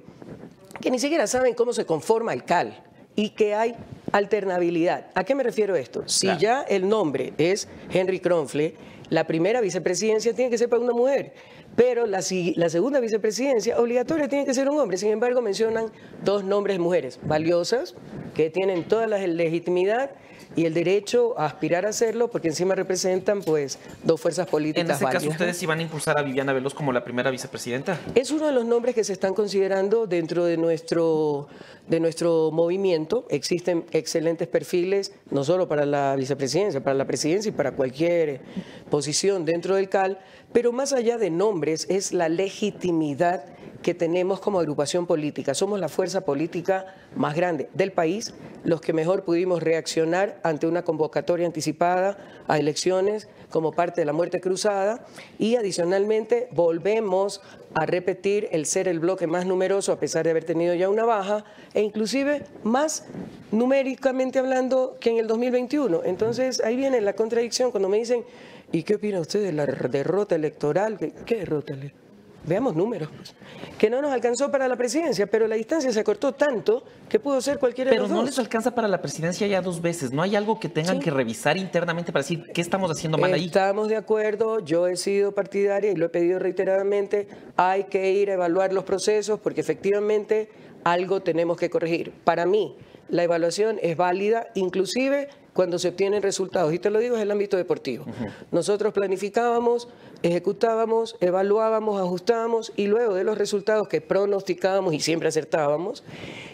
Que 0.81 0.89
ni 0.89 0.99
siquiera 0.99 1.27
saben 1.27 1.53
cómo 1.53 1.73
se 1.73 1.85
conforma 1.85 2.33
el 2.33 2.43
CAL 2.43 2.83
y 3.15 3.31
que 3.31 3.53
hay 3.53 3.75
alternabilidad. 4.11 5.07
¿A 5.15 5.23
qué 5.23 5.35
me 5.35 5.43
refiero 5.43 5.75
esto? 5.75 6.03
Si 6.07 6.27
Claro. 6.27 6.39
ya 6.39 6.61
el 6.61 6.87
nombre 6.87 7.33
es 7.37 7.67
Henry 7.91 8.19
Kronfle, 8.19 8.75
la 9.09 9.25
primera 9.25 9.61
vicepresidencia 9.61 10.33
tiene 10.33 10.51
que 10.51 10.57
ser 10.57 10.67
para 10.69 10.81
una 10.81 10.93
mujer, 10.93 11.33
pero 11.75 12.05
la, 12.07 12.19
la 12.55 12.69
segunda 12.69 12.99
vicepresidencia 12.99 13.79
obligatoria 13.79 14.27
tiene 14.27 14.45
que 14.45 14.53
ser 14.53 14.67
un 14.69 14.79
hombre. 14.79 14.97
Sin 14.97 15.09
embargo, 15.11 15.41
mencionan 15.41 15.91
dos 16.23 16.43
nombres 16.43 16.75
de 16.77 16.83
mujeres 16.83 17.19
valiosas, 17.23 17.95
que 18.35 18.49
tienen 18.49 18.83
toda 18.83 19.07
la 19.07 19.17
legitimidad 19.25 20.11
y 20.57 20.65
el 20.65 20.73
derecho 20.73 21.39
a 21.39 21.45
aspirar 21.45 21.85
a 21.85 21.89
hacerlo, 21.89 22.29
porque 22.29 22.47
encima 22.47 22.73
representan 22.73 23.43
pues 23.43 23.77
dos 24.03 24.19
fuerzas 24.19 24.47
políticas 24.47 24.99
En 24.99 25.07
ese 25.07 25.13
caso. 25.13 25.29
¿ustedes 25.29 25.65
van 25.67 25.77
a 25.77 25.81
impulsar 25.83 26.17
a 26.17 26.23
Viviana 26.23 26.51
Veloz 26.51 26.73
como 26.73 26.91
la 26.91 27.03
primera 27.03 27.29
vicepresidenta? 27.29 27.99
Es 28.15 28.31
uno 28.31 28.47
de 28.47 28.53
los 28.53 28.65
nombres 28.65 28.95
que 28.95 29.03
se 29.03 29.13
están 29.13 29.35
considerando 29.35 30.07
dentro 30.07 30.45
de 30.45 30.57
nuestro, 30.57 31.47
de 31.87 31.99
nuestro 31.99 32.49
movimiento. 32.51 33.27
Existen 33.29 33.85
excelentes 33.91 34.47
perfiles, 34.47 35.13
no 35.29 35.43
solo 35.43 35.67
para 35.67 35.85
la 35.85 36.15
vicepresidencia, 36.15 36.83
para 36.83 36.95
la 36.95 37.05
presidencia 37.05 37.49
y 37.49 37.51
para 37.51 37.73
cualquier 37.73 38.41
posición 38.89 39.45
dentro 39.45 39.75
del 39.75 39.89
CAL, 39.89 40.17
pero 40.53 40.71
más 40.71 40.93
allá 40.93 41.17
de 41.17 41.29
nombres 41.29 41.85
es 41.89 42.13
la 42.13 42.29
legitimidad 42.29 43.43
que 43.81 43.93
tenemos 43.93 44.39
como 44.39 44.59
agrupación 44.59 45.05
política. 45.05 45.53
Somos 45.53 45.79
la 45.79 45.87
fuerza 45.87 46.21
política 46.21 46.95
más 47.15 47.35
grande 47.35 47.69
del 47.73 47.91
país, 47.91 48.33
los 48.63 48.81
que 48.81 48.91
mejor 48.91 49.23
pudimos 49.23 49.63
reaccionar 49.63 50.39
ante 50.43 50.67
una 50.67 50.83
convocatoria 50.83 51.45
anticipada 51.45 52.17
a 52.47 52.57
elecciones 52.57 53.29
como 53.49 53.71
parte 53.71 54.01
de 54.01 54.05
la 54.05 54.13
muerte 54.13 54.41
cruzada 54.41 55.05
y 55.39 55.55
adicionalmente 55.55 56.49
volvemos 56.51 57.41
a 57.75 57.85
repetir 57.85 58.49
el 58.51 58.65
ser 58.65 58.87
el 58.87 58.99
bloque 58.99 59.27
más 59.27 59.45
numeroso 59.45 59.91
a 59.91 59.99
pesar 59.99 60.25
de 60.25 60.31
haber 60.31 60.43
tenido 60.43 60.73
ya 60.73 60.89
una 60.89 61.05
baja 61.05 61.45
e 61.73 61.81
inclusive 61.81 62.43
más 62.63 63.05
numéricamente 63.51 64.39
hablando 64.39 64.97
que 64.99 65.11
en 65.11 65.17
el 65.17 65.27
2021. 65.27 66.01
Entonces 66.03 66.61
ahí 66.61 66.75
viene 66.75 66.99
la 67.01 67.13
contradicción 67.13 67.71
cuando 67.71 67.89
me 67.89 67.97
dicen, 67.97 68.25
¿y 68.71 68.83
qué 68.83 68.95
opina 68.95 69.19
usted 69.19 69.41
de 69.43 69.51
la 69.53 69.65
derrota 69.65 70.35
electoral? 70.35 70.97
¿Qué, 70.97 71.13
qué 71.25 71.35
derrota 71.37 71.73
electoral? 71.73 72.03
Veamos 72.45 72.77
números, 72.77 73.09
pues. 73.13 73.35
que 73.77 73.89
no 73.89 74.01
nos 74.01 74.09
alcanzó 74.13 74.49
para 74.49 74.69
la 74.69 74.77
presidencia, 74.77 75.27
pero 75.27 75.49
la 75.49 75.55
distancia 75.57 75.91
se 75.91 75.99
acortó 75.99 76.33
tanto 76.33 76.81
que 77.09 77.19
pudo 77.19 77.41
ser 77.41 77.59
cualquiera 77.59 77.89
de 77.91 77.95
Pero 77.97 78.03
los 78.03 78.11
no 78.11 78.17
dos. 78.17 78.25
les 78.27 78.39
alcanza 78.39 78.73
para 78.73 78.87
la 78.87 79.01
presidencia 79.01 79.45
ya 79.47 79.61
dos 79.61 79.81
veces. 79.81 80.13
¿No 80.13 80.21
hay 80.21 80.37
algo 80.37 80.57
que 80.57 80.69
tengan 80.69 80.95
Sí. 80.97 81.03
que 81.03 81.11
revisar 81.11 81.57
internamente 81.57 82.13
para 82.13 82.21
decir 82.23 82.45
qué 82.53 82.61
estamos 82.61 82.89
haciendo 82.89 83.17
mal 83.17 83.33
ahí? 83.33 83.47
Estamos 83.47 83.89
de 83.89 83.97
acuerdo, 83.97 84.59
yo 84.61 84.87
he 84.87 84.95
sido 84.95 85.33
partidaria 85.33 85.91
y 85.91 85.95
lo 85.97 86.05
he 86.05 86.09
pedido 86.09 86.39
reiteradamente, 86.39 87.27
hay 87.57 87.85
que 87.85 88.13
ir 88.13 88.29
a 88.29 88.35
evaluar 88.35 88.71
los 88.71 88.85
procesos 88.85 89.41
porque 89.41 89.59
efectivamente 89.59 90.49
algo 90.85 91.21
tenemos 91.21 91.57
que 91.57 91.69
corregir. 91.69 92.13
Para 92.23 92.45
mí, 92.45 92.77
la 93.09 93.23
evaluación 93.23 93.77
es 93.81 93.97
válida, 93.97 94.47
inclusive 94.55 95.27
cuando 95.57 95.79
se 95.79 95.87
obtienen 95.87 96.21
resultados, 96.21 96.71
y 96.71 96.77
te 96.77 96.91
lo 96.91 96.99
digo 96.99 97.15
en 97.15 97.23
el 97.23 97.31
ámbito 97.31 97.57
deportivo. 97.57 98.05
Nosotros 98.51 98.93
planificábamos, 98.93 99.87
ejecutábamos, 100.21 101.15
evaluábamos, 101.19 101.99
ajustábamos 101.99 102.71
y 102.75 102.85
luego 102.85 103.15
de 103.15 103.23
los 103.23 103.39
resultados 103.39 103.87
que 103.87 103.99
pronosticábamos 103.99 104.93
y 104.93 104.99
siempre 104.99 105.29
acertábamos, 105.29 106.03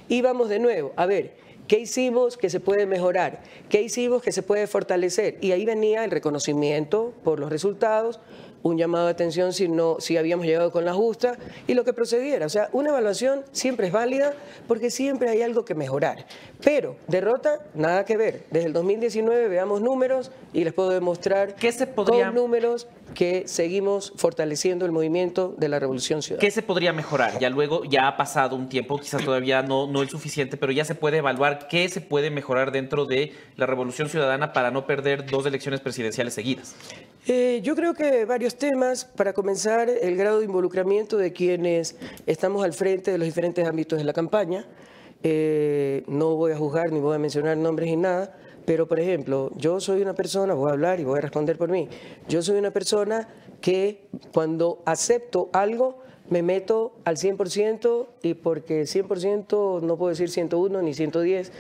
íbamos 0.08 0.48
de 0.48 0.60
nuevo 0.60 0.94
a 0.96 1.06
ver 1.06 1.36
¿Qué 1.68 1.80
hicimos 1.80 2.38
que 2.38 2.50
se 2.50 2.60
puede 2.60 2.86
mejorar? 2.86 3.42
¿Qué 3.70 3.82
hicimos 3.82 4.22
que 4.22 4.34
se 4.34 4.44
puede 4.44 4.68
fortalecer? 4.68 5.38
Y 5.40 5.54
ahí 5.54 5.66
venía 5.66 6.04
el 6.04 6.12
reconocimiento 6.12 7.14
por 7.24 7.40
los 7.40 7.50
resultados, 7.50 8.20
un 8.64 8.78
llamado 8.78 9.06
de 9.06 9.12
atención 9.12 9.54
si, 9.54 9.68
no, 9.68 9.98
si 10.00 10.18
habíamos 10.18 10.46
llegado 10.46 10.72
con 10.72 10.86
la 10.86 10.94
justa 10.94 11.38
y 11.68 11.74
lo 11.74 11.84
que 11.84 11.94
procediera. 11.94 12.46
O 12.46 12.50
sea, 12.50 12.70
una 12.72 12.90
evaluación 12.90 13.44
siempre 13.52 13.88
es 13.88 13.94
válida 13.94 14.34
porque 14.68 14.90
siempre 14.90 15.30
hay 15.30 15.42
algo 15.42 15.66
que 15.66 15.76
mejorar. 15.76 16.26
Pero 16.64 16.96
derrota, 17.08 17.60
nada 17.76 18.06
que 18.06 18.16
ver. 18.18 18.46
Desde 18.52 18.68
el 18.68 18.74
2019 18.74 19.50
veamos 19.50 19.82
números 19.82 20.32
y 20.54 20.64
les 20.64 20.74
puedo 20.74 20.90
demostrar 20.90 21.56
podría- 21.96 22.28
con 22.28 22.36
números 22.36 22.88
que 23.14 23.44
seguimos 23.48 24.14
fortaleciendo 24.16 24.86
el 24.86 24.92
movimiento 24.92 25.54
de 25.58 25.68
la 25.70 25.78
Revolución 25.78 26.22
Ciudadana. 26.24 26.42
¿Qué 26.48 26.50
se 26.52 26.64
podría 26.64 26.94
mejorar? 26.94 27.38
Ya 27.40 27.50
luego, 27.50 27.84
ya 27.84 28.08
ha 28.08 28.18
pasado 28.18 28.56
un 28.56 28.70
tiempo, 28.70 28.98
quizás 28.98 29.24
todavía 29.24 29.62
no, 29.62 29.86
no 29.88 30.02
el 30.02 30.10
suficiente, 30.10 30.58
pero 30.58 30.72
ya 30.72 30.84
se 30.86 30.96
puede 30.96 31.18
evaluar 31.18 31.68
qué 31.68 31.88
se 31.90 32.02
puede 32.02 32.32
mejorar 32.32 32.72
dentro 32.72 33.06
de 33.06 33.34
la 33.58 33.66
Revolución 33.68 34.10
Ciudadana 34.10 34.54
para 34.54 34.72
no 34.72 34.88
perder 34.88 35.30
dos 35.30 35.46
elecciones 35.46 35.82
presidenciales 35.82 36.34
seguidas. 36.34 36.76
Eh, 37.26 37.62
yo 37.64 37.74
creo 37.76 37.94
que 37.94 38.26
varios 38.26 38.56
temas. 38.56 39.06
Para 39.06 39.32
comenzar, 39.32 39.90
el 39.90 40.18
grado 40.18 40.40
de 40.40 40.46
involucramiento 40.46 41.18
de 41.18 41.32
quienes 41.32 41.96
estamos 42.26 42.66
al 42.66 42.74
frente 42.74 43.12
de 43.12 43.18
los 43.18 43.26
diferentes 43.26 43.66
ámbitos 43.66 43.98
de 43.98 44.04
la 44.04 44.12
campaña. 44.12 44.66
Eh, 45.24 46.04
no 46.08 46.36
voy 46.36 46.52
a 46.52 46.58
juzgar 46.58 46.92
ni 46.92 47.00
voy 47.00 47.16
a 47.16 47.20
mencionar 47.20 47.56
nombres 47.56 47.88
ni 47.90 47.96
nada, 47.96 48.36
pero 48.66 48.90
por 48.90 49.00
ejemplo, 49.00 49.52
yo 49.56 49.80
soy 49.80 50.02
una 50.02 50.14
persona, 50.14 50.54
voy 50.54 50.70
a 50.70 50.74
hablar 50.74 51.00
y 51.00 51.06
voy 51.06 51.20
a 51.20 51.22
responder 51.22 51.58
por 51.58 51.70
mí, 51.70 51.88
yo 52.28 52.42
soy 52.42 52.58
una 52.58 52.72
persona 52.72 53.30
que 53.62 54.02
cuando 54.34 54.82
acepto 54.86 55.50
algo 55.54 56.00
me 56.30 56.42
meto 56.42 56.98
al 57.06 57.16
100% 57.16 58.08
y 58.22 58.34
porque 58.34 58.84
100% 58.84 59.82
no 59.82 59.98
puedo 59.98 60.10
decir 60.10 60.30
101 60.30 60.82
ni 60.82 60.92
110%, 60.92 61.52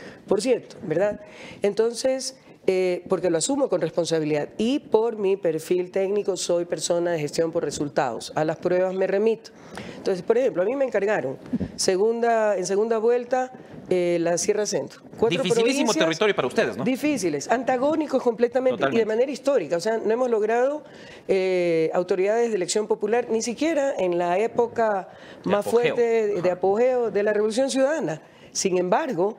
¿verdad? 0.83 1.21
Entonces, 1.61 2.37
eh, 2.65 3.03
porque 3.09 3.29
lo 3.29 3.37
asumo 3.37 3.67
con 3.67 3.81
responsabilidad 3.81 4.47
y 4.57 4.79
por 4.79 5.17
mi 5.17 5.35
perfil 5.35 5.91
técnico 5.91 6.37
soy 6.37 6.63
persona 6.63 7.11
de 7.11 7.19
gestión 7.19 7.51
por 7.51 7.65
resultados. 7.65 8.31
A 8.35 8.45
las 8.45 8.55
pruebas 8.55 8.95
me 8.95 9.05
remito. 9.05 9.51
Entonces, 9.97 10.23
por 10.23 10.37
ejemplo, 10.37 10.61
a 10.61 10.65
mí 10.65 10.73
me 10.75 10.85
encargaron 10.85 11.37
segunda, 11.75 12.55
en 12.55 12.65
segunda 12.65 12.99
vuelta 12.99 13.51
eh, 13.89 14.17
la 14.21 14.37
Sierra 14.37 14.65
Centro. 14.65 15.01
Dificilísimo 15.29 15.93
territorio 15.93 16.33
para 16.33 16.47
ustedes, 16.47 16.77
¿no? 16.77 16.85
Difíciles, 16.85 17.49
antagónicos 17.49 18.23
completamente 18.23 18.85
y 18.91 18.97
de 18.97 19.05
manera 19.05 19.29
histórica. 19.29 19.75
O 19.75 19.81
sea, 19.81 19.97
no 19.97 20.09
hemos 20.09 20.29
logrado 20.29 20.83
eh, 21.27 21.91
autoridades 21.93 22.49
de 22.49 22.55
elección 22.55 22.87
popular 22.87 23.27
ni 23.29 23.41
siquiera 23.41 23.93
en 23.97 24.17
la 24.17 24.39
época 24.39 25.09
más 25.43 25.65
fuerte 25.65 26.41
de 26.41 26.51
apogeo 26.51 27.11
de 27.11 27.23
la 27.23 27.33
Revolución 27.33 27.69
Ciudadana. 27.69 28.21
Sin 28.53 28.77
embargo, 28.77 29.37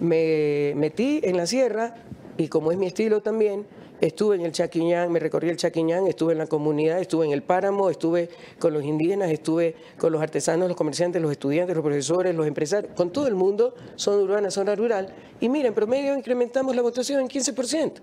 me 0.00 0.72
metí 0.76 1.20
en 1.22 1.36
la 1.36 1.46
sierra 1.46 1.94
y 2.38 2.48
como 2.48 2.70
es 2.70 2.78
mi 2.78 2.86
estilo 2.86 3.20
también, 3.20 3.66
estuve 4.00 4.36
en 4.36 4.42
el 4.42 4.52
Chaquiñán, 4.52 5.10
me 5.10 5.18
recorrí 5.18 5.48
el 5.48 5.56
Chaquiñán, 5.56 6.06
estuve 6.06 6.32
en 6.32 6.38
la 6.38 6.46
comunidad, 6.46 7.00
estuve 7.00 7.26
en 7.26 7.32
el 7.32 7.42
páramo, 7.42 7.90
estuve 7.90 8.30
con 8.60 8.72
los 8.72 8.84
indígenas, 8.84 9.30
estuve 9.30 9.74
con 9.98 10.12
los 10.12 10.22
artesanos, 10.22 10.68
los 10.68 10.76
comerciantes, 10.76 11.20
los 11.20 11.32
estudiantes, 11.32 11.74
los 11.74 11.84
profesores, 11.84 12.34
los 12.36 12.46
empresarios, 12.46 12.92
con 12.94 13.10
todo 13.10 13.26
el 13.26 13.34
mundo, 13.34 13.74
zona 13.96 14.22
urbana, 14.22 14.50
zona 14.52 14.76
rural. 14.76 15.12
Y 15.40 15.48
miren, 15.48 15.70
en 15.70 15.74
promedio 15.74 16.14
incrementamos 16.14 16.76
la 16.76 16.82
votación 16.82 17.20
en 17.20 17.28
15%. 17.28 17.94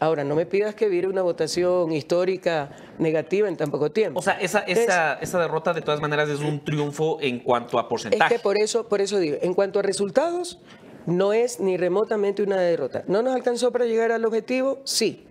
Ahora, 0.00 0.24
no 0.24 0.34
me 0.34 0.44
pidas 0.44 0.74
que 0.74 0.88
viera 0.88 1.08
una 1.08 1.22
votación 1.22 1.92
histórica 1.92 2.70
negativa 2.98 3.48
en 3.48 3.56
tan 3.56 3.70
poco 3.70 3.92
tiempo. 3.92 4.18
O 4.18 4.22
sea, 4.22 4.40
esa, 4.40 4.58
esa, 4.60 5.14
esa 5.14 5.38
derrota 5.38 5.72
de 5.72 5.82
todas 5.82 6.00
maneras 6.00 6.28
es 6.28 6.40
un 6.40 6.64
triunfo 6.64 7.18
en 7.20 7.38
cuanto 7.38 7.78
a 7.78 7.88
porcentaje. 7.88 8.34
Es 8.34 8.40
que 8.40 8.42
por 8.42 8.56
eso, 8.56 8.88
por 8.88 9.00
eso 9.00 9.18
digo, 9.18 9.36
en 9.40 9.54
cuanto 9.54 9.78
a 9.78 9.82
resultados, 9.82 10.58
no 11.06 11.32
es 11.32 11.60
ni 11.60 11.76
remotamente 11.76 12.42
una 12.42 12.56
derrota. 12.60 13.04
¿No 13.06 13.22
nos 13.22 13.34
alcanzó 13.34 13.70
para 13.72 13.84
llegar 13.84 14.12
al 14.12 14.24
objetivo? 14.24 14.78
Sí, 14.84 15.24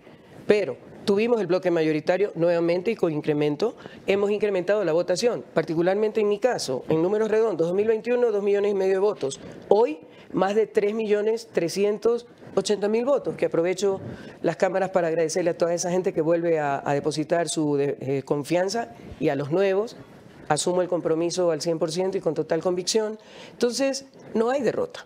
pero 0.46 0.76
tuvimos 1.04 1.40
el 1.40 1.46
bloque 1.46 1.70
mayoritario 1.70 2.32
nuevamente 2.34 2.90
y 2.90 2.96
con 2.96 3.12
incremento. 3.12 3.76
Hemos 4.06 4.30
incrementado 4.30 4.84
la 4.84 4.92
votación, 4.92 5.44
particularmente 5.54 6.20
en 6.20 6.28
mi 6.28 6.38
caso, 6.38 6.84
en 6.88 7.02
números 7.02 7.30
redondos, 7.30 7.68
2021, 7.68 8.30
2 8.30 8.42
millones 8.42 8.72
y 8.72 8.74
medio 8.74 8.94
de 8.94 8.98
votos. 8.98 9.40
Hoy, 9.68 10.00
más 10.32 10.54
de 10.54 10.66
3 10.66 10.94
millones 10.94 11.48
380 11.52 12.88
mil 12.88 13.04
votos, 13.04 13.36
que 13.36 13.46
aprovecho 13.46 14.00
las 14.42 14.56
cámaras 14.56 14.90
para 14.90 15.08
agradecerle 15.08 15.50
a 15.50 15.58
toda 15.58 15.74
esa 15.74 15.90
gente 15.90 16.12
que 16.12 16.20
vuelve 16.20 16.58
a, 16.58 16.82
depositar 16.94 17.48
su 17.48 17.78
eh, 17.78 18.22
confianza 18.24 18.94
y 19.20 19.28
a 19.28 19.36
los 19.36 19.50
nuevos 19.50 19.96
asumo 20.48 20.82
el 20.82 20.88
compromiso 20.88 21.50
al 21.50 21.60
100% 21.60 22.16
y 22.16 22.20
con 22.20 22.34
total 22.34 22.60
convicción. 22.62 23.18
Entonces, 23.52 24.06
no 24.34 24.50
hay 24.50 24.62
derrota, 24.62 25.04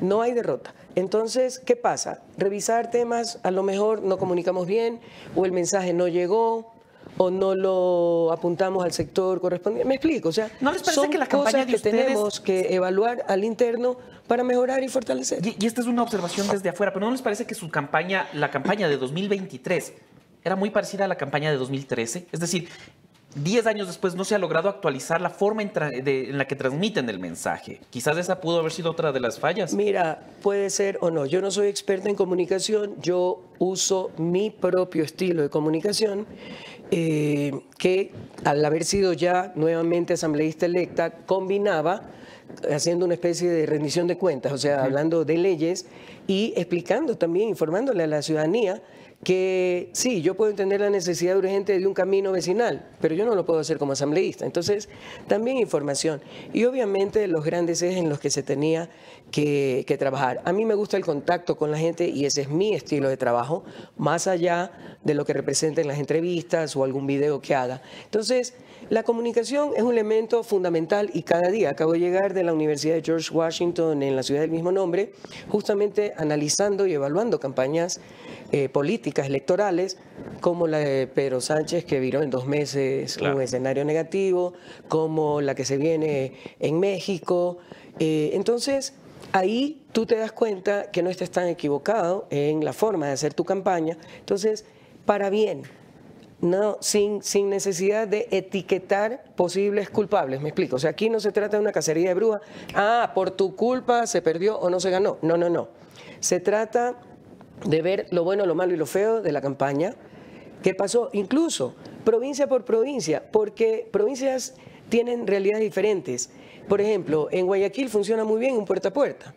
no 0.00 0.22
hay 0.22 0.32
derrota. 0.32 0.74
Entonces, 0.94 1.58
¿qué 1.58 1.76
pasa? 1.76 2.22
Revisar 2.36 2.90
temas, 2.90 3.38
a 3.42 3.50
lo 3.50 3.62
mejor 3.62 4.02
no 4.02 4.18
comunicamos 4.18 4.66
bien 4.66 5.00
o 5.36 5.44
el 5.44 5.52
mensaje 5.52 5.92
no 5.92 6.08
llegó 6.08 6.72
o 7.16 7.30
no 7.30 7.54
lo 7.54 8.30
apuntamos 8.32 8.84
al 8.84 8.92
sector 8.92 9.40
correspondiente. 9.40 9.88
Me 9.88 9.94
explico, 9.96 10.28
o 10.28 10.32
sea, 10.32 10.50
¿No 10.60 10.70
les 10.72 10.82
parece 10.82 11.00
son 11.00 11.10
que 11.10 11.18
la 11.18 11.26
campaña 11.26 11.60
de 11.60 11.66
que 11.66 11.76
ustedes- 11.76 12.04
tenemos 12.06 12.40
que 12.40 12.74
evaluar 12.74 13.24
al 13.28 13.44
interno 13.44 13.96
para 14.28 14.44
mejorar 14.44 14.82
y 14.84 14.88
fortalecer. 14.88 15.44
Y, 15.44 15.56
y 15.58 15.66
esta 15.66 15.80
es 15.80 15.86
una 15.86 16.02
observación 16.02 16.46
desde 16.48 16.68
afuera, 16.68 16.92
pero 16.92 17.06
¿no 17.06 17.12
les 17.12 17.22
parece 17.22 17.46
que 17.46 17.54
su 17.54 17.70
campaña, 17.70 18.28
la 18.34 18.50
campaña 18.50 18.88
de 18.88 18.96
2023, 18.98 19.94
era 20.44 20.54
muy 20.54 20.70
parecida 20.70 21.06
a 21.06 21.08
la 21.08 21.16
campaña 21.16 21.50
de 21.50 21.56
2013? 21.56 22.26
Es 22.30 22.38
decir, 22.40 22.68
10 23.34 23.66
años 23.66 23.86
después 23.86 24.14
no 24.14 24.24
se 24.24 24.34
ha 24.34 24.38
logrado 24.38 24.68
actualizar 24.68 25.20
la 25.20 25.30
forma 25.30 25.62
en, 25.62 25.72
tra- 25.72 26.02
de- 26.02 26.30
en 26.30 26.38
la 26.38 26.46
que 26.46 26.56
transmiten 26.56 27.08
el 27.10 27.18
mensaje. 27.18 27.80
Quizás 27.90 28.16
esa 28.16 28.40
pudo 28.40 28.60
haber 28.60 28.72
sido 28.72 28.90
otra 28.90 29.12
de 29.12 29.20
las 29.20 29.38
fallas. 29.38 29.74
Mira, 29.74 30.22
puede 30.42 30.70
ser 30.70 30.98
o 31.02 31.10
no. 31.10 31.26
Yo 31.26 31.40
no 31.40 31.50
soy 31.50 31.68
experta 31.68 32.08
en 32.08 32.14
comunicación, 32.16 32.94
yo 33.02 33.42
uso 33.58 34.10
mi 34.16 34.50
propio 34.50 35.04
estilo 35.04 35.42
de 35.42 35.50
comunicación, 35.50 36.26
eh, 36.90 37.52
que 37.76 38.12
al 38.44 38.64
haber 38.64 38.84
sido 38.84 39.12
ya 39.12 39.52
nuevamente 39.56 40.14
asambleísta 40.14 40.64
electa, 40.66 41.10
combinaba 41.10 42.02
haciendo 42.72 43.04
una 43.04 43.14
especie 43.14 43.50
de 43.50 43.66
rendición 43.66 44.06
de 44.06 44.16
cuentas, 44.16 44.52
o 44.52 44.58
sea, 44.58 44.82
hablando 44.82 45.26
de 45.26 45.36
leyes 45.36 45.86
y 46.26 46.54
explicando 46.56 47.16
también, 47.18 47.50
informándole 47.50 48.04
a 48.04 48.06
la 48.06 48.22
ciudadanía 48.22 48.82
que 49.24 49.90
sí, 49.92 50.22
yo 50.22 50.36
puedo 50.36 50.50
entender 50.50 50.80
la 50.80 50.90
necesidad 50.90 51.36
urgente 51.36 51.78
de 51.78 51.86
un 51.86 51.94
camino 51.94 52.30
vecinal, 52.30 52.88
pero 53.00 53.14
yo 53.14 53.26
no 53.26 53.34
lo 53.34 53.44
puedo 53.44 53.58
hacer 53.58 53.76
como 53.76 53.92
asambleísta. 53.92 54.46
Entonces, 54.46 54.88
también 55.26 55.56
información. 55.56 56.20
Y 56.52 56.64
obviamente 56.64 57.26
los 57.26 57.44
grandes 57.44 57.82
ejes 57.82 57.98
en 57.98 58.08
los 58.08 58.20
que 58.20 58.30
se 58.30 58.44
tenía 58.44 58.88
que, 59.32 59.84
que 59.88 59.98
trabajar. 59.98 60.40
A 60.44 60.52
mí 60.52 60.64
me 60.64 60.74
gusta 60.74 60.96
el 60.96 61.04
contacto 61.04 61.56
con 61.56 61.70
la 61.72 61.78
gente 61.78 62.08
y 62.08 62.26
ese 62.26 62.42
es 62.42 62.48
mi 62.48 62.74
estilo 62.74 63.08
de 63.08 63.16
trabajo, 63.16 63.64
más 63.96 64.28
allá 64.28 64.70
de 65.02 65.14
lo 65.14 65.24
que 65.24 65.32
representen 65.32 65.88
las 65.88 65.98
entrevistas 65.98 66.76
o 66.76 66.84
algún 66.84 67.06
video 67.06 67.40
que 67.40 67.56
haga. 67.56 67.82
Entonces, 68.04 68.54
la 68.90 69.02
comunicación 69.02 69.72
es 69.76 69.82
un 69.82 69.92
elemento 69.92 70.42
fundamental 70.42 71.10
y 71.12 71.22
cada 71.22 71.48
día 71.50 71.70
acabo 71.70 71.92
de 71.92 72.00
llegar 72.00 72.32
de 72.32 72.42
la 72.42 72.54
Universidad 72.54 72.94
de 72.94 73.02
George 73.02 73.30
Washington 73.34 74.02
en 74.02 74.16
la 74.16 74.22
ciudad 74.22 74.40
del 74.40 74.50
mismo 74.50 74.72
nombre, 74.72 75.12
justamente 75.50 76.14
analizando 76.16 76.86
y 76.86 76.94
evaluando 76.94 77.38
campañas 77.38 78.00
eh, 78.50 78.70
políticas 78.70 79.26
electorales 79.26 79.98
como 80.40 80.66
la 80.66 80.78
de 80.78 81.06
Pedro 81.06 81.42
Sánchez 81.42 81.84
que 81.84 82.00
viró 82.00 82.22
en 82.22 82.30
dos 82.30 82.46
meses 82.46 83.18
un 83.18 83.42
escenario 83.42 83.84
negativo, 83.84 84.54
como 84.88 85.42
la 85.42 85.54
que 85.54 85.66
se 85.66 85.76
viene 85.76 86.32
en 86.58 86.80
México. 86.80 87.58
Eh, 87.98 88.30
entonces, 88.32 88.94
ahí 89.32 89.82
tú 89.92 90.06
te 90.06 90.16
das 90.16 90.32
cuenta 90.32 90.90
que 90.90 91.02
no 91.02 91.10
estás 91.10 91.30
tan 91.30 91.48
equivocado 91.48 92.26
en 92.30 92.64
la 92.64 92.72
forma 92.72 93.06
de 93.08 93.12
hacer 93.12 93.34
tu 93.34 93.44
campaña. 93.44 93.98
Entonces, 94.20 94.64
para 95.04 95.28
bien, 95.28 95.64
no, 96.40 96.78
sin, 96.80 97.22
sin 97.22 97.50
necesidad 97.50 98.06
de 98.06 98.28
etiquetar 98.30 99.24
posibles 99.34 99.90
culpables, 99.90 100.40
me 100.40 100.50
explico. 100.50 100.76
O 100.76 100.78
sea, 100.78 100.90
aquí 100.90 101.10
no 101.10 101.20
se 101.20 101.32
trata 101.32 101.56
de 101.56 101.62
una 101.62 101.72
cacería 101.72 102.08
de 102.08 102.14
brujas. 102.14 102.42
Ah, 102.74 103.12
por 103.14 103.30
tu 103.32 103.56
culpa 103.56 104.06
se 104.06 104.22
perdió 104.22 104.58
o 104.58 104.70
no 104.70 104.78
se 104.78 104.90
ganó. 104.90 105.18
No, 105.22 105.36
no, 105.36 105.48
no. 105.48 105.68
Se 106.20 106.38
trata 106.40 106.96
de 107.64 107.82
ver 107.82 108.06
lo 108.10 108.24
bueno, 108.24 108.46
lo 108.46 108.54
malo 108.54 108.72
y 108.72 108.76
lo 108.76 108.86
feo 108.86 109.20
de 109.20 109.32
la 109.32 109.40
campaña. 109.40 109.94
¿Qué 110.62 110.74
pasó? 110.74 111.10
Incluso 111.12 111.74
provincia 112.04 112.48
por 112.48 112.64
provincia, 112.64 113.22
porque 113.30 113.88
provincias 113.90 114.54
tienen 114.88 115.26
realidades 115.26 115.62
diferentes. 115.62 116.30
Por 116.68 116.80
ejemplo, 116.80 117.28
en 117.30 117.46
Guayaquil 117.46 117.88
funciona 117.88 118.24
muy 118.24 118.40
bien 118.40 118.56
un 118.56 118.64
puerta 118.64 118.88
a 118.88 118.92
puerta, 118.92 119.34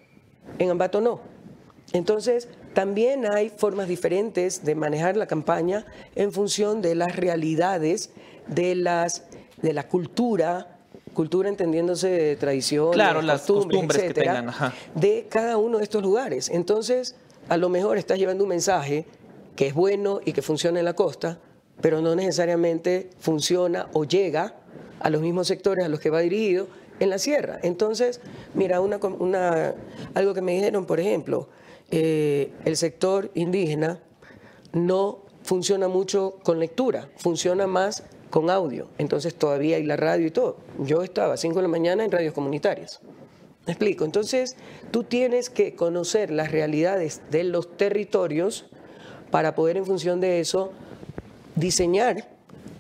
en 0.60 0.70
Ambato 0.70 1.02
no. 1.02 1.22
Entonces, 1.94 2.48
también 2.74 3.26
hay 3.32 3.50
formas 3.50 3.88
diferentes 3.88 4.64
de 4.64 4.76
manejar 4.76 5.18
la 5.18 5.28
campaña 5.28 5.86
en 6.16 6.32
función 6.32 6.82
de 6.82 6.96
las 6.96 7.16
realidades 7.16 8.12
de, 8.48 8.76
las, 8.76 9.24
de 9.62 9.74
la 9.74 9.88
cultura, 9.88 10.78
cultura 11.14 11.50
entendiéndose 11.50 12.10
de 12.10 12.36
tradiciones, 12.38 12.94
Claro, 12.96 13.22
las 13.22 13.42
costumbres 13.42 14.02
etcétera, 14.02 14.34
tengan, 14.36 14.50
ajá. 14.50 14.74
de 14.96 15.28
cada 15.30 15.58
uno 15.58 15.78
de 15.80 15.84
estos 15.84 16.02
lugares. 16.02 16.50
Entonces, 16.50 17.16
a 17.50 17.58
lo 17.58 17.70
mejor 17.70 17.98
estás 17.98 18.18
llevando 18.18 18.44
un 18.46 18.50
mensaje 18.50 19.06
que 19.56 19.68
es 19.68 19.74
bueno 19.74 20.22
y 20.24 20.32
que 20.32 20.42
funciona 20.42 20.80
en 20.80 20.86
la 20.86 20.94
costa, 20.94 21.40
pero 21.82 22.00
no 22.02 22.16
necesariamente 22.16 23.10
funciona 23.20 23.88
o 23.94 24.06
llega 24.06 24.56
a 25.02 25.10
los 25.10 25.22
mismos 25.22 25.48
sectores 25.48 25.84
a 25.84 25.90
los 25.90 26.00
que 26.00 26.10
va 26.10 26.20
dirigido 26.22 26.68
en 27.00 27.10
la 27.10 27.18
sierra. 27.18 27.60
Entonces, 27.64 28.22
mira, 28.54 28.80
una, 28.80 28.98
una- 28.98 29.74
algo 30.14 30.34
que 30.34 30.42
me 30.42 30.54
dijeron, 30.54 30.86
por 30.86 31.00
ejemplo, 31.00 31.50
eh, 31.92 32.52
el 32.66 32.78
sector 32.78 33.32
indígena 33.34 34.00
no 34.74 35.20
funciona 35.44 35.88
mucho 35.88 36.38
con 36.44 36.60
lectura, 36.60 37.10
funciona 37.18 37.68
más 37.68 38.04
con 38.30 38.50
audio. 38.50 38.88
Entonces 38.98 39.36
todavía 39.36 39.78
hay 39.78 39.84
la 39.84 39.98
radio 39.98 40.28
y 40.28 40.32
todo. 40.32 40.58
Yo 40.80 41.04
estaba 41.04 41.34
a 41.34 41.38
5 41.38 41.56
de 41.56 41.62
la 41.62 41.68
mañana 41.68 42.04
en 42.04 42.12
radios 42.12 42.34
comunitarias. 42.34 43.02
¿Me 43.68 43.74
explico? 43.74 44.06
Entonces, 44.06 44.56
tú 44.90 45.04
tienes 45.04 45.52
que 45.52 45.76
conocer 45.76 46.32
las 46.32 46.52
realidades 46.52 47.22
de 47.30 47.44
los 47.44 47.78
territorios 47.78 48.66
para 49.30 49.54
poder 49.54 49.78
en 49.78 49.86
función 49.86 50.20
de 50.20 50.40
eso 50.40 50.72
diseñar 51.56 52.28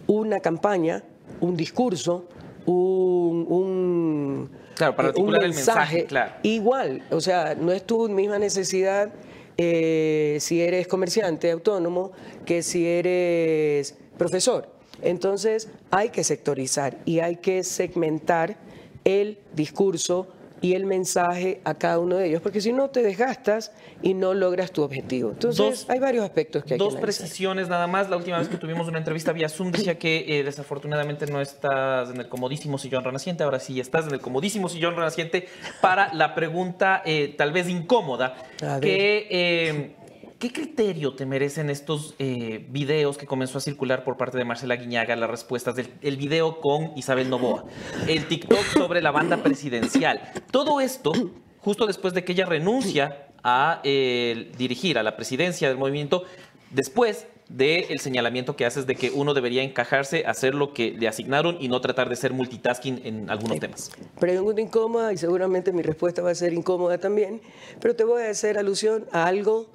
una 0.07 0.39
campaña, 0.39 1.03
un 1.39 1.55
discurso, 1.55 2.25
un, 2.65 3.45
un, 3.47 4.49
Claro, 4.82 4.95
para 4.95 5.10
eh, 5.10 5.12
un 5.12 5.16
articular 5.16 5.44
el 5.44 5.53
mensaje, 5.53 6.06
claro. 6.06 6.32
Igual, 6.41 7.03
o 7.12 7.22
sea, 7.22 7.53
no 7.53 7.72
es 7.72 7.86
tu 7.86 8.10
misma 8.10 8.40
necesidad 8.40 9.14
eh, 9.58 10.38
si 10.40 10.60
eres 10.60 10.88
comerciante 10.88 11.52
autónomo 11.52 12.12
que 12.48 12.64
si 12.64 12.88
eres 12.88 13.95
profesor. 14.18 14.70
Entonces 15.03 15.70
hay 15.91 16.10
que 16.10 16.24
sectorizar 16.24 16.98
y 17.06 17.20
hay 17.20 17.36
que 17.36 17.64
segmentar 17.64 18.58
el 19.03 19.38
discurso 19.53 20.28
y 20.61 20.75
el 20.75 20.85
mensaje 20.85 21.59
a 21.65 21.73
cada 21.73 21.99
uno 21.99 22.17
de 22.17 22.27
ellos, 22.27 22.41
porque 22.41 22.61
si 22.61 22.71
no 22.71 22.89
te 22.89 23.01
desgastas 23.01 23.71
y 24.01 24.13
no 24.13 24.33
logras 24.33 24.71
tu 24.71 24.83
objetivo. 24.83 25.31
Entonces, 25.31 25.85
hay 25.89 25.99
varios 25.99 26.23
aspectos 26.23 26.63
que 26.63 26.75
hay 26.75 26.79
Dos 26.79 26.95
que 26.95 27.01
precisiones 27.01 27.67
nada 27.67 27.88
más. 27.88 28.09
La 28.09 28.17
última 28.17 28.38
vez 28.38 28.47
que 28.47 28.57
tuvimos 28.57 28.88
una 28.88 28.99
entrevista 28.99 29.31
vía 29.33 29.49
Zoom 29.49 29.71
decía 29.71 29.97
que 29.97 30.39
eh, 30.39 30.43
desafortunadamente 30.43 31.25
no 31.25 31.41
estás 31.41 32.11
en 32.11 32.17
el 32.17 32.29
comodísimo 32.29 32.77
sillón 32.77 33.03
renaciente. 33.03 33.43
Ahora 33.43 33.59
sí 33.59 33.79
estás 33.79 34.07
en 34.07 34.13
el 34.13 34.21
comodísimo 34.21 34.69
sillón 34.69 34.95
renaciente 34.95 35.47
para 35.81 36.13
la 36.13 36.35
pregunta 36.35 37.01
eh, 37.05 37.33
tal 37.38 37.51
vez 37.51 37.67
incómoda, 37.67 38.35
que... 38.81 39.27
Eh, 39.29 39.95
¿Qué 40.41 40.51
criterio 40.51 41.13
te 41.13 41.27
merecen 41.27 41.69
estos 41.69 42.15
eh, 42.18 42.65
videos 42.72 43.15
que 43.15 43.27
comenzó 43.27 43.59
a 43.59 43.61
circular 43.61 44.03
por 44.03 44.18
parte 44.18 44.39
de 44.39 44.43
Marcela 44.43 44.76
Guiñaga, 44.76 45.15
las 45.15 45.30
respuestas 45.30 45.76
del 45.76 45.93
el 46.01 46.18
video 46.18 46.59
con 46.59 46.93
Isabel 46.97 47.30
Novoa, 47.30 47.65
el 48.07 48.27
TikTok 48.27 48.63
sobre 48.73 49.03
la 49.03 49.11
banda 49.11 49.38
presidencial? 49.43 50.19
Todo 50.49 50.81
esto, 50.81 51.11
justo 51.59 51.85
después 51.85 52.15
de 52.15 52.23
que 52.23 52.31
ella 52.31 52.47
renuncia 52.47 53.27
a 53.43 53.81
eh, 53.84 54.51
dirigir 54.57 54.97
a 54.97 55.03
la 55.03 55.15
presidencia 55.15 55.68
del 55.69 55.77
movimiento, 55.77 56.23
después 56.72 57.27
del 57.47 57.99
señalamiento 57.99 58.55
que 58.55 58.65
haces 58.65 58.88
de 58.88 58.95
que 58.95 59.11
uno 59.11 59.35
debería 59.35 59.61
encajarse, 59.61 60.26
hacer 60.26 60.55
lo 60.55 60.73
que 60.73 60.89
le 60.89 61.07
asignaron 61.07 61.57
y 61.59 61.68
no 61.68 61.81
tratar 61.81 62.09
de 62.09 62.15
ser 62.15 62.34
multitasking 62.34 63.01
en 63.05 63.30
algunos 63.30 63.59
temas. 63.59 63.91
Pregunta 64.19 64.59
incómoda 64.59 65.13
y 65.13 65.18
seguramente 65.18 65.72
mi 65.72 65.84
respuesta 65.84 66.23
va 66.23 66.31
a 66.31 66.35
ser 66.35 66.51
incómoda 66.53 66.97
también, 66.97 67.41
pero 67.80 67.95
te 67.95 68.05
voy 68.05 68.23
a 68.23 68.31
hacer 68.31 68.57
alusión 68.57 69.05
a 69.11 69.27
algo 69.27 69.69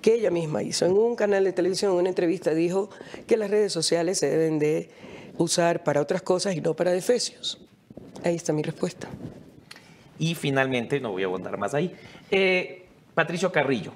que 0.00 0.14
ella 0.14 0.30
misma 0.30 0.62
hizo. 0.62 0.86
En 0.86 0.92
un 0.92 1.16
canal 1.16 1.44
de 1.44 1.52
televisión, 1.52 1.92
en 1.92 1.98
una 1.98 2.08
entrevista, 2.08 2.54
dijo 2.54 2.90
que 3.26 3.36
las 3.36 3.50
redes 3.50 3.72
sociales 3.72 4.18
se 4.18 4.28
deben 4.28 4.58
de 4.58 4.90
usar 5.36 5.84
para 5.84 6.00
otras 6.00 6.22
cosas 6.22 6.56
y 6.56 6.60
no 6.60 6.74
para 6.74 6.90
defecios. 6.92 7.58
Ahí 8.24 8.36
está 8.36 8.52
mi 8.52 8.62
respuesta. 8.62 9.08
Y 10.18 10.34
finalmente, 10.34 11.00
no 11.00 11.12
voy 11.12 11.22
a 11.22 11.26
abundar 11.26 11.56
más 11.58 11.74
ahí, 11.74 11.94
eh, 12.30 12.86
Patricio 13.14 13.52
Carrillo 13.52 13.92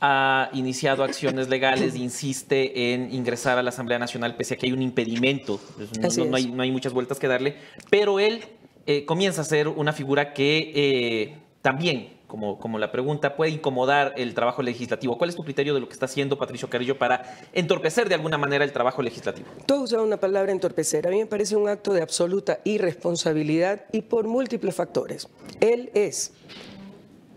ha 0.00 0.50
iniciado 0.52 1.02
acciones 1.02 1.48
legales, 1.48 1.96
insiste 1.96 2.92
en 2.92 3.12
ingresar 3.12 3.58
a 3.58 3.62
la 3.62 3.70
Asamblea 3.70 3.98
Nacional 3.98 4.36
pese 4.36 4.54
a 4.54 4.56
que 4.56 4.66
hay 4.66 4.72
un 4.72 4.82
impedimento, 4.82 5.60
pues, 5.76 6.18
no, 6.18 6.24
no, 6.26 6.36
hay, 6.36 6.46
no 6.46 6.62
hay, 6.62 6.70
muchas 6.70 6.92
vueltas 6.92 7.18
que 7.18 7.26
darle, 7.26 7.56
pero 7.90 8.20
él 8.20 8.44
eh, 8.86 9.04
comienza 9.04 9.40
a 9.40 9.44
ser 9.44 9.68
una 9.68 9.92
figura 9.92 10.32
que 10.32 10.72
eh, 10.74 11.38
también 11.62 12.13
como, 12.34 12.58
como 12.58 12.80
la 12.80 12.90
pregunta, 12.90 13.36
puede 13.36 13.52
incomodar 13.52 14.12
el 14.16 14.34
trabajo 14.34 14.60
legislativo. 14.60 15.16
¿Cuál 15.16 15.30
es 15.30 15.36
tu 15.36 15.44
criterio 15.44 15.72
de 15.72 15.78
lo 15.78 15.86
que 15.86 15.92
está 15.92 16.06
haciendo 16.06 16.36
Patricio 16.36 16.68
Carrillo 16.68 16.98
para 16.98 17.38
entorpecer 17.52 18.08
de 18.08 18.16
alguna 18.16 18.38
manera 18.38 18.64
el 18.64 18.72
trabajo 18.72 19.02
legislativo? 19.02 19.46
Tú 19.66 19.74
has 19.74 19.80
usado 19.82 20.02
una 20.02 20.16
palabra 20.16 20.50
entorpecer. 20.50 21.06
A 21.06 21.10
mí 21.10 21.18
me 21.18 21.26
parece 21.26 21.54
un 21.54 21.68
acto 21.68 21.92
de 21.92 22.02
absoluta 22.02 22.58
irresponsabilidad 22.64 23.84
y 23.92 24.02
por 24.02 24.26
múltiples 24.26 24.74
factores. 24.74 25.28
Él 25.60 25.92
es 25.94 26.32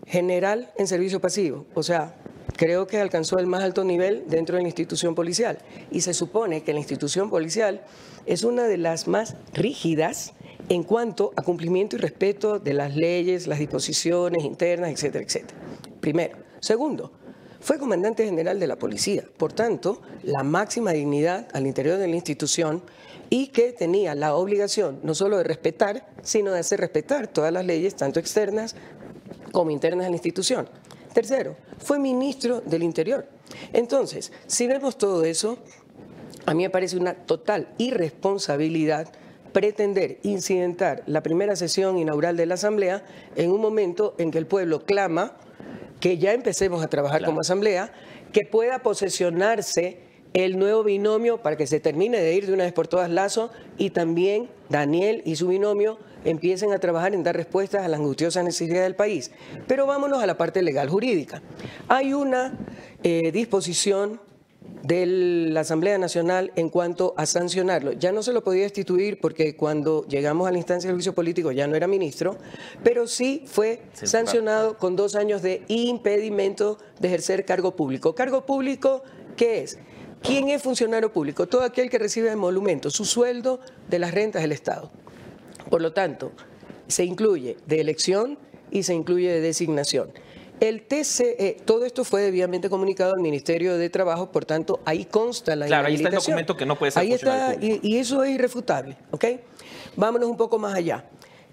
general 0.07 0.71
en 0.77 0.87
servicio 0.87 1.21
pasivo, 1.21 1.67
o 1.75 1.83
sea, 1.83 2.15
creo 2.55 2.87
que 2.87 2.99
alcanzó 2.99 3.37
el 3.37 3.45
más 3.45 3.61
alto 3.61 3.83
nivel 3.83 4.23
dentro 4.27 4.55
de 4.55 4.63
la 4.63 4.67
institución 4.67 5.13
policial 5.13 5.59
y 5.91 6.01
se 6.01 6.15
supone 6.15 6.63
que 6.63 6.73
la 6.73 6.79
institución 6.79 7.29
policial 7.29 7.83
es 8.25 8.43
una 8.43 8.63
de 8.63 8.77
las 8.77 9.07
más 9.07 9.35
rígidas 9.53 10.33
en 10.69 10.83
cuanto 10.83 11.31
a 11.35 11.41
cumplimiento 11.41 11.95
y 11.95 11.99
respeto 11.99 12.59
de 12.59 12.73
las 12.73 12.95
leyes, 12.95 13.47
las 13.47 13.59
disposiciones 13.59 14.43
internas, 14.43 14.91
etcétera, 14.91 15.23
etcétera. 15.23 15.59
Primero. 15.99 16.37
Segundo, 16.59 17.11
fue 17.59 17.77
comandante 17.77 18.25
general 18.25 18.59
de 18.59 18.67
la 18.67 18.77
policía, 18.77 19.23
por 19.37 19.53
tanto, 19.53 20.01
la 20.23 20.43
máxima 20.43 20.91
dignidad 20.91 21.47
al 21.53 21.67
interior 21.67 21.97
de 21.97 22.07
la 22.07 22.15
institución 22.15 22.81
y 23.29 23.47
que 23.47 23.73
tenía 23.73 24.15
la 24.15 24.35
obligación 24.35 24.99
no 25.03 25.13
solo 25.13 25.37
de 25.37 25.43
respetar, 25.43 26.07
sino 26.21 26.51
de 26.51 26.59
hacer 26.59 26.79
respetar 26.79 27.27
todas 27.27 27.51
las 27.51 27.65
leyes, 27.65 27.95
tanto 27.95 28.19
externas 28.19 28.75
como 29.51 29.71
internas 29.71 30.05
de 30.05 30.11
la 30.11 30.15
institución. 30.15 30.69
Tercero, 31.13 31.55
fue 31.79 31.99
ministro 31.99 32.61
del 32.61 32.83
Interior. 32.83 33.27
Entonces, 33.73 34.31
si 34.45 34.67
vemos 34.67 34.97
todo 34.97 35.23
eso, 35.23 35.57
a 36.45 36.53
mí 36.53 36.63
me 36.63 36.69
parece 36.69 36.97
una 36.97 37.13
total 37.15 37.73
irresponsabilidad 37.77 39.11
pretender 39.57 40.19
incidentar 40.21 41.01
la 41.07 41.23
primera 41.23 41.55
sesión 41.55 41.97
inaugural 41.97 42.37
de 42.37 42.45
la 42.45 42.53
Asamblea 42.53 43.03
en 43.35 43.49
un 43.49 43.59
momento 43.59 44.13
en 44.19 44.29
que 44.29 44.37
el 44.37 44.45
pueblo 44.45 44.85
clama 44.85 45.35
que 45.99 46.19
ya 46.19 46.33
empecemos 46.33 46.83
a 46.83 46.89
trabajar 46.89 47.25
como 47.25 47.39
Asamblea, 47.39 47.91
que 48.31 48.45
pueda 48.45 48.83
posesionarse 48.83 49.97
el 50.35 50.59
nuevo 50.59 50.83
binomio 50.83 51.41
para 51.41 51.57
que 51.57 51.65
se 51.65 51.79
termine 51.79 52.19
de 52.19 52.35
ir 52.35 52.45
de 52.45 52.53
una 52.53 52.65
vez 52.65 52.73
por 52.73 52.87
todas 52.87 53.09
Lazo 53.09 53.49
y 53.79 53.89
también 53.89 54.47
Daniel 54.69 55.23
y 55.25 55.37
su 55.37 55.47
binomio 55.47 55.97
empiecen 56.23 56.71
a 56.71 56.77
trabajar 56.77 57.15
en 57.15 57.23
dar 57.23 57.35
respuestas 57.35 57.83
a 57.83 57.87
las 57.87 57.99
angustiosas 57.99 58.45
necesidades 58.45 58.83
del 58.83 58.95
país. 58.95 59.31
Pero 59.65 59.87
vámonos 59.87 60.21
a 60.21 60.27
la 60.27 60.37
parte 60.37 60.61
legal 60.61 60.87
jurídica. 60.87 61.41
Hay 61.87 62.13
una 62.13 62.53
eh, 63.01 63.31
disposición 63.31 64.21
de 64.83 65.05
la 65.05 65.61
Asamblea 65.61 65.97
Nacional 65.97 66.51
en 66.55 66.69
cuanto 66.69 67.13
a 67.17 67.25
sancionarlo. 67.25 67.93
Ya 67.93 68.11
no 68.11 68.23
se 68.23 68.33
lo 68.33 68.43
podía 68.43 68.63
destituir 68.63 69.19
porque 69.19 69.55
cuando 69.55 70.05
llegamos 70.07 70.47
a 70.47 70.51
la 70.51 70.57
instancia 70.57 70.87
del 70.87 70.95
juicio 70.95 71.13
político 71.13 71.51
ya 71.51 71.67
no 71.67 71.75
era 71.75 71.87
ministro, 71.87 72.37
pero 72.83 73.07
sí 73.07 73.43
fue 73.45 73.81
sancionado 73.93 74.77
con 74.77 74.95
dos 74.95 75.15
años 75.15 75.41
de 75.41 75.63
impedimento 75.67 76.77
de 76.99 77.07
ejercer 77.07 77.45
cargo 77.45 77.75
público. 77.75 78.15
Cargo 78.15 78.45
público, 78.45 79.03
¿qué 79.35 79.63
es? 79.63 79.79
¿Quién 80.21 80.49
es 80.49 80.61
funcionario 80.61 81.11
público? 81.11 81.47
Todo 81.47 81.63
aquel 81.63 81.89
que 81.89 81.99
recibe 81.99 82.31
emolumento, 82.31 82.89
su 82.89 83.05
sueldo 83.05 83.59
de 83.89 83.99
las 83.99 84.13
rentas 84.13 84.41
del 84.41 84.51
Estado. 84.51 84.91
Por 85.69 85.81
lo 85.81 85.93
tanto, 85.93 86.31
se 86.87 87.03
incluye 87.03 87.57
de 87.65 87.81
elección 87.81 88.37
y 88.71 88.83
se 88.83 88.93
incluye 88.93 89.31
de 89.31 89.41
designación. 89.41 90.11
El 90.59 90.81
TCE, 90.81 91.57
todo 91.65 91.85
esto 91.85 92.03
fue 92.03 92.21
debidamente 92.21 92.69
comunicado 92.69 93.13
al 93.13 93.21
Ministerio 93.21 93.77
de 93.77 93.89
Trabajo, 93.89 94.31
por 94.31 94.45
tanto, 94.45 94.79
ahí 94.85 95.05
consta 95.05 95.55
la 95.55 95.67
Claro, 95.67 95.87
ahí 95.87 95.95
está 95.95 96.09
el 96.09 96.15
documento 96.15 96.57
que 96.57 96.65
no 96.65 96.77
puede 96.77 96.91
ser 96.91 97.01
Ahí 97.01 97.13
está, 97.13 97.55
y, 97.55 97.79
y, 97.83 97.97
eso 97.97 98.23
es 98.23 98.31
irrefutable, 98.31 98.97
¿ok? 99.11 99.25
Vámonos 99.95 100.29
un 100.29 100.37
poco 100.37 100.57
más 100.57 100.73
allá. 100.73 101.05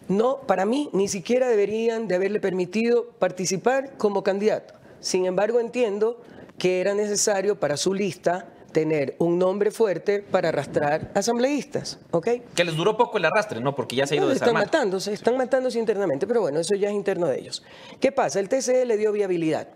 No, 0.08 0.38
para 0.46 0.64
mí, 0.64 0.88
ni 0.92 1.08
siquiera 1.08 1.48
deberían 1.48 2.08
de 2.08 2.14
haberle 2.14 2.40
permitido 2.40 3.10
participar 3.18 3.96
como 3.98 4.22
candidato. 4.22 4.74
Sin 5.00 5.26
embargo, 5.26 5.60
entiendo 5.60 6.20
que 6.58 6.80
era 6.80 6.94
necesario 6.94 7.58
para 7.60 7.76
su 7.76 7.94
lista 7.94 8.53
tener 8.74 9.14
un 9.18 9.38
nombre 9.38 9.70
fuerte 9.70 10.20
para 10.20 10.50
arrastrar 10.50 11.12
asambleístas, 11.14 11.98
¿ok? 12.10 12.28
Que 12.54 12.64
les 12.64 12.76
duró 12.76 12.96
poco 12.96 13.16
el 13.16 13.24
arrastre, 13.24 13.60
¿no? 13.60 13.74
Porque 13.74 13.96
ya 13.96 14.06
se 14.06 14.14
ha 14.14 14.16
ido 14.18 14.26
no, 14.26 14.32
Están 14.32 14.52
matándose, 14.52 15.12
están 15.12 15.38
matándose 15.38 15.78
internamente, 15.78 16.26
pero 16.26 16.42
bueno, 16.42 16.58
eso 16.58 16.74
ya 16.74 16.88
es 16.88 16.94
interno 16.94 17.28
de 17.28 17.38
ellos. 17.38 17.62
¿Qué 18.00 18.12
pasa? 18.12 18.40
El 18.40 18.50
TCE 18.50 18.84
le 18.84 18.98
dio 18.98 19.12
viabilidad, 19.12 19.68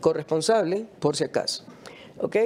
corresponsable, 0.00 0.86
por 0.98 1.16
si 1.16 1.24
acaso, 1.24 1.64
¿ok? 2.18 2.36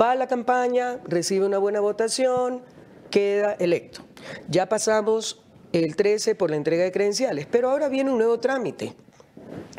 Va 0.00 0.12
a 0.12 0.14
la 0.16 0.26
campaña, 0.26 0.98
recibe 1.04 1.44
una 1.44 1.58
buena 1.58 1.80
votación, 1.80 2.62
queda 3.10 3.52
electo. 3.52 4.00
Ya 4.48 4.68
pasamos 4.68 5.42
el 5.72 5.94
13 5.94 6.34
por 6.34 6.50
la 6.50 6.56
entrega 6.56 6.82
de 6.82 6.92
credenciales, 6.92 7.46
pero 7.48 7.70
ahora 7.70 7.90
viene 7.90 8.10
un 8.10 8.16
nuevo 8.16 8.40
trámite, 8.40 8.94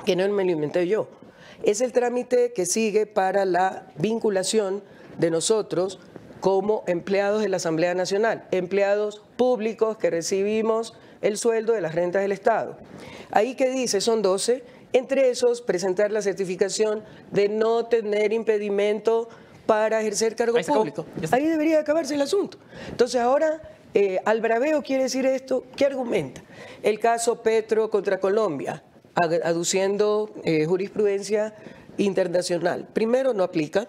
que 0.06 0.16
no 0.16 0.30
me 0.30 0.46
lo 0.46 0.52
inventé 0.52 0.88
yo. 0.88 1.08
Es 1.64 1.82
el 1.82 1.94
trámite 1.94 2.54
que 2.54 2.68
sigue 2.68 3.08
para 3.08 3.46
la 3.46 3.88
vinculación 3.98 4.84
de 5.18 5.32
nosotros 5.32 6.00
como 6.40 6.84
empleados 6.88 7.42
de 7.42 7.50
la 7.50 7.58
Asamblea 7.58 7.94
Nacional, 7.94 8.46
empleados 8.52 9.22
públicos 9.38 9.98
que 9.98 10.10
recibimos 10.10 10.94
el 11.22 11.38
sueldo 11.38 11.74
de 11.74 11.82
las 11.82 11.96
rentas 11.96 12.22
del 12.22 12.34
Estado. 12.34 12.78
Ahí 13.32 13.56
que 13.56 13.70
dice, 13.70 14.02
son 14.02 14.22
12, 14.22 14.64
entre 14.92 15.30
esos 15.30 15.62
presentar 15.62 16.12
la 16.12 16.22
certificación 16.22 17.02
de 17.32 17.50
no 17.50 17.86
tener 17.86 18.34
impedimento 18.34 19.30
para 19.66 20.02
ejercer 20.02 20.36
cargo 20.36 20.58
Ahí 20.58 20.64
público. 20.66 21.06
Ahí 21.32 21.48
debería 21.48 21.80
acabarse 21.80 22.16
el 22.16 22.22
asunto. 22.22 22.58
Entonces 22.90 23.22
ahora, 23.22 23.62
eh, 23.94 24.20
al 24.26 24.42
braveo 24.42 24.84
quiere 24.84 25.04
decir 25.04 25.26
esto, 25.26 25.64
¿qué 25.76 25.86
argumenta? 25.86 26.44
El 26.82 27.00
caso 27.00 27.42
Petro 27.42 27.90
contra 27.90 28.20
Colombia, 28.20 28.84
aduciendo 29.44 30.30
eh, 30.44 30.66
jurisprudencia 30.66 31.56
internacional. 31.98 32.88
Primero, 32.92 33.34
no 33.34 33.44
aplica 33.44 33.88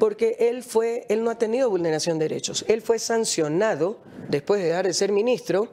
porque 0.00 0.36
él 0.40 0.64
fue, 0.64 1.04
él 1.10 1.22
no 1.22 1.30
ha 1.30 1.36
tenido 1.36 1.68
vulneración 1.68 2.18
de 2.18 2.24
derechos. 2.24 2.64
Él 2.66 2.80
fue 2.80 2.98
sancionado 2.98 3.98
después 4.28 4.60
de 4.60 4.68
dejar 4.68 4.86
de 4.86 4.94
ser 4.94 5.12
ministro 5.12 5.68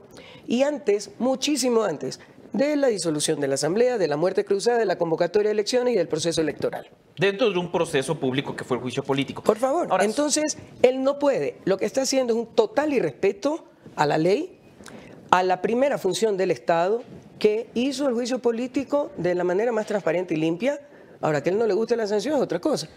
y 0.45 0.64
antes, 0.64 1.12
muchísimo 1.18 1.84
antes, 1.84 2.20
de 2.52 2.76
la 2.76 2.88
disolución 2.88 3.40
de 3.40 3.48
la 3.48 3.56
Asamblea, 3.56 3.98
de 3.98 4.08
la 4.08 4.18
muerte 4.18 4.44
cruzada, 4.44 4.80
de 4.80 4.86
la 4.86 4.98
convocatoria 4.98 5.48
de 5.48 5.54
elecciones 5.54 5.94
y 5.94 5.98
del 5.98 6.10
proceso 6.10 6.41
electoral. 6.41 6.90
Dentro 7.18 7.49
de 7.52 7.58
un 7.58 7.72
proceso 7.72 8.20
público 8.20 8.54
que 8.54 8.66
fue 8.66 8.78
el 8.78 8.84
juicio 8.84 9.02
político. 9.02 9.41
Por 9.41 9.58
favor, 9.58 9.88
Ahora, 9.90 10.04
entonces 10.04 10.58
él 10.82 11.04
no 11.04 11.20
puede. 11.20 11.56
Lo 11.64 11.78
que 11.78 11.86
está 11.86 12.02
haciendo 12.02 12.34
es 12.34 12.40
un 12.40 12.48
total 12.54 12.94
irrespeto 12.94 13.66
a 13.95 14.06
la 14.06 14.18
ley, 14.18 14.60
a 15.32 15.41
la 15.41 15.62
primera 15.62 15.98
función 15.98 16.36
del 16.36 16.52
Estado, 16.52 17.02
que 17.40 17.70
hizo 17.76 18.10
el 18.10 18.14
juicio 18.14 18.40
político 18.40 19.10
de 19.16 19.36
la 19.36 19.45
manera 19.45 19.72
más 19.72 19.86
transparente 19.86 20.34
y 20.34 20.38
limpia, 20.38 20.82
Ahora, 21.22 21.41
que 21.41 21.49
a 21.49 21.54
él 21.54 21.60
no 21.60 21.66
le 21.66 21.74
guste 21.74 21.95
la 21.95 22.06
sanción 22.06 22.36
es 22.36 22.41
otra 22.41 22.60
cosa, 22.60 22.88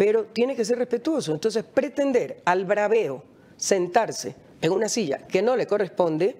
pero 0.00 0.24
tiene 0.24 0.56
que 0.56 0.64
ser 0.64 0.78
respetuoso. 0.78 1.34
Entonces, 1.34 1.62
pretender 1.62 2.40
al 2.46 2.64
braveo 2.64 3.22
sentarse 3.58 4.34
en 4.62 4.72
una 4.72 4.88
silla 4.88 5.18
que 5.28 5.42
no 5.42 5.56
le 5.56 5.66
corresponde 5.66 6.36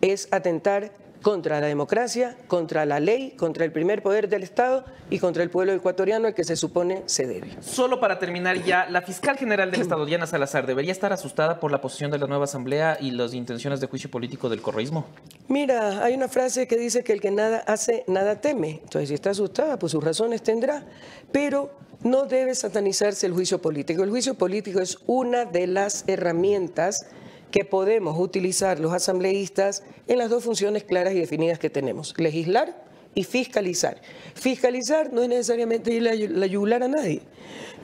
es 0.00 0.26
atentar 0.32 0.90
contra 1.22 1.60
la 1.60 1.66
democracia, 1.66 2.36
contra 2.46 2.86
la 2.86 3.00
ley, 3.00 3.32
contra 3.32 3.64
el 3.64 3.72
primer 3.72 4.02
poder 4.02 4.28
del 4.28 4.42
Estado 4.42 4.84
y 5.10 5.18
contra 5.18 5.42
el 5.42 5.50
pueblo 5.50 5.72
ecuatoriano 5.72 6.28
al 6.28 6.34
que 6.34 6.44
se 6.44 6.56
supone 6.56 7.02
se 7.06 7.26
debe. 7.26 7.56
Solo 7.60 8.00
para 8.00 8.18
terminar 8.18 8.62
ya, 8.62 8.88
la 8.88 9.02
fiscal 9.02 9.36
general 9.36 9.70
del 9.70 9.80
Estado, 9.80 10.06
Diana 10.06 10.26
Salazar, 10.26 10.66
¿debería 10.66 10.92
estar 10.92 11.12
asustada 11.12 11.60
por 11.60 11.72
la 11.72 11.80
posición 11.80 12.10
de 12.10 12.18
la 12.18 12.26
nueva 12.26 12.44
Asamblea 12.44 12.98
y 13.00 13.10
las 13.10 13.34
intenciones 13.34 13.80
de 13.80 13.86
juicio 13.86 14.10
político 14.10 14.48
del 14.48 14.62
correísmo? 14.62 15.06
Mira, 15.48 16.04
hay 16.04 16.14
una 16.14 16.28
frase 16.28 16.66
que 16.66 16.76
dice 16.76 17.02
que 17.02 17.12
el 17.12 17.20
que 17.20 17.30
nada 17.30 17.64
hace, 17.66 18.04
nada 18.06 18.40
teme. 18.40 18.80
Entonces, 18.82 19.08
si 19.08 19.14
está 19.14 19.30
asustada, 19.30 19.78
pues 19.78 19.92
sus 19.92 20.02
razones 20.02 20.42
tendrá. 20.42 20.84
Pero 21.32 21.70
no 22.02 22.26
debe 22.26 22.54
satanizarse 22.54 23.26
el 23.26 23.32
juicio 23.32 23.60
político. 23.60 24.04
El 24.04 24.10
juicio 24.10 24.34
político 24.34 24.80
es 24.80 24.98
una 25.06 25.44
de 25.44 25.66
las 25.66 26.04
herramientas 26.06 27.06
que 27.50 27.64
podemos 27.64 28.18
utilizar 28.18 28.78
los 28.80 28.92
asambleístas 28.92 29.82
en 30.06 30.18
las 30.18 30.30
dos 30.30 30.44
funciones 30.44 30.84
claras 30.84 31.14
y 31.14 31.20
definidas 31.20 31.58
que 31.58 31.70
tenemos, 31.70 32.14
legislar 32.18 32.84
y 33.14 33.24
fiscalizar. 33.24 34.00
Fiscalizar 34.34 35.12
no 35.12 35.22
es 35.22 35.28
necesariamente 35.28 35.92
ir 35.92 36.02
la 36.02 36.46
yugular 36.46 36.82
a 36.82 36.88
nadie. 36.88 37.22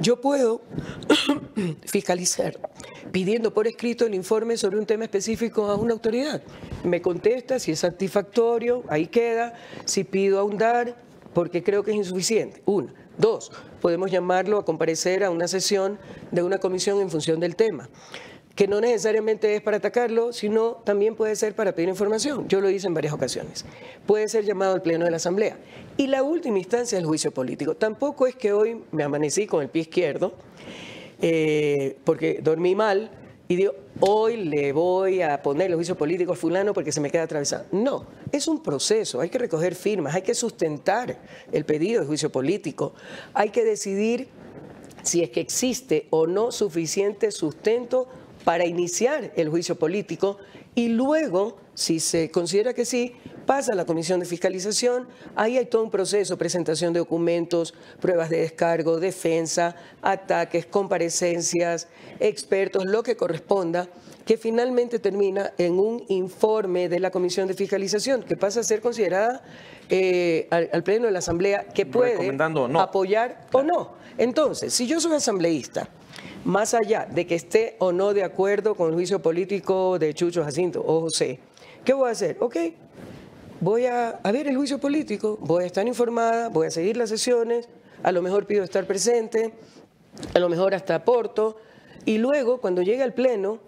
Yo 0.00 0.20
puedo 0.20 0.62
fiscalizar 1.86 2.58
pidiendo 3.12 3.54
por 3.54 3.66
escrito 3.66 4.06
el 4.06 4.14
informe 4.14 4.56
sobre 4.56 4.78
un 4.78 4.86
tema 4.86 5.04
específico 5.04 5.66
a 5.66 5.76
una 5.76 5.92
autoridad. 5.92 6.42
Me 6.82 7.00
contesta 7.00 7.58
si 7.58 7.72
es 7.72 7.78
satisfactorio, 7.80 8.82
ahí 8.88 9.06
queda. 9.06 9.54
Si 9.84 10.04
pido 10.04 10.40
ahondar, 10.40 10.96
porque 11.32 11.62
creo 11.62 11.84
que 11.84 11.92
es 11.92 11.96
insuficiente. 11.96 12.62
Uno. 12.64 12.92
Dos, 13.16 13.52
podemos 13.80 14.10
llamarlo 14.10 14.58
a 14.58 14.64
comparecer 14.64 15.22
a 15.22 15.30
una 15.30 15.46
sesión 15.46 16.00
de 16.32 16.42
una 16.42 16.58
comisión 16.58 17.00
en 17.00 17.10
función 17.10 17.38
del 17.38 17.54
tema 17.54 17.88
que 18.54 18.68
no 18.68 18.80
necesariamente 18.80 19.56
es 19.56 19.62
para 19.62 19.78
atacarlo, 19.78 20.32
sino 20.32 20.72
también 20.84 21.16
puede 21.16 21.34
ser 21.34 21.54
para 21.54 21.74
pedir 21.74 21.88
información. 21.88 22.46
Yo 22.48 22.60
lo 22.60 22.70
hice 22.70 22.86
en 22.86 22.94
varias 22.94 23.12
ocasiones. 23.12 23.64
Puede 24.06 24.28
ser 24.28 24.44
llamado 24.44 24.74
al 24.74 24.82
Pleno 24.82 25.04
de 25.04 25.10
la 25.10 25.16
Asamblea. 25.16 25.58
Y 25.96 26.06
la 26.06 26.22
última 26.22 26.58
instancia 26.58 26.96
es 26.96 27.02
el 27.02 27.06
juicio 27.06 27.32
político. 27.32 27.74
Tampoco 27.74 28.26
es 28.26 28.36
que 28.36 28.52
hoy 28.52 28.82
me 28.92 29.02
amanecí 29.02 29.46
con 29.46 29.62
el 29.62 29.68
pie 29.68 29.82
izquierdo, 29.82 30.34
eh, 31.20 31.96
porque 32.04 32.40
dormí 32.42 32.76
mal, 32.76 33.10
y 33.46 33.56
digo, 33.56 33.74
hoy 34.00 34.36
le 34.36 34.72
voy 34.72 35.20
a 35.20 35.42
poner 35.42 35.70
el 35.70 35.76
juicio 35.76 35.96
político 35.96 36.32
a 36.32 36.36
fulano 36.36 36.72
porque 36.72 36.92
se 36.92 37.00
me 37.00 37.10
queda 37.10 37.24
atravesado. 37.24 37.66
No, 37.72 38.06
es 38.32 38.48
un 38.48 38.62
proceso, 38.62 39.20
hay 39.20 39.28
que 39.28 39.38
recoger 39.38 39.74
firmas, 39.74 40.14
hay 40.14 40.22
que 40.22 40.34
sustentar 40.34 41.18
el 41.52 41.64
pedido 41.64 42.00
de 42.00 42.06
juicio 42.06 42.32
político, 42.32 42.94
hay 43.34 43.50
que 43.50 43.64
decidir 43.64 44.28
si 45.02 45.22
es 45.22 45.28
que 45.28 45.40
existe 45.40 46.06
o 46.08 46.26
no 46.26 46.50
suficiente 46.52 47.30
sustento 47.30 48.08
para 48.44 48.66
iniciar 48.66 49.32
el 49.36 49.48
juicio 49.48 49.76
político 49.76 50.38
y 50.74 50.88
luego, 50.88 51.56
si 51.74 52.00
se 52.00 52.30
considera 52.30 52.74
que 52.74 52.84
sí, 52.84 53.14
pasa 53.46 53.72
a 53.72 53.76
la 53.76 53.84
comisión 53.84 54.20
de 54.20 54.26
fiscalización, 54.26 55.06
ahí 55.36 55.56
hay 55.56 55.66
todo 55.66 55.84
un 55.84 55.90
proceso, 55.90 56.36
presentación 56.36 56.92
de 56.92 56.98
documentos, 56.98 57.74
pruebas 58.00 58.28
de 58.28 58.40
descargo, 58.40 58.98
defensa, 58.98 59.76
ataques, 60.02 60.66
comparecencias, 60.66 61.88
expertos, 62.18 62.86
lo 62.86 63.02
que 63.02 63.16
corresponda, 63.16 63.88
que 64.24 64.36
finalmente 64.36 64.98
termina 64.98 65.52
en 65.58 65.78
un 65.78 66.04
informe 66.08 66.88
de 66.88 66.98
la 66.98 67.10
comisión 67.10 67.46
de 67.46 67.54
fiscalización, 67.54 68.22
que 68.22 68.36
pasa 68.36 68.60
a 68.60 68.62
ser 68.64 68.80
considerada 68.80 69.42
eh, 69.90 70.48
al, 70.50 70.82
Pleno 70.82 71.06
de 71.06 71.12
la 71.12 71.18
Asamblea, 71.20 71.66
que 71.68 71.86
puede 71.86 72.36
apoyar 72.80 73.46
o 73.52 73.62
no. 73.62 73.92
Entonces, 74.16 74.72
si 74.72 74.86
yo 74.86 75.00
soy 75.00 75.14
asambleísta, 75.14 75.88
más 76.44 76.74
allá 76.74 77.06
de 77.10 77.26
que 77.26 77.34
esté 77.34 77.76
o 77.78 77.92
no 77.92 78.12
de 78.12 78.22
acuerdo 78.22 78.74
con 78.74 78.88
el 78.88 78.94
juicio 78.94 79.20
político 79.20 79.98
de 79.98 80.14
Chucho 80.14 80.44
Jacinto 80.44 80.82
o 80.86 81.00
José, 81.00 81.40
¿qué 81.84 81.92
voy 81.92 82.08
a 82.08 82.12
hacer? 82.12 82.36
Ok, 82.40 82.56
voy 83.60 83.86
a, 83.86 84.20
ver 84.24 84.46
el 84.46 84.56
juicio 84.56 84.78
político, 84.78 85.38
voy 85.40 85.64
a 85.64 85.66
estar 85.66 85.86
informada, 85.86 86.48
voy 86.50 86.66
a 86.66 86.70
seguir 86.70 86.96
las 86.96 87.08
sesiones, 87.08 87.68
a 88.02 88.12
lo 88.12 88.20
mejor 88.20 88.46
pido 88.46 88.62
estar 88.62 88.86
presente, 88.86 89.54
a 90.34 90.38
lo 90.38 90.48
mejor 90.48 90.74
hasta 90.74 90.94
aporto, 90.94 91.56
y 92.04 92.18
luego 92.18 92.60
cuando 92.60 92.82
llegue 92.82 93.02
al 93.02 93.14
Pleno, 93.14 93.60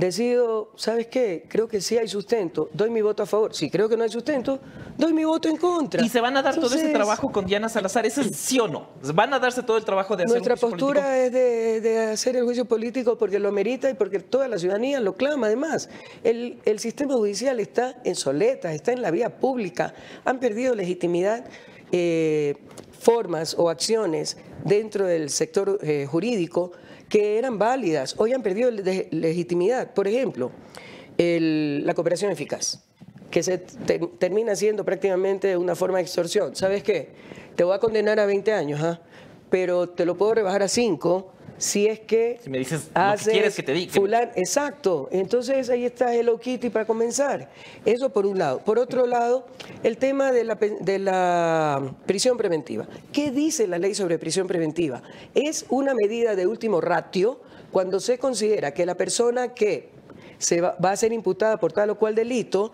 decido, 0.00 0.72
¿sabes 0.76 1.06
qué? 1.06 1.44
Creo 1.46 1.68
que 1.68 1.80
sí 1.80 1.98
hay 1.98 2.08
sustento, 2.08 2.68
doy 2.72 2.90
mi 2.90 3.02
voto 3.02 3.22
a 3.22 3.26
favor. 3.26 3.54
Si 3.54 3.70
creo 3.70 3.88
que 3.88 3.96
no 3.96 4.02
hay 4.02 4.10
sustento, 4.10 4.58
doy 4.96 5.12
mi 5.12 5.24
voto 5.24 5.48
en 5.48 5.56
contra. 5.56 6.02
¿Y 6.02 6.08
se 6.08 6.20
van 6.20 6.36
a 6.36 6.42
dar 6.42 6.56
todo 6.56 6.74
ese 6.74 6.88
trabajo 6.88 7.30
con 7.30 7.46
Diana 7.46 7.68
Salazar? 7.68 8.06
¿Eso 8.06 8.22
es 8.22 8.34
sí 8.34 8.58
o 8.58 8.66
no? 8.66 8.88
¿Van 9.14 9.32
a 9.34 9.38
darse 9.38 9.62
todo 9.62 9.76
el 9.76 9.84
trabajo 9.84 10.16
de 10.16 10.24
hacer 10.24 10.36
Nuestra 10.38 10.56
postura 10.56 11.18
es 11.18 11.32
de, 11.32 11.98
hacer 12.12 12.36
el 12.36 12.44
juicio 12.44 12.64
político 12.64 13.16
porque 13.16 13.38
lo 13.38 13.52
merita 13.52 13.90
y 13.90 13.94
porque 13.94 14.18
toda 14.18 14.48
la 14.48 14.58
ciudadanía 14.58 14.98
lo 15.00 15.14
clama. 15.14 15.46
Además, 15.46 15.88
el, 16.24 16.58
sistema 16.78 17.14
judicial 17.14 17.60
está 17.60 18.00
en 18.04 18.14
soletas, 18.14 18.74
está 18.74 18.92
en 18.92 19.02
la 19.02 19.10
vía 19.10 19.38
pública, 19.38 19.92
han 20.24 20.40
perdido 20.40 20.74
legitimidad. 20.74 21.44
Eh, 21.92 22.56
formas 23.00 23.56
o 23.58 23.70
acciones 23.70 24.36
dentro 24.64 25.06
del 25.06 25.30
sector 25.30 25.78
eh, 25.82 26.06
jurídico 26.08 26.72
que 27.10 27.38
eran 27.38 27.58
válidas, 27.58 28.14
hoy 28.16 28.32
han 28.32 28.42
perdido 28.42 28.70
legitimidad. 28.70 29.92
Por 29.92 30.08
ejemplo, 30.08 30.52
la 31.18 31.92
cooperación 31.92 32.30
eficaz, 32.30 32.82
que 33.30 33.42
se 33.42 33.58
termina 33.58 34.56
siendo 34.56 34.84
prácticamente 34.84 35.56
una 35.56 35.74
forma 35.74 35.98
de 35.98 36.04
extorsión. 36.04 36.56
¿Sabes 36.56 36.82
qué? 36.82 37.10
Te 37.56 37.64
voy 37.64 37.74
a 37.74 37.78
condenar 37.80 38.20
a 38.20 38.26
20 38.26 38.52
años, 38.52 38.80
¿ah? 38.80 39.00
pero 39.50 39.88
te 39.88 40.06
lo 40.06 40.16
puedo 40.16 40.34
rebajar 40.34 40.62
a 40.62 40.68
5 40.68 41.32
si 41.60 41.86
es 41.86 42.00
que 42.00 42.40
si 42.42 42.48
me 42.48 42.58
dices 42.58 42.88
lo 42.94 43.16
que 43.18 43.30
quieres 43.32 43.54
que 43.54 43.62
te 43.62 43.72
diga. 43.74 44.32
exacto. 44.34 45.10
Entonces 45.12 45.68
ahí 45.68 45.84
está 45.84 46.14
Hello 46.14 46.40
Kitty 46.40 46.70
para 46.70 46.86
comenzar. 46.86 47.50
Eso 47.84 48.08
por 48.08 48.24
un 48.24 48.38
lado. 48.38 48.60
Por 48.60 48.78
otro 48.78 49.06
lado, 49.06 49.46
el 49.82 49.98
tema 49.98 50.32
de 50.32 50.44
la, 50.44 50.54
de 50.54 50.98
la 50.98 51.94
prisión 52.06 52.38
preventiva. 52.38 52.88
¿Qué 53.12 53.30
dice 53.30 53.66
la 53.66 53.76
ley 53.76 53.94
sobre 53.94 54.18
prisión 54.18 54.46
preventiva? 54.46 55.02
Es 55.34 55.66
una 55.68 55.92
medida 55.92 56.34
de 56.34 56.46
último 56.46 56.80
ratio 56.80 57.40
cuando 57.70 58.00
se 58.00 58.18
considera 58.18 58.72
que 58.72 58.86
la 58.86 58.94
persona 58.94 59.52
que 59.52 59.90
se 60.38 60.62
va, 60.62 60.76
va 60.82 60.92
a 60.92 60.96
ser 60.96 61.12
imputada 61.12 61.60
por 61.60 61.74
tal 61.74 61.90
o 61.90 61.98
cual 61.98 62.14
delito 62.14 62.72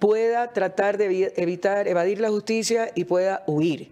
pueda 0.00 0.52
tratar 0.52 0.98
de 0.98 1.32
evitar, 1.36 1.86
evadir 1.86 2.20
la 2.20 2.28
justicia 2.30 2.90
y 2.96 3.04
pueda 3.04 3.44
huir 3.46 3.88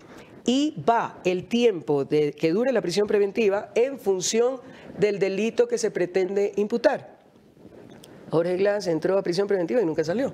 y 0.46 0.74
va 0.88 1.20
el 1.24 1.44
tiempo 1.44 2.04
de 2.04 2.32
que 2.32 2.52
dure 2.52 2.72
la 2.72 2.80
prisión 2.80 3.06
preventiva 3.06 3.70
en 3.74 3.98
función 3.98 4.60
del 4.98 5.18
delito 5.18 5.66
que 5.68 5.78
se 5.78 5.90
pretende 5.90 6.52
imputar. 6.56 7.14
Jorge 8.30 8.56
Glass 8.56 8.86
entró 8.86 9.16
a 9.16 9.22
prisión 9.22 9.46
preventiva 9.46 9.80
y 9.80 9.86
nunca 9.86 10.04
salió, 10.04 10.32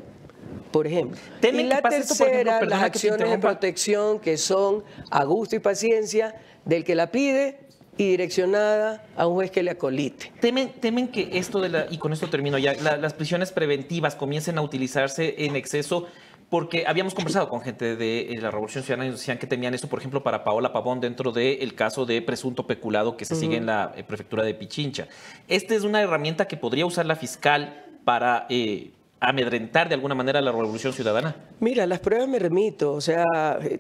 por 0.73 0.87
ejemplo. 0.87 1.19
y 1.43 1.63
la 1.65 1.83
tercera, 1.83 2.63
las 2.65 2.83
acciones 2.83 3.31
de 3.31 3.39
protección 3.39 4.21
que 4.21 4.37
son 4.37 4.85
a 5.11 5.25
gusto 5.25 5.57
y 5.57 5.59
paciencia 5.59 6.35
del 6.65 6.85
que 6.85 6.95
la 6.95 7.11
pide 7.11 7.59
y 7.97 8.09
direccionada 8.09 9.05
a 9.17 9.27
un 9.27 9.35
juez 9.35 9.51
que 9.51 9.63
le 9.63 9.73
acolite. 9.73 10.33
Temen, 10.41 10.73
temen 10.81 11.09
que 11.09 11.29
esto 11.33 11.61
de 11.61 11.69
la, 11.69 11.87
y 11.91 11.99
con 11.99 12.13
esto 12.13 12.31
termino 12.31 12.57
ya, 12.57 12.73
las 12.75 13.13
prisiones 13.13 13.53
preventivas 13.53 14.17
comiencen 14.17 14.57
a 14.57 14.63
utilizarse 14.63 15.35
en 15.45 15.55
exceso 15.55 16.07
porque 16.51 16.85
habíamos 16.87 17.15
conversado 17.15 17.49
con 17.49 17.61
gente 17.61 17.97
de 17.97 18.37
la 18.43 18.51
Revolución 18.51 18.83
Ciudadana 18.83 19.07
y 19.07 19.11
nos 19.11 19.21
decían 19.21 19.39
que 19.39 19.47
tenían 19.47 19.73
esto, 19.73 19.89
por 19.89 20.01
ejemplo, 20.01 20.23
para 20.23 20.43
Paola 20.43 20.73
Pavón 20.73 21.01
dentro 21.01 21.31
del 21.31 21.75
caso 21.77 22.05
de 22.05 22.21
presunto 22.21 22.67
peculado 22.67 23.17
que 23.17 23.25
se 23.25 23.37
sigue 23.37 23.57
en 23.57 23.67
la 23.67 23.93
eh, 23.97 24.03
prefectura 24.03 24.43
de 24.43 24.53
Pichincha. 24.55 25.07
Esta 25.47 25.77
es 25.77 25.85
una 25.85 26.03
herramienta 26.03 26.49
que 26.49 26.57
podría 26.57 26.85
usar 26.85 27.07
la 27.07 27.15
fiscal 27.15 27.87
para 28.05 28.47
eh, 28.51 28.91
amedrentar 29.21 29.89
de 29.89 29.95
alguna 29.95 30.17
manera 30.17 30.41
a 30.41 30.43
la 30.43 30.51
Revolución 30.51 30.93
Ciudadana. 30.93 31.37
Mira, 31.61 31.87
las 31.87 32.01
pruebas 32.01 32.29
me 32.29 32.41
remito, 32.41 32.95
o 32.95 33.01
sea, 33.01 33.25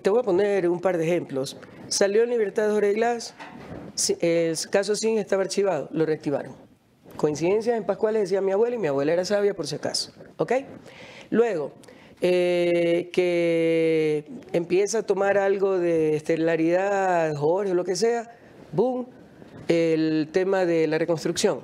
te 0.00 0.08
voy 0.08 0.20
a 0.20 0.22
poner 0.22 0.68
un 0.68 0.80
par 0.80 0.96
de 0.96 1.04
ejemplos. 1.04 1.56
Salió 1.88 2.22
en 2.22 2.30
libertad 2.30 2.68
de 2.68 2.72
Jorge 2.72 2.92
Glass, 2.92 3.34
el 4.20 4.56
caso 4.70 4.94
sin 4.94 5.18
estaba 5.18 5.42
archivado, 5.42 5.88
lo 5.92 6.06
reactivaron. 6.06 6.54
Coincidencia 7.16 7.76
en 7.76 7.84
Pascuales 7.84 8.22
decía 8.22 8.40
mi 8.40 8.52
abuela 8.52 8.76
y 8.76 8.78
mi 8.78 8.86
abuela 8.86 9.12
era 9.12 9.24
sabia 9.24 9.54
por 9.54 9.66
si 9.66 9.74
acaso, 9.74 10.12
¿ok? 10.36 10.52
Luego, 11.30 11.72
eh, 12.22 13.10
que 13.12 14.30
empieza 14.52 14.98
a 14.98 15.02
tomar 15.02 15.38
algo 15.38 15.78
de 15.78 16.16
estelaridad, 16.16 17.34
Jorge, 17.34 17.74
lo 17.74 17.84
que 17.84 17.96
sea, 17.96 18.30
boom, 18.72 19.06
el 19.68 20.28
tema 20.32 20.64
de 20.64 20.86
la 20.86 20.98
reconstrucción. 20.98 21.60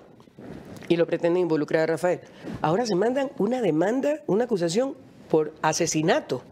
Y 0.89 0.97
lo 0.97 1.07
pretende 1.07 1.41
involucrar 1.41 1.83
a 1.83 1.87
Rafael. 1.87 2.21
Ahora 2.63 2.87
se 2.87 2.95
mandan 2.95 3.31
una 3.39 3.61
demanda, 3.61 4.21
una 4.27 4.45
acusación 4.45 4.95
por 5.29 5.53
asesinato. 5.61 6.43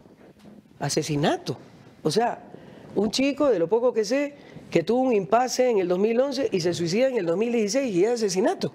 Asesinato. 0.79 1.57
O 2.03 2.11
sea, 2.11 2.43
un 2.95 3.11
chico, 3.11 3.49
de 3.49 3.59
lo 3.59 3.67
poco 3.67 3.93
que 3.93 4.03
sé, 4.03 4.35
que 4.69 4.83
tuvo 4.83 5.01
un 5.01 5.13
impasse 5.13 5.69
en 5.69 5.79
el 5.79 5.87
2011 5.87 6.49
y 6.51 6.59
se 6.59 6.73
suicida 6.73 7.07
en 7.07 7.17
el 7.17 7.25
2016 7.25 7.95
y 7.95 8.03
es 8.03 8.11
asesinato. 8.11 8.73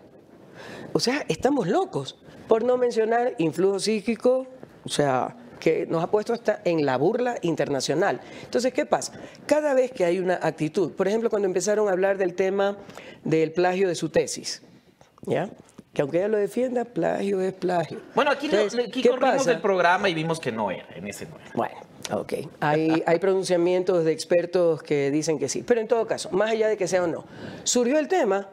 O 0.93 1.01
sea, 1.01 1.25
estamos 1.29 1.69
locos. 1.69 2.19
Por 2.49 2.65
no 2.65 2.77
mencionar 2.77 3.35
influjo 3.39 3.79
psíquico, 3.79 4.47
sea, 4.91 5.37
que 5.59 5.87
nos 5.87 6.03
ha 6.03 6.11
puesto 6.11 6.33
hasta 6.33 6.63
en 6.65 6.87
la 6.87 6.97
burla 6.97 7.37
internacional. 7.43 8.21
Entonces, 8.45 8.73
¿qué 8.73 8.87
pasa? 8.87 9.13
Cada 9.47 9.75
vez 9.75 9.93
que 9.93 10.05
hay 10.05 10.19
una 10.19 10.39
actitud, 10.43 10.93
por 10.93 11.07
ejemplo, 11.07 11.29
cuando 11.31 11.47
empezaron 11.47 11.89
a 11.89 11.93
hablar 11.93 12.17
del 12.19 12.35
tema 12.35 12.77
del 13.25 13.53
plagio 13.53 13.89
de 13.89 13.95
su 13.95 14.09
tesis, 14.09 14.63
¿ya? 15.27 15.51
Que 15.93 16.03
aunque 16.03 16.19
ella 16.19 16.29
lo 16.29 16.39
defienda, 16.39 16.85
plagio 16.85 17.41
es 17.43 17.53
plagio. 17.53 18.01
Bueno, 18.15 18.31
aquí, 18.31 18.47
Entonces, 18.47 18.75
le- 18.75 18.85
aquí 18.85 19.03
¿qué 19.03 19.11
corrimos 19.11 19.37
pasa? 19.39 19.53
el 19.53 19.61
programa 19.61 20.09
y 20.09 20.15
vimos 20.15 20.39
que 20.41 20.53
no 20.53 20.71
era, 20.71 20.87
en 20.95 21.07
ese 21.09 21.27
no 21.27 21.35
era. 21.37 21.51
Bueno, 21.55 21.77
ok. 22.13 22.33
Hay, 22.61 23.03
hay 23.05 23.19
pronunciamientos 23.19 24.05
de 24.05 24.13
expertos 24.13 24.83
que 24.83 25.11
dicen 25.11 25.39
que 25.39 25.49
sí. 25.49 25.63
Pero 25.67 25.81
en 25.81 25.89
todo 25.89 26.07
caso, 26.07 26.31
más 26.31 26.51
allá 26.53 26.69
de 26.69 26.77
que 26.77 26.87
sea 26.89 27.03
o 27.03 27.07
no, 27.09 27.25
surgió 27.65 27.99
el 27.99 28.07
tema, 28.09 28.49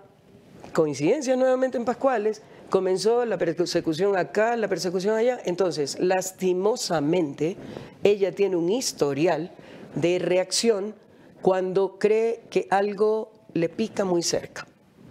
coincidencias 0.74 1.38
nuevamente 1.38 1.78
en 1.78 1.86
Pascuales, 1.86 2.42
comenzó 2.70 3.26
la 3.26 3.38
persecución 3.38 4.18
acá, 4.18 4.56
la 4.56 4.68
persecución 4.68 5.16
allá. 5.16 5.40
Entonces, 5.46 5.98
lastimosamente, 6.00 7.58
ella 8.04 8.32
tiene 8.34 8.56
un 8.56 8.70
historial 8.70 9.52
de 9.96 10.20
reacción 10.20 10.96
cuando 11.42 11.98
cree 11.98 12.42
que 12.50 12.68
algo 12.70 13.32
le 13.54 13.70
pica 13.70 14.06
muy 14.06 14.24
cerca. 14.24 14.68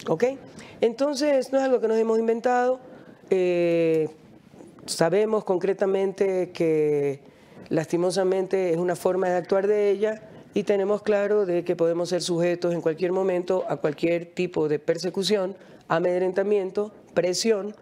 ¿Ok? 0.08 0.24
Entonces, 0.80 1.52
no 1.52 1.58
es 1.58 1.64
algo 1.64 1.80
que 1.80 1.88
nos 1.88 1.96
hemos 1.96 2.18
inventado. 2.18 2.80
eh, 3.30 4.08
sabemos 4.86 5.44
concretamente 5.44 6.50
que 6.52 7.20
lastimosamente 7.68 8.70
es 8.70 8.76
una 8.76 8.96
forma 8.96 9.28
de 9.28 9.36
actuar 9.36 9.66
de 9.66 9.90
ella 9.90 10.22
y 10.54 10.62
tenemos 10.62 11.02
claro 11.02 11.44
de 11.44 11.64
que 11.64 11.76
podemos 11.76 12.08
ser 12.08 12.22
sujetos 12.22 12.72
en 12.72 12.80
cualquier 12.80 13.12
momento 13.12 13.64
a 13.68 13.76
cualquier 13.76 14.26
tipo 14.26 14.68
de 14.68 14.78
persecución, 14.78 15.56
amedrentamiento, 15.88 16.92
presión, 17.16 17.74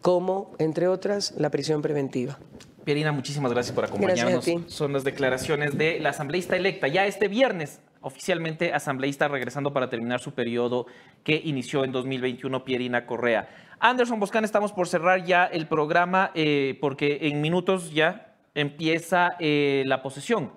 como 0.00 0.52
entre 0.60 0.86
otras 0.86 1.34
la 1.36 1.50
prisión 1.50 1.82
preventiva. 1.82 2.38
Pierina, 2.84 3.10
muchísimas 3.10 3.50
gracias 3.50 3.74
por 3.74 3.86
acompañarnos. 3.86 4.44
Gracias. 4.46 4.72
Son 4.72 4.92
las 4.92 5.02
declaraciones 5.02 5.76
de 5.76 5.98
la 5.98 6.10
asambleísta 6.10 6.54
electa. 6.54 6.86
Ya 6.86 7.06
este 7.06 7.28
viernes, 7.28 7.80
oficialmente 8.02 8.74
asambleísta 8.74 9.26
regresando 9.26 9.72
para 9.72 9.88
terminar 9.88 10.20
su 10.20 10.34
periodo 10.34 10.86
que 11.24 11.40
inició 11.42 11.84
en 11.84 11.92
2021, 11.92 12.64
Pierina 12.64 13.06
Correa. 13.06 13.48
Anderson 13.80 14.20
Boscan, 14.20 14.44
estamos 14.44 14.72
por 14.72 14.86
cerrar 14.86 15.24
ya 15.24 15.46
el 15.46 15.66
programa 15.66 16.30
eh, 16.34 16.76
porque 16.80 17.20
en 17.22 17.40
minutos 17.40 17.92
ya 17.92 18.34
empieza 18.54 19.36
eh, 19.40 19.82
la 19.86 20.02
posesión 20.02 20.52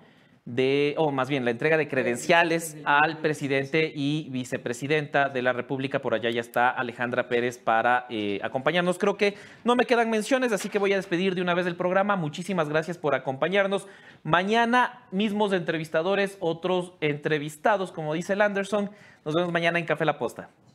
de, 0.47 0.95
o 0.97 1.11
más 1.11 1.27
bien 1.27 1.43
la 1.43 1.51
entrega 1.51 1.75
de 1.75 1.89
credenciales 1.89 2.77
al 2.85 3.17
presidente 3.17 3.91
y 3.93 4.29
vicepresidenta 4.29 5.27
de 5.27 5.41
la 5.41 5.51
República. 5.51 5.99
Por 5.99 6.13
allá 6.13 6.29
ya 6.29 6.39
está 6.39 6.69
Alejandra 6.69 7.27
Pérez 7.27 7.57
para 7.57 8.05
eh, 8.09 8.39
acompañarnos. 8.41 8.97
Creo 8.97 9.17
que 9.17 9.35
no 9.65 9.75
me 9.75 9.85
quedan 9.85 10.09
menciones, 10.09 10.53
así 10.53 10.69
que 10.69 10.79
voy 10.79 10.93
a 10.93 10.95
despedir 10.95 11.35
de 11.35 11.41
una 11.41 11.53
vez 11.53 11.67
el 11.67 11.75
programa. 11.75 12.15
Muchísimas 12.15 12.69
gracias 12.69 12.97
por 12.97 13.13
acompañarnos. 13.13 13.87
Mañana 14.23 15.01
mismos 15.11 15.51
entrevistadores, 15.51 16.37
otros 16.39 16.93
entrevistados, 17.01 17.91
como 17.91 18.13
dice 18.13 18.31
el 18.33 18.41
Anderson. 18.41 18.89
Nos 19.25 19.35
vemos 19.35 19.51
mañana 19.51 19.79
en 19.79 19.85
Café 19.85 20.05
La 20.05 20.17
Posta. 20.17 20.49